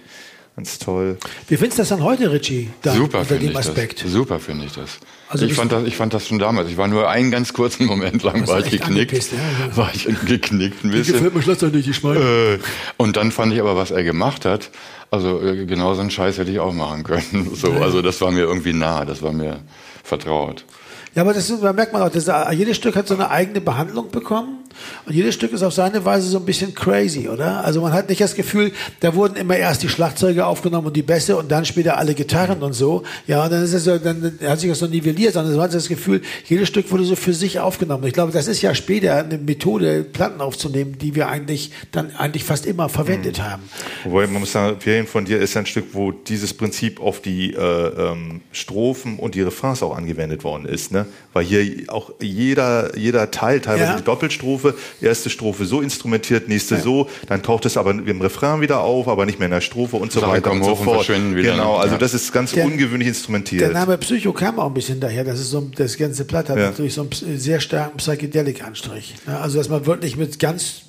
Ganz 0.56 0.80
toll. 0.80 1.18
Wie 1.48 1.56
findest 1.56 1.78
du 1.78 1.82
das 1.84 1.90
dann 1.90 2.04
heute, 2.04 2.30
Richie? 2.30 2.70
Da, 2.82 2.94
Super 2.94 3.20
unter 3.20 3.26
finde 3.26 3.46
dem 3.46 3.52
ich 3.52 3.58
Aspekt. 3.58 4.04
das. 4.04 4.12
Super 4.12 4.38
finde 4.38 4.66
ich 4.66 4.74
das. 4.74 5.00
Also 5.30 5.46
ich, 5.46 5.54
fand 5.54 5.72
das. 5.72 5.86
Ich 5.86 5.96
fand 5.96 6.14
das 6.14 6.28
schon 6.28 6.40
damals. 6.40 6.70
Ich 6.70 6.76
war 6.76 6.90
nur 6.90 7.10
einen 7.10 7.32
ganz 7.32 7.54
kurzen 7.54 7.86
Moment 7.86 8.22
lang 8.24 8.46
war 8.50 8.60
ich 8.60 8.70
geknickt. 8.70 9.14
ja. 9.32 9.78
War 9.78 9.90
ich 9.94 10.04
geknickt 10.26 10.84
ein 10.84 10.92
bisschen. 10.92 11.34
mir 11.34 11.42
Schlagzeug 11.42 11.74
nicht, 11.74 11.88
ich 11.88 12.04
meine. 12.04 12.20
Äh, 12.20 12.60
Und 12.98 13.16
dann 13.16 13.32
fand 13.32 13.54
ich 13.54 13.62
aber, 13.62 13.78
was 13.78 13.92
er 13.92 14.04
gemacht 14.04 14.44
hat, 14.44 14.72
also 15.10 15.42
äh, 15.42 15.66
genau 15.66 15.94
so 15.94 16.02
einen 16.02 16.12
Scheiß 16.12 16.38
hätte 16.38 16.52
ich 16.52 16.60
auch 16.60 16.74
machen 16.74 17.04
können. 17.04 17.50
So, 17.56 17.72
also 17.72 18.02
das 18.02 18.20
war 18.20 18.32
mir 18.32 18.42
irgendwie 18.42 18.74
nah, 18.74 19.06
das 19.06 19.22
war 19.22 19.32
mir 19.32 19.62
vertraut. 20.04 20.66
Ja, 21.14 21.24
aber 21.24 21.34
das 21.34 21.50
ist, 21.50 21.62
da 21.62 21.74
merkt 21.74 21.92
man 21.92 22.02
auch, 22.02 22.10
das, 22.10 22.30
jedes 22.54 22.78
Stück 22.78 22.96
hat 22.96 23.08
so 23.08 23.16
eine 23.16 23.30
eigene 23.30 23.60
Behandlung 23.60 24.12
bekommen. 24.12 24.64
Und 25.06 25.14
jedes 25.14 25.36
Stück 25.36 25.54
ist 25.54 25.64
auf 25.64 25.74
seine 25.74 26.04
Weise 26.06 26.30
so 26.30 26.38
ein 26.38 26.46
bisschen 26.46 26.74
crazy, 26.74 27.30
oder? 27.30 27.64
Also 27.64 27.82
man 27.82 27.94
hat 27.94 28.10
nicht 28.10 28.22
das 28.22 28.36
Gefühl, 28.36 28.72
da 29.00 29.16
wurden 29.16 29.36
immer 29.36 29.58
erst 29.58 29.84
die 29.84 29.90
Schlagzeuge 29.90 30.46
aufgenommen 30.46 30.88
und 30.88 30.96
die 30.96 31.02
Bässe 31.02 31.38
und 31.38 31.52
dann 31.52 31.66
später 31.66 31.98
alle 31.98 32.14
Gitarren 32.14 32.64
und 32.64 32.74
so. 32.74 33.04
Ja, 33.28 33.44
und 33.44 33.52
dann 33.52 33.64
ist 33.64 33.74
es 33.74 33.84
so, 33.84 33.98
dann 33.98 34.40
hat 34.46 34.60
sich 34.60 34.70
das 34.70 34.80
so 34.80 34.88
nivelliert, 34.88 35.34
sondern 35.34 35.54
man 35.56 35.64
hat 35.64 35.74
das 35.74 35.88
Gefühl, 35.88 36.22
jedes 36.46 36.68
Stück 36.68 36.92
wurde 36.92 37.04
so 37.04 37.16
für 37.16 37.34
sich 37.34 37.60
aufgenommen. 37.60 38.06
Ich 38.06 38.14
glaube, 38.14 38.32
das 38.32 38.48
ist 38.48 38.62
ja 38.62 38.76
später 38.76 39.18
eine 39.18 39.38
Methode, 39.38 40.04
Platten 40.04 40.42
aufzunehmen, 40.42 40.98
die 41.00 41.16
wir 41.16 41.28
eigentlich 41.28 41.72
dann 41.92 42.16
eigentlich 42.16 42.44
fast 42.44 42.66
immer 42.66 42.90
verwendet 42.90 43.38
mhm. 43.38 43.44
haben. 43.44 43.64
Wobei 44.04 44.28
man 44.28 44.42
muss 44.42 44.52
sagen, 44.52 44.80
Ferien 44.80 45.08
von 45.08 45.26
dir 45.26 45.40
ist 45.40 45.56
ein 45.58 45.66
Stück, 45.66 45.86
wo 45.94 46.12
dieses 46.12 46.54
Prinzip 46.54 47.00
auf 47.00 47.22
die 47.22 47.54
äh, 47.54 47.58
ähm, 47.58 48.42
Strophen 48.52 49.18
und 49.18 49.36
die 49.36 49.42
Refrains 49.42 49.84
auch 49.84 49.96
angewendet 49.96 50.44
worden 50.44 50.66
ist, 50.66 50.92
ne? 50.92 51.06
Weil 51.34 51.46
hier 51.46 51.66
auch 51.88 52.12
jeder, 52.20 52.98
jeder 52.98 53.32
Teil, 53.32 53.62
teilweise 53.62 53.92
ja. 53.92 53.98
die 53.98 54.04
Doppelstrophe, 54.04 54.71
erste 55.02 55.30
Strophe 55.30 55.66
so 55.66 55.82
instrumentiert, 55.82 56.48
nächste 56.48 56.76
ja. 56.76 56.82
so, 56.82 57.10
dann 57.28 57.44
taucht 57.44 57.66
es 57.66 57.78
aber 57.78 57.92
im 57.92 58.22
Refrain 58.22 58.62
wieder 58.62 58.82
auf, 58.82 59.08
aber 59.08 59.26
nicht 59.26 59.40
mehr 59.40 59.48
in 59.48 59.54
der 59.54 59.62
Strophe 59.62 59.98
und 59.98 60.12
so, 60.12 60.20
so 60.20 60.28
weiter 60.28 60.52
und 60.52 60.64
so 60.64 60.76
fort. 60.76 61.10
Und 61.10 61.36
genau, 61.36 61.76
also 61.78 61.96
ja. 61.96 62.00
das 62.00 62.14
ist 62.14 62.32
ganz 62.32 62.52
der, 62.52 62.66
ungewöhnlich 62.66 63.08
instrumentiert. 63.08 63.62
Der 63.62 63.72
Name 63.72 63.98
Psycho 63.98 64.34
kam 64.34 64.60
auch 64.60 64.68
ein 64.68 64.74
bisschen 64.74 65.00
daher, 65.00 65.24
das 65.24 65.40
ist 65.40 65.52
so, 65.52 65.62
das 65.76 65.98
ganze 65.98 66.26
Blatt 66.26 66.50
hat 66.50 66.58
natürlich 66.58 66.94
so 66.94 67.02
einen 67.02 67.40
sehr 67.40 67.60
starken 67.60 67.98
Psychedelic-Anstrich. 67.98 69.16
Ne? 69.28 69.40
Also, 69.40 69.58
dass 69.58 69.70
man 69.70 69.86
wirklich 69.86 70.18
mit 70.18 70.40
ganz 70.40 70.84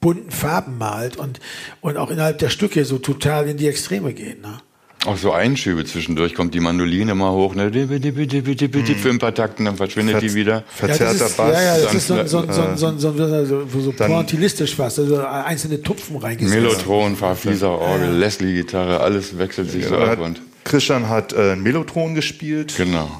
bunten 0.00 0.30
Farben 0.30 0.76
malt 0.76 1.16
und, 1.16 1.40
und 1.80 1.96
auch 1.96 2.10
innerhalb 2.10 2.38
der 2.38 2.50
Stücke 2.50 2.84
so 2.84 2.98
total 2.98 3.48
in 3.48 3.56
die 3.56 3.68
Extreme 3.68 4.12
geht. 4.12 4.42
Ne? 4.42 4.58
Auch 5.06 5.18
so 5.18 5.32
Einschübe 5.32 5.84
zwischendurch 5.84 6.34
kommt 6.34 6.54
die 6.54 6.60
Mandoline 6.60 7.14
mal 7.14 7.30
hoch, 7.32 7.54
ne? 7.54 7.70
Mhm. 7.70 8.84
für 8.96 9.10
ein 9.10 9.18
paar 9.18 9.34
Takten, 9.34 9.66
dann 9.66 9.76
verschwindet 9.76 10.14
Ver 10.14 10.20
die 10.22 10.34
wieder. 10.34 10.64
Verzerrter 10.66 11.28
Bass. 11.28 11.52
Ja, 11.52 11.62
ja, 11.62 11.78
das 11.78 11.94
ist 11.94 12.06
so, 12.06 12.26
so, 12.26 12.44
so, 12.50 12.76
so, 12.76 12.98
so, 12.98 13.66
so, 13.66 13.80
so 13.80 13.92
pointillistisch 13.92 14.74
fast, 14.74 14.98
also 14.98 15.22
einzelne 15.22 15.82
Tupfen 15.82 16.16
reingesetzt. 16.16 16.54
Melotron, 16.54 17.16
Farfisa, 17.16 17.68
Orgel, 17.68 18.06
ja. 18.08 18.18
Leslie-Gitarre, 18.18 19.00
alles 19.00 19.36
wechselt 19.36 19.70
sich 19.70 19.82
ja, 19.82 19.88
so 19.90 19.96
ab. 19.96 20.20
Und 20.20 20.40
Christian 20.64 21.08
hat 21.08 21.34
äh, 21.34 21.54
Melotron 21.56 22.14
gespielt. 22.14 22.74
Genau. 22.76 23.10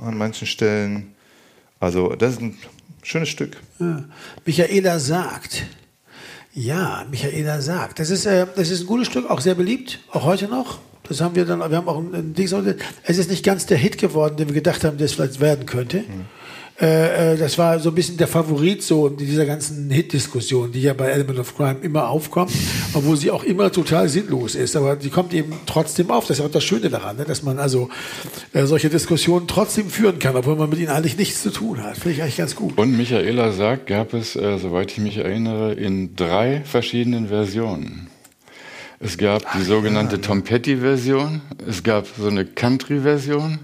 An 0.00 0.18
manchen 0.18 0.46
Stellen. 0.46 1.14
Also, 1.78 2.14
das 2.16 2.34
ist 2.34 2.40
ein 2.40 2.58
schönes 3.04 3.28
Stück. 3.28 3.58
Ja. 3.78 4.04
Michaela 4.44 4.98
sagt, 4.98 5.64
ja, 6.52 7.06
Michaela 7.08 7.60
sagt, 7.60 8.00
das 8.00 8.10
ist, 8.10 8.26
äh, 8.26 8.46
das 8.56 8.70
ist 8.70 8.80
ein 8.80 8.86
gutes 8.86 9.06
Stück, 9.06 9.30
auch 9.30 9.40
sehr 9.40 9.54
beliebt, 9.54 10.00
auch 10.10 10.24
heute 10.24 10.48
noch. 10.48 10.80
Das 11.08 11.20
haben 11.20 11.34
wir 11.34 11.44
dann, 11.44 11.58
wir 11.58 11.76
haben 11.76 11.88
auch 11.88 11.98
ein, 11.98 12.34
Ding, 12.34 12.48
es 13.04 13.18
ist 13.18 13.30
nicht 13.30 13.44
ganz 13.44 13.66
der 13.66 13.78
Hit 13.78 13.98
geworden, 13.98 14.36
den 14.36 14.48
wir 14.48 14.54
gedacht 14.54 14.84
haben, 14.84 14.98
der 14.98 15.06
es 15.06 15.14
vielleicht 15.14 15.40
werden 15.40 15.66
könnte. 15.66 15.98
Mhm. 15.98 16.26
Äh, 16.78 17.36
das 17.36 17.58
war 17.58 17.80
so 17.80 17.88
ein 17.88 17.94
bisschen 17.94 18.16
der 18.18 18.28
Favorit 18.28 18.84
so 18.84 19.08
in 19.08 19.16
dieser 19.16 19.46
ganzen 19.46 19.90
Hit-Diskussion, 19.90 20.70
die 20.70 20.82
ja 20.82 20.92
bei 20.92 21.08
Element 21.08 21.40
of 21.40 21.56
Crime 21.56 21.78
immer 21.82 22.08
aufkommt, 22.08 22.52
obwohl 22.94 23.16
sie 23.16 23.32
auch 23.32 23.42
immer 23.42 23.72
total 23.72 24.08
sinnlos 24.08 24.54
ist. 24.54 24.76
Aber 24.76 24.94
die 24.94 25.10
kommt 25.10 25.34
eben 25.34 25.54
trotzdem 25.66 26.10
auf. 26.12 26.26
Das 26.26 26.38
ist 26.38 26.44
auch 26.44 26.50
das 26.50 26.62
Schöne 26.62 26.88
daran, 26.88 27.16
ne? 27.16 27.24
dass 27.24 27.42
man 27.42 27.58
also 27.58 27.88
äh, 28.52 28.64
solche 28.64 28.90
Diskussionen 28.90 29.48
trotzdem 29.48 29.90
führen 29.90 30.20
kann, 30.20 30.36
obwohl 30.36 30.54
man 30.54 30.70
mit 30.70 30.78
ihnen 30.78 30.90
eigentlich 30.90 31.16
nichts 31.16 31.42
zu 31.42 31.50
tun 31.50 31.82
hat. 31.82 31.96
Finde 31.96 32.12
ich 32.12 32.22
eigentlich 32.22 32.36
ganz 32.36 32.54
gut. 32.54 32.78
Und 32.78 32.96
Michaela 32.96 33.50
sagt, 33.50 33.88
gab 33.88 34.14
es, 34.14 34.36
äh, 34.36 34.58
soweit 34.58 34.92
ich 34.92 34.98
mich 34.98 35.16
erinnere, 35.16 35.72
in 35.72 36.14
drei 36.14 36.62
verschiedenen 36.64 37.26
Versionen. 37.26 38.08
Es 39.00 39.16
gab 39.16 39.52
die 39.52 39.62
sogenannte 39.62 40.16
ja. 40.16 40.22
Tom 40.22 40.42
Petty-Version, 40.42 41.40
es 41.68 41.84
gab 41.84 42.06
so 42.18 42.26
eine 42.26 42.44
Country-Version 42.44 43.60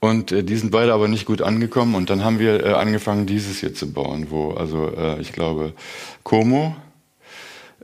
und 0.00 0.32
äh, 0.32 0.42
die 0.42 0.56
sind 0.56 0.70
beide 0.70 0.94
aber 0.94 1.06
nicht 1.06 1.26
gut 1.26 1.42
angekommen 1.42 1.94
und 1.94 2.08
dann 2.08 2.24
haben 2.24 2.38
wir 2.38 2.64
äh, 2.64 2.72
angefangen, 2.72 3.26
dieses 3.26 3.58
hier 3.58 3.74
zu 3.74 3.92
bauen, 3.92 4.28
wo 4.30 4.52
also 4.52 4.90
äh, 4.96 5.20
ich 5.20 5.32
glaube 5.32 5.74
Como 6.22 6.74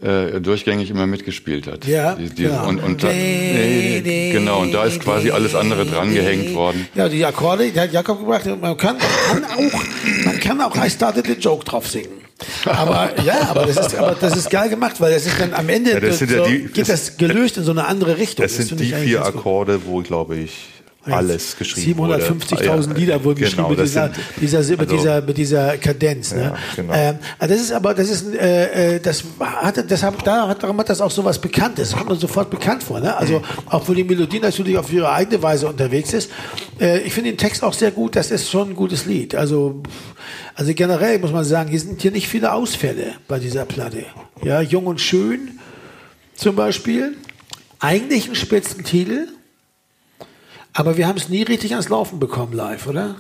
äh, 0.01 0.41
durchgängig 0.41 0.91
immer 0.91 1.07
mitgespielt 1.07 1.67
hat. 1.67 1.85
Ja, 1.85 2.15
die, 2.15 2.31
die, 2.31 2.45
genau. 2.45 2.67
Und, 2.67 2.83
und 2.83 3.03
da, 3.03 3.11
genau, 3.11 4.63
und 4.63 4.73
da 4.73 4.85
ist 4.85 5.01
quasi 5.01 5.31
alles 5.31 5.55
andere 5.55 5.85
drangehängt 5.85 6.55
worden. 6.55 6.89
Ja, 6.95 7.11
die 7.11 7.27
Akkorde, 7.27 7.71
die 7.71 7.79
hat 7.79 7.93
Jakob 7.93 8.21
gebracht, 8.21 8.47
man 8.47 8.77
kann, 8.77 8.97
man 8.97 9.43
kann 9.43 9.45
auch, 9.45 10.25
man 10.25 10.41
kann 10.41 10.61
auch 10.63 10.77
I 10.77 10.89
Started 10.89 11.27
the 11.27 11.35
Joke 11.35 11.65
drauf 11.65 11.87
singen. 11.89 12.28
Aber 12.67 13.21
ja, 13.23 13.49
aber 13.49 13.67
das 13.67 13.77
ist, 13.77 13.95
aber 13.97 14.15
das 14.15 14.37
ist 14.37 14.51
geil 14.51 14.69
gemacht, 14.69 15.01
weil 15.01 15.13
das 15.13 15.27
ist 15.27 15.41
dann 15.41 15.53
am 15.55 15.69
Ende 15.69 16.01
ja, 16.01 16.13
so, 16.13 16.25
ja 16.25 16.45
die, 16.45 16.67
geht 16.67 16.89
das, 16.89 17.07
das 17.07 17.17
gelöst 17.17 17.57
in 17.57 17.65
so 17.65 17.73
eine 17.73 17.87
andere 17.87 18.17
Richtung. 18.17 18.45
Das, 18.45 18.57
das 18.57 18.69
sind 18.69 18.81
die 18.81 18.93
vier 18.93 19.25
Akkorde, 19.25 19.85
wo 19.87 20.03
glaube 20.03 20.37
ich 20.37 20.69
alles 21.15 21.57
geschrieben 21.57 22.01
750.000 22.01 22.95
Lieder 22.95 23.23
wurden 23.25 23.39
genau, 23.39 23.69
geschrieben 23.69 23.69
mit 23.71 23.81
dieser, 23.81 24.11
dieser, 24.41 24.59
mit, 24.61 24.81
also, 24.81 24.97
dieser, 24.97 25.23
mit 25.23 25.37
dieser 25.37 25.79
Kadenz. 25.79 26.35
Ne? 26.35 26.43
Ja, 26.43 26.57
genau. 26.77 26.93
ähm, 26.95 27.19
also 27.39 27.55
das 27.55 27.63
ist 27.63 27.73
aber, 27.73 27.95
das 27.95 28.09
ist, 28.09 28.35
äh, 28.35 28.97
äh 28.97 29.01
das 29.01 29.25
hatte, 29.41 29.85
deshalb, 29.85 30.23
da 30.25 30.49
hat, 30.49 30.63
darum 30.63 30.79
hat 30.79 30.89
das 30.89 31.01
auch 31.01 31.11
so 31.11 31.25
was 31.25 31.39
Bekanntes. 31.39 31.91
Das 31.91 31.97
kommt 31.97 32.11
man 32.11 32.19
sofort 32.19 32.51
bekannt 32.51 32.83
vor. 32.83 33.01
Ne? 33.01 33.17
Also 33.17 33.43
auch 33.67 33.89
wo 33.89 33.95
die 33.95 34.05
Melodie 34.05 34.41
natürlich 34.41 34.77
auf 34.77 34.93
ihre 34.93 35.11
eigene 35.13 35.43
Weise 35.43 35.69
unterwegs 35.69 36.13
ist. 36.13 36.31
Äh, 36.81 37.01
ich 37.01 37.13
finde 37.13 37.31
den 37.31 37.39
Text 37.39 37.63
auch 37.63 37.73
sehr 37.73 37.91
gut. 37.91 38.17
Das 38.17 38.31
ist 38.31 38.51
schon 38.51 38.71
ein 38.71 38.77
gutes 38.77 39.07
Lied. 39.07 39.35
Also, 39.35 39.83
also 40.55 40.73
generell 40.75 41.19
muss 41.19 41.33
man 41.33 41.45
sagen, 41.45 41.71
hier 41.71 41.81
sind 41.81 42.01
hier 42.03 42.11
nicht 42.11 42.29
viele 42.29 42.53
Ausfälle 42.53 43.15
bei 43.27 43.39
dieser 43.39 43.65
Platte. 43.65 44.05
Ja, 44.43 44.61
Jung 44.61 44.87
und 44.87 45.01
Schön 45.01 45.59
zum 46.35 46.57
Beispiel. 46.57 47.17
Eigentlich 47.81 48.29
ein 48.29 48.35
Spitzentitel 48.35 49.29
aber 50.79 50.97
wir 50.97 51.09
haben 51.09 51.17
es 51.17 51.29
nie 51.29 51.43
richtig 51.43 51.73
ans 51.73 51.89
Laufen 51.89 52.21
bekommen 52.21 52.53
live, 52.53 52.87
oder? 52.87 53.17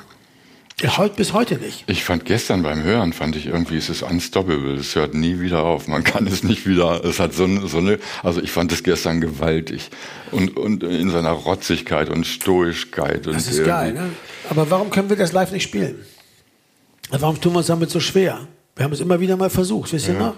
Heute, 0.96 1.16
bis 1.16 1.32
heute 1.32 1.56
nicht. 1.56 1.82
Ich 1.88 2.04
fand 2.04 2.24
gestern 2.24 2.62
beim 2.62 2.84
Hören, 2.84 3.12
fand 3.12 3.34
ich 3.34 3.46
irgendwie, 3.46 3.76
es 3.76 3.88
ist 3.88 4.04
unstoppable. 4.04 4.74
Es 4.74 4.94
hört 4.94 5.12
nie 5.12 5.40
wieder 5.40 5.64
auf. 5.64 5.88
Man 5.88 6.04
kann 6.04 6.28
es 6.28 6.44
nicht 6.44 6.68
wieder, 6.68 7.04
es 7.04 7.18
hat 7.18 7.34
so 7.34 7.42
eine, 7.42 7.66
so 7.66 7.78
eine 7.78 7.98
also 8.22 8.40
ich 8.40 8.52
fand 8.52 8.70
es 8.70 8.84
gestern 8.84 9.20
gewaltig. 9.20 9.90
Und, 10.30 10.56
und 10.56 10.84
in 10.84 11.10
seiner 11.10 11.32
Rotzigkeit 11.32 12.10
und 12.10 12.28
Stoischkeit. 12.28 13.26
Und 13.26 13.34
das 13.34 13.48
ist 13.48 13.64
geil, 13.64 13.92
ne? 13.92 14.10
Aber 14.50 14.70
warum 14.70 14.90
können 14.90 15.08
wir 15.08 15.16
das 15.16 15.32
live 15.32 15.50
nicht 15.50 15.64
spielen? 15.64 15.96
Warum 17.10 17.40
tun 17.40 17.54
wir 17.54 17.58
uns 17.58 17.66
damit 17.66 17.90
so 17.90 17.98
schwer? 17.98 18.46
Wir 18.76 18.84
haben 18.84 18.92
es 18.92 19.00
immer 19.00 19.18
wieder 19.18 19.36
mal 19.36 19.50
versucht, 19.50 19.92
wisst 19.92 20.06
ihr 20.06 20.14
ja, 20.14 20.20
noch? 20.20 20.34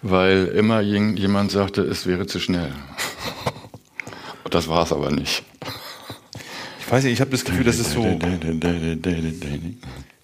Weil 0.00 0.46
immer 0.46 0.80
jemand 0.80 1.50
sagte, 1.50 1.82
es 1.82 2.06
wäre 2.06 2.26
zu 2.26 2.40
schnell. 2.40 2.72
das 4.50 4.68
war 4.68 4.84
es 4.84 4.92
aber 4.92 5.10
nicht 5.10 5.44
weiß 6.92 7.04
nicht, 7.04 7.14
ich 7.14 7.20
habe 7.20 7.30
das 7.30 7.44
Gefühl, 7.44 7.64
das 7.64 7.78
ist 7.78 7.92
so. 7.92 8.02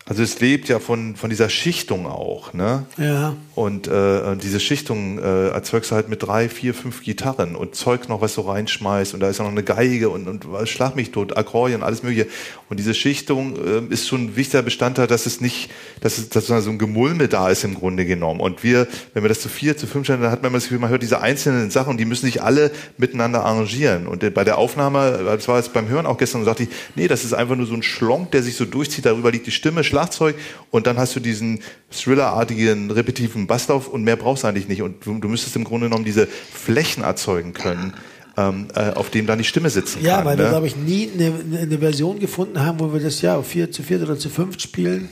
Also 0.09 0.23
es 0.23 0.41
lebt 0.41 0.71
ja 0.71 0.79
von, 0.79 1.17
von 1.17 1.29
dieser 1.29 1.51
Schichtung 1.51 2.07
auch, 2.07 2.55
ne? 2.55 2.87
Ja. 2.97 3.37
Und 3.55 3.89
äh, 3.89 4.37
diese 4.37 4.59
Schichtung 4.59 5.19
äh, 5.19 5.49
erzeugst 5.49 5.91
du 5.91 5.97
halt 5.97 6.09
mit 6.09 6.23
drei, 6.23 6.49
vier, 6.49 6.73
fünf 6.73 7.03
Gitarren 7.03 7.57
und 7.57 7.75
Zeug 7.75 8.09
noch, 8.09 8.21
was 8.21 8.37
du 8.37 8.43
reinschmeißt 8.43 9.15
und 9.15 9.21
da 9.21 9.29
ist 9.29 9.39
ja 9.39 9.45
noch 9.45 9.51
eine 9.51 9.65
Geige 9.65 10.09
und, 10.09 10.29
und 10.29 10.47
Schlag 10.69 10.97
mich 10.97 11.11
tot, 11.11 11.37
Akkordeon, 11.37 11.83
alles 11.83 12.03
mögliche. 12.03 12.29
Und 12.71 12.79
diese 12.79 12.95
Schichtung 12.95 13.57
äh, 13.57 13.93
ist 13.93 14.09
schon 14.09 14.27
ein 14.27 14.37
wichtiger 14.37 14.63
Bestandteil, 14.63 15.09
dass 15.09 15.27
es 15.27 15.41
nicht, 15.41 15.71
dass 16.01 16.19
es 16.19 16.29
dass 16.31 16.47
so 16.47 16.55
ein 16.55 16.79
Gemulme 16.79 17.29
da 17.29 17.51
ist 17.51 17.65
im 17.65 17.75
Grunde 17.75 18.07
genommen. 18.07 18.41
Und 18.41 18.63
wir, 18.63 18.87
wenn 19.13 19.25
wir 19.25 19.29
das 19.29 19.41
zu 19.41 19.49
vier, 19.49 19.77
zu 19.77 19.87
fünf 19.87 20.07
stellen, 20.07 20.23
dann 20.23 20.31
hat 20.31 20.43
man 20.43 20.53
das 20.53 20.65
Gefühl, 20.65 20.79
man 20.79 20.91
hört 20.91 21.03
diese 21.03 21.21
einzelnen 21.21 21.71
Sachen 21.71 21.91
und 21.91 21.97
die 21.99 22.05
müssen 22.05 22.27
sich 22.27 22.43
alle 22.43 22.71
miteinander 22.97 23.45
arrangieren. 23.45 24.07
Und 24.07 24.33
bei 24.33 24.45
der 24.45 24.57
Aufnahme, 24.57 25.21
das 25.25 25.49
war 25.49 25.59
jetzt 25.59 25.73
beim 25.73 25.89
Hören 25.89 26.07
auch 26.07 26.17
gestern, 26.17 26.45
sagte 26.45 26.63
ich, 26.63 26.69
nee, 26.95 27.09
das 27.09 27.25
ist 27.25 27.35
einfach 27.35 27.57
nur 27.57 27.67
so 27.67 27.75
ein 27.75 27.83
Schlonk, 27.83 28.31
der 28.31 28.43
sich 28.43 28.55
so 28.55 28.65
durchzieht, 28.65 29.05
darüber 29.05 29.33
liegt 29.33 29.47
die 29.47 29.51
Stimme, 29.51 29.83
Schlagzeug 29.99 30.37
und 30.71 30.87
dann 30.87 30.97
hast 30.97 31.17
du 31.17 31.21
diesen 31.21 31.61
Thriller-artigen, 31.91 32.91
repetitiven 32.91 33.47
Basslauf 33.47 33.89
und 33.89 34.05
mehr 34.05 34.17
brauchst 34.17 34.45
du 34.45 34.49
eigentlich 34.49 34.69
nicht. 34.69 34.83
Und 34.83 35.05
du, 35.05 35.19
du 35.19 35.29
müsstest 35.29 35.57
im 35.57 35.65
Grunde 35.65 35.89
genommen 35.89 36.05
diese 36.05 36.27
Flächen 36.27 37.03
erzeugen 37.03 37.53
können. 37.53 37.95
Ähm, 38.37 38.69
äh, 38.77 38.91
auf 38.91 39.11
dem 39.11 39.27
dann 39.27 39.39
die 39.39 39.45
Stimme 39.45 39.69
sitzen 39.69 40.01
ja, 40.01 40.19
kann. 40.19 40.21
Ja, 40.21 40.25
weil 40.25 40.37
ne? 40.37 40.43
wir, 40.45 40.51
glaube 40.51 40.69
ich, 40.69 40.77
nie 40.77 41.11
eine, 41.13 41.61
eine, 41.61 41.79
Version 41.79 42.21
gefunden 42.21 42.65
haben, 42.65 42.79
wo 42.79 42.93
wir 42.93 43.01
das 43.01 43.21
ja 43.21 43.37
auf 43.37 43.49
vier 43.49 43.73
zu 43.73 43.83
viert 43.83 44.01
oder 44.01 44.17
zu 44.17 44.29
fünft 44.29 44.63
spielen 44.63 45.09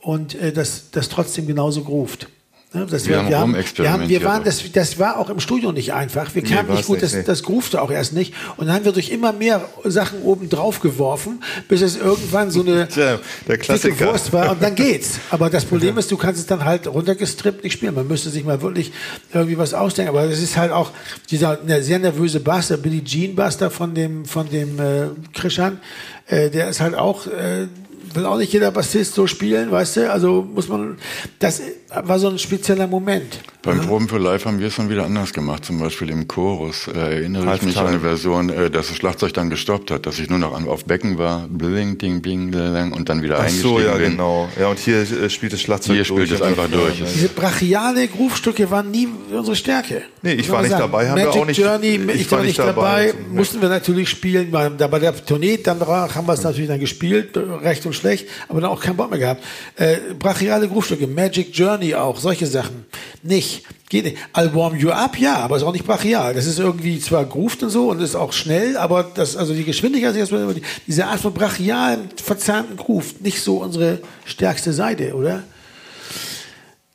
und 0.00 0.34
äh, 0.34 0.52
das, 0.52 0.90
das 0.90 1.08
trotzdem 1.08 1.46
genauso 1.46 1.84
groovt. 1.84 2.26
Das 2.72 3.06
wir, 3.06 3.28
wir, 3.28 3.38
haben, 3.38 3.54
wir, 3.54 3.92
haben, 3.92 4.08
wir 4.08 4.24
waren, 4.24 4.44
das, 4.44 4.70
das 4.72 4.98
war 4.98 5.18
auch 5.18 5.30
im 5.30 5.40
Studio 5.40 5.72
nicht 5.72 5.94
einfach. 5.94 6.34
Wir 6.34 6.42
kamen 6.42 6.68
nee, 6.68 6.76
nicht 6.76 6.86
gut, 6.86 7.00
nicht, 7.00 7.04
das, 7.04 7.14
nee. 7.14 7.22
das 7.24 7.42
groovte 7.42 7.80
auch 7.80 7.90
erst 7.90 8.12
nicht. 8.12 8.34
Und 8.56 8.66
dann 8.66 8.76
haben 8.76 8.84
wir 8.84 8.92
durch 8.92 9.10
immer 9.10 9.32
mehr 9.32 9.66
Sachen 9.84 10.22
oben 10.22 10.48
drauf 10.48 10.80
geworfen, 10.80 11.42
bis 11.68 11.80
es 11.80 11.96
irgendwann 11.96 12.50
so 12.50 12.60
eine 12.60 12.88
Tja, 12.92 13.18
der 13.48 13.58
Klassiker. 13.58 14.08
Wurst 14.08 14.32
war 14.32 14.50
und 14.50 14.62
dann 14.62 14.74
geht's. 14.74 15.20
Aber 15.30 15.48
das 15.48 15.64
Problem 15.64 15.96
ist, 15.96 16.10
du 16.10 16.16
kannst 16.16 16.40
es 16.40 16.46
dann 16.46 16.64
halt 16.64 16.86
runtergestrippt 16.86 17.64
nicht 17.64 17.74
spielen. 17.74 17.94
Man 17.94 18.08
müsste 18.08 18.30
sich 18.30 18.44
mal 18.44 18.60
wirklich 18.60 18.92
irgendwie 19.32 19.56
was 19.56 19.72
ausdenken. 19.72 20.10
Aber 20.10 20.24
es 20.24 20.42
ist 20.42 20.56
halt 20.56 20.72
auch 20.72 20.90
dieser 21.30 21.58
sehr 21.80 22.00
nervöse 22.00 22.40
Bass, 22.40 22.68
der 22.68 22.78
Billy 22.78 23.02
Jean 23.04 23.36
Bass 23.36 23.56
da 23.56 23.70
von 23.70 23.94
dem, 23.94 24.24
von 24.24 24.50
dem 24.50 24.78
äh, 24.80 25.08
Krishan, 25.32 25.80
äh, 26.26 26.50
der 26.50 26.68
ist 26.68 26.80
halt 26.80 26.94
auch, 26.94 27.26
äh, 27.26 27.68
will 28.14 28.26
auch 28.26 28.38
nicht 28.38 28.52
jeder 28.52 28.70
Bassist 28.70 29.14
so 29.14 29.26
spielen, 29.26 29.70
weißt 29.70 29.96
du? 29.96 30.12
Also 30.12 30.42
muss 30.42 30.68
man 30.68 30.98
das 31.38 31.62
war 32.04 32.18
so 32.18 32.28
ein 32.28 32.38
spezieller 32.38 32.86
Moment. 32.86 33.40
Beim 33.62 33.80
Proben 33.80 34.08
für 34.08 34.18
Live 34.18 34.44
haben 34.44 34.60
wir 34.60 34.68
es 34.68 34.76
dann 34.76 34.88
wieder 34.90 35.04
anders 35.04 35.32
gemacht. 35.32 35.64
Zum 35.64 35.80
Beispiel 35.80 36.08
im 36.10 36.28
Chorus 36.28 36.86
äh, 36.86 36.98
erinnere 36.98 37.56
ich 37.56 37.62
mich 37.62 37.76
an 37.76 37.88
eine 37.88 37.98
Version, 38.00 38.48
äh, 38.48 38.70
dass 38.70 38.88
das 38.88 38.96
Schlagzeug 38.96 39.34
dann 39.34 39.50
gestoppt 39.50 39.90
hat, 39.90 40.06
dass 40.06 40.20
ich 40.20 40.30
nur 40.30 40.38
noch 40.38 40.54
an, 40.54 40.68
auf 40.68 40.84
Becken 40.84 41.18
war, 41.18 41.48
bling, 41.48 41.98
ding, 41.98 42.22
bing, 42.22 42.52
bling, 42.52 42.92
und 42.92 43.08
dann 43.08 43.22
wieder 43.22 43.38
Ach 43.38 43.44
eingestiegen 43.44 43.68
so, 43.68 43.80
ja, 43.80 43.94
bin. 43.96 44.12
genau. 44.12 44.48
Ja, 44.60 44.68
und 44.68 44.78
hier 44.78 44.98
äh, 45.00 45.28
spielt 45.30 45.52
das 45.52 45.60
Schlagzeug 45.62 45.96
Hier 45.96 46.04
spielt 46.04 46.30
durch. 46.30 46.32
es 46.32 46.40
und 46.40 46.46
einfach 46.46 46.70
dann- 46.70 46.80
durch. 46.80 47.00
Ja, 47.00 47.06
Diese 47.12 47.28
brachiale 47.30 48.06
Groove-Stücke 48.06 48.70
waren 48.70 48.90
nie 48.92 49.08
unsere 49.32 49.56
Stärke. 49.56 50.02
Nee, 50.22 50.34
ich 50.34 50.48
war 50.48 50.62
nicht 50.62 50.70
sagen. 50.70 50.82
dabei, 50.82 51.08
haben 51.08 51.16
wir 51.16 51.24
Magic 51.26 51.42
auch 51.42 51.46
nicht- 51.46 51.58
Journey, 51.58 51.88
ich 52.14 52.20
ich, 52.20 52.30
war 52.30 52.42
nicht 52.42 52.58
dabei, 52.60 53.06
dabei. 53.08 53.14
mussten 53.32 53.60
wir 53.60 53.68
natürlich 53.68 54.08
spielen. 54.08 54.52
Bei, 54.52 54.68
da 54.68 54.86
bei 54.86 55.00
der 55.00 55.16
Tournee 55.24 55.56
dann 55.56 55.80
danach 55.80 56.14
haben 56.14 56.28
wir 56.28 56.34
es 56.34 56.42
natürlich 56.44 56.68
dann 56.68 56.78
gespielt, 56.78 57.36
recht 57.36 57.84
und 57.84 57.94
schlecht, 57.94 58.28
aber 58.48 58.60
dann 58.60 58.70
auch 58.70 58.80
keinen 58.80 58.96
Bock 58.96 59.10
mehr 59.10 59.18
gehabt. 59.18 59.42
Äh, 59.74 59.96
brachiale 60.18 60.68
Groove-Stücke, 60.68 61.08
Magic 61.08 61.48
Journey 61.52 61.85
auch, 61.94 62.18
solche 62.18 62.46
Sachen. 62.46 62.86
Nicht. 63.22 63.64
Geht 63.88 64.04
nicht. 64.04 64.16
I'll 64.34 64.52
warm 64.54 64.76
you 64.76 64.90
up, 64.90 65.16
ja, 65.18 65.36
aber 65.36 65.56
ist 65.56 65.62
auch 65.62 65.72
nicht 65.72 65.86
brachial. 65.86 66.34
Das 66.34 66.46
ist 66.46 66.58
irgendwie 66.58 66.98
zwar 66.98 67.24
grooved 67.24 67.62
und 67.62 67.70
so 67.70 67.90
und 67.90 68.00
ist 68.00 68.16
auch 68.16 68.32
schnell, 68.32 68.76
aber 68.76 69.04
das, 69.04 69.36
also 69.36 69.54
die 69.54 69.64
Geschwindigkeit, 69.64 70.16
erstmal- 70.16 70.54
diese 70.86 71.06
Art 71.06 71.20
von 71.20 71.32
brachialen, 71.32 72.08
verzahnten 72.16 72.76
Groove, 72.76 73.20
nicht 73.20 73.40
so 73.40 73.58
unsere 73.58 74.00
stärkste 74.24 74.72
Seite, 74.72 75.14
oder? 75.14 75.44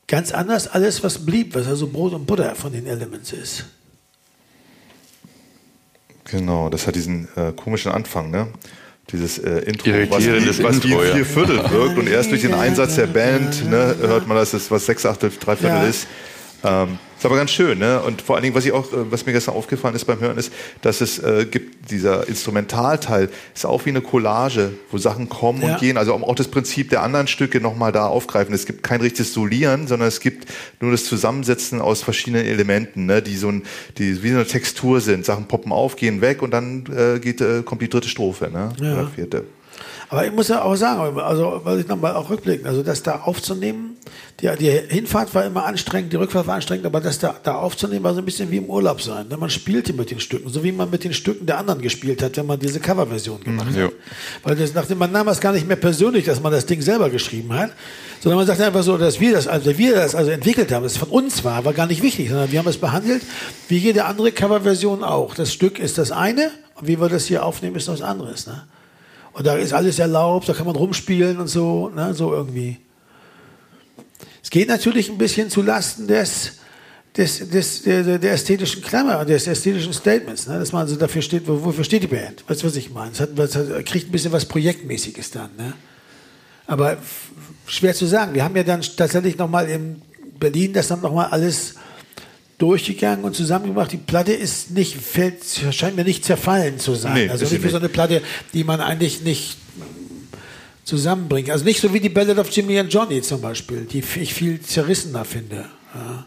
Ganz 0.08 0.34
anders 0.34 0.68
alles, 0.68 1.02
was 1.04 1.26
blieb, 1.26 1.56
was 1.56 1.68
also 1.68 1.88
Brot 1.88 2.14
und 2.14 2.26
Butter 2.26 2.54
von 2.56 2.74
den 2.74 2.86
Elements 2.86 3.32
ist. 3.32 3.66
Genau, 6.26 6.70
das 6.70 6.88
hat 6.88 6.96
diesen 6.96 7.30
äh, 7.36 7.54
komischen 7.54 7.92
Anfang, 7.92 8.30
ne? 8.30 8.48
Dieses 9.12 9.40
äh, 9.40 9.60
Intro, 9.66 9.90
Irritierendes 9.90 10.64
was, 10.64 10.84
wie- 10.84 10.90
vier 10.90 11.26
Viertel 11.26 11.58
wirkt 11.72 11.98
und 11.98 12.08
erst 12.08 12.32
durch 12.32 12.42
den 12.42 12.54
Einsatz 12.54 12.96
der 12.96 13.08
Band 13.08 13.70
ne, 13.70 13.96
hört 14.02 14.28
man, 14.28 14.38
dass 14.38 14.54
es 14.54 14.72
was 14.72 14.86
sechs 14.86 15.06
Achtel, 15.06 15.32
drei 15.40 15.56
Viertel 15.56 15.76
Ja. 15.78 15.84
ist. 15.88 16.08
Ähm, 16.64 17.00
ist 17.18 17.26
aber 17.26 17.36
ganz 17.38 17.52
schön, 17.52 17.80
ne? 17.80 18.02
Und 18.02 18.22
vor 18.22 18.36
allen 18.36 18.44
Dingen, 18.44 18.56
was 18.56 18.66
ich 18.66 18.72
auch, 18.72 18.92
äh, 18.94 19.12
was 19.12 19.26
mir 19.26 19.32
gestern 19.32 19.56
aufgefallen 19.56 19.96
ist 19.96 20.06
beim 20.06 20.20
Hören, 20.20 20.38
ist, 20.38 20.52
dass 20.82 21.02
es 21.02 21.18
äh, 21.20 21.46
gibt 21.50 21.90
dieser 21.92 22.28
Instrumentalteil 22.28 23.30
ist 23.56 23.66
auch 23.66 23.86
wie 23.86 23.90
eine 23.90 24.02
Collage, 24.02 24.72
wo 24.92 24.98
Sachen 24.98 25.28
kommen 25.30 25.62
Ja. 25.62 25.74
und 25.74 25.80
gehen. 25.80 25.98
Also 25.98 26.14
auch 26.14 26.36
das 26.36 26.48
Prinzip 26.50 26.90
der 26.90 27.02
anderen 27.04 27.28
Stücke 27.28 27.62
nochmal 27.62 27.92
da 27.92 28.06
aufgreifen. 28.08 28.54
Es 28.54 28.66
gibt 28.66 28.84
kein 28.84 29.02
richtiges 29.02 29.34
Solieren, 29.34 29.88
sondern 29.88 30.08
es 30.08 30.20
gibt 30.20 30.48
nur 30.80 30.92
das 30.92 31.06
Zusammensetzen 31.06 31.82
aus 31.82 32.04
verschiedenen 32.04 32.46
Elementen, 32.46 33.06
ne? 33.08 33.22
die 33.22 33.38
so 33.38 33.50
ein, 33.50 33.64
die 33.98 34.22
wie 34.24 34.30
so 34.30 34.36
eine 34.36 34.46
Textur 34.48 35.02
sind. 35.02 35.26
Sachen 35.26 35.48
poppen 35.48 35.72
auf, 35.72 35.96
gehen 35.96 36.22
weg 36.22 36.42
und 36.42 36.52
dann 36.52 36.86
äh, 36.96 37.20
geht, 37.20 37.42
äh, 37.42 37.64
kommt 37.64 37.82
die 37.82 37.90
dritte 37.90 38.08
Strophe, 38.10 38.50
ne? 38.52 38.72
Ja. 38.80 38.94
Oder 38.94 39.08
vierte. 39.08 39.46
Aber 40.12 40.26
ich 40.26 40.34
muss 40.34 40.50
ja 40.50 40.62
auch 40.62 40.76
sagen, 40.76 41.18
also 41.22 41.62
weil 41.64 41.80
ich 41.80 41.88
nochmal 41.88 42.16
auch 42.16 42.30
rückblicken, 42.30 42.68
also 42.68 42.84
das 42.84 43.02
da 43.02 43.22
aufzunehmen, 43.22 43.96
die, 44.42 44.50
die 44.60 44.70
Hinfahrt 44.70 45.34
war 45.34 45.46
immer 45.46 45.66
anstrengend, 45.66 46.12
die 46.12 46.18
Rückfahrt 46.18 46.48
war 46.48 46.56
anstrengend, 46.56 46.86
aber 46.86 47.00
das 47.00 47.18
da, 47.20 47.34
da 47.42 47.56
aufzunehmen 47.56 48.04
war 48.04 48.14
so 48.14 48.20
ein 48.20 48.26
bisschen 48.26 48.52
wie 48.52 48.58
im 48.58 48.66
Urlaub 48.66 49.02
sein. 49.02 49.30
Ne? 49.30 49.38
Man 49.38 49.50
spielte 49.50 49.94
mit 49.94 50.12
den 50.12 50.20
Stücken, 50.20 50.50
so 50.50 50.66
wie 50.66 50.74
man 50.74 50.90
mit 50.90 51.06
den 51.06 51.14
Stücken 51.14 51.46
der 51.46 51.60
anderen 51.60 51.82
gespielt 51.82 52.22
hat, 52.22 52.36
wenn 52.36 52.46
man 52.46 52.60
diese 52.60 52.82
Coverversion 52.82 53.42
gemacht 53.42 53.74
Ja. 53.74 53.86
hat. 53.86 53.94
Weil 54.44 54.58
das, 54.58 54.74
nachdem 54.74 54.98
man 54.98 55.14
nahm 55.14 55.30
es 55.30 55.40
gar 55.40 55.54
nicht 55.54 55.66
mehr 55.66 55.78
persönlich, 55.78 56.26
dass 56.26 56.42
man 56.42 56.52
das 56.52 56.66
Ding 56.66 56.82
selber 56.82 57.10
geschrieben 57.10 57.54
hat, 57.54 57.72
sondern 58.20 58.40
man 58.40 58.48
sagte 58.48 58.66
einfach 58.66 58.84
so, 58.84 58.98
dass 58.98 59.22
wir 59.22 59.32
das, 59.32 59.48
also 59.48 59.78
wir 59.78 59.96
das 59.96 60.14
also 60.14 60.32
entwickelt 60.32 60.74
haben, 60.74 60.84
dass 60.84 60.92
es 60.92 60.98
von 60.98 61.08
uns 61.08 61.46
war, 61.46 61.64
war 61.64 61.72
gar 61.72 61.88
nicht 61.88 62.04
wichtig, 62.04 62.28
sondern 62.28 62.52
wir 62.52 62.60
haben 62.60 62.68
es 62.68 62.78
behandelt 62.78 63.22
wie 63.70 63.78
jede 63.78 64.04
andere 64.04 64.34
Coverversion 64.34 65.06
auch. 65.06 65.36
Das 65.36 65.54
Stück 65.54 65.80
ist 65.80 65.98
das 65.98 66.12
eine 66.12 66.52
und 66.76 66.88
wie 66.90 67.00
wir 67.00 67.08
das 67.08 67.28
hier 67.28 67.46
aufnehmen, 67.46 67.78
ist 67.78 67.88
was 67.88 68.02
anderes. 68.02 68.46
Ne? 68.46 68.64
Und 69.34 69.48
da 69.48 69.56
ist 69.56 69.74
alles 69.74 69.98
erlaubt, 70.00 70.50
da 70.50 70.54
kann 70.54 70.66
man 70.66 70.76
rumspielen 70.76 71.40
und 71.40 71.48
so, 71.48 71.90
ne, 71.90 72.14
so 72.14 72.34
irgendwie. 72.34 72.78
Es 74.44 74.50
geht 74.50 74.68
natürlich 74.68 75.10
ein 75.10 75.18
bisschen 75.18 75.50
zu 75.50 75.62
Lasten 75.62 76.08
des, 76.08 76.54
des, 77.16 77.50
des, 77.50 77.84
der, 77.84 78.18
der 78.20 78.34
ästhetischen 78.34 78.82
Klammer, 78.82 79.24
des 79.24 79.48
ästhetischen 79.48 79.94
Statements, 79.94 80.48
ne, 80.48 80.60
dass 80.60 80.72
man 80.74 80.82
also 80.82 80.96
dafür 80.98 81.22
steht, 81.22 81.48
wo- 81.48 81.64
wofür 81.64 81.84
steht 81.84 82.04
die 82.04 82.08
Band? 82.08 82.44
Weißt 82.48 82.62
du, 82.64 82.68
was 82.68 82.76
ich 82.76 82.90
meine? 82.92 83.12
Es 83.12 83.20
hat, 83.22 83.38
es 83.40 83.56
hat, 83.56 83.86
kriegt 83.86 84.10
ein 84.10 84.12
bisschen 84.12 84.32
was 84.34 84.46
Projektmäßiges 84.46 85.32
dann, 85.32 85.50
ne? 85.58 85.74
Aber 86.68 86.98
schwer 87.66 87.94
zu 87.94 88.06
sagen. 88.06 88.34
Wir 88.34 88.44
haben 88.44 88.56
ja 88.56 88.64
dann 88.64 88.82
tatsächlich 88.82 89.38
nochmal 89.38 89.68
in 89.70 90.02
Berlin 90.40 90.72
das 90.74 90.88
dann 90.88 91.02
nochmal 91.02 91.28
alles 91.32 91.76
durchgegangen 92.62 93.26
und 93.26 93.36
zusammengemacht. 93.36 93.92
Die 93.92 93.98
Platte 93.98 94.34
ist 94.34 94.72
nicht, 94.72 94.96
fällt, 94.96 95.44
scheint 95.72 95.96
mir 95.96 96.04
nicht 96.04 96.24
zerfallen 96.24 96.80
zu 96.80 96.94
sein. 96.96 97.14
Nee, 97.14 97.30
also 97.30 97.46
nicht 97.46 97.64
wie 97.64 97.70
so 97.70 97.78
eine 97.78 97.90
Platte, 97.90 98.22
die 98.54 98.64
man 98.64 98.80
eigentlich 98.80 99.22
nicht 99.22 99.58
zusammenbringt. 100.84 101.50
Also 101.50 101.66
nicht 101.66 101.82
so 101.82 101.94
wie 101.94 102.00
die 102.00 102.10
Ballad 102.10 102.38
of 102.38 102.50
Jimmy 102.52 102.78
and 102.80 102.94
Johnny 102.94 103.22
zum 103.22 103.42
Beispiel, 103.42 103.86
die 103.86 104.04
ich 104.20 104.34
viel 104.34 104.62
zerrissener 104.62 105.26
finde. 105.26 105.66
Ja. 105.96 106.26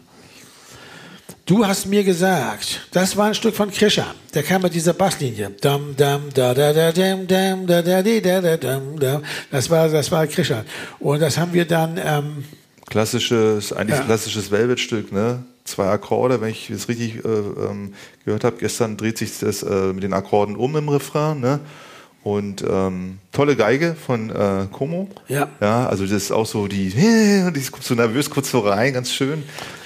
Du 1.45 1.65
hast 1.65 1.85
mir 1.85 2.03
gesagt, 2.03 2.81
das 2.91 3.15
war 3.15 3.27
ein 3.27 3.35
Stück 3.35 3.55
von 3.55 3.69
Krischer. 3.71 4.07
Der 4.33 4.41
kam 4.43 4.63
mit 4.63 4.73
dieser 4.73 4.93
Basslinie. 4.93 5.51
Dam, 5.61 5.95
dam, 5.95 6.23
da, 6.33 6.53
da, 6.53 6.73
da, 6.73 6.91
dam, 6.91 7.27
dam, 7.27 7.67
da, 7.67 7.81
da, 7.81 8.01
di, 8.01 8.19
da, 8.19 8.41
da, 8.41 8.57
dam, 8.57 8.99
dam. 8.99 9.23
Das 9.51 9.69
war, 9.69 9.87
das 9.87 10.11
war 10.11 10.25
Krischer. 10.27 10.65
Und 10.99 11.21
das 11.21 11.37
haben 11.37 11.53
wir 11.53 11.65
dann, 11.65 11.99
ähm, 12.03 12.43
Klassisches, 12.87 13.73
eigentlich 13.73 13.99
Ja. 13.99 14.05
klassisches 14.05 14.51
Velvet-Stück, 14.51 15.11
ne? 15.11 15.43
Zwei 15.65 15.89
Akkorde, 15.89 16.41
wenn 16.41 16.49
ich 16.49 16.69
es 16.69 16.87
richtig 16.87 17.25
äh, 17.25 17.27
ähm, 17.27 17.93
gehört 18.23 18.43
habe. 18.43 18.57
Gestern 18.57 18.97
dreht 18.97 19.17
sich 19.17 19.39
das 19.39 19.63
äh, 19.63 19.93
mit 19.93 20.03
den 20.03 20.13
Akkorden 20.13 20.55
um 20.55 20.75
im 20.75 20.89
Refrain, 20.89 21.39
ne? 21.39 21.59
Und 22.23 22.63
ähm, 22.67 23.19
tolle 23.31 23.55
Geige 23.55 23.95
von 23.95 24.29
äh, 24.31 24.67
Como. 24.71 25.09
Ja. 25.27 25.49
Ja, 25.61 25.87
also 25.87 26.05
das 26.05 26.13
ist 26.13 26.31
auch 26.31 26.45
so 26.45 26.67
die, 26.67 26.89
die 27.55 27.61
kommt 27.69 27.83
so 27.83 27.93
nervös 27.93 28.29
kurz 28.29 28.49
so 28.49 28.59
rein, 28.59 28.93
ganz 28.93 29.11
schön. 29.11 29.43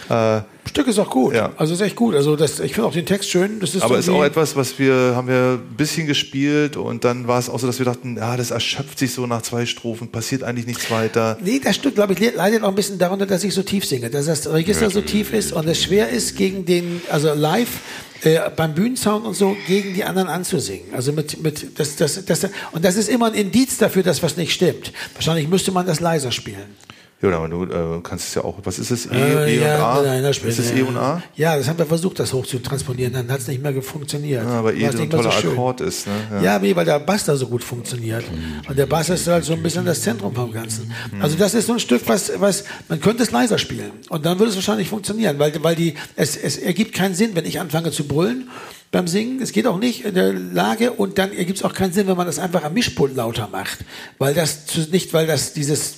Äh, 0.10 0.42
Stück 0.68 0.88
ist 0.88 1.00
auch 1.00 1.10
gut. 1.10 1.36
Ja. 1.36 1.52
Also 1.58 1.74
ist 1.74 1.82
echt 1.82 1.96
gut. 1.96 2.16
Also 2.16 2.36
das, 2.36 2.60
ich 2.60 2.74
finde 2.74 2.88
auch 2.88 2.94
den 2.94 3.06
Text 3.06 3.30
schön. 3.30 3.60
Das 3.60 3.76
ist 3.76 3.82
aber 3.82 3.98
ist 3.98 4.10
auch 4.10 4.24
etwas, 4.24 4.56
was 4.56 4.78
wir, 4.78 5.14
haben 5.16 5.28
wir 5.28 5.60
ein 5.60 5.76
bisschen 5.76 6.08
gespielt 6.08 6.78
und 6.78 7.04
dann 7.04 7.28
war 7.28 7.40
es 7.40 7.50
auch 7.50 7.60
so, 7.60 7.68
dass 7.68 7.80
wir 7.80 7.86
dachten, 7.86 8.18
ja, 8.18 8.38
das 8.38 8.52
erschöpft 8.52 9.00
sich 9.00 9.14
so 9.14 9.26
nach 9.26 9.42
zwei 9.42 9.66
Strophen, 9.66 10.10
passiert 10.10 10.44
eigentlich 10.44 10.68
nichts 10.68 10.90
weiter. 10.92 11.38
Nee, 11.44 11.60
das 11.64 11.76
Stück, 11.76 11.96
glaube 11.96 12.14
ich, 12.14 12.36
leidet 12.36 12.64
auch 12.64 12.70
ein 12.70 12.76
bisschen 12.76 13.00
darunter, 13.00 13.26
dass 13.26 13.44
ich 13.44 13.54
so 13.54 13.64
tief 13.64 13.86
singe, 13.86 14.10
dass 14.10 14.26
das 14.26 14.52
Register 14.52 14.90
so 14.90 15.02
tief 15.02 15.34
ist 15.34 15.54
und 15.54 15.68
es 15.68 15.82
schwer 15.82 16.10
ist, 16.10 16.36
gegen 16.38 16.66
den, 16.66 17.02
also 17.10 17.34
live, 17.34 17.80
äh, 18.24 18.40
beim 18.56 18.74
Bühnensound 18.74 19.26
und 19.26 19.34
so, 19.34 19.56
gegen 19.68 19.94
die 19.94 20.04
anderen 20.04 20.28
anzusingen. 20.28 20.94
Also 20.94 21.12
mit, 21.14 21.42
mit, 21.42 21.80
das, 21.80 21.96
das, 21.96 22.26
das, 22.26 22.48
und 22.72 22.84
das 22.84 22.96
ist 22.96 23.10
immer 23.10 23.28
ein 23.28 23.34
Indiz 23.34 23.78
dafür, 23.78 24.04
dass 24.04 24.22
was 24.22 24.38
nicht 24.38 24.54
stimmt. 24.54 24.92
Wahrscheinlich 25.14 25.48
müsste 25.48 25.72
man 25.72 25.86
das 25.86 26.00
leiser 26.00 26.32
spielen. 26.32 26.76
Ja, 27.22 27.30
aber 27.38 27.50
du 27.50 27.64
äh, 27.66 28.00
kannst 28.02 28.30
es 28.30 28.36
ja 28.36 28.46
auch, 28.46 28.56
was 28.64 28.80
ist 28.80 28.92
es? 28.92 29.06
E, 29.06 29.10
Äh, 29.10 29.56
e 29.56 29.58
und 29.58 29.64
ja, 29.66 29.86
A? 29.92 30.02
nein, 30.02 30.24
das 30.24 30.38
spielt- 30.38 30.54
ist 30.54 30.60
es 30.60 30.72
E 30.72 30.82
und 30.84 30.96
A? 30.96 31.22
Ja, 31.36 31.58
das 31.58 31.68
haben 31.68 31.78
wir 31.78 31.86
versucht, 31.86 32.18
das 32.20 32.32
hoch 32.32 32.46
zu 32.46 32.60
transponieren, 32.60 33.12
dann 33.12 33.30
hat 33.30 33.40
es 33.42 33.48
nicht 33.50 33.62
mehr 33.62 33.82
funktioniert. 33.82 34.44
Ja, 34.46 34.60
aber 34.60 34.74
E 34.74 34.90
so 34.90 35.02
ein 35.02 35.10
toller 35.10 35.30
schön. 35.34 35.52
Akkord 35.52 35.82
ist, 35.82 36.08
ne? 36.08 36.14
Ja, 36.42 36.58
nee, 36.60 36.74
weil 36.78 36.86
der 36.86 37.00
Bass 37.00 37.26
da 37.26 37.36
so 37.36 37.48
gut 37.48 37.62
funktioniert. 37.62 38.24
Und 38.70 38.78
der 38.78 38.86
Bass 38.86 39.10
ist 39.10 39.28
halt 39.28 39.44
so 39.44 39.52
ein 39.52 39.62
bisschen 39.62 39.84
das 39.86 40.02
Zentrum 40.02 40.34
vom 40.34 40.52
Ganzen. 40.54 40.94
Also 41.20 41.36
das 41.36 41.54
ist 41.56 41.68
so 41.68 41.74
ein 41.74 41.80
Stück, 41.80 42.04
was, 42.08 42.32
was 42.40 42.64
man 42.88 43.02
könnte 43.02 43.24
es 43.24 43.32
leiser 43.32 43.58
spielen. 43.58 43.92
Und 44.08 44.26
dann 44.26 44.40
würde 44.40 44.52
es 44.52 44.56
wahrscheinlich 44.56 44.88
funktionieren, 44.88 45.38
weil, 45.40 45.52
weil 45.62 45.76
die, 45.76 45.96
es, 46.16 46.38
es 46.38 46.58
ergibt 46.58 46.94
keinen 46.96 47.16
Sinn, 47.16 47.32
wenn 47.34 47.46
ich 47.46 47.60
anfange 47.60 47.92
zu 47.92 48.06
brüllen 48.08 48.48
beim 48.92 49.08
Singen. 49.10 49.42
Es 49.42 49.52
geht 49.52 49.68
auch 49.68 49.78
nicht 49.78 50.06
in 50.06 50.16
der 50.16 50.32
Lage 50.32 50.92
und 50.94 51.18
dann 51.18 51.34
ergibt 51.34 51.58
es 51.60 51.66
auch 51.66 51.74
keinen 51.74 51.92
Sinn, 51.92 52.08
wenn 52.08 52.16
man 52.16 52.28
das 52.28 52.40
einfach 52.40 52.64
am 52.64 52.74
Mischpult 52.74 53.14
lauter 53.18 53.50
macht. 53.52 53.80
Weil 54.20 54.34
das 54.34 54.66
zu, 54.68 54.80
nicht, 54.90 55.14
weil 55.14 55.28
das 55.28 55.52
dieses 55.52 55.96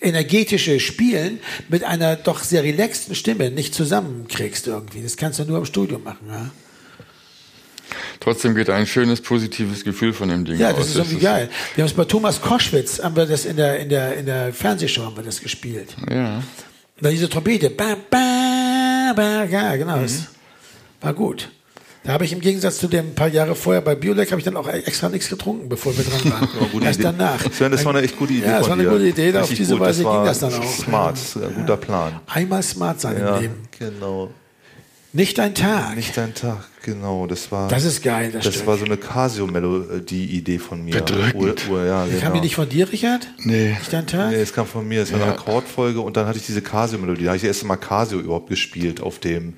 energetische 0.00 0.80
Spielen 0.80 1.40
mit 1.68 1.84
einer 1.84 2.16
doch 2.16 2.42
sehr 2.42 2.62
relaxten 2.62 3.14
Stimme 3.14 3.50
nicht 3.50 3.74
zusammenkriegst 3.74 4.66
irgendwie. 4.66 5.02
Das 5.02 5.16
kannst 5.16 5.38
du 5.38 5.44
nur 5.44 5.58
im 5.58 5.64
Studio 5.66 5.98
machen. 5.98 6.26
Ja? 6.28 6.50
Trotzdem 8.20 8.54
geht 8.54 8.70
ein 8.70 8.86
schönes, 8.86 9.20
positives 9.20 9.82
Gefühl 9.84 10.12
von 10.12 10.28
dem 10.28 10.44
Ding 10.44 10.58
Ja, 10.58 10.70
aus. 10.70 10.76
das 10.78 10.88
ist 10.88 10.96
irgendwie 10.96 11.18
geil. 11.18 11.48
Wir 11.74 11.82
haben 11.82 11.90
es 11.90 11.96
bei 11.96 12.04
Thomas 12.04 12.40
Koschwitz, 12.40 13.02
haben 13.02 13.16
wir 13.16 13.26
das 13.26 13.44
in 13.44 13.56
der, 13.56 13.80
in 13.80 13.88
der, 13.88 14.16
in 14.16 14.26
der 14.26 14.52
Fernsehshow 14.52 15.04
haben 15.04 15.16
wir 15.16 15.24
das 15.24 15.40
gespielt. 15.40 15.96
Ja. 16.10 16.36
Und 16.36 16.44
dann 17.00 17.12
diese 17.12 17.28
Trompete. 17.28 17.70
Ba, 17.70 17.96
ba, 18.10 19.12
ba, 19.16 19.44
ja, 19.44 19.74
genau. 19.76 19.96
Mhm. 19.96 20.02
Das 20.02 20.26
war 21.00 21.14
gut. 21.14 21.50
Da 22.02 22.12
habe 22.12 22.24
ich 22.24 22.32
im 22.32 22.40
Gegensatz 22.40 22.78
zu 22.78 22.88
dem 22.88 23.14
paar 23.14 23.28
Jahre 23.28 23.54
vorher 23.54 23.82
bei 23.82 23.94
Biolek 23.94 24.30
habe 24.30 24.40
ich 24.40 24.44
dann 24.44 24.56
auch 24.56 24.66
extra 24.68 25.10
nichts 25.10 25.28
getrunken, 25.28 25.68
bevor 25.68 25.94
wir 25.96 26.02
dran 26.04 26.32
waren. 26.32 26.48
Ja, 26.60 26.66
gute 26.72 26.86
Erst 26.86 26.98
Idee. 27.00 27.08
danach. 27.16 27.52
Sven, 27.52 27.70
das 27.72 27.84
war 27.84 27.94
eine 27.94 28.02
echt 28.04 28.16
gute 28.16 28.32
Idee 28.32 28.46
Ja, 28.46 28.58
das 28.58 28.66
von 28.68 28.78
war 28.78 28.84
eine 28.84 28.88
gute 28.88 29.06
Idee. 29.08 29.36
Auf 29.36 29.48
diese 29.52 29.72
gut. 29.74 29.82
Weise 29.82 30.04
war 30.04 30.16
ging 30.16 30.24
das 30.24 30.38
dann 30.38 30.54
auch. 30.54 30.64
Smart, 30.78 31.12
das 31.12 31.36
ist 31.36 31.42
ein 31.44 31.54
guter 31.54 31.76
Plan. 31.76 32.20
Einmal 32.26 32.62
smart 32.62 33.00
sein 33.02 33.18
Ja, 33.18 33.36
im 33.36 33.42
Leben. 33.42 33.54
genau. 33.78 34.30
Nicht 35.12 35.40
ein 35.40 35.54
Tag. 35.56 35.96
Nicht 35.96 36.16
dein 36.16 36.34
Tag, 36.34 36.68
genau. 36.84 37.26
Das 37.26 37.50
war. 37.52 37.68
Das 37.68 37.84
ist 37.84 38.00
geil, 38.02 38.30
das 38.32 38.44
Das 38.44 38.54
Stück. 38.54 38.66
war 38.68 38.78
so 38.78 38.84
eine 38.84 38.96
Casio-Melodie-Idee 38.96 40.58
von 40.58 40.84
mir. 40.84 40.94
Bedrückend. 40.94 41.68
Ur, 41.68 41.74
Ur, 41.78 41.84
ja, 41.84 42.06
genau. 42.06 42.20
Kam 42.20 42.34
die 42.34 42.40
nicht 42.40 42.54
von 42.54 42.68
dir, 42.68 42.90
Richard? 42.90 43.26
Nee. 43.38 43.70
Nicht 43.78 43.92
ein 43.94 44.06
Tag? 44.06 44.30
Nee, 44.30 44.36
es 44.36 44.52
kam 44.52 44.66
von 44.66 44.86
mir. 44.86 45.02
Es 45.02 45.12
war 45.12 45.20
eine 45.20 45.32
Akkordfolge 45.32 46.00
und 46.00 46.16
dann 46.16 46.26
hatte 46.26 46.38
ich 46.38 46.46
diese 46.46 46.62
Casio-Melodie. 46.62 47.24
Da 47.24 47.28
habe 47.30 47.36
ich 47.36 47.42
das 47.42 47.48
erste 47.48 47.66
Mal 47.66 47.76
Casio 47.76 48.20
überhaupt 48.20 48.48
gespielt 48.48 49.00
auf 49.00 49.18
dem 49.18 49.48
Äh, 49.48 49.52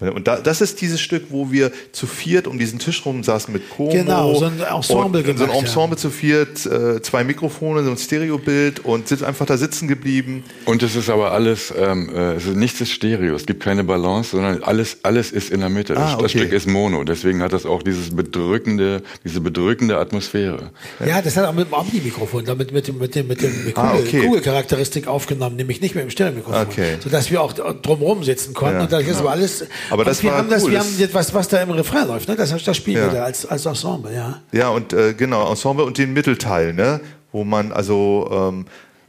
und 0.00 0.26
da, 0.26 0.36
das 0.40 0.60
ist 0.60 0.80
dieses 0.80 1.00
Stück, 1.00 1.26
wo 1.30 1.52
wir 1.52 1.70
zu 1.92 2.06
viert 2.06 2.46
um 2.48 2.58
diesen 2.58 2.78
Tisch 2.80 3.04
rum 3.06 3.22
saßen 3.22 3.52
mit 3.52 3.70
Como. 3.70 3.90
Genau, 3.90 4.34
so 4.34 4.46
ein 4.46 4.60
Ensemble 4.60 5.20
und, 5.20 5.38
So 5.38 5.44
ein 5.44 5.50
gemacht, 5.50 5.60
Ensemble 5.62 5.96
ja. 5.96 6.02
zu 6.02 6.10
viert, 6.10 6.66
äh, 6.66 7.00
zwei 7.02 7.22
Mikrofone, 7.22 7.84
so 7.84 7.90
ein 7.90 7.96
Stereobild 7.96 8.84
und 8.84 9.06
sind 9.06 9.22
einfach 9.22 9.46
da 9.46 9.56
sitzen 9.56 9.86
geblieben. 9.86 10.42
Und 10.64 10.82
es 10.82 10.96
ist 10.96 11.08
aber 11.08 11.30
alles, 11.32 11.72
ähm, 11.76 12.10
äh, 12.14 12.32
es 12.34 12.46
ist, 12.46 12.56
nichts 12.56 12.80
ist 12.80 12.90
Stereo, 12.90 13.36
es 13.36 13.46
gibt 13.46 13.62
keine 13.62 13.84
Balance, 13.84 14.30
sondern 14.32 14.62
alles, 14.64 14.98
alles 15.04 15.30
ist 15.30 15.50
in 15.50 15.60
der 15.60 15.68
Mitte. 15.68 15.96
Ah, 15.96 16.00
Das, 16.00 16.10
das 16.12 16.18
okay. 16.22 16.38
Stück 16.38 16.52
ist 16.52 16.66
Mono, 16.66 17.04
deswegen 17.04 17.40
hat 17.40 17.52
das 17.52 17.64
auch 17.64 17.82
dieses 17.84 18.14
bedrückende, 18.16 19.02
diese 19.22 19.40
bedrückende 19.40 19.98
Atmosphäre. 19.98 20.70
Ja, 21.06 21.22
das 21.22 21.36
hat 21.36 21.46
auch 21.46 21.52
mit 21.52 21.68
dem 21.68 21.74
Omni-Mikrofon, 21.74 22.44
damit 22.44 22.72
mit 22.72 22.88
dem, 22.88 22.98
mit 22.98 23.14
dem, 23.14 23.28
mit 23.28 23.40
dem 23.40 23.52
Kugel, 23.52 23.72
Ah, 23.76 23.94
okay. 23.94 24.20
Kugelcharakteristik 24.26 25.06
aufgenommen, 25.06 25.54
nämlich 25.56 25.80
nicht 25.80 25.94
mit 25.94 26.02
dem 26.02 26.10
Stereo-Mikrofon. 26.10 26.62
Okay. 26.62 26.96
Sodass 27.02 27.30
wir 27.30 27.40
auch 27.40 27.52
drumherum 27.52 28.24
sitzen 28.24 28.52
konnten. 28.52 28.76
Ja, 28.78 28.82
und 28.82 28.92
das 28.92 29.02
ist 29.04 29.18
aber 29.18 29.30
alles. 29.30 29.43
Aber 29.90 30.00
und 30.00 30.08
das 30.08 30.22
wir 30.22 30.30
war 30.30 30.38
haben 30.38 30.50
das, 30.50 30.62
cool, 30.64 30.70
wir 30.72 30.78
das- 30.78 30.86
haben 30.88 30.98
jetzt 30.98 31.14
was, 31.14 31.34
was 31.34 31.48
da 31.48 31.60
im 31.62 31.70
Refrain 31.70 32.06
läuft, 32.08 32.28
ne? 32.28 32.36
Das, 32.36 32.50
das 32.64 32.76
spielen 32.76 32.98
Ja. 32.98 33.12
wir 33.12 33.18
da 33.20 33.24
als, 33.24 33.46
als 33.46 33.66
Ensemble, 33.66 34.12
ja. 34.14 34.40
Ja, 34.52 34.68
und 34.68 34.92
äh, 34.92 35.14
genau, 35.14 35.48
Ensemble 35.50 35.84
und 35.84 35.98
den 35.98 36.12
Mittelteil, 36.12 36.72
ne? 36.72 37.00
wo 37.32 37.42
man 37.42 37.72
also, 37.72 38.28
ähm, 38.32 38.60
äh, 38.64 38.66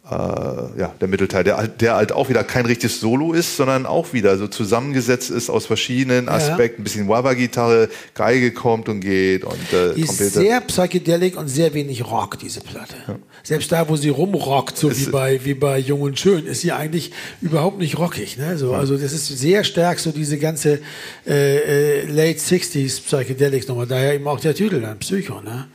ja, 0.08 0.94
der 1.02 1.08
Mittelteil, 1.08 1.44
der, 1.44 1.58
halt- 1.58 1.82
der 1.82 1.96
halt 1.96 2.12
auch 2.12 2.30
wieder 2.30 2.44
kein 2.44 2.68
richtiges 2.68 3.00
Solo 3.00 3.34
ist, 3.34 3.58
sondern 3.58 3.88
auch 3.88 4.14
wieder 4.14 4.38
so 4.38 4.48
zusammengesetzt 4.48 5.32
ist 5.32 5.50
aus 5.50 5.66
verschiedenen 5.66 6.30
Aspekten. 6.30 6.82
Ein 6.82 6.84
bisschen 6.84 7.08
Wah-Wah-Gitarre, 7.08 7.90
Geige 8.14 8.52
kommt 8.52 8.88
und 8.88 9.00
geht 9.02 9.44
und 9.44 9.54
äh, 9.74 9.96
Die 9.96 10.02
ist 10.02 10.08
Trompete. 10.10 10.30
sehr 10.30 10.62
psychedelic 10.62 11.38
und 11.38 11.48
sehr 11.48 11.74
wenig 11.74 12.06
Rock, 12.06 12.38
diese 12.38 12.62
Platte. 12.62 12.96
Selbst 13.42 13.72
da, 13.72 13.90
wo 13.90 13.96
sie 13.96 14.10
rumrockt, 14.10 14.78
so 14.78 14.96
wie 14.96 15.06
bei, 15.10 15.44
wie 15.44 15.56
bei 15.56 15.80
Jung 15.80 16.02
und 16.02 16.20
Schön, 16.20 16.46
ist 16.46 16.62
sie 16.62 16.72
eigentlich 16.72 17.12
überhaupt 17.42 17.80
nicht 17.80 17.98
rockig. 17.98 18.38
Ne? 18.38 18.58
So, 18.60 18.74
also 18.76 18.98
das 18.98 19.12
ist 19.12 19.26
sehr 19.28 19.64
stark 19.64 19.98
so 20.00 20.12
diese 20.12 20.38
ganze 20.38 20.82
äh, 21.28 22.02
äh, 22.02 22.06
Late 22.06 22.38
60s 22.40 23.02
Psychedelics 23.02 23.68
nochmal. 23.68 23.88
Daher 23.88 24.14
eben 24.14 24.28
auch 24.28 24.40
der 24.40 24.54
Titel 24.54 24.82
dann, 24.82 25.00
Psycho. 25.00 25.42
Ne? 25.42 25.66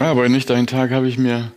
Aber 0.00 0.28
nicht 0.28 0.50
einen 0.50 0.66
Tag 0.66 0.90
habe 0.90 1.06
ich 1.08 1.16
mir 1.16 1.52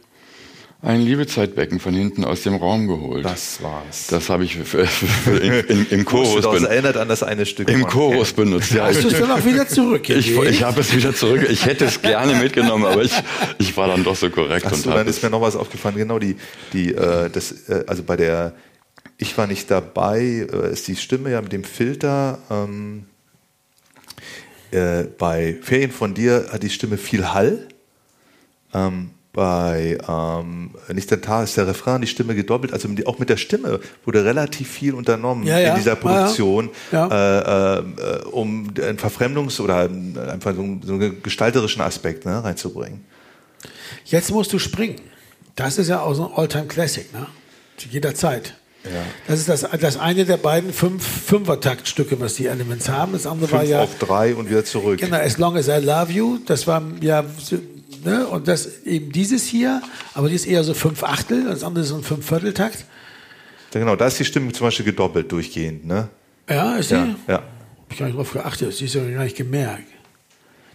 ein 0.83 1.01
Liebezeitbecken 1.01 1.79
von 1.79 1.93
hinten 1.93 2.25
aus 2.25 2.41
dem 2.41 2.55
Raum 2.55 2.87
geholt. 2.87 3.23
Das 3.23 3.61
war's. 3.61 4.07
Das 4.07 4.29
habe 4.29 4.43
ich 4.43 4.57
für, 4.57 4.87
für, 4.87 5.37
in, 5.37 5.53
in, 5.67 5.87
im 5.89 6.05
Chorus, 6.05 6.43
das 6.43 6.51
ben, 6.53 6.65
erinnert 6.65 6.97
an 6.97 7.07
das 7.07 7.21
eine 7.21 7.45
Stück. 7.45 7.69
im 7.69 7.85
Chorus 7.85 8.33
benutzt. 8.33 8.71
Ja, 8.71 8.85
Hast 8.85 8.97
ich, 8.97 9.01
du 9.03 9.07
es 9.09 9.19
dann 9.19 9.29
auch 9.29 9.45
wieder 9.45 9.67
zurück? 9.67 10.09
ich, 10.09 10.35
ich 10.35 10.63
habe 10.63 10.81
es 10.81 10.95
wieder 10.95 11.13
zurück. 11.13 11.45
Ich 11.49 11.65
hätte 11.65 11.85
es 11.85 12.01
gerne 12.01 12.33
mitgenommen, 12.35 12.85
aber 12.85 13.03
ich, 13.03 13.13
ich 13.59 13.77
war 13.77 13.89
dann 13.89 14.03
doch 14.03 14.15
so 14.15 14.31
korrekt 14.31 14.65
Ach 14.67 14.71
und 14.71 14.81
so, 14.81 14.89
habe 14.89 15.01
dann 15.01 15.07
ist 15.07 15.21
mir 15.21 15.29
noch 15.29 15.41
was 15.41 15.55
aufgefallen. 15.55 15.95
Genau, 15.95 16.17
die, 16.17 16.35
die, 16.73 16.95
äh, 16.95 17.29
das, 17.29 17.69
äh, 17.69 17.83
also 17.85 18.01
bei 18.01 18.17
der, 18.17 18.55
ich 19.17 19.37
war 19.37 19.45
nicht 19.45 19.69
dabei, 19.69 20.47
äh, 20.51 20.71
ist 20.71 20.87
die 20.87 20.95
Stimme 20.95 21.29
ja 21.29 21.41
mit 21.43 21.51
dem 21.51 21.63
Filter. 21.63 22.39
Ähm, 22.49 23.05
äh, 24.71 25.03
bei 25.03 25.57
Ferien 25.61 25.91
von 25.91 26.15
dir 26.15 26.47
hat 26.51 26.63
die 26.63 26.71
Stimme 26.71 26.97
viel 26.97 27.33
Hall. 27.33 27.67
Ähm, 28.73 29.11
bei 29.33 29.97
ähm, 30.07 30.71
Nicht 30.93 31.09
der 31.09 31.21
Tag 31.21 31.45
ist 31.45 31.55
der 31.55 31.67
Refrain, 31.67 32.01
die 32.01 32.07
Stimme 32.07 32.35
gedoppelt. 32.35 32.73
Also 32.73 32.89
auch 33.05 33.17
mit 33.17 33.29
der 33.29 33.37
Stimme 33.37 33.79
wurde 34.03 34.25
relativ 34.25 34.69
viel 34.69 34.93
unternommen 34.93 35.45
Ja, 35.47 35.57
ja. 35.59 35.69
in 35.69 35.75
dieser 35.77 35.95
Produktion, 35.95 36.69
Ja, 36.91 37.07
Äh, 37.07 37.79
äh, 37.79 38.23
um 38.31 38.67
einen 38.81 38.97
Verfremdungs- 38.97 39.61
oder 39.61 39.89
einfach 40.31 40.53
so 40.53 40.61
einen, 40.61 40.81
so 40.83 40.93
einen 40.93 41.23
gestalterischen 41.23 41.81
Aspekt 41.81 42.25
ne, 42.25 42.43
reinzubringen. 42.43 43.05
Jetzt 44.05 44.31
musst 44.31 44.51
du 44.51 44.59
springen. 44.59 44.99
Das 45.55 45.77
ist 45.77 45.87
ja 45.87 46.01
auch 46.01 46.13
so 46.13 46.27
ein 46.27 46.33
Alltime 46.35 46.65
Classic, 46.67 47.11
ne? 47.13 47.27
Zu 47.77 47.89
jeder 47.89 48.13
Zeit. 48.13 48.55
Das 49.27 49.39
ist 49.39 49.47
das, 49.47 49.65
das 49.79 49.97
eine 49.97 50.25
der 50.25 50.37
beiden 50.37 50.73
fünf 50.73 51.05
Fünfertaktstücke, 51.05 52.19
was 52.19 52.33
die 52.35 52.47
Elements 52.47 52.89
haben. 52.89 53.13
Das 53.13 53.27
andere 53.27 53.51
war 53.51 53.59
Fünf 53.59 53.71
ja 53.71 53.81
auf 53.83 53.97
drei 53.99 54.33
und 54.33 54.49
wieder 54.49 54.65
zurück. 54.65 54.99
Genau, 54.99 55.17
As 55.17 55.37
Long 55.37 55.55
As 55.55 55.67
I 55.67 55.77
Love 55.83 56.11
You, 56.11 56.39
das 56.45 56.65
war 56.65 56.81
ja, 56.99 57.23
ne, 58.05 58.27
und 58.27 58.47
das 58.47 58.83
eben 58.83 59.11
dieses 59.11 59.45
hier, 59.45 59.81
aber 60.13 60.29
die 60.29 60.35
ist 60.35 60.45
eher 60.45 60.63
so 60.63 60.73
fünf 60.73 61.03
Achtel, 61.03 61.45
das 61.45 61.63
andere 61.63 61.83
ist 61.83 61.89
so 61.89 61.95
ein 61.95 62.03
Fünfvierteltakt. 62.03 62.85
Ja, 63.73 63.79
genau, 63.79 63.95
da 63.95 64.07
ist 64.07 64.19
die 64.19 64.25
Stimme 64.25 64.51
zum 64.51 64.67
Beispiel 64.67 64.85
gedoppelt 64.85 65.31
durchgehend, 65.31 65.85
ne? 65.85 66.09
Ja, 66.49 66.75
ist 66.75 66.91
die? 66.91 66.95
Ja, 66.95 67.15
ja. 67.27 67.35
Hab 67.37 67.91
ich 67.91 67.97
gar 67.97 68.05
nicht 68.07 68.17
drauf 68.17 68.31
geachtet, 68.31 68.79
die 68.79 68.85
ist 68.85 68.95
ja 68.95 69.09
gar 69.09 69.23
nicht 69.23 69.37
gemerkt. 69.37 69.87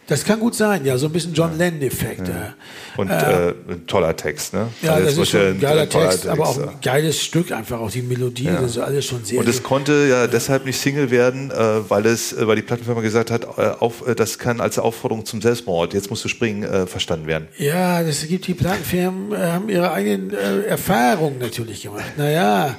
Das 0.09 0.25
kann 0.25 0.39
gut 0.39 0.55
sein, 0.55 0.85
ja, 0.85 0.97
so 0.99 1.07
ein 1.07 1.13
bisschen 1.13 1.35
John 1.35 1.59
Lennon-Effekt. 1.59 2.29
Ja. 2.29 2.55
Und 2.97 3.11
äh, 3.11 3.55
ein 3.69 3.87
toller 3.89 4.15
Text, 4.15 4.55
ne? 4.55 4.69
Ja, 4.81 4.93
Also 4.93 5.07
das 5.07 5.19
ist 5.19 5.31
schon 5.31 5.41
ein 5.41 5.61
geiler 5.61 5.89
toller 5.89 6.11
Text, 6.11 6.29
aber 6.29 6.49
auch 6.49 6.59
ja. 6.59 6.69
ein 6.69 6.81
geiles 6.81 7.21
Stück 7.21 7.51
einfach, 7.51 7.81
auch 7.81 7.91
die 7.91 8.03
Melodie, 8.03 8.45
das 8.45 8.73
ist 8.73 8.79
alles 8.79 9.05
schon 9.05 9.25
sehr... 9.25 9.41
Und 9.41 9.49
es 9.49 9.65
konnte 9.65 10.07
ja 10.09 10.29
deshalb 10.29 10.65
nicht 10.65 10.81
Single 10.81 11.11
werden, 11.11 11.51
äh, 11.51 11.55
weil 11.91 12.07
es, 12.07 12.33
äh, 12.33 12.47
weil 12.47 12.55
die 12.55 12.63
Plattenfirma 12.63 13.01
gesagt 13.01 13.33
hat, 13.33 13.45
äh, 13.59 13.73
auf, 13.81 14.07
äh, 14.07 14.15
das 14.15 14.39
kann 14.39 14.61
als 14.61 14.79
Aufforderung 14.79 15.27
zum 15.27 15.43
Selbstmord, 15.43 15.93
jetzt 15.93 16.09
musst 16.09 16.25
du 16.25 16.29
springen, 16.29 16.63
äh, 16.63 16.87
verstanden 16.87 17.27
werden. 17.27 17.49
Ja, 17.59 18.05
das 18.05 18.27
gibt 18.29 18.47
die 18.47 18.55
Plattenfirmen, 18.55 19.33
äh, 19.33 19.37
haben 19.39 19.69
ihre 19.69 19.91
eigenen 19.91 20.33
äh, 20.33 20.63
Erfahrungen 20.63 21.39
natürlich 21.41 21.83
gemacht. 21.83 22.17
Naja. 22.17 22.69
Ja, 22.69 22.75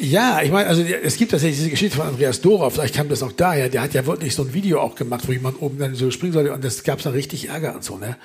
ich 0.00 0.50
meine, 0.50 0.68
also 0.68 0.82
es 0.82 1.16
gibt 1.16 1.30
tatsächlich 1.30 1.58
diese 1.58 1.70
Geschichte 1.70 1.96
von 1.96 2.06
Andreas 2.06 2.40
Dora, 2.40 2.70
vielleicht 2.70 2.94
kam 2.94 3.08
das 3.08 3.22
auch 3.22 3.32
daher, 3.32 3.68
der 3.68 3.82
hat 3.82 3.94
ja 3.94 4.06
wirklich 4.06 4.34
so 4.34 4.42
ein 4.42 4.54
Video 4.54 4.80
auch 4.80 4.94
gemacht, 4.94 5.28
wo 5.28 5.32
jemand 5.32 5.60
oben 5.60 5.78
dann 5.78 5.94
so 5.94 6.10
springen 6.10 6.32
sollte 6.32 6.52
und 6.52 6.64
das 6.64 6.82
gab 6.84 6.98
es 6.98 7.04
dann 7.04 7.12
richtig 7.12 7.48
Ärger 7.48 7.74
und 7.74 7.84
so, 7.84 7.98
ne? 7.98 8.16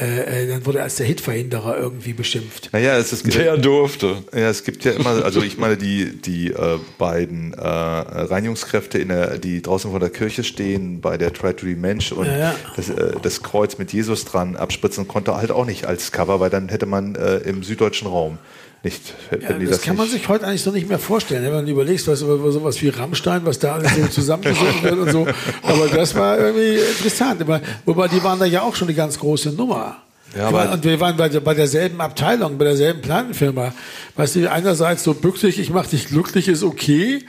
Äh, 0.00 0.44
äh, 0.44 0.48
dann 0.48 0.64
wurde 0.64 0.78
er 0.78 0.84
als 0.84 0.96
der 0.96 1.04
Hitverhinderer 1.04 1.76
irgendwie 1.76 2.14
beschimpft. 2.14 2.70
Naja, 2.72 2.96
es 2.96 3.12
ist 3.12 3.34
Der 3.34 3.58
durfte. 3.58 4.24
Ja, 4.32 4.48
es 4.48 4.64
gibt 4.64 4.84
ja 4.84 4.92
immer, 4.92 5.22
also 5.22 5.42
ich 5.42 5.58
meine, 5.58 5.76
die, 5.76 6.16
die 6.16 6.48
äh, 6.48 6.78
beiden 6.96 7.52
äh, 7.52 7.60
Reinigungskräfte, 7.60 8.98
in 8.98 9.08
der, 9.08 9.36
die 9.36 9.60
draußen 9.60 9.90
vor 9.90 10.00
der 10.00 10.08
Kirche 10.08 10.44
stehen, 10.44 11.02
bei 11.02 11.18
der 11.18 11.34
Try 11.34 11.52
to 11.52 11.66
be 11.66 11.76
Mensch 11.76 12.10
und 12.10 12.24
Ja, 12.24 12.38
ja. 12.38 12.54
Das, 12.74 12.88
äh, 12.88 13.12
das 13.20 13.42
Kreuz 13.42 13.76
mit 13.76 13.92
Jesus 13.92 14.24
dran 14.24 14.56
abspritzen 14.56 15.06
konnte 15.08 15.36
halt 15.36 15.50
auch 15.50 15.66
nicht 15.66 15.84
als 15.84 16.10
Cover, 16.10 16.40
weil 16.40 16.48
dann 16.48 16.70
hätte 16.70 16.86
man 16.86 17.14
äh, 17.14 17.36
im 17.38 17.62
süddeutschen 17.62 18.08
Raum 18.08 18.38
nicht, 18.84 19.00
Ja, 19.30 19.52
das, 19.52 19.70
das 19.70 19.82
kann 19.82 19.96
man 19.96 20.06
nicht. 20.06 20.14
sich 20.14 20.28
heute 20.28 20.46
eigentlich 20.46 20.62
so 20.62 20.70
nicht 20.70 20.88
mehr 20.88 20.98
vorstellen, 20.98 21.44
wenn 21.52 21.64
du 21.66 21.70
überlegst, 21.72 22.08
was 22.08 22.22
über 22.22 22.50
sowas 22.50 22.80
wie 22.82 22.88
Rammstein, 22.88 23.44
was 23.44 23.58
da 23.58 23.74
alles 23.74 23.94
so 23.94 24.06
zusammengesungen 24.08 24.82
wird 24.82 24.98
und 24.98 25.10
so. 25.12 25.26
Aber 25.62 25.86
das 25.88 26.14
war 26.14 26.38
irgendwie 26.38 26.80
interessant. 26.80 27.44
Wobei 27.84 28.08
die 28.08 28.22
waren 28.24 28.38
da 28.38 28.44
ja 28.44 28.62
auch 28.62 28.74
schon 28.74 28.88
eine 28.88 28.96
ganz 28.96 29.18
große 29.18 29.50
Nummer. 29.50 29.98
Ja, 30.36 30.50
meine, 30.50 30.72
und 30.72 30.82
wir 30.84 30.98
waren 30.98 31.16
bei, 31.16 31.28
bei 31.28 31.54
derselben 31.54 32.00
Abteilung, 32.00 32.56
bei 32.56 32.64
derselben 32.64 33.02
Plattenfirma. 33.02 33.72
Weißt 34.16 34.36
du, 34.36 34.50
einerseits 34.50 35.04
so 35.04 35.12
bück 35.12 35.38
dich, 35.38 35.58
ich 35.58 35.70
mach 35.70 35.86
dich 35.86 36.06
glücklich, 36.06 36.48
ist 36.48 36.62
okay. 36.62 37.22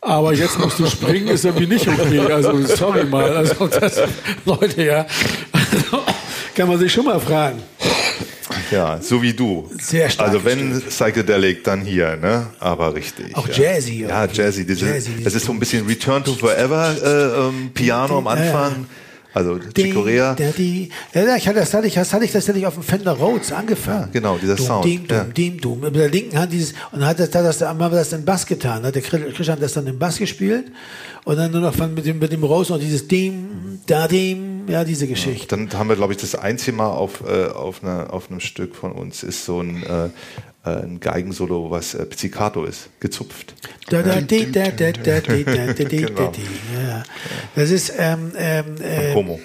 Aber 0.00 0.34
jetzt 0.34 0.58
musst 0.58 0.80
du 0.80 0.86
springen, 0.86 1.28
ist 1.28 1.44
irgendwie 1.44 1.68
nicht 1.68 1.86
okay. 1.86 2.18
Also, 2.18 2.60
sorry 2.66 3.04
mal. 3.04 3.36
Also, 3.36 3.68
das, 3.68 4.00
Leute, 4.44 4.82
ja. 4.82 5.06
Kann 6.56 6.68
man 6.68 6.78
sich 6.78 6.92
schon 6.92 7.04
mal 7.04 7.20
fragen. 7.20 7.62
Ja, 8.72 8.98
so 9.00 9.22
wie 9.22 9.32
du. 9.32 9.70
Sehr 9.80 10.10
starkes 10.10 10.34
Also 10.34 10.44
wenn 10.44 10.80
Psychedelic, 10.82 11.62
dann 11.64 11.82
hier, 11.82 12.16
ne? 12.16 12.46
Aber 12.58 12.94
richtig. 12.94 13.36
Auch 13.36 13.46
ja. 13.48 13.72
jazzy 13.74 14.00
Ja. 14.06 14.24
Jazzy. 14.24 14.64
Diese, 14.66 14.86
Jazzy, 14.86 15.10
diese- 15.10 15.24
das 15.24 15.34
ist 15.34 15.44
so 15.46 15.52
ein 15.52 15.58
bisschen 15.60 15.86
Return 15.86 16.24
to 16.24 16.34
Forever 16.34 16.94
äh, 17.02 17.48
ähm, 17.48 17.70
Piano 17.72 18.18
am. 18.18 18.26
Anfang. 18.26 18.86
Also 19.34 19.58
Chick 19.58 19.94
Corea. 19.94 20.34
Da, 20.34 20.50
die. 20.56 20.90
Ja, 21.14 21.24
ja, 21.24 21.36
ich 21.36 21.48
hatte 21.48 21.60
das 21.60 21.72
hatte 21.72 21.86
ich, 21.86 21.94
das 21.94 22.12
hatte 22.12 22.24
ich 22.26 22.32
tatsächlich 22.32 22.66
auf 22.66 22.74
dem 22.74 22.82
Fender 22.82 23.12
Rhodes 23.12 23.50
angefangen. 23.50 24.02
Ja, 24.02 24.08
genau, 24.12 24.36
dieser 24.36 24.56
dum, 24.56 24.66
Sound, 24.66 24.84
Dim, 24.84 25.06
dum, 25.06 25.16
ja. 25.16 25.24
dim, 25.24 25.58
dum. 25.58 25.80
Mit 25.80 25.94
der 25.96 26.10
linken 26.10 26.38
Hand 26.38 26.52
dieses, 26.52 26.74
und 26.92 27.04
hat 27.04 27.18
das, 27.18 27.34
hat 27.34 27.44
das, 27.46 27.60
haben 27.62 27.78
wir 27.80 27.88
das 27.88 28.12
in 28.12 28.26
Bass 28.26 28.44
getan. 28.46 28.82
Hat 28.82 28.94
der 28.94 29.00
Christian 29.02 29.58
das 29.58 29.72
dann 29.72 29.86
im 29.86 29.98
Bass 29.98 30.18
gespielt 30.18 30.66
und 31.24 31.36
dann 31.36 31.50
nur 31.52 31.60
noch 31.60 31.74
von, 31.74 31.94
mit 31.94 32.04
dem, 32.04 32.18
mit 32.18 32.32
dem 32.32 32.42
Rose 32.42 32.72
noch 32.72 32.80
dieses 32.80 33.06
Dim, 33.06 33.80
da, 33.86 34.08
Dim, 34.08 34.68
ja, 34.68 34.84
diese 34.84 35.06
Geschichte. 35.06 35.46
Dann 35.56 35.72
haben 35.72 35.88
wir, 35.88 35.96
glaube 35.96 36.12
ich, 36.12 36.18
das 36.18 36.34
einzige 36.34 36.76
Mal 36.76 36.88
auf, 36.88 37.22
äh, 37.26 37.46
auf, 37.46 37.82
einer, 37.82 38.12
auf 38.12 38.30
einem 38.30 38.40
Stück 38.40 38.74
von 38.74 38.92
uns 38.92 39.22
ist 39.22 39.44
so 39.44 39.60
ein, 39.60 39.82
äh, 39.84 40.06
äh, 40.64 40.82
ein 40.82 41.00
Geigensolo, 41.00 41.70
was 41.70 41.94
äh, 41.94 42.06
Pizzicato 42.06 42.64
ist, 42.64 42.88
gezupft. 43.00 43.54
Da, 43.88 44.02
da, 44.02 44.20
di, 44.20 44.50
da, 44.50 44.68
da, 44.70 44.92
da, 44.92 45.20
di, 45.20 45.44
da, 45.44 45.66
da, 45.66 45.72
di, 45.72 45.84
da, 45.84 46.06
Genau. 46.06 46.30
di. 46.30 46.42
Ja. 46.86 47.02
Das 47.54 47.70
ist, 47.70 47.92
ähm, 47.98 48.32
ähm, 48.36 48.76
äh, 48.80 49.12
Como, 49.12 49.40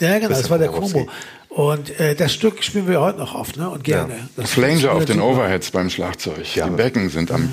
ja, 0.00 0.18
genau, 0.18 0.30
das 0.30 0.50
war 0.50 0.58
der. 0.58 0.68
Como. 0.68 1.08
Und 1.48 2.00
äh, 2.00 2.16
das 2.16 2.34
Stück 2.34 2.64
spielen 2.64 2.88
wir 2.88 3.00
heute 3.00 3.20
noch 3.20 3.36
oft, 3.36 3.56
ne? 3.56 3.70
Und 3.70 3.84
gerne. 3.84 4.14
Ja. 4.14 4.28
Das 4.36 4.50
Flanger 4.50 4.92
auf 4.92 5.04
den. 5.04 5.20
Overheads 5.20 5.70
beim 5.70 5.88
Schlagzeug. 5.88 6.56
Ja. 6.56 6.68
Die 6.68 6.74
Becken 6.74 7.08
sind 7.10 7.30
am. 7.30 7.48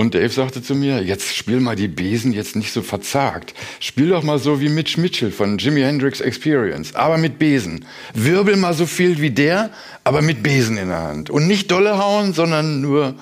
Und 0.00 0.14
Dave 0.14 0.30
sagte 0.30 0.62
zu 0.62 0.74
mir, 0.74 1.02
jetzt 1.02 1.36
spiel 1.36 1.60
mal 1.60 1.76
die 1.76 1.86
Besen 1.86 2.32
jetzt 2.32 2.56
nicht 2.56 2.72
so 2.72 2.80
verzagt. 2.80 3.52
Spiel 3.80 4.08
doch 4.08 4.22
mal 4.22 4.38
so 4.38 4.58
wie 4.58 4.70
Mitch 4.70 4.98
Mitchell 4.98 5.30
von 5.30 5.58
Jimi 5.58 5.82
Hendrix 5.82 6.22
Experience, 6.22 6.94
aber 6.94 7.18
mit 7.18 7.38
Besen. 7.38 7.84
Wirbel 8.14 8.56
mal 8.56 8.72
so 8.72 8.86
viel 8.86 9.20
wie 9.20 9.28
der, 9.28 9.68
aber 10.02 10.22
mit 10.22 10.42
Besen 10.42 10.78
in 10.78 10.88
der 10.88 11.02
Hand. 11.02 11.28
Und 11.28 11.46
nicht 11.46 11.70
dolle 11.70 11.98
hauen, 11.98 12.32
sondern 12.32 12.80
nur 12.80 13.14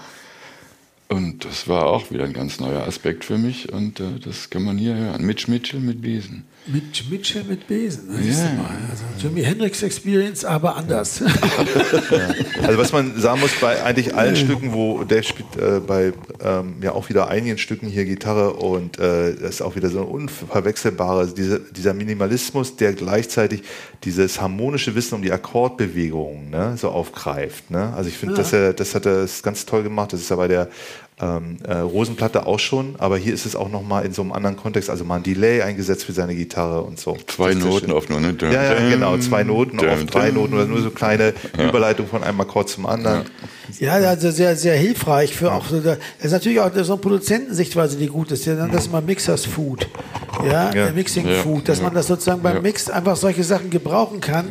Und 1.08 1.44
das 1.44 1.66
war 1.66 1.86
auch 1.86 2.12
wieder 2.12 2.22
ein 2.22 2.32
ganz 2.32 2.60
neuer 2.60 2.86
Aspekt 2.86 3.24
für 3.24 3.38
mich 3.38 3.72
und 3.72 3.98
äh, 3.98 4.20
das 4.24 4.48
kann 4.48 4.62
man 4.62 4.78
hier 4.78 4.94
hören. 4.94 5.24
Mitch 5.24 5.50
Mitchell 5.50 5.80
mit 5.80 6.00
Besen. 6.00 6.44
Mit 6.70 7.10
Mitchell 7.10 7.44
mit 7.44 7.66
Besen. 7.66 8.08
Ne? 8.08 8.28
Ja. 8.28 8.34
Mal. 8.36 8.76
Also 8.90 9.04
Jimi 9.18 9.42
Hendrix 9.42 9.82
Experience, 9.82 10.44
aber 10.44 10.76
anders. 10.76 11.22
Also 12.62 12.78
was 12.78 12.92
man 12.92 13.18
sagen 13.18 13.40
muss, 13.40 13.52
bei 13.60 13.82
eigentlich 13.82 14.14
allen 14.14 14.36
Stücken, 14.36 14.72
wo 14.72 15.04
der 15.04 15.22
spielt 15.22 15.56
äh, 15.56 15.80
bei 15.80 16.12
ähm, 16.42 16.76
ja 16.82 16.92
auch 16.92 17.08
wieder 17.08 17.28
einigen 17.28 17.56
Stücken 17.56 17.86
hier 17.86 18.04
Gitarre 18.04 18.54
und 18.54 18.98
äh, 18.98 19.34
das 19.34 19.50
ist 19.50 19.62
auch 19.62 19.76
wieder 19.76 19.88
so 19.90 20.00
ein 20.00 20.08
unverwechselbarer, 20.08 21.20
also 21.20 21.34
diese, 21.34 21.60
dieser 21.60 21.94
Minimalismus, 21.94 22.76
der 22.76 22.92
gleichzeitig 22.92 23.62
dieses 24.04 24.40
harmonische 24.40 24.94
Wissen 24.94 25.14
um 25.14 25.22
die 25.22 25.32
Akkordbewegungen 25.32 26.50
ne, 26.50 26.76
so 26.76 26.90
aufgreift. 26.90 27.70
Ne? 27.70 27.92
Also 27.96 28.08
ich 28.08 28.16
finde, 28.16 28.34
dass 28.34 28.52
er, 28.52 28.72
das 28.72 28.94
hat 28.94 29.06
er 29.06 29.22
das 29.22 29.42
ganz 29.42 29.64
toll 29.66 29.82
gemacht. 29.82 30.12
Das 30.12 30.20
ist 30.20 30.28
ja 30.28 30.36
bei 30.36 30.48
der 30.48 30.68
ähm, 31.20 31.58
äh, 31.66 31.78
Rosenplatte 31.78 32.46
auch 32.46 32.58
schon, 32.58 32.94
aber 32.98 33.16
hier 33.16 33.34
ist 33.34 33.46
es 33.46 33.56
auch 33.56 33.68
nochmal 33.68 34.04
in 34.04 34.12
so 34.12 34.22
einem 34.22 34.32
anderen 34.32 34.56
Kontext, 34.56 34.90
also 34.90 35.04
mal 35.04 35.16
ein 35.16 35.22
Delay 35.22 35.62
eingesetzt 35.62 36.04
für 36.04 36.12
seine 36.12 36.34
Gitarre 36.34 36.82
und 36.82 36.98
so. 37.00 37.16
Zwei 37.26 37.54
Noten 37.54 37.90
auf 37.92 38.08
nur, 38.08 38.20
ne? 38.20 38.36
Ja, 38.40 38.74
ja, 38.74 38.88
genau, 38.88 39.18
zwei 39.18 39.42
Noten 39.42 39.78
Dum, 39.78 39.88
auf 39.88 40.04
drei 40.06 40.30
dum. 40.30 40.42
Noten 40.42 40.54
oder 40.54 40.66
nur 40.66 40.80
so 40.80 40.90
kleine 40.90 41.34
Überleitung 41.58 42.06
von 42.06 42.22
einem 42.22 42.40
Akkord 42.40 42.68
zum 42.68 42.86
anderen. 42.86 43.24
Ja, 43.78 43.94
also 43.94 44.30
sehr, 44.30 44.56
sehr 44.56 44.76
hilfreich 44.76 45.34
für 45.34 45.52
auch 45.52 45.66
so, 45.66 45.80
das 45.80 45.98
ist 46.20 46.32
natürlich 46.32 46.60
auch 46.60 46.70
so 46.74 46.92
eine 46.92 47.00
Produzentensichtweise, 47.00 47.96
die 47.96 48.06
gut 48.06 48.30
ist. 48.30 48.46
Ja, 48.46 48.54
dann 48.54 48.70
das 48.70 48.86
ist 48.86 48.92
mal 48.92 49.02
Mixers 49.02 49.44
Food. 49.44 49.88
Ja, 50.46 50.72
Ja. 50.74 50.86
äh, 50.88 50.92
Mixing 50.92 51.26
Ja. 51.28 51.42
Food, 51.42 51.68
dass 51.68 51.78
Ja. 51.78 51.84
man 51.84 51.94
das 51.94 52.06
sozusagen 52.06 52.42
beim. 52.42 52.62
Mix 52.62 52.88
einfach 52.90 53.16
solche 53.16 53.44
Sachen 53.44 53.70
gebrauchen 53.70 54.20
kann. 54.20 54.46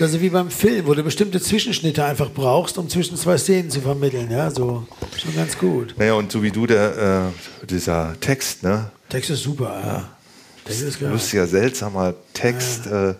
Also 0.00 0.20
wie 0.20 0.28
beim 0.30 0.50
Film, 0.50 0.86
wo 0.86 0.94
du 0.94 1.02
bestimmte 1.02 1.40
Zwischenschnitte 1.40 2.04
einfach 2.04 2.30
brauchst, 2.32 2.78
um 2.78 2.88
zwischen 2.88 3.16
zwei 3.16 3.36
Szenen 3.38 3.70
zu 3.70 3.80
vermitteln. 3.80 4.30
Ja, 4.30 4.50
so 4.50 4.86
schon 5.20 5.34
ganz 5.34 5.56
gut. 5.58 5.94
Naja, 5.98 6.14
und 6.14 6.30
so 6.32 6.42
wie 6.42 6.50
du, 6.50 6.66
der, 6.66 7.32
äh, 7.62 7.66
dieser 7.66 8.14
Text, 8.20 8.62
ne? 8.62 8.90
Text 9.08 9.30
ist 9.30 9.42
super, 9.42 9.80
ja. 9.84 10.08
Text 10.64 10.82
ist 10.82 11.00
geil. 11.00 11.10
Lustiger, 11.10 11.46
seltsamer 11.46 12.14
Text. 12.34 12.86
Äh, 12.86 13.14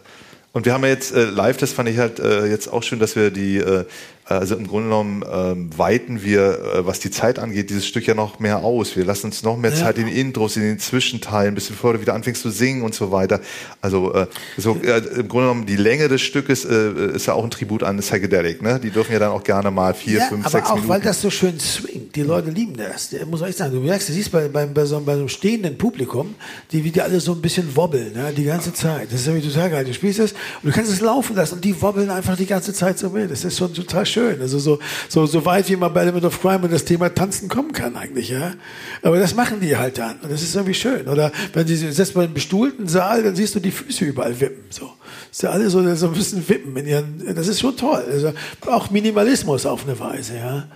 und 0.53 0.66
wir 0.66 0.73
haben 0.74 0.82
ja 0.85 0.90
jetzt 0.90 1.15
äh, 1.15 1.24
live, 1.24 1.57
das 1.57 1.73
fand 1.73 1.89
ich 1.89 1.99
halt 1.99 2.19
äh, 2.20 2.47
jetzt 2.47 2.70
auch 2.73 2.82
schön, 2.82 2.99
dass 2.99 3.16
wir 3.16 3.31
die, 3.31 3.57
äh, 3.57 3.85
also 4.24 4.55
im 4.55 4.69
Grunde 4.69 4.89
genommen 4.89 5.24
ähm, 5.31 5.70
weiten 5.77 6.23
wir, 6.23 6.40
äh, 6.43 6.86
was 6.86 7.01
die 7.01 7.11
Zeit 7.11 7.39
angeht, 7.40 7.70
dieses 7.70 7.86
Stück 7.86 8.07
ja 8.07 8.15
noch 8.15 8.39
mehr 8.39 8.59
aus. 8.59 8.94
Wir 8.97 9.05
lassen 9.05 9.27
uns 9.27 9.43
noch 9.43 9.57
mehr 9.57 9.73
Ja. 9.73 9.77
Zeit 9.77 9.99
in 9.99 10.07
den 10.07 10.15
Intros, 10.15 10.57
in 10.57 10.62
den 10.62 10.78
Zwischenteilen, 10.78 11.55
bis 11.55 11.66
bevor 11.66 11.94
du 11.94 12.01
wieder 12.01 12.15
anfängst 12.15 12.40
zu 12.40 12.51
singen 12.51 12.82
und 12.82 12.94
so 12.94 13.11
weiter. 13.11 13.40
Also 13.81 14.15
äh, 14.15 14.27
so, 14.57 14.77
äh, 14.82 14.99
im 14.99 15.28
Grunde 15.28 15.49
genommen 15.49 15.66
die 15.66 15.77
Länge 15.77 16.09
des 16.09 16.23
Stückes 16.23 16.65
äh, 16.65 17.15
ist 17.15 17.27
ja 17.27 17.35
auch 17.35 17.43
ein 17.43 17.51
Tribut 17.51 17.82
an 17.82 17.99
Psychedelic. 17.99 18.62
Ne? 18.62 18.78
Die 18.81 18.90
dürfen 18.90 19.12
ja 19.12 19.19
dann 19.19 19.32
auch 19.32 19.43
gerne 19.43 19.73
mal 19.73 19.93
vier, 19.93 20.19
ja, 20.20 20.27
fünf, 20.27 20.47
aber 20.47 20.51
sechs 20.53 20.69
auch 20.69 20.74
Minuten. 20.77 20.89
weil 20.89 21.01
das 21.01 21.20
so 21.20 21.28
schön 21.31 21.59
swingt. 21.59 22.15
Die 22.15 22.23
Leute 22.23 22.51
lieben 22.51 22.77
das. 22.77 23.11
Der 23.11 23.27
muss 23.27 23.43
ich 23.43 23.57
sagen, 23.57 23.73
du 23.74 23.81
merkst, 23.81 24.09
du 24.09 24.12
siehst 24.12 24.31
bei, 24.31 24.47
bei, 24.47 24.66
bei, 24.66 24.85
so, 24.85 25.01
bei 25.01 25.15
so 25.15 25.20
einem 25.20 25.28
stehenden 25.28 25.77
Publikum, 25.77 26.36
die 26.70 26.85
wie 26.85 26.93
die 26.93 27.03
alle 27.03 27.19
so 27.19 27.32
ein 27.32 27.40
bisschen 27.40 27.74
wobbeln, 27.74 28.12
ne? 28.12 28.32
die 28.36 28.44
ganze 28.44 28.73
Zeit. 28.73 29.09
Das 29.12 29.20
ist 29.20 29.27
ja 29.27 29.35
wie 29.35 29.40
total 29.40 29.70
geil. 29.70 29.85
Du 29.85 29.93
spielst 29.93 30.20
es 30.20 30.32
und 30.62 30.70
du 30.70 30.70
kannst 30.70 30.93
es 30.93 31.01
laufen 31.01 31.35
lassen 31.35 31.57
und 31.57 31.65
die 31.65 31.82
wobbeln 31.82 32.09
einfach 32.09 32.36
die 32.36 32.47
ganze 32.47 32.73
Zeit 32.73 32.99
so 33.01 33.11
mit. 33.11 33.28
Das 33.28 33.44
ist 33.44 33.59
schon 33.59 33.74
total 33.74 34.07
schön. 34.07 34.11
Also 34.40 34.59
so, 34.59 34.78
so, 35.09 35.26
so 35.26 35.44
weit 35.44 35.68
wie 35.68 35.76
man 35.76 35.93
bei 35.93 36.02
Element 36.02 36.24
of 36.24 36.40
Crime 36.40 36.60
und 36.60 36.72
das 36.72 36.84
Thema 36.84 37.14
Tanzen 37.14 37.48
kommen 37.48 37.72
kann 37.72 37.97
eigentlich, 37.97 38.30
ja. 38.30 38.55
Aber 39.02 39.18
das 39.18 39.34
machen 39.34 39.60
die 39.60 39.76
halt 39.76 39.98
dann. 39.98 40.20
Und 40.20 40.30
das 40.30 40.43
ist 40.43 40.55
irgendwie 40.55 40.74
schön. 40.74 41.09
Oder 41.09 41.32
wenn 41.52 41.66
sie 41.66 41.76
setzt 41.76 42.14
mal 42.14 42.24
einen 42.24 42.34
bestuhlten 42.34 42.89
Saal, 42.89 43.22
dann 43.22 43.34
siehst 43.34 43.55
du 43.55 43.60
die 43.60 43.70
Füße 43.70 44.05
überall 44.05 44.39
wippen. 44.40 44.64
So. 44.70 44.93
Ist 45.30 45.43
ja 45.43 45.51
alle 45.51 45.70
so, 45.70 45.94
so 45.94 46.06
ein 46.09 46.12
bisschen 46.12 46.48
wippen 46.48 46.76
in 46.76 46.86
ihren, 46.86 47.34
das 47.34 47.48
ist 47.48 47.60
schon 47.60 47.76
toll. 47.76 48.05
Also 48.10 48.32
auch 48.66 48.90
Minimalismus 48.90 49.66
auf 49.66 49.84
eine 49.84 49.98
Weise, 49.98 50.36
ja. 50.36 50.68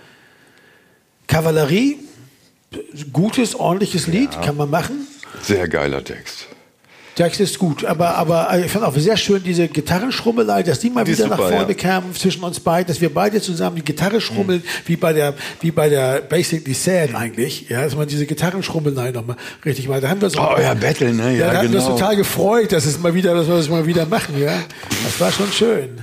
Kavallerie, 1.27 1.99
gutes, 3.11 3.55
ordentliches 3.55 4.07
Lied, 4.07 4.31
kann 4.41 4.57
man 4.57 4.69
machen. 4.69 5.07
Sehr 5.41 5.67
geiler 5.67 6.03
Text. 6.03 6.47
Text 7.17 7.39
ist 7.39 7.57
gut, 7.57 7.83
aber, 7.83 8.15
aber 8.15 8.59
ich 8.63 8.71
fand 8.71 8.85
auch 8.85 8.95
sehr 8.95 9.17
schön 9.17 9.41
diese 9.41 9.67
Gitarrenschrummelei, 9.67 10.61
dass 10.61 10.79
die 10.79 10.91
mal 10.91 11.03
Die 11.03 11.13
wieder 11.13 11.27
nach 11.27 11.37
super, 11.37 11.49
vorne 11.49 11.69
ja. 11.69 11.73
kamen 11.73 12.13
zwischen 12.13 12.43
uns 12.43 12.59
beiden, 12.59 12.85
dass 12.85 13.01
wir 13.01 13.11
beide 13.11 13.41
zusammen 13.41 13.77
die 13.77 13.83
Gitarre 13.83 14.21
schrummeln, 14.21 14.61
wie 14.85 14.97
bei 14.97 15.13
der, 15.13 15.33
wie 15.61 15.71
bei 15.71 15.89
der 15.89 16.21
Basically 16.21 16.75
Sad 16.75 17.15
eigentlich, 17.15 17.69
ja, 17.69 17.81
dass 17.81 17.95
man 17.95 18.07
diese 18.07 18.27
Gitarrenschrummelei 18.27 19.09
nochmal 19.09 19.35
richtig 19.65 19.87
mal, 19.87 19.99
da 19.99 20.09
haben 20.09 20.21
wir 20.21 20.29
so, 20.29 20.39
Oh 20.39 20.61
ja, 20.61 20.75
Battle, 20.75 21.11
ne? 21.11 21.31
ja, 21.31 21.47
Ja, 21.47 21.51
da 21.53 21.57
haben 21.57 21.71
wir 21.71 21.79
uns 21.79 21.85
genau. 21.85 21.97
total 21.97 22.15
gefreut, 22.17 22.71
dass 22.71 22.85
es 22.85 22.99
mal 22.99 23.15
wieder, 23.15 23.33
dass 23.33 23.47
wir 23.47 23.57
das 23.57 23.67
mal 23.67 23.87
wieder 23.87 24.05
machen, 24.05 24.39
ja. 24.39 24.53
Das 25.03 25.19
war 25.19 25.31
schon 25.31 25.51
schön. 25.51 25.97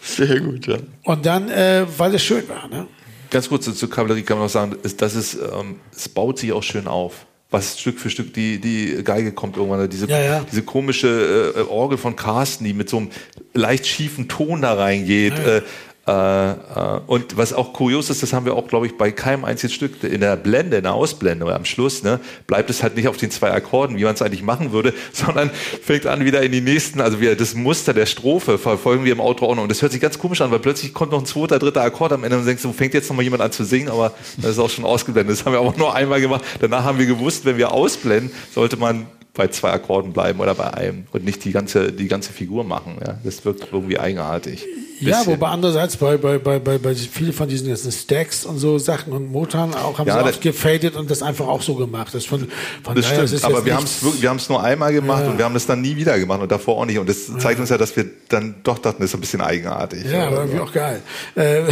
Sehr 0.00 0.40
gut, 0.40 0.66
ja. 0.66 0.78
Und 1.04 1.26
dann, 1.26 1.50
äh, 1.50 1.84
weil 1.98 2.14
es 2.14 2.22
schön 2.22 2.48
war, 2.48 2.66
ne? 2.68 2.86
Ganz 3.30 3.46
kurz 3.50 3.70
zur 3.70 3.90
Kavallerie 3.90 4.22
kann 4.22 4.38
man 4.38 4.46
noch 4.46 4.52
sagen, 4.52 4.74
ist, 4.82 5.02
das 5.02 5.16
ist, 5.16 5.34
ähm, 5.34 5.80
es 5.94 6.08
baut 6.08 6.38
sich 6.38 6.50
auch 6.54 6.62
schön 6.62 6.86
auf. 6.86 7.26
Was 7.56 7.80
Stück 7.80 7.98
für 7.98 8.10
Stück 8.10 8.34
die, 8.34 8.60
die 8.60 9.02
Geige 9.02 9.32
kommt 9.32 9.56
irgendwann, 9.56 9.88
diese, 9.88 10.06
Ja, 10.06 10.20
ja. 10.20 10.46
diese 10.50 10.60
komische 10.60 11.54
äh, 11.56 11.60
Orgel 11.62 11.96
von 11.96 12.14
Carsten, 12.14 12.64
die 12.64 12.74
mit 12.74 12.90
so 12.90 12.98
einem 12.98 13.10
leicht 13.54 13.86
schiefen 13.86 14.28
Ton 14.28 14.60
da 14.60 14.74
reingeht. 14.74 15.38
Äh, 15.38 15.56
äh, 15.56 15.58
äh, 15.58 15.62
und 16.06 17.36
was 17.36 17.52
auch 17.52 17.72
kurios 17.72 18.10
ist, 18.10 18.22
das 18.22 18.32
haben 18.32 18.46
wir 18.46 18.54
auch, 18.54 18.68
glaube 18.68 18.86
ich, 18.86 18.96
bei 18.96 19.10
keinem 19.10 19.44
einzigen 19.44 19.72
Stück 19.72 20.04
in 20.04 20.20
der 20.20 20.36
Blende, 20.36 20.76
in 20.76 20.84
der 20.84 20.94
Ausblende 20.94 21.44
oder 21.44 21.56
am 21.56 21.64
Schluss, 21.64 22.04
ne, 22.04 22.20
bleibt 22.46 22.70
es 22.70 22.84
halt 22.84 22.94
nicht 22.94 23.08
auf 23.08 23.16
den 23.16 23.32
zwei 23.32 23.50
Akkorden, 23.50 23.96
wie 23.96 24.04
man 24.04 24.14
es 24.14 24.22
eigentlich 24.22 24.44
machen 24.44 24.70
würde, 24.70 24.94
sondern 25.12 25.50
fängt 25.50 26.06
an 26.06 26.24
wieder 26.24 26.42
in 26.42 26.52
die 26.52 26.60
nächsten, 26.60 27.00
also 27.00 27.20
wieder 27.20 27.34
das 27.34 27.56
Muster 27.56 27.92
der 27.92 28.06
Strophe 28.06 28.56
verfolgen 28.56 29.04
wir 29.04 29.10
im 29.10 29.18
Outro 29.18 29.46
auch 29.46 29.56
noch. 29.56 29.64
Und 29.64 29.68
das 29.68 29.82
hört 29.82 29.90
sich 29.90 30.00
ganz 30.00 30.16
komisch 30.16 30.40
an, 30.40 30.52
weil 30.52 30.60
plötzlich 30.60 30.94
kommt 30.94 31.10
noch 31.10 31.18
ein 31.18 31.26
zweiter, 31.26 31.58
dritter 31.58 31.82
Akkord 31.82 32.12
am 32.12 32.22
Ende 32.22 32.38
und 32.38 32.46
denkst, 32.46 32.62
so 32.62 32.72
fängt 32.72 32.94
jetzt 32.94 33.08
noch 33.08 33.16
mal 33.16 33.22
jemand 33.22 33.42
an 33.42 33.50
zu 33.50 33.64
singen, 33.64 33.88
aber 33.88 34.12
das 34.36 34.52
ist 34.52 34.58
auch 34.60 34.70
schon 34.70 34.84
ausgeblendet. 34.84 35.36
Das 35.36 35.44
haben 35.44 35.54
wir 35.54 35.58
aber 35.58 35.76
nur 35.76 35.92
einmal 35.92 36.20
gemacht. 36.20 36.44
Danach 36.60 36.84
haben 36.84 37.00
wir 37.00 37.06
gewusst, 37.06 37.44
wenn 37.44 37.58
wir 37.58 37.72
ausblenden, 37.72 38.30
sollte 38.54 38.76
man 38.76 39.06
bei 39.36 39.48
zwei 39.48 39.70
Akkorden 39.70 40.12
bleiben 40.12 40.40
oder 40.40 40.54
bei 40.54 40.72
einem 40.72 41.04
und 41.12 41.24
nicht 41.24 41.44
die 41.44 41.52
ganze, 41.52 41.92
die 41.92 42.08
ganze 42.08 42.32
Figur 42.32 42.64
machen. 42.64 42.96
Ja. 43.06 43.18
Das 43.22 43.44
wirkt 43.44 43.68
irgendwie 43.72 43.98
eigenartig. 43.98 44.64
Ja, 44.98 45.18
Bisschen. 45.18 45.34
wobei 45.34 45.48
andererseits 45.48 45.98
bei, 45.98 46.16
bei, 46.16 46.38
bei, 46.38 46.58
bei, 46.58 46.78
bei 46.78 46.94
viele 46.94 47.34
von 47.34 47.48
diesen 47.48 47.68
ganzen 47.68 47.92
Stacks 47.92 48.46
und 48.46 48.58
so 48.58 48.78
Sachen 48.78 49.12
und 49.12 49.30
Motoren 49.30 49.74
auch 49.74 49.98
haben 49.98 50.08
Ja, 50.08 50.22
sie 50.22 50.28
oft 50.30 50.40
gefadet 50.40 50.96
und 50.96 51.10
das 51.10 51.22
einfach 51.22 51.46
auch 51.46 51.60
so 51.60 51.74
gemacht. 51.74 52.14
Das 52.14 52.24
von, 52.24 52.48
von 52.82 52.94
Das 52.94 53.04
daher, 53.04 53.28
stimmt, 53.28 53.44
aber 53.44 53.64
wir 53.66 53.76
haben 53.76 53.84
es 53.84 54.22
wir 54.22 54.30
haben 54.30 54.38
es 54.38 54.48
nur 54.48 54.62
einmal 54.62 54.94
gemacht 54.94 55.24
Ja. 55.24 55.30
und 55.30 55.36
wir 55.38 55.44
haben 55.44 55.54
es 55.54 55.66
dann 55.66 55.82
nie 55.82 55.96
wieder 55.96 56.18
gemacht 56.18 56.40
und 56.40 56.50
davor 56.50 56.78
auch 56.78 56.86
nicht. 56.86 56.98
Und 56.98 57.08
das 57.10 57.26
zeigt 57.38 57.60
uns 57.60 57.68
ja, 57.68 57.76
dass 57.76 57.94
wir 57.94 58.06
dann 58.30 58.54
doch 58.64 58.78
dachten, 58.78 59.02
das 59.02 59.10
ist 59.10 59.14
ein 59.14 59.20
bisschen 59.20 59.42
eigenartig. 59.42 60.04
Ja, 60.10 60.28
aber 60.28 60.38
irgendwie 60.38 60.60
auch 60.60 60.72
geil. 60.72 61.02
Äh, 61.34 61.64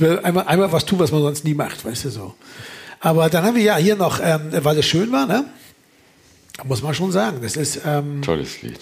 einmal, 0.22 0.46
einmal 0.46 0.72
was 0.72 0.86
tun, 0.86 0.98
was 0.98 1.12
man 1.12 1.20
sonst 1.20 1.44
nie 1.44 1.54
macht, 1.54 1.84
weißt 1.84 2.06
du 2.06 2.10
so. 2.10 2.34
Aber 3.00 3.28
dann 3.28 3.44
haben 3.44 3.56
wir 3.56 3.62
ja 3.62 3.76
hier 3.76 3.96
noch, 3.96 4.20
ähm, 4.22 4.40
weil 4.62 4.78
es 4.78 4.86
schön 4.86 5.12
war, 5.12 5.26
ne? 5.26 5.44
Muss 6.64 6.82
man 6.82 6.94
schon 6.94 7.12
sagen. 7.12 7.38
Das 7.42 7.56
ist, 7.56 7.80
ähm, 7.84 8.22
Tolles 8.22 8.62
Lied. 8.62 8.78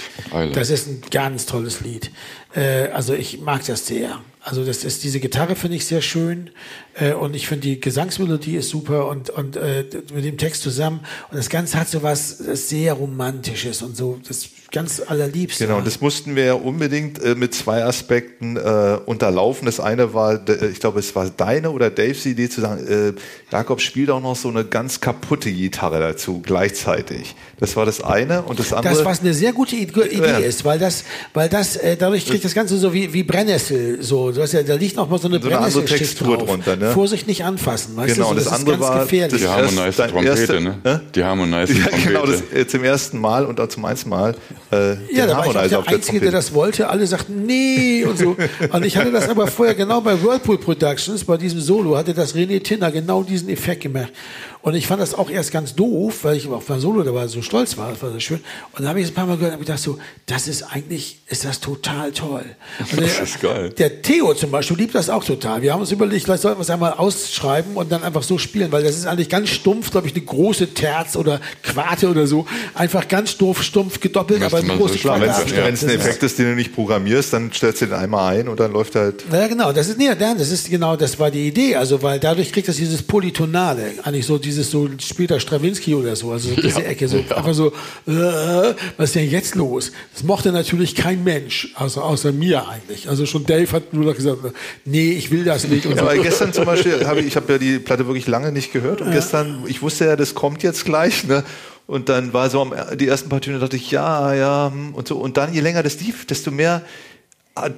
Das 0.55 0.70
ist 0.70 0.88
ein 0.88 1.02
ganz 1.10 1.46
tolles 1.46 1.80
Lied. 1.80 2.10
Äh, 2.55 2.88
also 2.88 3.14
ich 3.14 3.40
mag 3.40 3.64
das 3.66 3.86
sehr. 3.86 4.20
Also 4.40 4.64
das 4.64 4.84
ist 4.84 5.05
diese 5.05 5.20
Gitarre 5.20 5.56
finde 5.56 5.76
ich 5.76 5.84
sehr 5.84 6.00
schön 6.00 6.50
äh, 6.94 7.12
und 7.12 7.36
ich 7.36 7.46
finde 7.48 7.62
die 7.62 7.80
Gesangsmelodie 7.80 8.56
ist 8.56 8.70
super 8.70 9.09
und 9.09 9.28
und 9.28 9.56
äh, 9.56 9.84
mit 10.14 10.24
dem 10.24 10.38
Text 10.38 10.62
zusammen 10.62 11.00
und 11.30 11.36
das 11.36 11.50
Ganze 11.50 11.78
hat 11.78 11.88
so 11.88 12.02
was 12.02 12.38
sehr 12.38 12.94
romantisches 12.94 13.82
und 13.82 13.94
so 13.96 14.18
das 14.26 14.48
ganz 14.70 15.01
allerliebste. 15.07 15.66
Genau, 15.66 15.81
das 15.81 16.01
mussten 16.01 16.36
wir 16.36 16.45
ja 16.45 16.53
unbedingt 16.55 17.23
äh, 17.23 17.35
mit 17.35 17.55
zwei 17.55 17.85
Aspekten 17.85 18.57
äh, 18.57 18.99
unterlaufen. 19.07 19.66
Das 19.66 19.81
eine 19.81 20.12
war, 20.15 20.36
de- 20.39 20.70
ich 20.70 20.81
glaube, 20.81 21.01
es 21.01 21.15
war 21.16 21.31
deine 21.31 21.70
oder 21.70 21.90
Daves 21.90 22.27
Idee 22.27 22.49
zu 22.49 22.61
sagen, 22.61 22.86
äh, 22.86 23.12
Jakob 23.51 23.81
spielt 23.81 24.11
auch 24.11 24.20
noch 24.20 24.36
so 24.36 24.49
eine 24.49 24.65
ganz 24.65 25.01
kaputte 25.01 25.51
Gitarre 25.51 26.01
dazu 26.01 26.40
gleichzeitig. 26.45 27.35
Das 27.59 27.77
war 27.77 27.86
das 27.86 28.03
eine 28.03 28.43
und 28.43 28.59
das 28.59 28.73
andere. 28.73 28.95
Das, 28.95 29.05
was 29.05 29.20
eine 29.20 29.32
sehr 29.35 29.53
gute 29.53 29.74
Idee 29.74 30.19
Ja. 30.20 30.39
ist, 30.39 30.65
weil 30.65 30.78
das, 30.78 31.05
weil 31.35 31.49
das, 31.49 31.77
äh, 31.77 31.97
dadurch 31.97 32.27
kriegt 32.27 32.45
das 32.45 32.55
Ganze 32.55 32.77
so 32.78 32.93
wie, 32.93 33.12
wie 33.12 33.23
Brennnessel, 33.23 34.03
so, 34.03 34.31
du 34.32 34.40
weißt 34.43 34.53
ja, 34.53 34.62
da 34.62 34.74
liegt 34.74 34.97
noch 34.97 35.09
mal 35.09 35.19
so 35.19 35.28
eine 35.28 35.40
So 35.40 35.49
eine 35.49 35.59
andere 35.59 35.85
Textur 35.85 36.36
drauf. 36.36 36.47
drunter, 36.49 36.77
ne? 36.77 36.90
Vorsicht 36.93 37.27
nicht 37.27 37.43
anfassen, 37.45 37.97
weißt 37.97 38.15
Genau, 38.15 38.35
du, 38.35 38.40
so, 38.40 38.45
das 38.45 38.47
ist 38.47 38.53
andere 38.53 38.78
ganz 38.78 38.82
war 38.90 39.01
gefährlich. 39.05 39.40
Die 39.40 39.45
das 39.47 39.57
harmonized 39.57 40.11
Trompete, 40.11 40.39
erste- 40.40 40.61
ne? 40.61 41.01
Die 41.15 41.24
harmonized 41.24 41.77
ja, 41.78 41.85
Trompete. 41.86 42.07
genau, 42.09 42.27
das 42.27 42.43
äh, 42.55 42.66
zum 42.66 42.85
ersten 42.85 43.19
Mal 43.19 43.47
und 43.47 43.59
auch 43.61 43.69
zum 43.69 43.85
einzigen 43.86 44.11
Mal 44.11 44.35
äh, 44.73 44.97
Ja, 45.15 45.27
da 45.27 45.36
war 45.39 45.47
ich 45.47 45.55
Harmonizer 45.55 45.82
der 45.82 45.95
Einzige, 45.95 46.20
der 46.20 46.31
das 46.32 46.53
wollte. 46.55 46.89
Alle 46.89 47.07
sagten, 47.07 47.45
nee 47.47 48.05
und 48.05 48.19
so. 48.19 48.36
Und 48.73 48.85
ich 48.85 48.97
hatte 48.97 49.11
das 49.12 49.28
aber 49.28 49.47
vorher 49.47 49.74
genau 49.74 50.01
bei 50.01 50.20
Whirlpool 50.23 50.59
Productions, 50.59 51.24
bei 51.24 51.36
diesem 51.36 51.61
Solo, 51.61 51.97
hatte 51.97 52.15
das 52.15 52.35
René 52.35 52.62
Tinner 52.62 52.90
genau 52.90 53.23
diesen 53.23 53.49
Effekt 53.49 53.82
gemacht. 53.82 54.12
Und 54.60 54.74
ich 54.74 54.86
fand 54.86 55.01
das 55.01 55.14
auch 55.14 55.30
erst 55.30 55.52
ganz 55.52 55.74
doof, 55.74 56.24
weil 56.24 56.36
ich 56.36 56.48
auf 56.48 56.68
mein 56.68 56.80
Solo 56.80 57.02
dabei 57.02 57.26
so 57.28 57.43
stolz 57.43 57.76
war, 57.76 57.90
das 57.90 58.02
war 58.02 58.12
so 58.12 58.20
schön. 58.20 58.40
Und 58.72 58.80
dann 58.80 58.89
habe 58.89 59.01
ich 59.01 59.06
es 59.06 59.12
ein 59.12 59.14
paar 59.14 59.26
Mal 59.26 59.36
gehört 59.36 59.52
und 59.52 59.60
hab 59.60 59.66
gedacht 59.66 59.78
so, 59.78 59.98
das 60.26 60.48
ist 60.48 60.62
eigentlich, 60.62 61.20
ist 61.28 61.44
das 61.44 61.60
total 61.60 62.10
toll. 62.12 62.44
Und 62.80 63.01
Das 63.01 63.14
der, 63.14 63.22
ist 63.22 63.40
geil. 63.40 63.70
Der 63.70 64.02
Theo 64.02 64.35
zum 64.35 64.51
Beispiel 64.51 64.76
liebt 64.76 64.94
das 64.94 65.10
auch 65.10 65.24
total. 65.24 65.62
Wir 65.62 65.72
haben 65.72 65.80
uns 65.80 65.93
überlegt, 65.93 66.24
vielleicht 66.24 66.43
sollten 66.43 66.59
wir 66.59 66.62
es 66.62 66.70
einmal 66.70 66.93
ausschreiben 66.94 67.76
und 67.76 67.93
dann 67.93 68.02
einfach 68.02 68.22
so 68.22 68.36
spielen, 68.36 68.72
weil 68.72 68.82
das 68.82 68.97
ist 68.97 69.06
eigentlich 69.06 69.28
ganz 69.28 69.48
stumpf, 69.51 69.90
glaube 69.90 70.09
ich, 70.09 70.14
eine 70.14 70.24
große 70.24 70.74
Terz 70.74 71.14
oder 71.14 71.40
Quarte 71.62 72.09
oder 72.09 72.26
so. 72.26 72.47
Einfach 72.74 73.06
ganz 73.06 73.36
doof, 73.36 73.62
stumpf, 73.62 74.01
gedoppelt, 74.01 74.43
aber 74.43 74.59
eine 74.59 74.66
man 74.66 74.78
so 74.78 74.86
Quarte. 74.86 75.56
Wenn 75.56 75.74
es 75.74 75.85
ein 75.85 75.90
Effekt 75.90 76.22
ist, 76.22 76.39
den 76.39 76.47
du 76.47 76.55
nicht 76.56 76.74
programmierst, 76.74 77.32
dann 77.32 77.52
stellst 77.52 77.82
du 77.82 77.86
den 77.86 77.94
einmal 77.94 78.35
ein 78.36 78.48
und 78.48 78.59
dann 78.59 78.72
läuft 78.72 78.97
halt. 78.97 79.24
ja, 79.32 79.47
genau, 79.47 79.72
das 79.72 79.89
ist, 79.89 79.98
nee, 79.98 80.10
das 80.18 80.51
ist 80.51 80.68
genau, 80.68 80.97
das 80.97 81.18
war 81.18 81.30
die 81.30 81.47
Idee. 81.47 81.76
Also, 81.76 82.02
weil 82.02 82.18
dadurch 82.18 82.52
kriegt 82.52 82.68
das 82.68 82.76
dieses 82.76 83.02
Polytonale, 83.02 83.93
eigentlich 84.02 84.26
so 84.26 84.39
dieses 84.48 84.70
so 84.70 84.88
später 84.98 85.38
Stravinsky 85.38 85.94
oder 85.94 86.16
so, 86.16 86.32
also 86.32 86.48
so 86.48 86.60
diese 86.60 86.84
Ecke, 86.84 87.06
so 87.06 87.18
einfach 87.18 87.54
so, 87.54 87.68
äh, 88.06 88.74
was 88.96 89.10
ist 89.10 89.14
denn 89.14 89.30
jetzt 89.30 89.54
los? 89.54 89.92
Das 90.14 90.22
mochte 90.24 90.50
natürlich 90.52 90.94
kein 90.94 91.22
Mensch, 91.22 91.72
also 91.74 92.00
außer 92.00 92.32
mir 92.32 92.66
eigentlich. 92.66 93.08
Also 93.08 93.26
schon 93.26 93.44
Dave 93.44 93.70
hat 93.72 93.92
nur 93.92 94.06
noch 94.06 94.16
gesagt, 94.16 94.38
nee, 94.84 95.12
ich 95.12 95.30
will 95.30 95.44
das 95.44 95.68
nicht. 95.68 95.84
Und 95.86 95.92
Ja, 95.96 95.98
so. 95.98 96.10
aber 96.10 96.16
gestern 96.18 96.52
zum 96.52 96.64
Beispiel, 96.64 97.06
habe 97.06 97.20
ich, 97.20 97.26
ich 97.26 97.36
habe 97.36 97.52
ja 97.52 97.58
die 97.58 97.78
Platte 97.78 98.06
wirklich 98.06 98.26
lange 98.26 98.50
nicht 98.50 98.72
gehört 98.72 99.02
und 99.02 99.12
gestern, 99.12 99.64
ich 99.66 99.82
wusste 99.82 100.06
ja, 100.06 100.16
das 100.16 100.34
kommt 100.34 100.62
jetzt 100.62 100.84
gleich, 100.84 101.24
ne? 101.24 101.44
Und 101.86 102.10
dann 102.10 102.34
war 102.34 102.50
so 102.50 102.60
am, 102.60 102.74
die 102.98 103.08
ersten 103.08 103.30
paar 103.30 103.40
Töne, 103.40 103.58
dachte 103.58 103.76
ich, 103.76 103.90
ja, 103.90 104.34
ja, 104.34 104.70
hm, 104.72 104.94
und 104.94 105.08
so. 105.08 105.16
Und 105.16 105.36
dann, 105.38 105.54
je 105.54 105.60
länger 105.60 105.82
das 105.82 105.98
lief, 106.00 106.26
desto 106.26 106.50
mehr, 106.50 106.82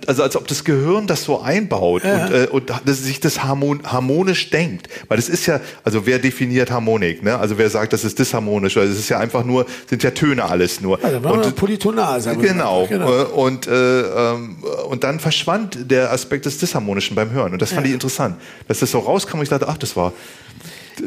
also 0.07 0.23
als 0.23 0.37
ob 0.37 0.47
das 0.49 0.65
Gehirn 0.65 1.07
das 1.07 1.25
so 1.25 1.41
einbaut 1.41 2.05
und, 2.05 2.11
äh, 2.11 2.49
und 2.51 2.71
dass 2.85 3.03
sich 3.03 3.21
das 3.21 3.43
harmon, 3.43 3.81
harmonisch 3.85 4.51
denkt. 4.51 4.89
Weil 5.09 5.17
das 5.17 5.29
ist 5.29 5.47
ja, 5.47 5.61
also 5.85 6.07
wer 6.07 6.19
definiert 6.19 6.71
Harmonik, 6.71 7.23
ne? 7.23 7.39
Also 7.39 7.59
wer 7.59 7.71
sagt, 7.71 7.93
das 7.93 8.05
ist 8.05 8.19
disharmonisch, 8.19 8.77
weil 8.77 8.89
es 8.89 8.99
ist 8.99 9.09
ja 9.09 9.19
einfach 9.19 9.45
nur, 9.45 9.67
sind 9.89 10.03
ja 10.03 10.11
Töne 10.11 10.45
alles 10.45 10.81
nur. 10.81 11.03
also 11.05 11.19
und, 11.19 11.57
polytonal, 11.57 12.21
sagen 12.21 12.41
Genau. 12.41 12.87
genau. 12.87 13.23
Äh, 13.23 13.25
Und, 13.25 13.67
äh, 13.67 14.01
ähm, 14.01 14.57
und 14.89 15.05
dann 15.05 15.21
verschwand 15.21 15.91
der 15.91 16.13
Aspekt 16.13 16.47
des 16.47 16.59
Disharmonischen 16.59 17.15
beim 17.15 17.31
Hören. 17.31 17.53
Und 17.53 17.63
das 17.63 17.73
fand 17.73 17.87
ich 17.87 17.93
interessant. 17.93 18.37
Dass 18.69 18.81
das 18.81 18.91
so 18.91 18.99
rauskam 18.99 19.39
und 19.39 19.45
ich 19.45 19.49
dachte, 19.49 19.69
ach, 19.69 19.79
das 19.79 19.97
war 19.97 20.13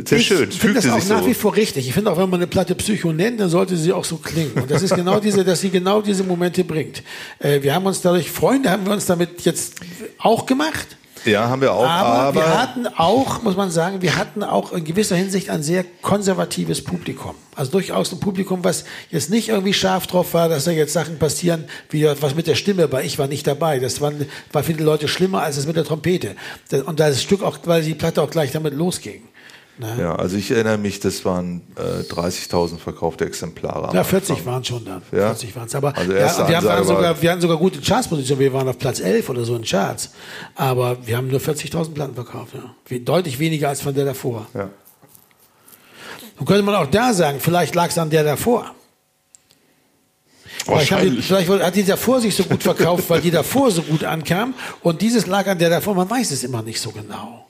sehr 0.05 0.17
ich 0.17 0.27
schön. 0.27 0.49
Es 0.49 0.55
finde 0.55 0.81
das 0.81 0.89
auch 0.89 1.09
nach 1.09 1.21
so. 1.21 1.27
wie 1.27 1.33
vor 1.33 1.55
richtig. 1.55 1.87
Ich 1.87 1.93
finde 1.93 2.11
auch, 2.11 2.17
wenn 2.17 2.29
man 2.29 2.39
eine 2.39 2.47
Platte 2.47 2.75
Psycho 2.75 3.11
nennt, 3.13 3.39
dann 3.39 3.49
sollte 3.49 3.77
sie 3.77 3.93
auch 3.93 4.05
so 4.05 4.17
klingen. 4.17 4.53
Und 4.53 4.69
das 4.69 4.81
ist 4.81 4.95
genau 4.95 5.19
diese, 5.19 5.43
dass 5.43 5.61
sie 5.61 5.69
genau 5.69 6.01
diese 6.01 6.23
Momente 6.23 6.63
bringt. 6.63 7.03
Äh, 7.39 7.61
wir 7.61 7.73
haben 7.73 7.85
uns 7.85 8.01
dadurch, 8.01 8.31
Freunde 8.31 8.69
haben 8.69 8.85
wir 8.85 8.93
uns 8.93 9.05
damit 9.05 9.41
jetzt 9.41 9.75
auch 10.17 10.45
gemacht. 10.45 10.87
Ja, 11.25 11.47
haben 11.47 11.61
wir 11.61 11.73
auch. 11.73 11.87
Aber, 11.87 12.09
Aber, 12.09 12.35
wir 12.35 12.61
hatten 12.61 12.87
auch, 12.87 13.41
muss 13.43 13.55
man 13.55 13.71
sagen, 13.71 14.01
wir 14.01 14.17
hatten 14.17 14.43
auch 14.43 14.73
in 14.73 14.83
gewisser 14.83 15.15
Hinsicht 15.15 15.49
ein 15.49 15.63
sehr 15.63 15.85
konservatives 16.01 16.83
Publikum. 16.83 17.35
Also 17.55 17.71
durchaus 17.71 18.11
ein 18.11 18.19
Publikum, 18.19 18.63
was 18.63 18.83
jetzt 19.09 19.29
nicht 19.29 19.49
irgendwie 19.49 19.73
scharf 19.73 20.07
drauf 20.07 20.33
war, 20.33 20.49
dass 20.49 20.65
da 20.65 20.71
jetzt 20.71 20.93
Sachen 20.93 21.19
passieren, 21.19 21.65
wie 21.89 22.05
was 22.05 22.35
mit 22.35 22.47
der 22.47 22.55
Stimme 22.55 22.91
war. 22.91 23.03
Ich 23.03 23.19
war 23.19 23.27
nicht 23.27 23.47
dabei. 23.47 23.79
Das 23.79 24.01
war, 24.01 24.11
war 24.51 24.63
für 24.63 24.73
die 24.73 24.83
Leute 24.83 25.07
schlimmer 25.07 25.43
als 25.43 25.57
es 25.57 25.65
mit 25.65 25.75
der 25.75 25.85
Trompete. 25.85 26.35
Und 26.85 26.99
da 26.99 27.07
das 27.07 27.21
Stück 27.21 27.41
auch, 27.41 27.59
weil 27.65 27.83
die 27.83 27.93
Platte 27.93 28.21
auch 28.21 28.29
gleich 28.29 28.51
damit 28.51 28.73
losging. 28.73 29.21
Ja, 29.79 30.15
also 30.15 30.37
ich 30.37 30.51
erinnere 30.51 30.77
mich, 30.77 30.99
das 30.99 31.25
waren 31.25 31.61
äh, 31.75 32.03
30.000 32.03 32.77
verkaufte 32.77 33.25
Exemplare. 33.25 33.81
Ja, 33.93 34.01
Anfang. 34.01 34.21
40 34.21 34.45
waren 34.45 34.63
schon 34.63 34.85
dann. 34.85 35.01
Ja? 35.11 35.27
40 35.33 35.55
waren 35.55 35.65
es. 35.65 35.75
Aber 35.75 35.97
Also 35.97 36.13
ja, 36.13 36.47
wir, 36.47 36.57
haben 36.57 36.85
sogar, 36.85 37.21
wir 37.21 37.31
hatten 37.31 37.41
sogar 37.41 37.57
gute 37.57 37.81
Chartspositionen. 37.81 38.39
Wir 38.39 38.53
waren 38.53 38.67
auf 38.67 38.77
Platz 38.77 38.99
11 38.99 39.29
oder 39.29 39.43
so 39.45 39.55
in 39.55 39.63
Charts. 39.63 40.11
Aber 40.55 40.97
wir 41.07 41.17
haben 41.17 41.27
nur 41.27 41.39
40.000 41.39 41.93
Platten 41.93 42.13
verkauft. 42.13 42.53
Ja. 42.53 42.97
Deutlich 42.99 43.39
weniger 43.39 43.69
als 43.69 43.81
von 43.81 43.95
der 43.95 44.05
davor. 44.05 44.45
Ja. 44.53 44.69
Nun 46.37 46.45
könnte 46.45 46.63
man 46.63 46.75
auch 46.75 46.87
da 46.87 47.13
sagen, 47.13 47.39
vielleicht 47.39 47.73
lag 47.73 47.89
es 47.89 47.97
an 47.97 48.11
der 48.11 48.23
davor. 48.23 48.65
Haben 48.65 48.75
die, 50.65 50.67
Wahrscheinlich. 50.67 51.25
vielleicht 51.25 51.49
hat 51.49 51.75
die 51.75 51.83
davor 51.83 52.21
sich 52.21 52.35
so 52.35 52.43
gut 52.43 52.61
verkauft, 52.63 53.09
weil 53.09 53.21
die 53.21 53.31
davor 53.31 53.71
so 53.71 53.81
gut 53.81 54.03
ankam. 54.03 54.53
Und 54.81 55.01
dieses 55.01 55.25
lag 55.25 55.47
an 55.47 55.57
der 55.57 55.69
davor. 55.69 55.95
Man 55.95 56.09
weiß 56.09 56.31
es 56.31 56.43
immer 56.43 56.61
nicht 56.61 56.79
so 56.79 56.91
genau. 56.91 57.42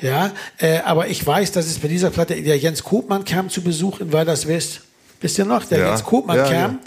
Ja, 0.00 0.32
äh, 0.58 0.78
aber 0.78 1.08
ich 1.08 1.24
weiß, 1.24 1.52
dass 1.52 1.66
es 1.66 1.78
bei 1.78 1.88
dieser 1.88 2.10
Platte, 2.10 2.40
der 2.40 2.58
Jens 2.58 2.82
Kopmann 2.82 3.24
kam 3.24 3.50
zu 3.50 3.62
Besuch 3.62 4.00
in 4.00 4.12
Weiders 4.12 4.48
West. 4.48 4.80
Wisst 5.20 5.38
ihr 5.38 5.44
noch? 5.44 5.64
Der 5.64 5.78
Ja. 5.78 5.88
Jens 5.90 6.02
Kopmann 6.02 6.36
Ja, 6.38 6.44
kam. 6.44 6.52
ja. 6.54 6.78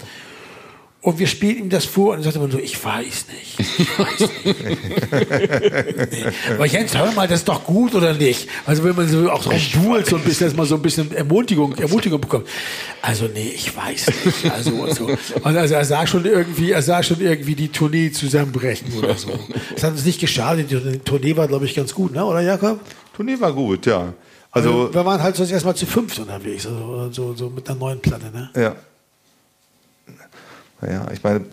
Und 1.02 1.20
wir 1.20 1.28
spielten 1.28 1.64
ihm 1.64 1.68
das 1.68 1.84
vor 1.84 2.14
und 2.14 2.18
er 2.18 2.24
sagte 2.24 2.40
immer 2.40 2.50
so, 2.50 2.58
ich 2.58 2.84
weiß 2.84 3.26
nicht. 3.28 3.60
Ich 3.78 3.98
weiß 3.98 4.20
nicht. 4.20 6.10
nee. 6.12 6.24
Aber 6.54 6.66
Jens, 6.66 6.96
hör 6.96 7.12
mal, 7.12 7.28
das 7.28 7.40
ist 7.40 7.48
doch 7.48 7.62
gut 7.64 7.94
oder 7.94 8.12
nicht? 8.14 8.48
Also 8.64 8.82
wenn 8.82 8.96
man 8.96 9.06
so 9.06 9.30
auch 9.30 9.42
so 9.42 9.52
buhlt, 9.80 10.06
so 10.06 10.16
ein 10.16 10.22
bisschen, 10.22 10.48
dass 10.48 10.56
man 10.56 10.66
so 10.66 10.74
ein 10.74 10.82
bisschen 10.82 11.12
Ermutigung, 11.12 11.76
Ermutigung 11.76 12.20
bekommt. 12.20 12.48
Also 13.02 13.28
nee, 13.32 13.52
ich 13.54 13.76
weiß 13.76 14.06
nicht. 14.24 14.52
Also, 14.52 14.70
und 14.72 14.94
so. 14.96 15.06
Und 15.06 15.56
also 15.56 15.74
er 15.74 15.84
sah 15.84 16.06
schon 16.08 16.24
irgendwie, 16.24 16.72
er 16.72 16.82
sah 16.82 17.02
schon 17.04 17.20
irgendwie 17.20 17.54
die 17.54 17.68
Tournee 17.68 18.10
zusammenbrechen 18.10 18.92
oder 18.98 19.14
so. 19.14 19.30
Das 19.74 19.84
hat 19.84 19.92
uns 19.92 20.04
nicht 20.04 20.20
geschadet. 20.20 20.70
Die 20.70 20.98
Tournee 20.98 21.36
war, 21.36 21.46
glaube 21.46 21.66
ich, 21.66 21.74
ganz 21.76 21.94
gut, 21.94 22.14
ne? 22.14 22.24
oder 22.24 22.40
Jakob? 22.40 22.80
Tournee 23.14 23.38
war 23.38 23.52
gut, 23.52 23.86
ja. 23.86 24.12
Also, 24.50 24.92
wir 24.92 25.04
waren 25.04 25.22
halt 25.22 25.36
so 25.36 25.44
erstmal 25.44 25.76
zu 25.76 25.86
fünft 25.86 26.18
unterwegs, 26.18 26.66
also 26.66 27.10
so, 27.12 27.34
so 27.34 27.50
mit 27.50 27.68
einer 27.68 27.78
neuen 27.78 28.00
Platte, 28.00 28.30
ne? 28.32 28.50
ja. 28.56 28.74
Naja, 30.80 31.06
ich 31.12 31.22
meine, 31.22 31.44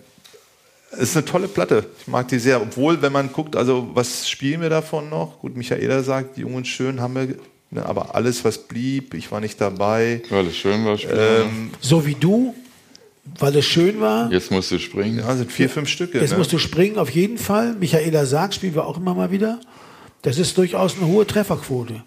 es 0.92 1.10
ist 1.10 1.16
eine 1.16 1.24
tolle 1.24 1.48
Platte. 1.48 1.86
Ich 2.00 2.06
mag 2.06 2.28
die 2.28 2.38
sehr. 2.38 2.60
Obwohl, 2.60 3.02
wenn 3.02 3.12
man 3.12 3.32
guckt, 3.32 3.56
also 3.56 3.88
was 3.94 4.28
spielen 4.28 4.60
wir 4.60 4.70
davon 4.70 5.08
noch? 5.08 5.40
Gut, 5.40 5.56
Michaela 5.56 6.02
sagt, 6.02 6.38
Jung 6.38 6.54
und 6.54 6.66
Schön 6.66 7.00
haben 7.00 7.14
wir, 7.14 7.36
ne, 7.70 7.84
aber 7.84 8.14
alles, 8.14 8.44
was 8.44 8.58
blieb, 8.58 9.14
ich 9.14 9.30
war 9.32 9.40
nicht 9.40 9.60
dabei. 9.60 10.22
Weil 10.30 10.46
es 10.46 10.56
schön 10.56 10.84
war. 10.84 10.98
Spielen. 10.98 11.18
Ähm, 11.18 11.70
So 11.80 12.06
wie 12.06 12.14
du, 12.14 12.54
weil 13.38 13.56
es 13.56 13.64
schön 13.64 14.00
war. 14.00 14.30
Jetzt 14.30 14.50
musst 14.50 14.70
du 14.70 14.78
springen. 14.78 15.18
ja, 15.18 15.34
sind 15.34 15.50
vier, 15.50 15.68
fünf 15.68 15.88
Stücke. 15.88 16.20
Jetzt 16.20 16.32
ne? 16.32 16.38
musst 16.38 16.52
du 16.52 16.58
springen, 16.58 16.98
auf 16.98 17.10
jeden 17.10 17.38
Fall. 17.38 17.74
Michaela 17.74 18.26
sagt, 18.26 18.54
spielen 18.54 18.74
wir 18.74 18.86
auch 18.86 18.96
immer 18.96 19.14
mal 19.14 19.30
wieder. 19.30 19.60
Das 20.22 20.38
ist 20.38 20.56
durchaus 20.56 20.96
eine 20.96 21.06
hohe 21.06 21.26
Trefferquote. 21.26 22.02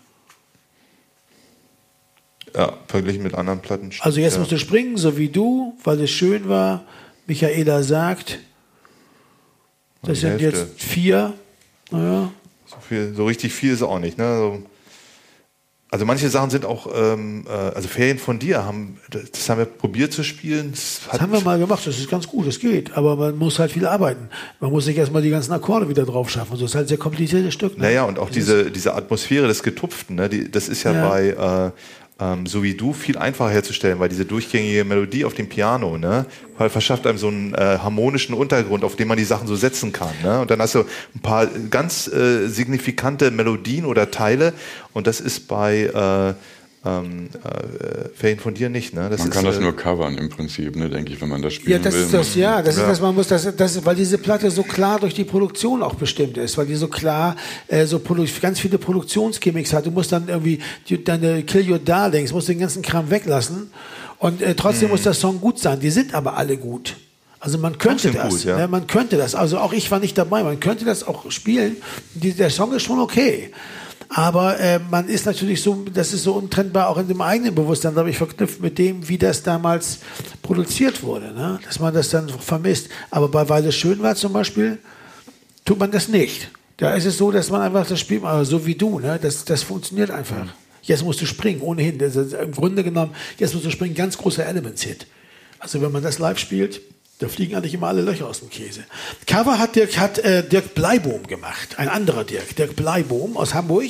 Ja, 2.55 2.73
verglichen 2.87 3.21
mit 3.21 3.35
anderen 3.35 3.59
Platten. 3.59 3.91
Also 3.99 4.19
jetzt 4.19 4.33
ja. 4.33 4.39
musst 4.39 4.51
du 4.51 4.57
springen, 4.57 4.97
so 4.97 5.17
wie 5.17 5.29
du, 5.29 5.77
weil 5.83 6.01
es 6.01 6.09
schön 6.09 6.49
war. 6.49 6.85
Michaela 7.27 7.83
sagt, 7.83 8.39
das 10.03 10.21
sind 10.21 10.39
Hälfte. 10.39 10.59
jetzt 10.61 10.81
vier. 10.81 11.33
Naja, 11.91 12.31
So, 12.65 12.75
viel, 12.87 13.13
so 13.15 13.25
richtig 13.25 13.53
viel 13.53 13.73
ist 13.73 13.81
auch 13.81 13.99
nicht. 13.99 14.17
Ne? 14.17 14.37
So, 14.37 14.63
also 15.89 16.05
manche 16.05 16.29
Sachen 16.29 16.49
sind 16.49 16.65
auch, 16.65 16.87
ähm, 16.93 17.45
äh, 17.47 17.51
also 17.51 17.87
Ferien 17.87 18.17
von 18.19 18.39
dir 18.39 18.65
haben, 18.65 18.97
das, 19.09 19.31
das 19.31 19.49
haben 19.49 19.59
wir 19.59 19.65
probiert 19.65 20.11
zu 20.11 20.23
spielen. 20.23 20.71
Das, 20.71 21.01
das 21.09 21.21
haben 21.21 21.31
wir 21.31 21.39
mal 21.41 21.57
gemacht, 21.59 21.87
das 21.87 21.97
ist 21.97 22.09
ganz 22.09 22.27
gut, 22.27 22.45
das 22.45 22.59
geht. 22.59 22.91
Aber 22.97 23.15
man 23.15 23.37
muss 23.37 23.57
halt 23.59 23.71
viel 23.71 23.85
arbeiten. 23.85 24.29
Man 24.59 24.71
muss 24.71 24.83
sich 24.85 24.97
erstmal 24.97 25.21
die 25.21 25.29
ganzen 25.29 25.53
Akkorde 25.53 25.87
wieder 25.87 26.03
drauf 26.05 26.29
schaffen. 26.29 26.51
Das 26.53 26.61
ist 26.61 26.75
halt 26.75 26.85
ein 26.85 26.89
sehr 26.89 26.97
kompliziertes 26.97 27.53
Stück. 27.53 27.77
Ne? 27.77 27.83
Naja, 27.85 28.03
und 28.03 28.19
auch 28.19 28.25
Das 28.27 28.33
diese, 28.35 28.69
diese 28.71 28.95
Atmosphäre 28.95 29.47
des 29.47 29.63
Getupften, 29.63 30.17
ne? 30.17 30.27
die, 30.27 30.51
das 30.51 30.67
ist 30.67 30.83
ja, 30.83 30.91
Ja. 30.93 31.09
bei 31.09 31.27
äh, 31.29 31.71
ähm, 32.19 32.45
So 32.45 32.63
wie 32.63 32.73
du 32.73 32.93
viel 32.93 33.17
einfacher 33.17 33.51
herzustellen, 33.51 33.99
weil 33.99 34.09
diese 34.09 34.25
durchgängige 34.25 34.83
Melodie 34.83 35.25
auf 35.25 35.33
dem 35.33 35.47
Piano, 35.49 35.97
ne, 35.97 36.25
verschafft 36.57 37.05
einem 37.05 37.17
so 37.17 37.27
einen 37.27 37.53
äh, 37.53 37.77
harmonischen 37.77 38.33
Untergrund, 38.33 38.83
auf 38.83 38.95
den 38.95 39.07
man 39.07 39.17
die 39.17 39.23
Sachen 39.23 39.47
so 39.47 39.55
setzen 39.55 39.91
kann. 39.91 40.13
Ne? 40.23 40.41
Und 40.41 40.49
dann 40.49 40.59
hast 40.59 40.75
du 40.75 40.79
ein 41.15 41.21
paar 41.21 41.45
ganz 41.45 42.07
äh, 42.07 42.47
signifikante 42.47 43.29
Melodien 43.31 43.85
oder 43.85 44.09
Teile 44.09 44.53
und 44.93 45.05
das 45.05 45.19
ist 45.19 45.47
bei 45.47 45.83
äh, 45.83 46.33
ähm, 46.85 47.29
äh, 47.43 48.09
Ferien 48.15 48.39
von 48.39 48.53
dir 48.53 48.69
nicht. 48.69 48.93
Ne? 48.93 49.09
Das 49.09 49.19
Man 49.19 49.29
ist, 49.29 49.33
kann 49.33 49.45
das 49.45 49.57
äh, 49.57 49.61
nur 49.61 49.75
covern 49.75 50.17
im 50.17 50.29
Prinzip, 50.29 50.75
ne, 50.75 50.89
denke 50.89 51.11
ich, 51.11 51.19
wenn 51.21 51.29
man 51.29 51.41
das 51.41 51.53
spielen 51.53 51.71
Ja, 51.73 51.79
das 51.79 51.93
will. 51.95 52.01
ist 52.03 52.13
das, 52.13 52.35
ja, 52.35 52.61
das 52.61 52.77
Ja. 52.77 52.83
ist 52.83 52.89
das, 52.89 53.01
man 53.01 53.15
muss 53.15 53.27
das, 53.27 53.55
das, 53.55 53.85
weil 53.85 53.95
diese 53.95 54.17
Platte 54.17 54.49
so 54.51 54.63
klar 54.63 54.99
durch 54.99 55.13
die 55.13 55.23
Produktion 55.23 55.81
auch 55.83 55.95
bestimmt 55.95 56.37
ist, 56.37 56.57
weil 56.57 56.65
die 56.67 56.75
so 56.75 56.87
klar, 56.87 57.35
äh, 57.67 57.85
so 57.85 57.99
produ 57.99 58.25
ganz 58.41 58.59
viele 58.59 58.77
Produktionsgimmicks 58.77 59.73
hat. 59.73 59.85
Du 59.85 59.91
musst 59.91 60.11
dann 60.11 60.29
irgendwie 60.29 60.59
die, 60.87 61.03
deine 61.03 61.43
Kill 61.43 61.69
Your 61.69 61.79
Darlings, 61.79 62.31
musst 62.31 62.47
den 62.47 62.59
ganzen 62.59 62.81
Kram 62.83 63.09
weglassen 63.09 63.71
und 64.19 64.41
äh, 64.41 64.55
trotzdem 64.55 64.89
muss 64.89 65.01
der 65.03 65.13
Song 65.13 65.41
gut 65.41 65.59
sein. 65.59 65.79
Die 65.79 65.89
sind 65.89 66.13
aber 66.13 66.37
alle 66.37 66.57
gut. 66.57 66.95
Also 67.39 67.59
man 67.59 67.77
könnte 67.77 68.11
das, 68.11 68.29
gut, 68.29 68.43
ja. 68.45 68.57
ne, 68.57 68.67
man 68.67 68.87
könnte 68.87 69.15
das. 69.17 69.35
Also 69.35 69.59
auch 69.59 69.71
ich 69.73 69.91
war 69.91 69.99
nicht 69.99 70.17
dabei. 70.17 70.41
Man 70.43 70.59
könnte 70.59 70.85
das 70.85 71.05
auch 71.07 71.29
spielen. 71.31 71.77
Die, 72.15 72.33
der 72.33 72.49
Song 72.49 72.73
ist 72.73 72.83
schon 72.83 72.99
okay. 72.99 73.51
Aber 74.09 74.59
äh, 74.59 74.79
man 74.79 75.07
ist 75.09 75.25
natürlich 75.25 75.61
so, 75.61 75.85
das 75.93 76.13
ist 76.13 76.23
so 76.23 76.33
untrennbar 76.33 76.89
auch 76.89 76.97
in 76.97 77.07
dem 77.07 77.21
eigenen 77.21 77.53
Bewusstsein, 77.53 77.93
glaube 77.93 78.09
ich, 78.09 78.17
verknüpft 78.17 78.61
mit 78.61 78.77
dem, 78.77 79.07
wie 79.07 79.17
das 79.17 79.43
damals 79.43 79.99
produziert 80.41 81.03
wurde, 81.03 81.33
ne? 81.33 81.59
dass 81.65 81.79
man 81.79 81.93
das 81.93 82.09
dann 82.09 82.29
vermisst. 82.29 82.89
Aber 83.11 83.27
bei 83.27 83.47
Weil 83.49 83.65
es 83.65 83.75
schön 83.75 84.01
war 84.01 84.15
zum 84.15 84.33
Beispiel, 84.33 84.77
tut 85.65 85.79
man 85.79 85.91
das 85.91 86.07
nicht. 86.07 86.49
Da 86.77 86.93
ist 86.93 87.05
es 87.05 87.17
so, 87.17 87.31
dass 87.31 87.49
man 87.49 87.61
einfach 87.61 87.85
das 87.85 87.99
spielt, 87.99 88.23
also 88.23 88.59
so 88.59 88.65
wie 88.65 88.75
du, 88.75 88.99
ne? 88.99 89.19
das, 89.21 89.43
das 89.43 89.63
funktioniert 89.63 90.11
einfach. 90.11 90.47
Jetzt 90.83 91.03
musst 91.03 91.21
du 91.21 91.25
springen, 91.25 91.61
ohnehin. 91.61 91.97
Das 91.97 92.15
ist 92.15 92.33
Im 92.33 92.51
Grunde 92.51 92.83
genommen, 92.83 93.13
jetzt 93.37 93.53
musst 93.53 93.65
du 93.65 93.71
springen, 93.71 93.93
ganz 93.93 94.17
großer 94.17 94.45
Elements-Hit. 94.45 95.05
Also 95.59 95.81
wenn 95.81 95.91
man 95.91 96.01
das 96.03 96.17
live 96.17 96.37
spielt, 96.37 96.81
da 97.19 97.27
fliegen 97.27 97.55
eigentlich 97.55 97.73
immer 97.73 97.87
alle 97.87 98.03
Löcher 98.03 98.27
aus 98.27 98.41
dem 98.41 98.49
Käse. 98.51 98.83
Cover 99.25 99.57
hat 99.57 99.75
Dirk, 99.75 99.97
hat, 99.97 100.19
äh, 100.19 100.47
Dirk 100.47 100.75
Bleibohm 100.75 101.25
gemacht, 101.25 101.79
ein 101.79 101.89
anderer 101.89 102.23
Dirk, 102.23 102.55
Dirk 102.55 102.75
Bleibohm 102.75 103.37
aus 103.37 103.55
Hamburg. 103.55 103.89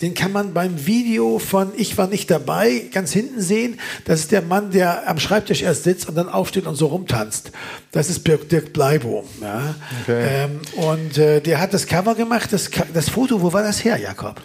Den 0.00 0.14
kann 0.14 0.32
man 0.32 0.54
beim 0.54 0.86
Video 0.86 1.38
von 1.38 1.72
Ich 1.76 1.98
war 1.98 2.06
nicht 2.06 2.30
dabei 2.30 2.88
ganz 2.90 3.12
hinten 3.12 3.42
sehen. 3.42 3.78
Das 4.06 4.20
ist 4.20 4.32
der 4.32 4.40
Mann, 4.40 4.70
der 4.70 5.06
am 5.06 5.18
Schreibtisch 5.18 5.60
erst 5.60 5.84
sitzt 5.84 6.08
und 6.08 6.14
dann 6.14 6.30
aufsteht 6.30 6.66
und 6.66 6.76
so 6.76 6.86
rumtanzt. 6.86 7.52
Das 7.90 8.08
ist 8.08 8.26
Dirk, 8.26 8.48
Dirk 8.48 8.72
Bleibohm. 8.72 9.26
Ja. 9.42 9.74
Okay. 10.02 10.44
Ähm, 10.44 10.60
und 10.76 11.18
äh, 11.18 11.42
der 11.42 11.60
hat 11.60 11.74
das 11.74 11.86
Cover 11.86 12.14
gemacht. 12.14 12.54
Das, 12.54 12.70
das 12.94 13.10
Foto, 13.10 13.42
wo 13.42 13.52
war 13.52 13.62
das 13.62 13.84
her, 13.84 13.98
Jakob? 13.98 14.40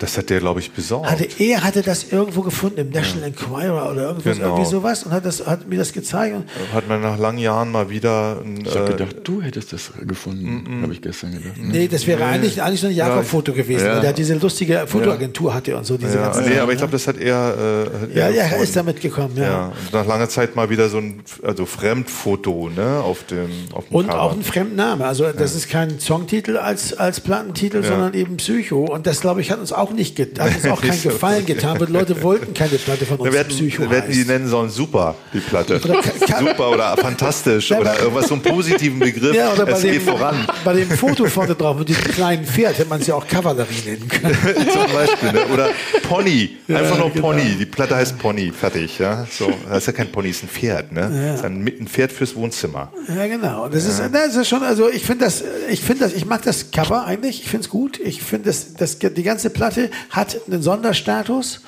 Das 0.00 0.18
hat 0.18 0.28
der, 0.28 0.40
glaube 0.40 0.58
ich, 0.60 0.72
besorgt. 0.72 1.08
Hatte, 1.08 1.26
er 1.38 1.62
hatte 1.62 1.82
das 1.82 2.04
irgendwo 2.10 2.42
gefunden 2.42 2.78
im 2.78 2.90
National 2.90 3.28
Enquirer 3.28 3.90
oder 3.92 4.02
irgendwas, 4.08 4.36
Genau. 4.36 4.48
irgendwie 4.56 4.68
sowas 4.70 5.04
und 5.04 5.12
hat, 5.12 5.24
das, 5.24 5.46
hat 5.46 5.68
mir 5.68 5.78
das 5.78 5.92
gezeigt. 5.92 6.34
Und 6.34 6.44
hat 6.72 6.88
man 6.88 7.00
nach 7.00 7.16
langen 7.16 7.38
Jahren 7.38 7.70
mal 7.70 7.90
wieder 7.90 8.40
ein, 8.44 8.64
Ich 8.66 8.74
habe 8.74 8.86
äh, 8.86 8.96
gedacht, 8.96 9.16
du 9.22 9.40
hättest 9.40 9.72
das 9.72 9.92
gefunden, 10.04 10.82
habe 10.82 10.92
ich 10.92 11.00
gestern 11.00 11.32
gedacht. 11.32 11.56
Ne? 11.56 11.68
nee, 11.70 11.88
das 11.88 12.06
wäre 12.06 12.24
eigentlich, 12.24 12.60
eigentlich 12.60 12.80
so 12.80 12.88
ein 12.88 12.94
Jakob-Foto 12.94 13.52
gewesen, 13.52 13.86
Ja. 13.86 13.94
weil 13.94 14.00
der 14.00 14.12
diese 14.12 14.34
lustige 14.34 14.84
Fotoagentur 14.86 15.54
hatte 15.54 15.76
und 15.76 15.86
so. 15.86 15.96
Diese 15.96 16.16
ja, 16.16 16.24
ganzen 16.24 16.42
nee, 16.42 16.48
Sachen, 16.50 16.60
aber 16.60 16.72
ich 16.72 16.76
ne? 16.76 16.80
glaube, 16.80 16.92
das 16.92 17.06
hat 17.06 17.16
er. 17.18 17.88
Äh, 17.94 18.02
hat 18.02 18.14
Ja, 18.14 18.22
er 18.28 18.30
ja, 18.34 18.62
ist 18.62 18.74
damit 18.76 19.00
gekommen, 19.00 19.36
ja. 19.36 19.44
Ja, 19.44 19.72
nach 19.92 20.06
langer 20.06 20.28
Zeit 20.28 20.56
mal 20.56 20.70
wieder 20.70 20.88
so 20.88 20.98
ein 20.98 21.22
also 21.42 21.66
Fremdfoto, 21.66 22.68
ne, 22.74 23.00
auf 23.02 23.24
dem 23.24 23.48
auf 23.72 23.86
dem 23.88 23.94
Und 23.96 24.06
Cover. 24.08 24.20
auch 24.22 24.32
ein 24.32 24.42
Fremdname. 24.42 25.06
Also 25.06 25.30
das 25.32 25.54
ist 25.54 25.68
kein 25.68 26.00
Songtitel 26.00 26.56
als, 26.56 26.94
als 26.94 27.20
Plattentitel, 27.20 27.82
sondern 27.84 28.14
eben 28.14 28.36
Psycho. 28.38 28.84
Und 28.86 29.06
das, 29.06 29.20
glaube 29.20 29.40
ich, 29.40 29.50
hat 29.50 29.60
uns 29.60 29.72
auch 29.72 29.92
nicht 29.94 30.18
hat 30.18 30.28
uns 30.38 30.66
auch 30.66 30.80
keinen 30.80 31.02
Gefallen 31.02 31.46
getan, 31.46 31.80
weil 31.80 31.88
Leute 31.88 32.22
wollten 32.22 32.54
keine 32.54 32.76
Platte 32.76 33.06
von 33.06 33.18
uns, 33.18 33.26
Ja, 33.26 33.32
wir 33.32 33.40
hätten, 33.40 33.50
Psycho 33.50 33.90
wir 33.90 33.96
hätten 33.98 34.12
die 34.12 34.24
nennen 34.24 34.48
sollen 34.48 34.70
super, 34.70 35.14
die 35.32 35.40
Platte. 35.40 35.80
Oder 35.84 36.02
super 36.38 36.70
oder 36.70 36.96
fantastisch 36.96 37.70
Ja, 37.70 37.80
oder 37.80 37.98
irgendwas, 37.98 38.28
so 38.28 38.34
einen 38.34 38.42
positiven 38.42 38.98
Begriff. 38.98 39.34
Ja, 39.34 39.52
oder 39.52 39.66
bei 39.66 39.72
es 39.72 39.80
dem, 39.82 39.92
geht 39.92 40.02
voran. 40.02 40.46
bei 40.64 40.72
dem 40.74 40.90
Foto 40.90 41.26
vorne 41.26 41.54
drauf 41.54 41.78
mit 41.78 41.88
diesem 41.88 42.04
kleinen 42.04 42.44
Pferd 42.44 42.78
hätte 42.78 42.88
man 42.88 43.00
es 43.00 43.06
ja 43.06 43.14
auch 43.14 43.26
Kavallerie 43.26 43.82
nennen 43.84 44.08
können. 44.08 44.34
Zum 44.72 44.92
Beispiel. 44.92 45.32
Ne? 45.32 45.46
Oder 45.52 45.70
Pony. 46.08 46.56
Einfach 46.68 46.98
nur 46.98 47.10
genau. 47.10 47.28
Pony. 47.28 47.56
Die 47.58 47.66
Platte 47.66 47.96
heißt 47.96 48.18
Pony. 48.18 48.52
Fertig. 48.52 48.98
Ja? 48.98 49.26
So, 49.30 49.52
das 49.68 49.78
ist 49.78 49.86
ja 49.86 49.92
kein 49.92 50.10
Pony, 50.10 50.30
ist 50.30 50.42
ein 50.42 50.48
Pferd. 50.48 50.92
Ne? 50.92 51.10
Das 51.30 51.40
ist 51.40 51.44
ein, 51.44 51.66
ein 51.66 51.88
Pferd 51.88 52.12
fürs 52.12 52.34
Wohnzimmer. 52.34 52.92
Ja, 53.08 53.26
genau. 53.26 53.68
Das 53.68 53.84
ist, 53.84 54.00
das 54.12 54.36
ist 54.36 54.48
schon, 54.48 54.62
also 54.62 54.88
ich 54.88 55.04
finde 55.04 55.24
das, 55.24 55.42
ich 55.68 55.80
finde 55.80 56.04
das, 56.04 56.14
ich 56.14 56.26
mag 56.26 56.42
das 56.42 56.70
Cover 56.70 57.04
eigentlich, 57.04 57.42
ich 57.42 57.48
finde 57.48 57.64
es 57.64 57.70
gut. 57.70 57.98
Ich 58.00 58.22
finde, 58.22 58.46
das, 58.46 58.74
das, 58.74 58.98
die 58.98 59.22
ganze 59.22 59.50
Platte 59.50 59.73
hat 60.10 60.40
einen 60.46 60.62
Sonderstatus 60.62 61.60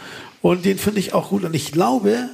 und 0.42 0.64
den 0.64 0.78
finde 0.78 1.00
ich 1.00 1.14
auch 1.14 1.30
gut. 1.30 1.44
Und 1.44 1.54
ich 1.54 1.72
glaube, 1.72 2.28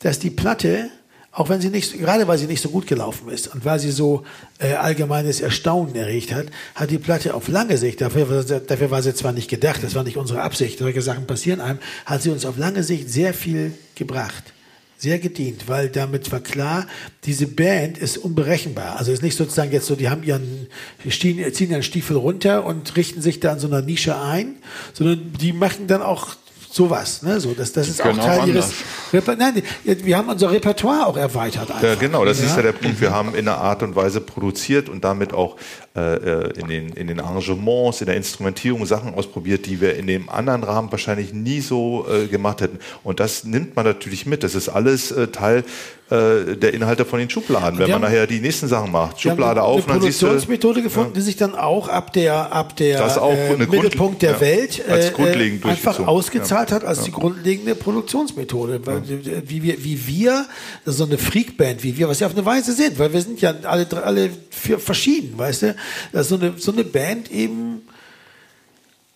dass 0.00 0.18
die 0.18 0.30
Platte, 0.30 0.90
auch 1.32 1.48
wenn 1.48 1.60
sie 1.60 1.70
nicht, 1.70 1.98
gerade 1.98 2.28
weil 2.28 2.38
sie 2.38 2.46
nicht 2.46 2.60
so 2.60 2.68
gut 2.68 2.86
gelaufen 2.86 3.28
ist 3.28 3.54
und 3.54 3.64
weil 3.64 3.78
sie 3.78 3.90
so 3.90 4.24
äh, 4.58 4.74
allgemeines 4.74 5.40
Erstaunen 5.40 5.94
erregt 5.94 6.32
hat, 6.32 6.46
hat 6.74 6.90
die 6.90 6.98
Platte 6.98 7.34
auf 7.34 7.48
lange 7.48 7.76
Sicht, 7.76 8.00
dafür, 8.00 8.44
dafür 8.44 8.90
war 8.90 9.02
sie 9.02 9.14
zwar 9.14 9.32
nicht 9.32 9.48
gedacht, 9.48 9.82
das 9.82 9.94
war 9.94 10.04
nicht 10.04 10.16
unsere 10.16 10.42
Absicht, 10.42 10.78
solche 10.78 11.02
Sachen 11.02 11.26
passieren 11.26 11.60
einem, 11.60 11.78
hat 12.06 12.22
sie 12.22 12.30
uns 12.30 12.44
auf 12.44 12.58
lange 12.58 12.82
Sicht 12.82 13.10
sehr 13.10 13.34
viel 13.34 13.72
gebracht 13.94 14.54
sehr 14.96 15.18
gedient, 15.18 15.68
weil 15.68 15.88
damit 15.88 16.32
war 16.32 16.40
klar, 16.40 16.86
diese 17.24 17.46
Band 17.46 17.98
ist 17.98 18.16
unberechenbar. 18.18 18.96
Also 18.96 19.12
ist 19.12 19.22
nicht 19.22 19.36
sozusagen 19.36 19.72
jetzt 19.72 19.86
so, 19.86 19.96
die 19.96 20.08
haben 20.08 20.22
ihren, 20.22 20.68
stehen, 21.08 21.52
ziehen 21.52 21.70
ihren 21.70 21.82
Stiefel 21.82 22.16
runter 22.16 22.64
und 22.64 22.96
richten 22.96 23.20
sich 23.20 23.40
da 23.40 23.52
in 23.52 23.58
so 23.58 23.66
einer 23.66 23.82
Nische 23.82 24.16
ein, 24.18 24.56
sondern 24.92 25.32
die 25.40 25.52
machen 25.52 25.86
dann 25.86 26.02
auch 26.02 26.36
sowas, 26.70 27.22
ne? 27.22 27.38
So, 27.38 27.54
das, 27.54 27.72
das 27.72 27.88
ist 27.88 28.00
auch 28.00 28.06
können 28.06 28.18
auch 28.20 28.24
Teil 28.26 28.48
ihres. 28.48 28.64
anders. 28.64 28.74
Reper 29.12 29.36
Nein, 29.36 29.62
wir 29.84 30.16
haben 30.16 30.28
unser 30.28 30.50
Repertoire 30.50 31.06
auch 31.06 31.16
erweitert. 31.16 31.70
Einfach. 31.70 31.82
Ja, 31.82 31.94
genau, 31.94 32.24
das 32.24 32.40
ist 32.40 32.50
ja 32.50 32.56
Ja. 32.56 32.62
der 32.62 32.72
Punkt. 32.72 33.00
Wir 33.00 33.12
haben 33.12 33.34
in 33.36 33.46
einer 33.46 33.58
Art 33.58 33.84
und 33.84 33.94
Weise 33.94 34.20
produziert 34.20 34.88
und 34.88 35.04
damit 35.04 35.32
auch 35.32 35.56
in, 35.94 36.68
den, 36.68 36.88
in 36.88 37.06
den 37.06 37.20
Arrangements, 37.20 38.00
in 38.00 38.06
der 38.06 38.16
Instrumentierung 38.16 38.84
Sachen 38.84 39.14
ausprobiert, 39.14 39.66
die 39.66 39.80
wir 39.80 39.96
in 39.96 40.08
dem 40.08 40.28
anderen 40.28 40.64
Rahmen 40.64 40.90
wahrscheinlich 40.90 41.32
nie 41.32 41.60
so 41.60 42.06
äh, 42.10 42.26
gemacht 42.26 42.60
hätten. 42.60 42.80
Und 43.04 43.20
das 43.20 43.44
nimmt 43.44 43.76
man 43.76 43.84
natürlich 43.84 44.26
mit. 44.26 44.42
Das 44.42 44.56
ist 44.56 44.68
alles 44.68 45.12
äh, 45.12 45.28
Teil 45.28 45.64
äh, 46.10 46.56
der 46.56 46.74
Inhalte 46.74 47.06
von 47.06 47.18
den 47.18 47.30
Schubladen, 47.30 47.78
wenn 47.78 47.90
man 47.90 48.02
nachher 48.02 48.26
die 48.26 48.38
nächsten 48.38 48.68
Sachen 48.68 48.92
macht. 48.92 49.22
Schublade 49.22 49.62
auf, 49.62 49.76
eine 49.76 49.86
dann. 49.86 50.00
Produktionsmethode 50.00 50.82
gefunden, 50.82 51.14
die 51.14 51.22
sich 51.22 51.36
dann 51.36 51.54
auch 51.54 51.88
ab 51.88 52.12
der 52.12 52.52
ab 52.52 52.76
der 52.76 53.00
äh, 53.00 53.56
Mittelpunkt 53.56 54.20
der 54.20 54.32
ja, 54.32 54.40
Welt 54.42 54.82
äh, 54.86 55.08
äh, 55.08 55.60
einfach 55.66 55.98
ausgezahlt 56.00 56.72
hat 56.72 56.84
als 56.84 57.04
die 57.04 57.10
grundlegende 57.10 57.74
Produktionsmethode, 57.74 58.86
weil 58.86 58.98
äh, 58.98 59.42
wie 59.46 59.62
wir 59.62 59.82
wie 59.82 60.06
wir 60.06 60.44
so 60.84 61.04
eine 61.04 61.16
Freakband 61.16 61.82
wie 61.82 61.96
wir, 61.96 62.06
was 62.06 62.20
ja 62.20 62.26
auf 62.26 62.34
eine 62.34 62.44
Weise 62.44 62.74
sind, 62.74 62.98
weil 62.98 63.14
wir 63.14 63.22
sind 63.22 63.40
ja 63.40 63.54
alle 63.62 63.86
alle 64.04 64.28
vier 64.50 64.78
verschieden, 64.78 65.38
weißt 65.38 65.62
du, 65.62 65.76
das 66.12 66.22
ist 66.22 66.28
so 66.30 66.34
eine 66.36 66.54
so 66.58 66.72
eine 66.72 66.84
Band 66.84 67.30
eben 67.30 67.82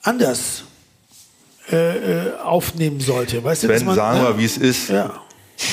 anders 0.02 0.64
äh, 1.70 2.28
äh, 2.28 2.36
aufnehmen 2.38 3.00
sollte, 3.00 3.42
weißt 3.44 3.64
du, 3.64 3.68
dass 3.68 3.78
Sven, 3.78 3.86
man- 3.86 3.96
sagen 3.96 4.18
ja, 4.18 4.28
wir, 4.28 4.38
wie 4.38 4.44
es 4.44 4.56
ist. 4.56 4.88
Ja. 4.88 5.20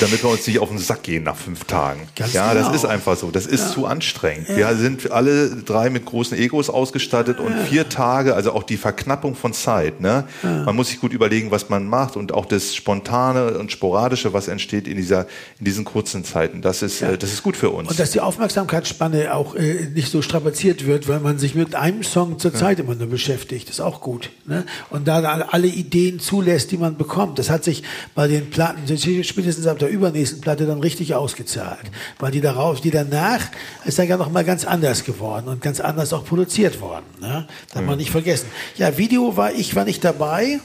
Damit 0.00 0.22
wir 0.22 0.30
uns 0.30 0.46
nicht 0.46 0.58
auf 0.58 0.68
den 0.68 0.78
Sack 0.78 1.04
gehen 1.04 1.22
nach 1.22 1.36
fünf 1.36 1.64
Tagen. 1.64 2.08
Ganz 2.16 2.32
ja, 2.32 2.52
genau. 2.52 2.66
das 2.66 2.74
ist 2.74 2.84
einfach 2.84 3.16
so. 3.16 3.30
Das 3.30 3.46
ist 3.46 3.70
zu 3.70 3.86
anstrengend. 3.86 4.48
Wir 4.48 4.74
sind 4.76 5.12
alle 5.12 5.50
drei 5.50 5.90
mit 5.90 6.04
großen 6.04 6.36
Egos 6.36 6.68
ausgestattet 6.68 7.38
und 7.38 7.56
vier 7.68 7.88
Tage, 7.88 8.34
also 8.34 8.52
auch 8.52 8.64
die 8.64 8.76
Verknappung 8.76 9.36
von 9.36 9.52
Zeit. 9.52 10.00
Ne? 10.00 10.24
Man 10.42 10.74
muss 10.74 10.88
sich 10.88 11.00
gut 11.00 11.12
überlegen, 11.12 11.52
was 11.52 11.68
man 11.68 11.86
macht 11.86 12.16
und 12.16 12.32
auch 12.32 12.46
das 12.46 12.74
Spontane 12.74 13.58
und 13.58 13.70
Sporadische, 13.70 14.32
was 14.32 14.48
entsteht 14.48 14.88
in 14.88 14.96
dieser, 14.96 15.26
in 15.58 15.64
diesen 15.64 15.84
kurzen 15.84 16.24
Zeiten. 16.24 16.62
Das 16.62 16.82
ist, 16.82 17.00
äh, 17.02 17.16
das 17.16 17.32
ist 17.32 17.44
gut 17.44 17.56
für 17.56 17.70
uns. 17.70 17.88
Und 17.88 17.98
dass 17.98 18.10
die 18.10 18.20
Aufmerksamkeitsspanne 18.20 19.34
auch 19.34 19.54
äh, 19.54 19.88
nicht 19.94 20.10
so 20.10 20.20
strapaziert 20.20 20.84
wird, 20.84 21.06
weil 21.06 21.20
man 21.20 21.38
sich 21.38 21.54
mit 21.54 21.74
einem 21.76 22.02
Song 22.02 22.38
zur 22.40 22.52
Zeit 22.52 22.80
immer 22.80 22.96
nur 22.96 23.06
beschäftigt, 23.06 23.70
ist 23.70 23.80
auch 23.80 24.00
gut. 24.00 24.30
Ne? 24.46 24.66
Und 24.90 25.06
da 25.06 25.20
alle 25.50 25.68
Ideen 25.68 26.18
zulässt, 26.18 26.72
die 26.72 26.76
man 26.76 26.96
bekommt. 26.96 27.38
Das 27.38 27.50
hat 27.50 27.64
sich 27.64 27.82
bei 28.14 28.26
den 28.26 28.50
Platten, 28.50 28.80
spätestens 29.22 29.66
ab 29.66 29.75
der 29.78 29.88
übernächsten 29.88 30.40
Platte, 30.40 30.66
dann 30.66 30.80
richtig 30.80 31.14
ausgezahlt. 31.14 31.90
Weil 32.18 32.30
die 32.30 32.40
darauf, 32.40 32.80
die 32.80 32.90
danach, 32.90 33.40
ist 33.84 33.98
dann 33.98 34.08
ja 34.08 34.16
noch 34.16 34.30
mal 34.30 34.44
ganz 34.44 34.64
anders 34.64 35.04
geworden 35.04 35.48
und 35.48 35.60
ganz 35.62 35.80
anders 35.80 36.12
auch 36.12 36.24
produziert 36.24 36.80
worden. 36.80 37.04
Ne? 37.20 37.46
Darf 37.72 37.82
man 37.84 37.98
nicht 37.98 38.10
vergessen. 38.10 38.46
Ja, 38.76 38.96
Video 38.96 39.36
war 39.36 39.52
ich, 39.52 39.74
war 39.76 39.84
nicht 39.84 40.04
dabei. 40.04 40.60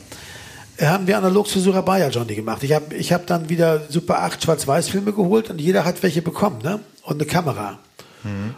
Äh, 0.78 0.86
haben 0.86 1.08
wir 1.08 1.18
analog 1.18 1.48
zu 1.48 1.60
Surabaya 1.60 2.10
Johnny 2.10 2.36
gemacht. 2.36 2.64
Ich 2.64 2.74
habe 2.74 2.96
ich 2.96 3.14
hab 3.14 3.28
dann 3.28 3.50
wieder 3.50 3.82
Super 3.90 4.24
8 4.24 4.44
Schwarz-Weiß-Filme 4.44 5.14
geholt 5.14 5.50
und 5.50 5.60
jeder 5.60 5.86
hat 5.86 6.02
welche 6.04 6.22
bekommen, 6.22 6.60
ne? 6.64 6.80
Und 7.04 7.16
eine 7.22 7.26
Kamera. 7.26 7.80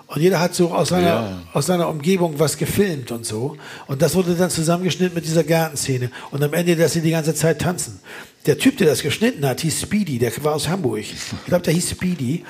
Und 0.08 0.22
jeder 0.22 0.42
hat 0.42 0.54
so 0.54 0.74
aus 0.74 0.90
seiner, 0.90 1.08
Ja. 1.08 1.38
aus 1.54 1.68
seiner 1.68 1.88
Umgebung 1.88 2.38
was 2.38 2.58
gefilmt 2.58 3.12
und 3.12 3.26
so. 3.26 3.56
Und 3.88 4.02
das 4.02 4.14
wurde 4.14 4.36
dann 4.36 4.50
zusammengeschnitten 4.50 5.16
mit 5.16 5.24
dieser 5.24 5.46
Gartenszene. 5.46 6.12
Und 6.32 6.44
am 6.44 6.54
Ende, 6.54 6.76
dass 6.76 6.92
sie 6.92 7.00
die 7.02 7.12
ganze 7.12 7.34
Zeit 7.34 7.62
tanzen. 7.62 8.02
Der 8.46 8.58
Typ, 8.58 8.78
der 8.78 8.88
das 8.88 9.02
geschnitten 9.02 9.46
hat, 9.48 9.62
hieß 9.62 9.82
Speedy, 9.82 10.20
der 10.20 10.32
war 10.44 10.54
aus 10.56 10.68
Hamburg. 10.68 11.00
Ich 11.00 11.46
glaube, 11.46 11.64
der 11.64 11.74
hieß 11.74 11.92
Speedy. 11.92 12.44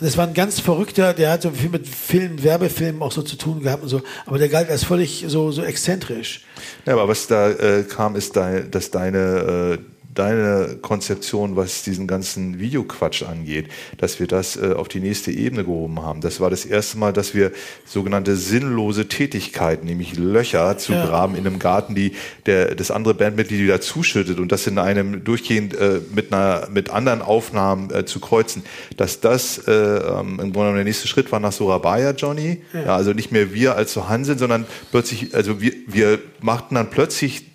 Und 0.00 0.06
es 0.06 0.16
war 0.16 0.26
ein 0.26 0.34
ganz 0.34 0.58
verrückter, 0.58 1.14
der 1.14 1.30
hat 1.30 1.42
so 1.42 1.50
viel 1.50 1.70
mit 1.70 1.86
Film, 1.86 2.42
Werbefilmen 2.42 3.00
auch 3.00 3.12
so 3.12 3.22
zu 3.22 3.36
tun 3.36 3.62
gehabt 3.62 3.84
und 3.84 3.88
so. 3.88 4.02
Aber 4.24 4.38
der 4.38 4.48
galt 4.48 4.68
als 4.70 4.82
völlig 4.82 5.24
so, 5.28 5.52
so 5.52 5.62
exzentrisch. 5.62 6.44
Ja, 6.84 6.94
aber 6.94 7.06
was 7.06 7.28
da 7.28 7.50
äh, 7.50 7.84
kam, 7.84 8.16
ist, 8.16 8.34
dein, 8.34 8.70
dass 8.72 8.90
deine, 8.90 9.78
äh, 9.78 9.78
deine 10.18 10.78
Konzeption, 10.82 11.56
was 11.56 11.82
diesen 11.82 12.06
ganzen 12.06 12.58
Videoquatsch 12.58 13.22
angeht, 13.22 13.68
dass 13.98 14.18
wir 14.18 14.26
das 14.26 14.56
äh, 14.56 14.72
auf 14.74 14.88
die 14.88 15.00
nächste 15.00 15.30
Ebene 15.30 15.64
gehoben 15.64 16.02
haben. 16.02 16.20
Das 16.20 16.40
war 16.40 16.50
das 16.50 16.64
erste 16.64 16.98
Mal, 16.98 17.12
dass 17.12 17.34
wir 17.34 17.52
sogenannte 17.84 18.36
sinnlose 18.36 19.08
Tätigkeiten, 19.08 19.86
nämlich 19.86 20.16
Löcher 20.16 20.78
zu 20.78 20.92
Ja. 20.92 21.06
graben 21.06 21.34
in 21.34 21.46
einem 21.46 21.58
Garten, 21.58 21.94
die 21.94 22.12
der, 22.46 22.74
das 22.74 22.90
andere 22.90 23.14
Bandmitglied 23.14 23.60
wieder 23.60 23.80
zuschüttet 23.80 24.38
und 24.40 24.50
das 24.52 24.66
in 24.66 24.78
einem 24.78 25.24
durchgehend 25.24 25.74
äh, 25.74 26.00
mit 26.14 26.32
einer 26.32 26.68
mit 26.70 26.90
anderen 26.90 27.22
Aufnahmen 27.22 27.90
äh, 27.90 28.04
zu 28.04 28.20
kreuzen, 28.20 28.64
dass 28.96 29.20
das 29.20 29.58
äh, 29.68 29.72
ähm, 29.72 30.40
im 30.40 30.52
Grunde 30.52 30.74
der 30.74 30.84
nächste 30.84 31.08
Schritt 31.08 31.30
war 31.32 31.40
nach 31.40 31.52
Surabaya, 31.52 32.12
Johnny. 32.12 32.62
Ja. 32.72 32.96
also 32.96 33.12
nicht 33.12 33.32
mehr 33.32 33.52
wir 33.52 33.76
als 33.76 33.92
so 33.92 34.08
Hanseln, 34.08 34.38
sondern 34.38 34.66
plötzlich, 34.90 35.34
also 35.34 35.60
wir, 35.60 35.72
wir 35.86 36.18
machten 36.40 36.74
dann 36.74 36.90
plötzlich 36.90 37.46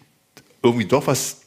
irgendwie 0.64 0.86
doch 0.86 1.08
was 1.08 1.41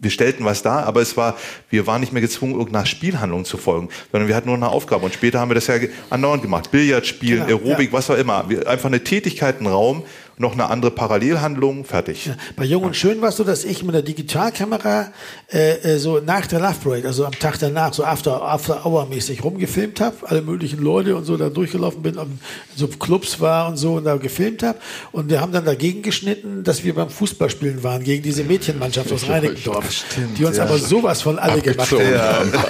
wir 0.00 0.10
stellten 0.10 0.44
was 0.44 0.62
dar, 0.62 0.84
aber 0.84 1.00
es 1.00 1.16
war, 1.16 1.36
wir 1.70 1.86
waren 1.86 2.00
nicht 2.00 2.12
mehr 2.12 2.22
gezwungen, 2.22 2.54
irgendeiner 2.54 2.86
Spielhandlung 2.86 3.44
zu 3.44 3.56
folgen, 3.56 3.88
sondern 4.10 4.28
wir 4.28 4.34
hatten 4.34 4.48
nur 4.48 4.56
eine 4.56 4.68
Aufgabe. 4.68 5.04
Und 5.04 5.14
später 5.14 5.38
haben 5.38 5.50
wir 5.50 5.54
das 5.54 5.68
ja 5.68 5.76
andauernd 6.10 6.42
gemacht. 6.42 6.70
Billard 6.70 7.06
spielen, 7.06 7.46
Genau, 7.46 7.58
Aerobik, 7.60 7.92
ja. 7.92 7.98
was 7.98 8.10
auch 8.10 8.16
immer. 8.16 8.48
Wir, 8.48 8.66
einfach 8.66 8.86
eine 8.86 9.04
Tätigkeit, 9.04 9.60
ein 9.60 9.66
Raum, 9.66 10.04
noch 10.38 10.52
eine 10.52 10.68
andere 10.70 10.90
Parallelhandlung, 10.90 11.84
fertig. 11.84 12.30
Bei 12.56 12.64
Jung 12.64 12.84
und 12.84 12.96
Schön 12.96 13.20
war 13.20 13.28
es 13.28 13.36
so, 13.36 13.44
dass 13.44 13.64
ich 13.64 13.82
mit 13.82 13.94
der 13.94 14.02
Digitalkamera 14.02 15.12
äh, 15.52 15.94
äh, 15.94 15.98
so 15.98 16.20
nach 16.20 16.46
der 16.46 16.60
Love 16.60 16.74
Parade, 16.82 17.06
also 17.06 17.26
am 17.26 17.38
Tag 17.38 17.58
danach, 17.58 17.92
so 17.92 18.04
After, 18.04 18.42
After 18.42 18.86
Hour 18.86 19.06
mäßig 19.06 19.44
rumgefilmt 19.44 20.00
habe, 20.00 20.16
alle 20.22 20.42
möglichen 20.42 20.82
Leute 20.82 21.16
und 21.16 21.24
so 21.24 21.36
da 21.36 21.48
durchgelaufen 21.48 22.02
bin 22.02 22.16
und 22.16 22.40
so 22.74 22.88
Clubs 22.88 23.40
war 23.40 23.68
und 23.68 23.76
so 23.76 23.94
und 23.94 24.04
da 24.04 24.16
gefilmt 24.16 24.62
habe. 24.62 24.78
Und 25.12 25.30
wir 25.30 25.40
haben 25.40 25.52
dann 25.52 25.64
dagegen 25.64 26.02
geschnitten, 26.02 26.64
dass 26.64 26.82
wir 26.84 26.94
beim 26.94 27.10
Fußballspielen 27.10 27.82
waren, 27.82 28.02
gegen 28.02 28.22
diese 28.22 28.44
Mädchenmannschaft 28.44 29.12
aus 29.12 29.28
Reinickendorf, 29.28 30.04
die 30.38 30.44
uns 30.44 30.58
aber 30.58 30.78
sowas 30.78 31.22
von 31.22 31.38
alle 31.38 31.60
gemacht 31.60 31.92
haben. 31.92 32.52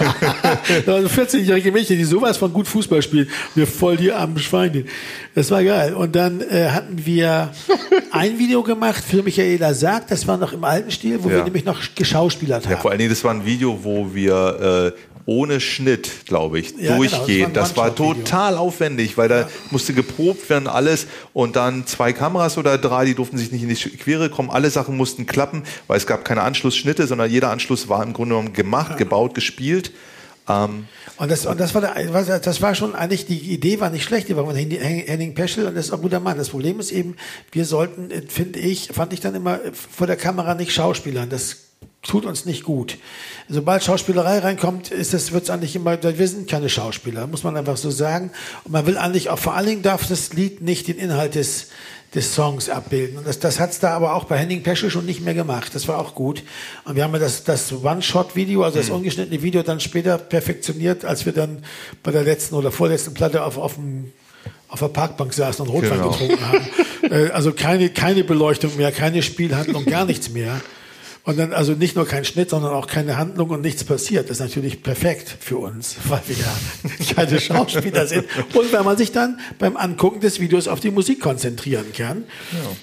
Da 0.87 0.95
waren 0.95 1.07
14-jährige 1.07 1.73
Mädchen, 1.73 1.97
die 1.97 2.05
sowas 2.05 2.37
von 2.37 2.53
gut 2.53 2.67
Fußball 2.67 3.03
spielen. 3.03 3.29
Wir 3.55 3.67
voll 3.67 3.97
die 3.97 4.13
armen 4.13 4.39
Schweine. 4.39 4.85
Das 5.35 5.51
war 5.51 5.63
geil. 5.63 5.95
Und 5.95 6.15
dann 6.17 6.41
äh, 6.41 6.71
hatten 6.71 7.05
wir 7.05 7.52
ein 8.13 8.39
Video 8.39 8.63
gemacht 8.63 9.03
für 9.05 9.23
Michaela 9.23 9.75
Sarg. 9.75 10.07
Das 10.09 10.27
war 10.27 10.37
noch 10.37 10.53
im 10.53 10.65
alten 10.65 10.91
Stil, 10.91 11.23
wo 11.23 11.29
wir 11.29 11.39
Ja. 11.39 11.45
nämlich 11.45 11.65
noch 11.65 11.81
geschauspielert 11.95 12.65
Ja, 12.65 12.73
haben. 12.73 12.81
vor 12.83 12.91
allen 12.91 12.99
Dingen, 12.99 13.11
das 13.11 13.23
war 13.25 13.33
ein 13.33 13.45
Video, 13.45 13.79
wo 13.83 14.15
wir 14.15 14.93
äh, 14.97 14.99
ohne 15.25 15.61
Schnitt, 15.61 16.11
glaube 16.27 16.59
ich, 16.59 16.71
Ja, 16.79 16.97
genau, 16.97 17.03
das 17.05 17.13
war 17.13 17.19
durchgehen. 17.27 17.53
das 17.53 17.77
war, 17.77 17.95
total 17.95 18.57
aufwendig, 18.57 19.17
weil 19.17 19.29
da 19.29 19.49
musste 19.71 19.93
geprobt 19.95 20.51
werden, 20.51 20.67
alles. 20.67 21.07
Und 21.33 21.55
dann 21.55 21.87
zwei 21.87 22.13
Kameras 22.13 22.59
oder 22.59 22.77
drei, 22.77 23.05
die 23.05 23.15
durften 23.15 23.39
sich 23.39 23.53
nicht 23.53 23.63
in 23.63 23.69
die 23.69 23.75
Quere 23.97 24.31
kommen. 24.31 24.51
Alle 24.51 24.69
Sachen 24.71 24.97
mussten 24.97 25.25
klappen, 25.27 25.63
weil 25.87 25.97
es 25.97 26.07
gab 26.09 26.25
keine 26.25 26.43
Anschlussschnitte, 26.43 27.07
sondern 27.07 27.31
jeder 27.31 27.51
Anschluss 27.51 27.89
war 27.89 28.03
im 28.03 28.13
Grunde 28.13 28.35
genommen 28.35 28.53
gemacht, 28.53 28.97
gebaut, 28.99 29.35
gespielt. 29.35 29.93
Ähm, 30.49 30.87
Und 31.19 31.31
das, 31.31 31.47
und 31.47 31.61
das 31.61 31.75
war, 31.75 31.83
der, 31.83 32.39
das 32.41 32.63
war 32.63 32.75
schon 32.75 32.95
eigentlich, 32.95 33.27
die 33.27 33.39
Idee 33.53 33.81
war 33.81 33.91
nicht 33.91 34.03
schlecht, 34.03 34.29
die 34.29 34.37
war 34.37 34.45
von 34.45 34.57
Henning 34.57 34.81
Henning 34.81 35.35
Peschel 35.35 35.67
und 35.67 35.77
das 35.77 35.87
ist 35.87 35.93
auch 35.93 35.99
ein 35.99 36.03
guter 36.03 36.21
Mann. 36.21 36.37
Das 36.37 36.51
Problem 36.51 36.81
ist 36.81 36.91
eben, 36.91 37.17
wir 37.53 37.65
sollten, 37.65 38.11
äh, 38.11 38.23
finde 38.23 38.59
ich, 38.59 38.89
fand 38.93 39.13
ich 39.13 39.21
dann 39.21 39.35
immer 39.35 39.63
äh, 39.65 39.73
vor 39.73 40.07
der 40.07 40.17
Kamera 40.17 40.55
nicht 40.55 40.73
Schauspielern. 40.73 41.31
Das 41.31 41.72
tut 42.03 42.27
uns 42.27 42.45
nicht 42.45 42.65
gut. 42.65 42.99
Sobald 43.49 43.85
Schauspielerei 43.85 44.41
reinkommt, 44.41 44.91
ist 44.91 45.15
das, 45.15 45.33
wird's 45.33 45.51
eigentlich 45.51 45.77
immer, 45.77 46.03
wir 46.03 46.29
sind 46.29 46.51
keine 46.51 46.69
Schauspieler, 46.69 47.27
muss 47.27 47.45
man 47.45 47.57
einfach 47.57 47.77
so 47.77 47.91
sagen. 47.91 48.31
Und 48.65 48.73
man 48.73 48.87
will 48.87 48.99
eigentlich 48.99 49.31
auch, 49.31 49.39
vor 49.39 49.55
allen 49.55 49.67
Dingen 49.67 49.83
darf 49.83 50.07
das 50.09 50.33
Lied 50.33 50.61
nicht 50.63 50.89
den 50.89 50.99
Inhalt 50.99 51.37
des, 51.37 51.69
des 52.15 52.35
Songs 52.35 52.69
abbilden. 52.69 53.19
Und 53.19 53.27
das, 53.27 53.39
das 53.39 53.61
hat's 53.61 53.79
da 53.79 53.95
aber 53.95 54.15
auch 54.15 54.25
bei 54.25 54.37
Henning 54.37 54.63
Peschel 54.65 54.91
schon 54.91 55.07
nicht 55.07 55.21
mehr 55.21 55.35
gemacht. 55.35 55.75
Das 55.75 55.87
war 55.87 55.99
auch 55.99 56.15
gut. 56.15 56.43
Und 56.85 56.97
wir 56.97 57.05
haben 57.05 57.13
ja 57.13 57.21
das, 57.21 57.45
das 57.45 57.73
One-Shot-Video, 57.73 58.65
also 58.65 58.79
das 58.79 58.91
ungeschnittene 58.91 59.41
Video, 59.43 59.63
dann 59.63 59.79
später 59.79 60.19
perfektioniert, 60.19 61.05
als 61.05 61.25
wir 61.25 61.33
dann 61.33 61.65
bei 62.03 62.11
der 62.11 62.25
letzten 62.25 62.57
oder 62.57 62.73
vorletzten 62.73 63.15
Platte 63.15 63.45
auf, 63.45 63.59
auf 63.59 63.75
dem 63.75 64.13
auf 64.69 64.81
der 64.81 64.89
Parkbank 64.89 65.35
saßen 65.35 65.67
und 65.67 65.71
Rotwein 65.71 65.99
Genau. 65.99 66.11
getrunken 66.11 66.41
haben. 66.41 66.67
Äh, 67.11 67.31
also 67.31 67.53
keine, 67.53 67.91
keine 67.91 68.23
Beleuchtung 68.23 68.77
mehr, 68.77 68.93
keine 68.93 69.23
Spielhandlung, 69.23 69.85
gar 69.87 70.05
nichts 70.05 70.31
mehr. 70.31 70.61
Und 71.25 71.39
dann 71.39 71.53
also 71.53 71.73
nicht 71.75 71.95
nur 71.95 72.05
kein 72.05 72.25
Schnitt, 72.25 72.51
sondern 72.51 72.73
auch 72.73 72.89
keine 72.89 73.17
Handlung 73.17 73.51
und 73.51 73.61
nichts 73.61 73.85
passiert. 73.85 74.29
Das 74.29 74.39
ist 74.39 74.43
natürlich 74.43 74.83
perfekt 74.83 75.37
für 75.39 75.59
uns, 75.59 75.97
weil 76.09 76.21
wir 76.27 76.37
ja 76.37 77.15
keine 77.15 77.41
Schauspieler 77.41 78.07
sind. 78.07 78.27
Und 78.55 78.73
weil 78.73 78.83
man 78.83 78.97
sich 78.97 79.13
dann 79.13 79.39
beim 79.59 79.77
Angucken 79.77 80.21
des 80.21 80.41
Videos 80.41 80.67
auf 80.67 80.81
die 80.81 80.91
Musik 80.91 81.21
konzentrieren 81.21 81.93
kann, 81.97 82.25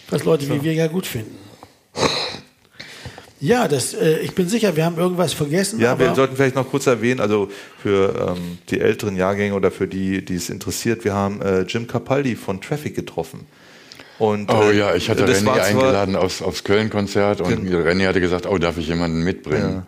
was 0.10 0.24
Leute 0.24 0.50
wie 0.50 0.64
wir 0.64 0.74
ja 0.74 0.88
gut 0.88 1.06
finden. 1.06 1.36
Ja, 3.42 3.68
das, 3.70 3.94
äh, 3.94 4.20
ich 4.20 4.36
bin 4.36 4.50
sicher, 4.50 4.76
wir 4.76 4.84
haben 4.84 4.98
irgendwas 4.98 5.34
vergessen. 5.34 5.80
Ja, 5.80 5.98
wir 5.98 6.14
sollten 6.14 6.36
vielleicht 6.36 6.56
noch 6.56 6.70
kurz 6.70 6.88
erwähnen, 6.88 7.22
also 7.22 7.50
für 7.82 8.36
ähm, 8.36 8.58
die 8.70 8.82
älteren 8.82 9.16
Jahrgänge 9.16 9.54
oder 9.54 9.72
für 9.72 9.88
die, 9.88 10.24
die 10.24 10.36
es 10.36 10.50
interessiert, 10.50 11.06
wir 11.06 11.14
haben 11.14 11.42
äh, 11.42 11.62
Jim 11.62 11.88
Capaldi 11.88 12.36
von 12.36 12.60
Traffic 12.60 12.96
getroffen. 12.96 13.48
Und, 14.20 14.52
Oh 14.52 14.70
äh, 14.70 14.78
ja, 14.78 14.96
ich 14.96 15.10
hatte 15.10 15.26
zwar- 15.34 15.62
eingeladen 15.64 16.16
aufs, 16.16 16.42
aufs 16.42 16.64
Köln-Konzert 16.64 17.40
und 17.42 17.66
Gen- 17.66 17.74
René 17.84 18.08
hatte 18.08 18.20
gesagt, 18.22 18.46
oh, 18.46 18.58
darf 18.58 18.78
ich 18.78 18.88
jemanden 18.88 19.24
mitbringen? 19.24 19.84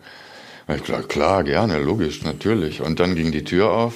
Und 0.66 0.76
ich 0.76 0.82
klar, 0.84 1.02
klar, 1.02 1.44
gerne, 1.44 1.78
logisch, 1.78 2.22
natürlich. 2.22 2.80
Und 2.80 2.98
dann 2.98 3.14
ging 3.14 3.30
die 3.30 3.44
Tür 3.44 3.70
auf 3.70 3.92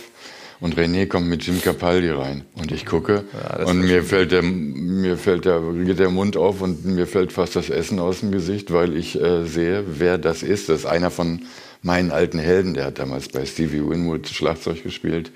und 0.60 0.76
René 0.76 1.06
kommt 1.06 1.28
mit 1.28 1.42
Jim 1.46 1.62
Capaldi 1.62 2.10
rein. 2.10 2.44
Und 2.54 2.70
ich 2.70 2.84
gucke 2.84 3.24
das 3.56 3.68
und 3.70 3.80
mir 3.80 4.02
fällt, 4.02 4.30
der, 4.32 4.42
mir 4.42 5.16
fällt 5.16 5.46
der, 5.46 5.60
geht 5.84 5.98
der 5.98 6.10
Mund 6.10 6.36
auf 6.36 6.60
und 6.60 6.84
mir 6.84 7.06
fällt 7.06 7.32
fast 7.32 7.56
das 7.56 7.70
Essen 7.70 7.98
aus 7.98 8.20
dem 8.20 8.30
Gesicht, 8.30 8.72
weil 8.72 8.94
ich 8.96 9.18
äh, 9.20 9.44
sehe, 9.46 9.84
wer 9.86 10.18
das 10.18 10.42
ist. 10.42 10.68
Das 10.68 10.80
ist 10.80 10.86
einer 10.86 11.10
von 11.10 11.42
meinen 11.82 12.10
alten 12.10 12.38
Helden, 12.38 12.74
der 12.74 12.86
hat 12.86 12.98
damals 12.98 13.28
bei 13.28 13.46
Stevie 13.46 13.80
Winwood 13.88 14.28
Schlagzeug 14.28 14.82
gespielt. 14.82 15.30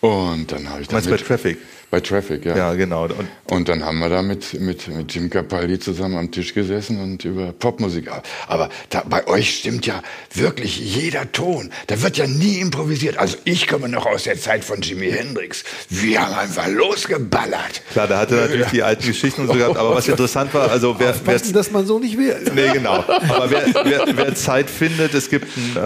Und 0.00 0.50
dann 0.50 0.70
habe 0.70 0.80
ich 0.82 0.88
Du 0.88 0.94
meinst 0.94 1.10
bei 1.10 1.16
Traffic? 1.18 1.58
Bei 1.90 2.00
Traffic, 2.00 2.44
ja. 2.44 2.56
Ja, 2.56 2.74
genau. 2.74 3.04
Und 3.04 3.28
Und 3.46 3.68
dann 3.68 3.84
haben 3.84 3.98
wir 3.98 4.08
da 4.08 4.22
mit, 4.22 4.60
mit, 4.60 4.86
mit 4.88 5.12
Jim 5.12 5.28
Capaldi 5.28 5.80
zusammen 5.80 6.16
am 6.16 6.30
Tisch 6.30 6.54
gesessen 6.54 7.00
und 7.02 7.24
über 7.24 7.52
Popmusik. 7.52 8.08
Aber 8.46 8.68
da, 8.90 9.02
bei 9.08 9.26
euch 9.26 9.56
stimmt 9.58 9.86
ja 9.86 10.02
wirklich 10.32 10.78
jeder 10.78 11.30
Ton. 11.32 11.70
Da 11.88 12.00
wird 12.00 12.16
ja 12.16 12.26
nie 12.26 12.60
improvisiert. 12.60 13.18
Also 13.18 13.36
ich 13.44 13.66
komme 13.66 13.88
noch 13.88 14.06
aus 14.06 14.24
der 14.24 14.38
Zeit 14.38 14.62
von 14.64 14.80
Jimi 14.82 15.10
Hendrix. 15.10 15.64
Wir 15.88 16.20
haben 16.24 16.34
einfach 16.34 16.68
losgeballert. 16.68 17.82
klar, 17.92 18.06
da 18.06 18.18
hatte 18.18 18.36
er 18.36 18.42
natürlich 18.42 18.68
die 18.68 18.82
alten 18.82 19.06
Geschichten 19.06 19.42
und 19.42 19.48
so 19.48 19.54
gehabt, 19.54 19.76
aber 19.76 19.94
was 19.94 20.06
interessant 20.08 20.54
war, 20.54 20.70
also 20.70 20.94
wer, 20.98 21.08
wer 21.08 21.10
Aufpassen, 21.10 21.52
dass 21.52 21.70
man 21.70 21.86
so 21.86 21.98
nicht 21.98 22.16
will. 22.16 22.36
Nee, 22.54 22.70
genau. 22.72 23.04
Aber 23.04 23.50
wer, 23.50 23.64
wer, 23.84 24.04
wer 24.16 24.34
Zeit 24.34 24.68
findet, 24.68 25.14
es 25.14 25.30
gibt 25.30 25.46
ein, 25.56 25.76
äh, 25.76 25.80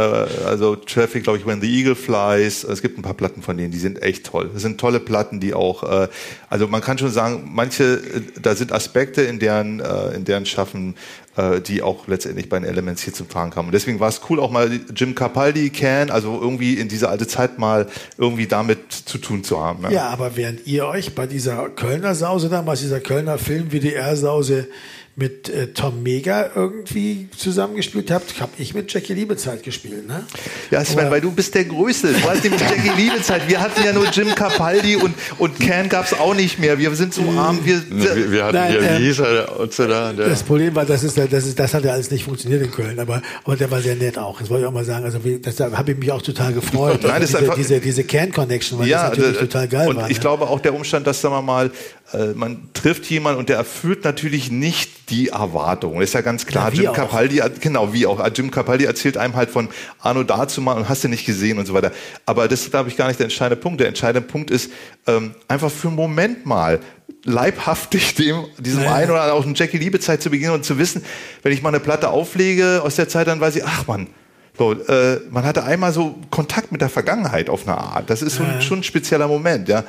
also 0.46 0.76
Traffic, 0.76 1.24
glaube 1.24 1.38
ich, 1.38 1.46
When 1.46 1.60
the 1.60 1.68
Eagle 1.68 1.94
Flies, 1.94 2.64
es 2.64 2.80
gibt 2.82 2.98
ein 2.98 3.02
paar 3.02 3.14
Platten 3.14 3.42
von 3.42 3.56
denen, 3.56 3.70
die 3.70 3.78
sind 3.78 4.02
echt 4.02 4.26
toll. 4.26 4.50
Das 4.52 4.62
sind 4.62 4.80
tolle 4.80 4.98
Platten, 4.98 5.40
die 5.40 5.54
auch, 5.54 5.82
äh, 6.02 6.08
also 6.48 6.68
man 6.68 6.80
kann 6.80 6.98
schon 6.98 7.10
sagen, 7.10 7.50
manche, 7.52 7.84
äh, 7.84 8.22
da 8.40 8.54
sind 8.54 8.72
Aspekte 8.72 9.22
in 9.22 9.38
deren, 9.38 9.80
äh, 9.80 10.14
in 10.14 10.24
deren 10.24 10.46
Schaffen, 10.46 10.94
äh, 11.36 11.60
die 11.60 11.82
auch 11.82 12.06
letztendlich 12.06 12.48
bei 12.48 12.58
den 12.58 12.68
Elements 12.68 13.02
hier 13.02 13.12
zum 13.12 13.28
Tragen 13.28 13.50
kamen. 13.50 13.68
Und 13.68 13.72
deswegen 13.72 14.00
war 14.00 14.08
es 14.08 14.20
cool, 14.28 14.38
auch 14.40 14.50
mal 14.50 14.70
Jim 14.94 15.14
Capaldi, 15.14 15.70
Can, 15.70 16.10
also 16.10 16.40
irgendwie 16.40 16.74
in 16.74 16.88
diese 16.88 17.08
alte 17.08 17.26
Zeit 17.26 17.58
mal 17.58 17.86
irgendwie 18.18 18.46
damit 18.46 18.92
zu 18.92 19.18
tun 19.18 19.42
zu 19.42 19.60
haben. 19.60 19.90
Ja, 19.90 20.08
aber 20.08 20.36
während 20.36 20.66
ihr 20.66 20.86
euch 20.86 21.14
bei 21.14 21.26
dieser 21.26 21.68
Kölner 21.70 22.14
Sause 22.14 22.48
damals, 22.48 22.80
dieser 22.80 23.00
Kölner 23.00 23.38
Film-WDR-Sause 23.38 24.68
mit 25.16 25.48
äh, 25.48 25.68
Tom 25.68 26.02
Mega 26.02 26.50
irgendwie 26.56 27.28
zusammengespielt 27.36 28.10
habt, 28.10 28.40
habe 28.40 28.50
ich 28.58 28.74
mit 28.74 28.92
Jackie 28.92 29.14
Liebezeit 29.14 29.62
gespielt, 29.62 30.08
ne? 30.08 30.24
Ja, 30.72 30.84
Sven, 30.84 31.00
Aber- 31.00 31.12
weil 31.12 31.20
du 31.20 31.30
bist 31.30 31.54
der 31.54 31.64
Größte. 31.66 32.12
Du 32.12 32.28
hast 32.28 32.42
nämlich 32.42 32.60
Jackie 32.60 32.90
Liebezeit. 33.00 33.48
Wir 33.48 33.60
hatten 33.60 33.80
ja 33.84 33.92
nur 33.92 34.06
Jim 34.10 34.34
Capaldi 34.34 34.96
und, 34.96 35.14
und 35.38 35.60
Can 35.60 35.88
gab's 35.88 36.12
auch 36.14 36.34
nicht 36.34 36.58
mehr. 36.58 36.78
Wir 36.80 36.92
sind 36.96 37.14
so 37.14 37.22
arm. 37.38 37.60
Wir, 37.64 37.80
Wir, 37.90 38.32
wir 38.32 38.44
hatten 38.44 38.56
Nein, 38.56 38.70
hier, 38.72 38.98
wie 38.98 39.04
hieß 39.06 39.18
er, 39.20 39.32
der 39.32 39.60
Otze 39.60 39.86
da? 39.86 40.12
Der, 40.12 40.28
Das 40.30 40.42
Problem 40.42 40.74
war, 40.74 40.84
das 40.84 41.04
ist, 41.04 41.16
das 41.16 41.46
ist, 41.46 41.58
das 41.60 41.72
hat 41.74 41.84
ja 41.84 41.92
alles 41.92 42.10
nicht 42.10 42.24
funktioniert 42.24 42.62
in 42.62 42.72
Köln, 42.72 42.98
aber, 42.98 43.22
aber 43.44 43.54
der 43.56 43.70
war 43.70 43.80
sehr 43.80 43.94
nett 43.94 44.18
auch. 44.18 44.40
Das 44.40 44.50
wollte 44.50 44.62
ich 44.64 44.68
auch 44.68 44.72
mal 44.72 44.84
sagen. 44.84 45.04
Also, 45.04 45.22
wie- 45.24 45.38
das, 45.38 45.54
da 45.56 45.70
habe 45.70 45.92
ich 45.92 45.98
mich 45.98 46.10
auch 46.10 46.22
total 46.22 46.52
gefreut. 46.52 47.00
Nein, 47.04 47.20
das 47.20 47.30
ist 47.30 47.38
diese, 47.38 47.38
einfach- 47.38 47.54
diese, 47.56 47.78
diese 47.80 48.02
Can-Connection, 48.02 48.80
weil 48.80 48.88
das 48.88 49.02
natürlich 49.10 49.34
d- 49.38 49.46
total 49.46 49.68
geil 49.68 49.88
und 49.90 49.96
war. 49.96 50.10
ich 50.10 50.16
ne? 50.16 50.20
glaube 50.20 50.48
auch 50.48 50.58
der 50.58 50.74
Umstand, 50.74 51.06
dass 51.06 51.20
sagen 51.20 51.34
wir 51.36 51.42
mal, 51.42 51.70
äh, 52.12 52.28
man 52.34 52.68
trifft 52.74 53.06
jemanden 53.06 53.38
und 53.38 53.48
der 53.48 53.58
erfüllt 53.58 54.02
natürlich 54.04 54.50
nicht 54.50 54.90
die 55.08 55.28
Erwartungen. 55.28 56.00
Das 56.00 56.10
ist 56.10 56.14
ja 56.14 56.20
ganz 56.20 56.46
klar. 56.46 56.72
Ja, 56.72 56.82
Jim 56.82 56.90
auch. 56.90 56.94
Capaldi, 56.94 57.42
genau 57.60 57.92
wie 57.92 58.06
auch. 58.06 58.26
Jim 58.34 58.50
Capaldi 58.50 58.84
erzählt 58.84 59.16
einem 59.16 59.36
halt 59.36 59.50
von 59.50 59.68
Arno 60.00 60.22
dazumal 60.22 60.76
und 60.76 60.88
hast 60.88 61.04
du 61.04 61.08
nicht 61.08 61.26
gesehen 61.26 61.58
und 61.58 61.66
so 61.66 61.74
weiter. 61.74 61.92
Aber 62.26 62.48
das 62.48 62.62
ist, 62.62 62.70
glaube 62.70 62.88
ich, 62.88 62.96
gar 62.96 63.08
nicht 63.08 63.18
der 63.18 63.24
entscheidende 63.24 63.60
Punkt. 63.60 63.80
Der 63.80 63.88
entscheidende 63.88 64.26
Punkt 64.26 64.50
ist 64.50 64.70
ähm, 65.06 65.34
einfach 65.48 65.70
für 65.70 65.88
einen 65.88 65.96
Moment 65.96 66.46
mal 66.46 66.80
leibhaftig 67.24 68.14
dem, 68.14 68.44
diesem 68.58 68.84
Ja, 68.84 68.94
einen 68.94 69.10
oder 69.10 69.32
auch 69.32 69.46
Jackie 69.54 69.78
Liebezeit 69.78 70.22
zu 70.22 70.30
beginnen 70.30 70.52
und 70.52 70.64
zu 70.64 70.78
wissen, 70.78 71.04
wenn 71.42 71.52
ich 71.52 71.62
mal 71.62 71.70
eine 71.70 71.80
Platte 71.80 72.10
auflege 72.10 72.82
aus 72.82 72.96
der 72.96 73.08
Zeit, 73.08 73.26
dann 73.26 73.40
weiß 73.40 73.56
ich, 73.56 73.64
ach 73.64 73.86
man, 73.86 74.08
so, 74.56 74.72
äh, 74.72 75.20
man 75.30 75.44
hatte 75.44 75.64
einmal 75.64 75.92
so 75.92 76.16
Kontakt 76.30 76.70
mit 76.70 76.80
der 76.80 76.88
Vergangenheit 76.88 77.50
auf 77.50 77.66
eine 77.66 77.76
Art. 77.76 78.08
Das 78.08 78.22
ist 78.22 78.36
so 78.36 78.44
ein, 78.44 78.62
schon 78.62 78.80
ein 78.80 78.84
spezieller 78.84 79.26
Moment, 79.26 79.68
ja. 79.68 79.84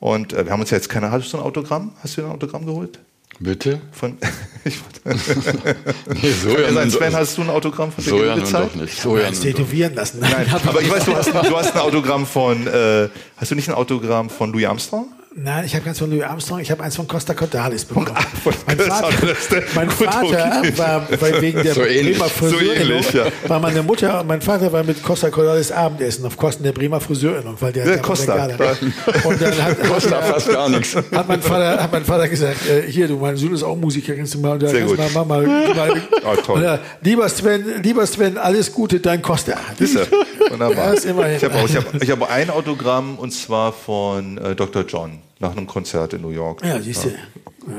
Und 0.00 0.32
äh, 0.32 0.44
wir 0.44 0.52
haben 0.52 0.60
uns 0.60 0.70
ja 0.70 0.76
jetzt 0.76 0.88
keine, 0.88 1.10
hattest 1.10 1.32
du 1.32 1.38
ein 1.38 1.42
Autogramm? 1.42 1.92
Hast 2.02 2.16
du 2.16 2.24
ein 2.24 2.30
Autogramm 2.30 2.66
geholt? 2.66 2.98
Bitte? 3.40 3.80
Von, 3.92 4.18
ich, 4.64 4.78
Nee, 6.22 6.30
so 6.30 6.58
ja, 6.58 6.70
nun 6.70 6.90
Sven, 6.90 7.14
hast 7.14 7.38
du 7.38 7.42
ein 7.42 7.50
Autogramm 7.50 7.92
von 7.92 8.02
so 8.02 8.22
ja 8.24 8.34
Liebezeit? 8.34 8.68
doch 8.68 8.74
nicht. 8.74 9.00
So 9.00 9.16
ja 9.16 9.30
tätowieren 9.30 9.94
lassen. 9.94 10.20
Nein, 10.20 10.50
hab 10.52 10.66
aber 10.66 10.82
ich 10.82 10.90
weiß, 10.90 11.04
du 11.04 11.14
hast, 11.14 11.28
du 11.32 11.56
hast 11.56 11.74
ein 11.74 11.80
Autogramm 11.80 12.26
von, 12.26 12.66
äh, 12.66 13.08
hast 13.36 13.50
du 13.50 13.54
nicht 13.54 13.68
ein 13.68 13.74
Autogramm 13.74 14.28
von 14.28 14.52
Louis 14.52 14.66
Armstrong? 14.66 15.06
Nein, 15.40 15.64
ich 15.66 15.74
habe 15.74 15.84
keins 15.84 15.98
von 16.00 16.10
Louis 16.10 16.22
Armstrong, 16.24 16.58
ich 16.58 16.70
habe 16.70 16.82
eins 16.82 16.96
von 16.96 17.06
Costa 17.06 17.32
Cordalis 17.32 17.84
bekommen. 17.84 18.06
von 18.42 18.52
mein 18.66 18.76
Costa 18.76 18.94
Vater, 18.94 19.62
mein 19.74 19.90
Vater 19.90 20.78
war, 20.78 21.20
war 21.20 21.40
wegen 21.42 21.62
der 21.62 21.74
So 21.74 21.84
ähnlich, 21.84 22.18
Bremer 22.18 22.28
so 22.28 22.30
Friseurinnung, 22.46 22.76
ähnlich, 22.98 23.12
ja. 23.12 23.26
war 23.46 23.60
meine 23.60 23.82
Mutter 23.84 24.20
und 24.20 24.26
mein 24.26 24.40
Vater 24.42 24.72
war 24.72 24.82
mit 24.82 25.00
Costa 25.02 25.30
Cordalis 25.30 25.70
Abendessen 25.70 26.26
auf 26.26 26.36
Kosten 26.36 26.64
der 26.64 26.72
Bremer 26.72 27.00
Friseurinnung, 27.00 27.54
weil 27.60 27.72
der 27.72 27.84
Ja, 27.86 27.92
der 27.92 28.02
Costa. 28.02 28.48
der. 28.48 28.76
Und 29.24 29.40
dann 29.40 29.62
hat, 29.62 29.80
Kostet 29.88 30.12
hat, 30.12 30.24
fast 30.24 30.50
gar 30.50 30.68
nichts. 30.68 30.96
hat 30.96 31.28
mein 31.28 31.40
Vater, 31.40 31.82
hat 31.82 31.92
mein 31.92 32.04
Vater 32.04 32.28
gesagt, 32.28 32.56
äh, 32.68 32.90
hier, 32.90 33.06
du, 33.06 33.16
mein 33.16 33.36
Sohn 33.36 33.54
ist 33.54 33.62
auch 33.62 33.76
Musiker, 33.76 34.14
kannst 34.14 34.34
du 34.34 34.40
mal, 34.40 34.58
da 34.58 34.68
Sehr 34.68 34.80
kannst 34.80 34.96
gut. 34.96 35.14
mal, 35.14 35.24
mal, 35.24 35.46
mal 35.46 36.02
Oh, 36.24 36.34
toll. 36.44 36.56
Und 36.56 36.62
er, 36.64 36.80
lieber 37.02 37.28
Sven, 37.28 37.80
lieber 37.82 38.04
Sven, 38.06 38.38
alles 38.38 38.72
Gute, 38.72 38.98
dein 38.98 39.22
Costa. 39.22 39.54
Ist 39.78 39.94
er. 39.94 40.06
Wunderbar. 40.50 40.86
Ja, 40.88 40.92
ist 40.94 41.04
immerhin. 41.04 41.36
Ich 41.36 41.44
habe 41.44 41.58
ich 41.94 42.02
ich 42.02 42.10
habe 42.10 42.28
ein 42.28 42.50
Autogramm 42.50 43.18
und 43.18 43.30
zwar 43.32 43.72
von 43.72 44.38
äh, 44.38 44.54
Dr. 44.56 44.84
John 44.86 45.20
nach 45.40 45.56
einem 45.56 45.66
Konzert 45.66 46.12
in 46.14 46.22
New 46.22 46.30
York. 46.30 46.64
Ja, 46.64 46.80
siehst 46.80 47.04
du. 47.04 47.10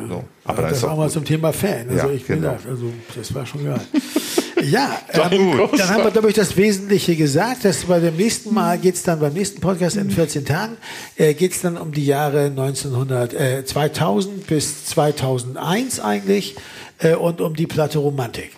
So. 0.07 0.23
Aber 0.45 0.61
das 0.64 0.84
war 0.84 0.91
auch 0.91 0.98
mal 0.98 1.10
zum 1.10 1.26
Thema 1.26 1.52
Fan. 1.52 1.90
Also 1.90 2.07
Ja, 2.07 2.14
ich 2.14 2.26
bin 2.26 2.41
genau. 2.41 2.57
da, 2.64 2.69
also 2.69 2.91
das 3.15 3.34
war 3.34 3.45
schon 3.45 3.65
geil. 3.65 3.80
ja, 4.64 4.99
ähm, 5.14 5.69
dann 5.76 5.90
haben 5.90 6.03
wir, 6.03 6.11
glaube 6.11 6.30
ich, 6.30 6.36
das 6.36 6.56
Wesentliche 6.56 7.15
gesagt. 7.15 7.65
Dass 7.65 7.86
bei 7.86 7.99
dem 7.99 8.15
nächsten 8.15 8.53
Mal 8.53 8.77
geht 8.77 8.95
es 8.95 9.03
dann 9.03 9.19
beim 9.19 9.34
nächsten 9.34 9.61
Podcast 9.61 9.98
in 9.98 10.11
14 10.11 10.45
Tagen, 10.45 10.77
äh, 11.15 11.34
geht 11.34 11.53
es 11.53 11.61
dann 11.61 11.77
um 11.77 11.91
die 11.91 12.06
Jahre 12.06 12.45
1900, 12.45 13.34
äh, 13.34 13.65
2000 13.65 14.45
bis 14.45 14.86
2001 14.86 15.99
eigentlich 15.99 16.56
äh, 16.99 17.15
und 17.15 17.41
um 17.41 17.56
die 17.56 17.68
Platte 17.68 17.98
Romantik. 17.98 18.52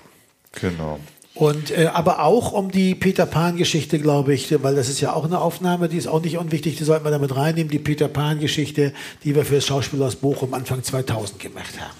Genau. 0.59 0.99
Und 1.33 1.71
äh, 1.71 1.85
aber 1.93 2.23
auch 2.23 2.51
um 2.51 2.71
die 2.71 2.93
Peter 2.93 3.25
Pan-Geschichte, 3.25 3.99
glaube 3.99 4.33
ich, 4.33 4.51
weil 4.63 4.75
das 4.75 4.89
ist 4.89 4.99
ja 4.99 5.13
auch 5.13 5.23
eine 5.23 5.39
Aufnahme, 5.39 5.87
die 5.87 5.97
ist 5.97 6.07
auch 6.07 6.21
nicht 6.21 6.37
unwichtig, 6.37 6.77
die 6.77 6.83
sollten 6.83 7.05
wir 7.05 7.11
damit 7.11 7.35
reinnehmen, 7.35 7.71
die 7.71 7.79
Peter 7.79 8.09
Pan-Geschichte, 8.09 8.93
die 9.23 9.33
wir 9.33 9.45
für 9.45 9.55
das 9.55 9.65
Schauspiel 9.65 10.01
aus 10.03 10.17
Bochum 10.17 10.53
Anfang 10.53 10.83
2000 10.83 11.39
gemacht 11.39 11.79
haben. 11.79 11.95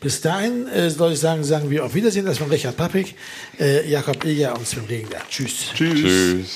Bis 0.00 0.20
dahin 0.20 0.68
äh, 0.68 0.90
soll 0.90 1.12
ich 1.12 1.18
sagen, 1.18 1.44
sagen 1.44 1.70
wir 1.70 1.84
auf 1.84 1.94
Wiedersehen. 1.94 2.26
Das 2.26 2.40
war 2.40 2.50
Richard 2.50 2.76
Pappig, 2.76 3.16
äh, 3.58 3.88
Jakob 3.88 4.22
Ilja 4.24 4.52
und 4.52 4.66
Sven 4.66 4.84
Regner. 4.84 5.18
Tschüss. 5.30 5.70
Tschüss. 5.74 6.00
Tschüss. 6.00 6.48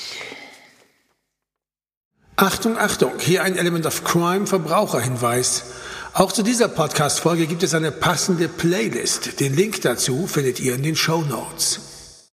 Achtung, 2.35 2.77
Achtung, 2.77 3.11
hier 3.19 3.43
ein 3.43 3.57
Element 3.57 3.85
of 3.85 4.03
Crime 4.03 4.47
Verbraucherhinweis. 4.47 5.65
Auch 6.13 6.31
zu 6.31 6.43
dieser 6.43 6.67
Podcast-Folge 6.67 7.47
gibt 7.47 7.63
es 7.63 7.73
eine 7.73 7.91
passende 7.91 8.47
Playlist. 8.47 9.39
Den 9.39 9.55
Link 9.55 9.81
dazu 9.81 10.27
findet 10.27 10.59
ihr 10.59 10.75
in 10.75 10.83
den 10.83 10.95
Show 10.95 11.21
Notes. 11.21 11.92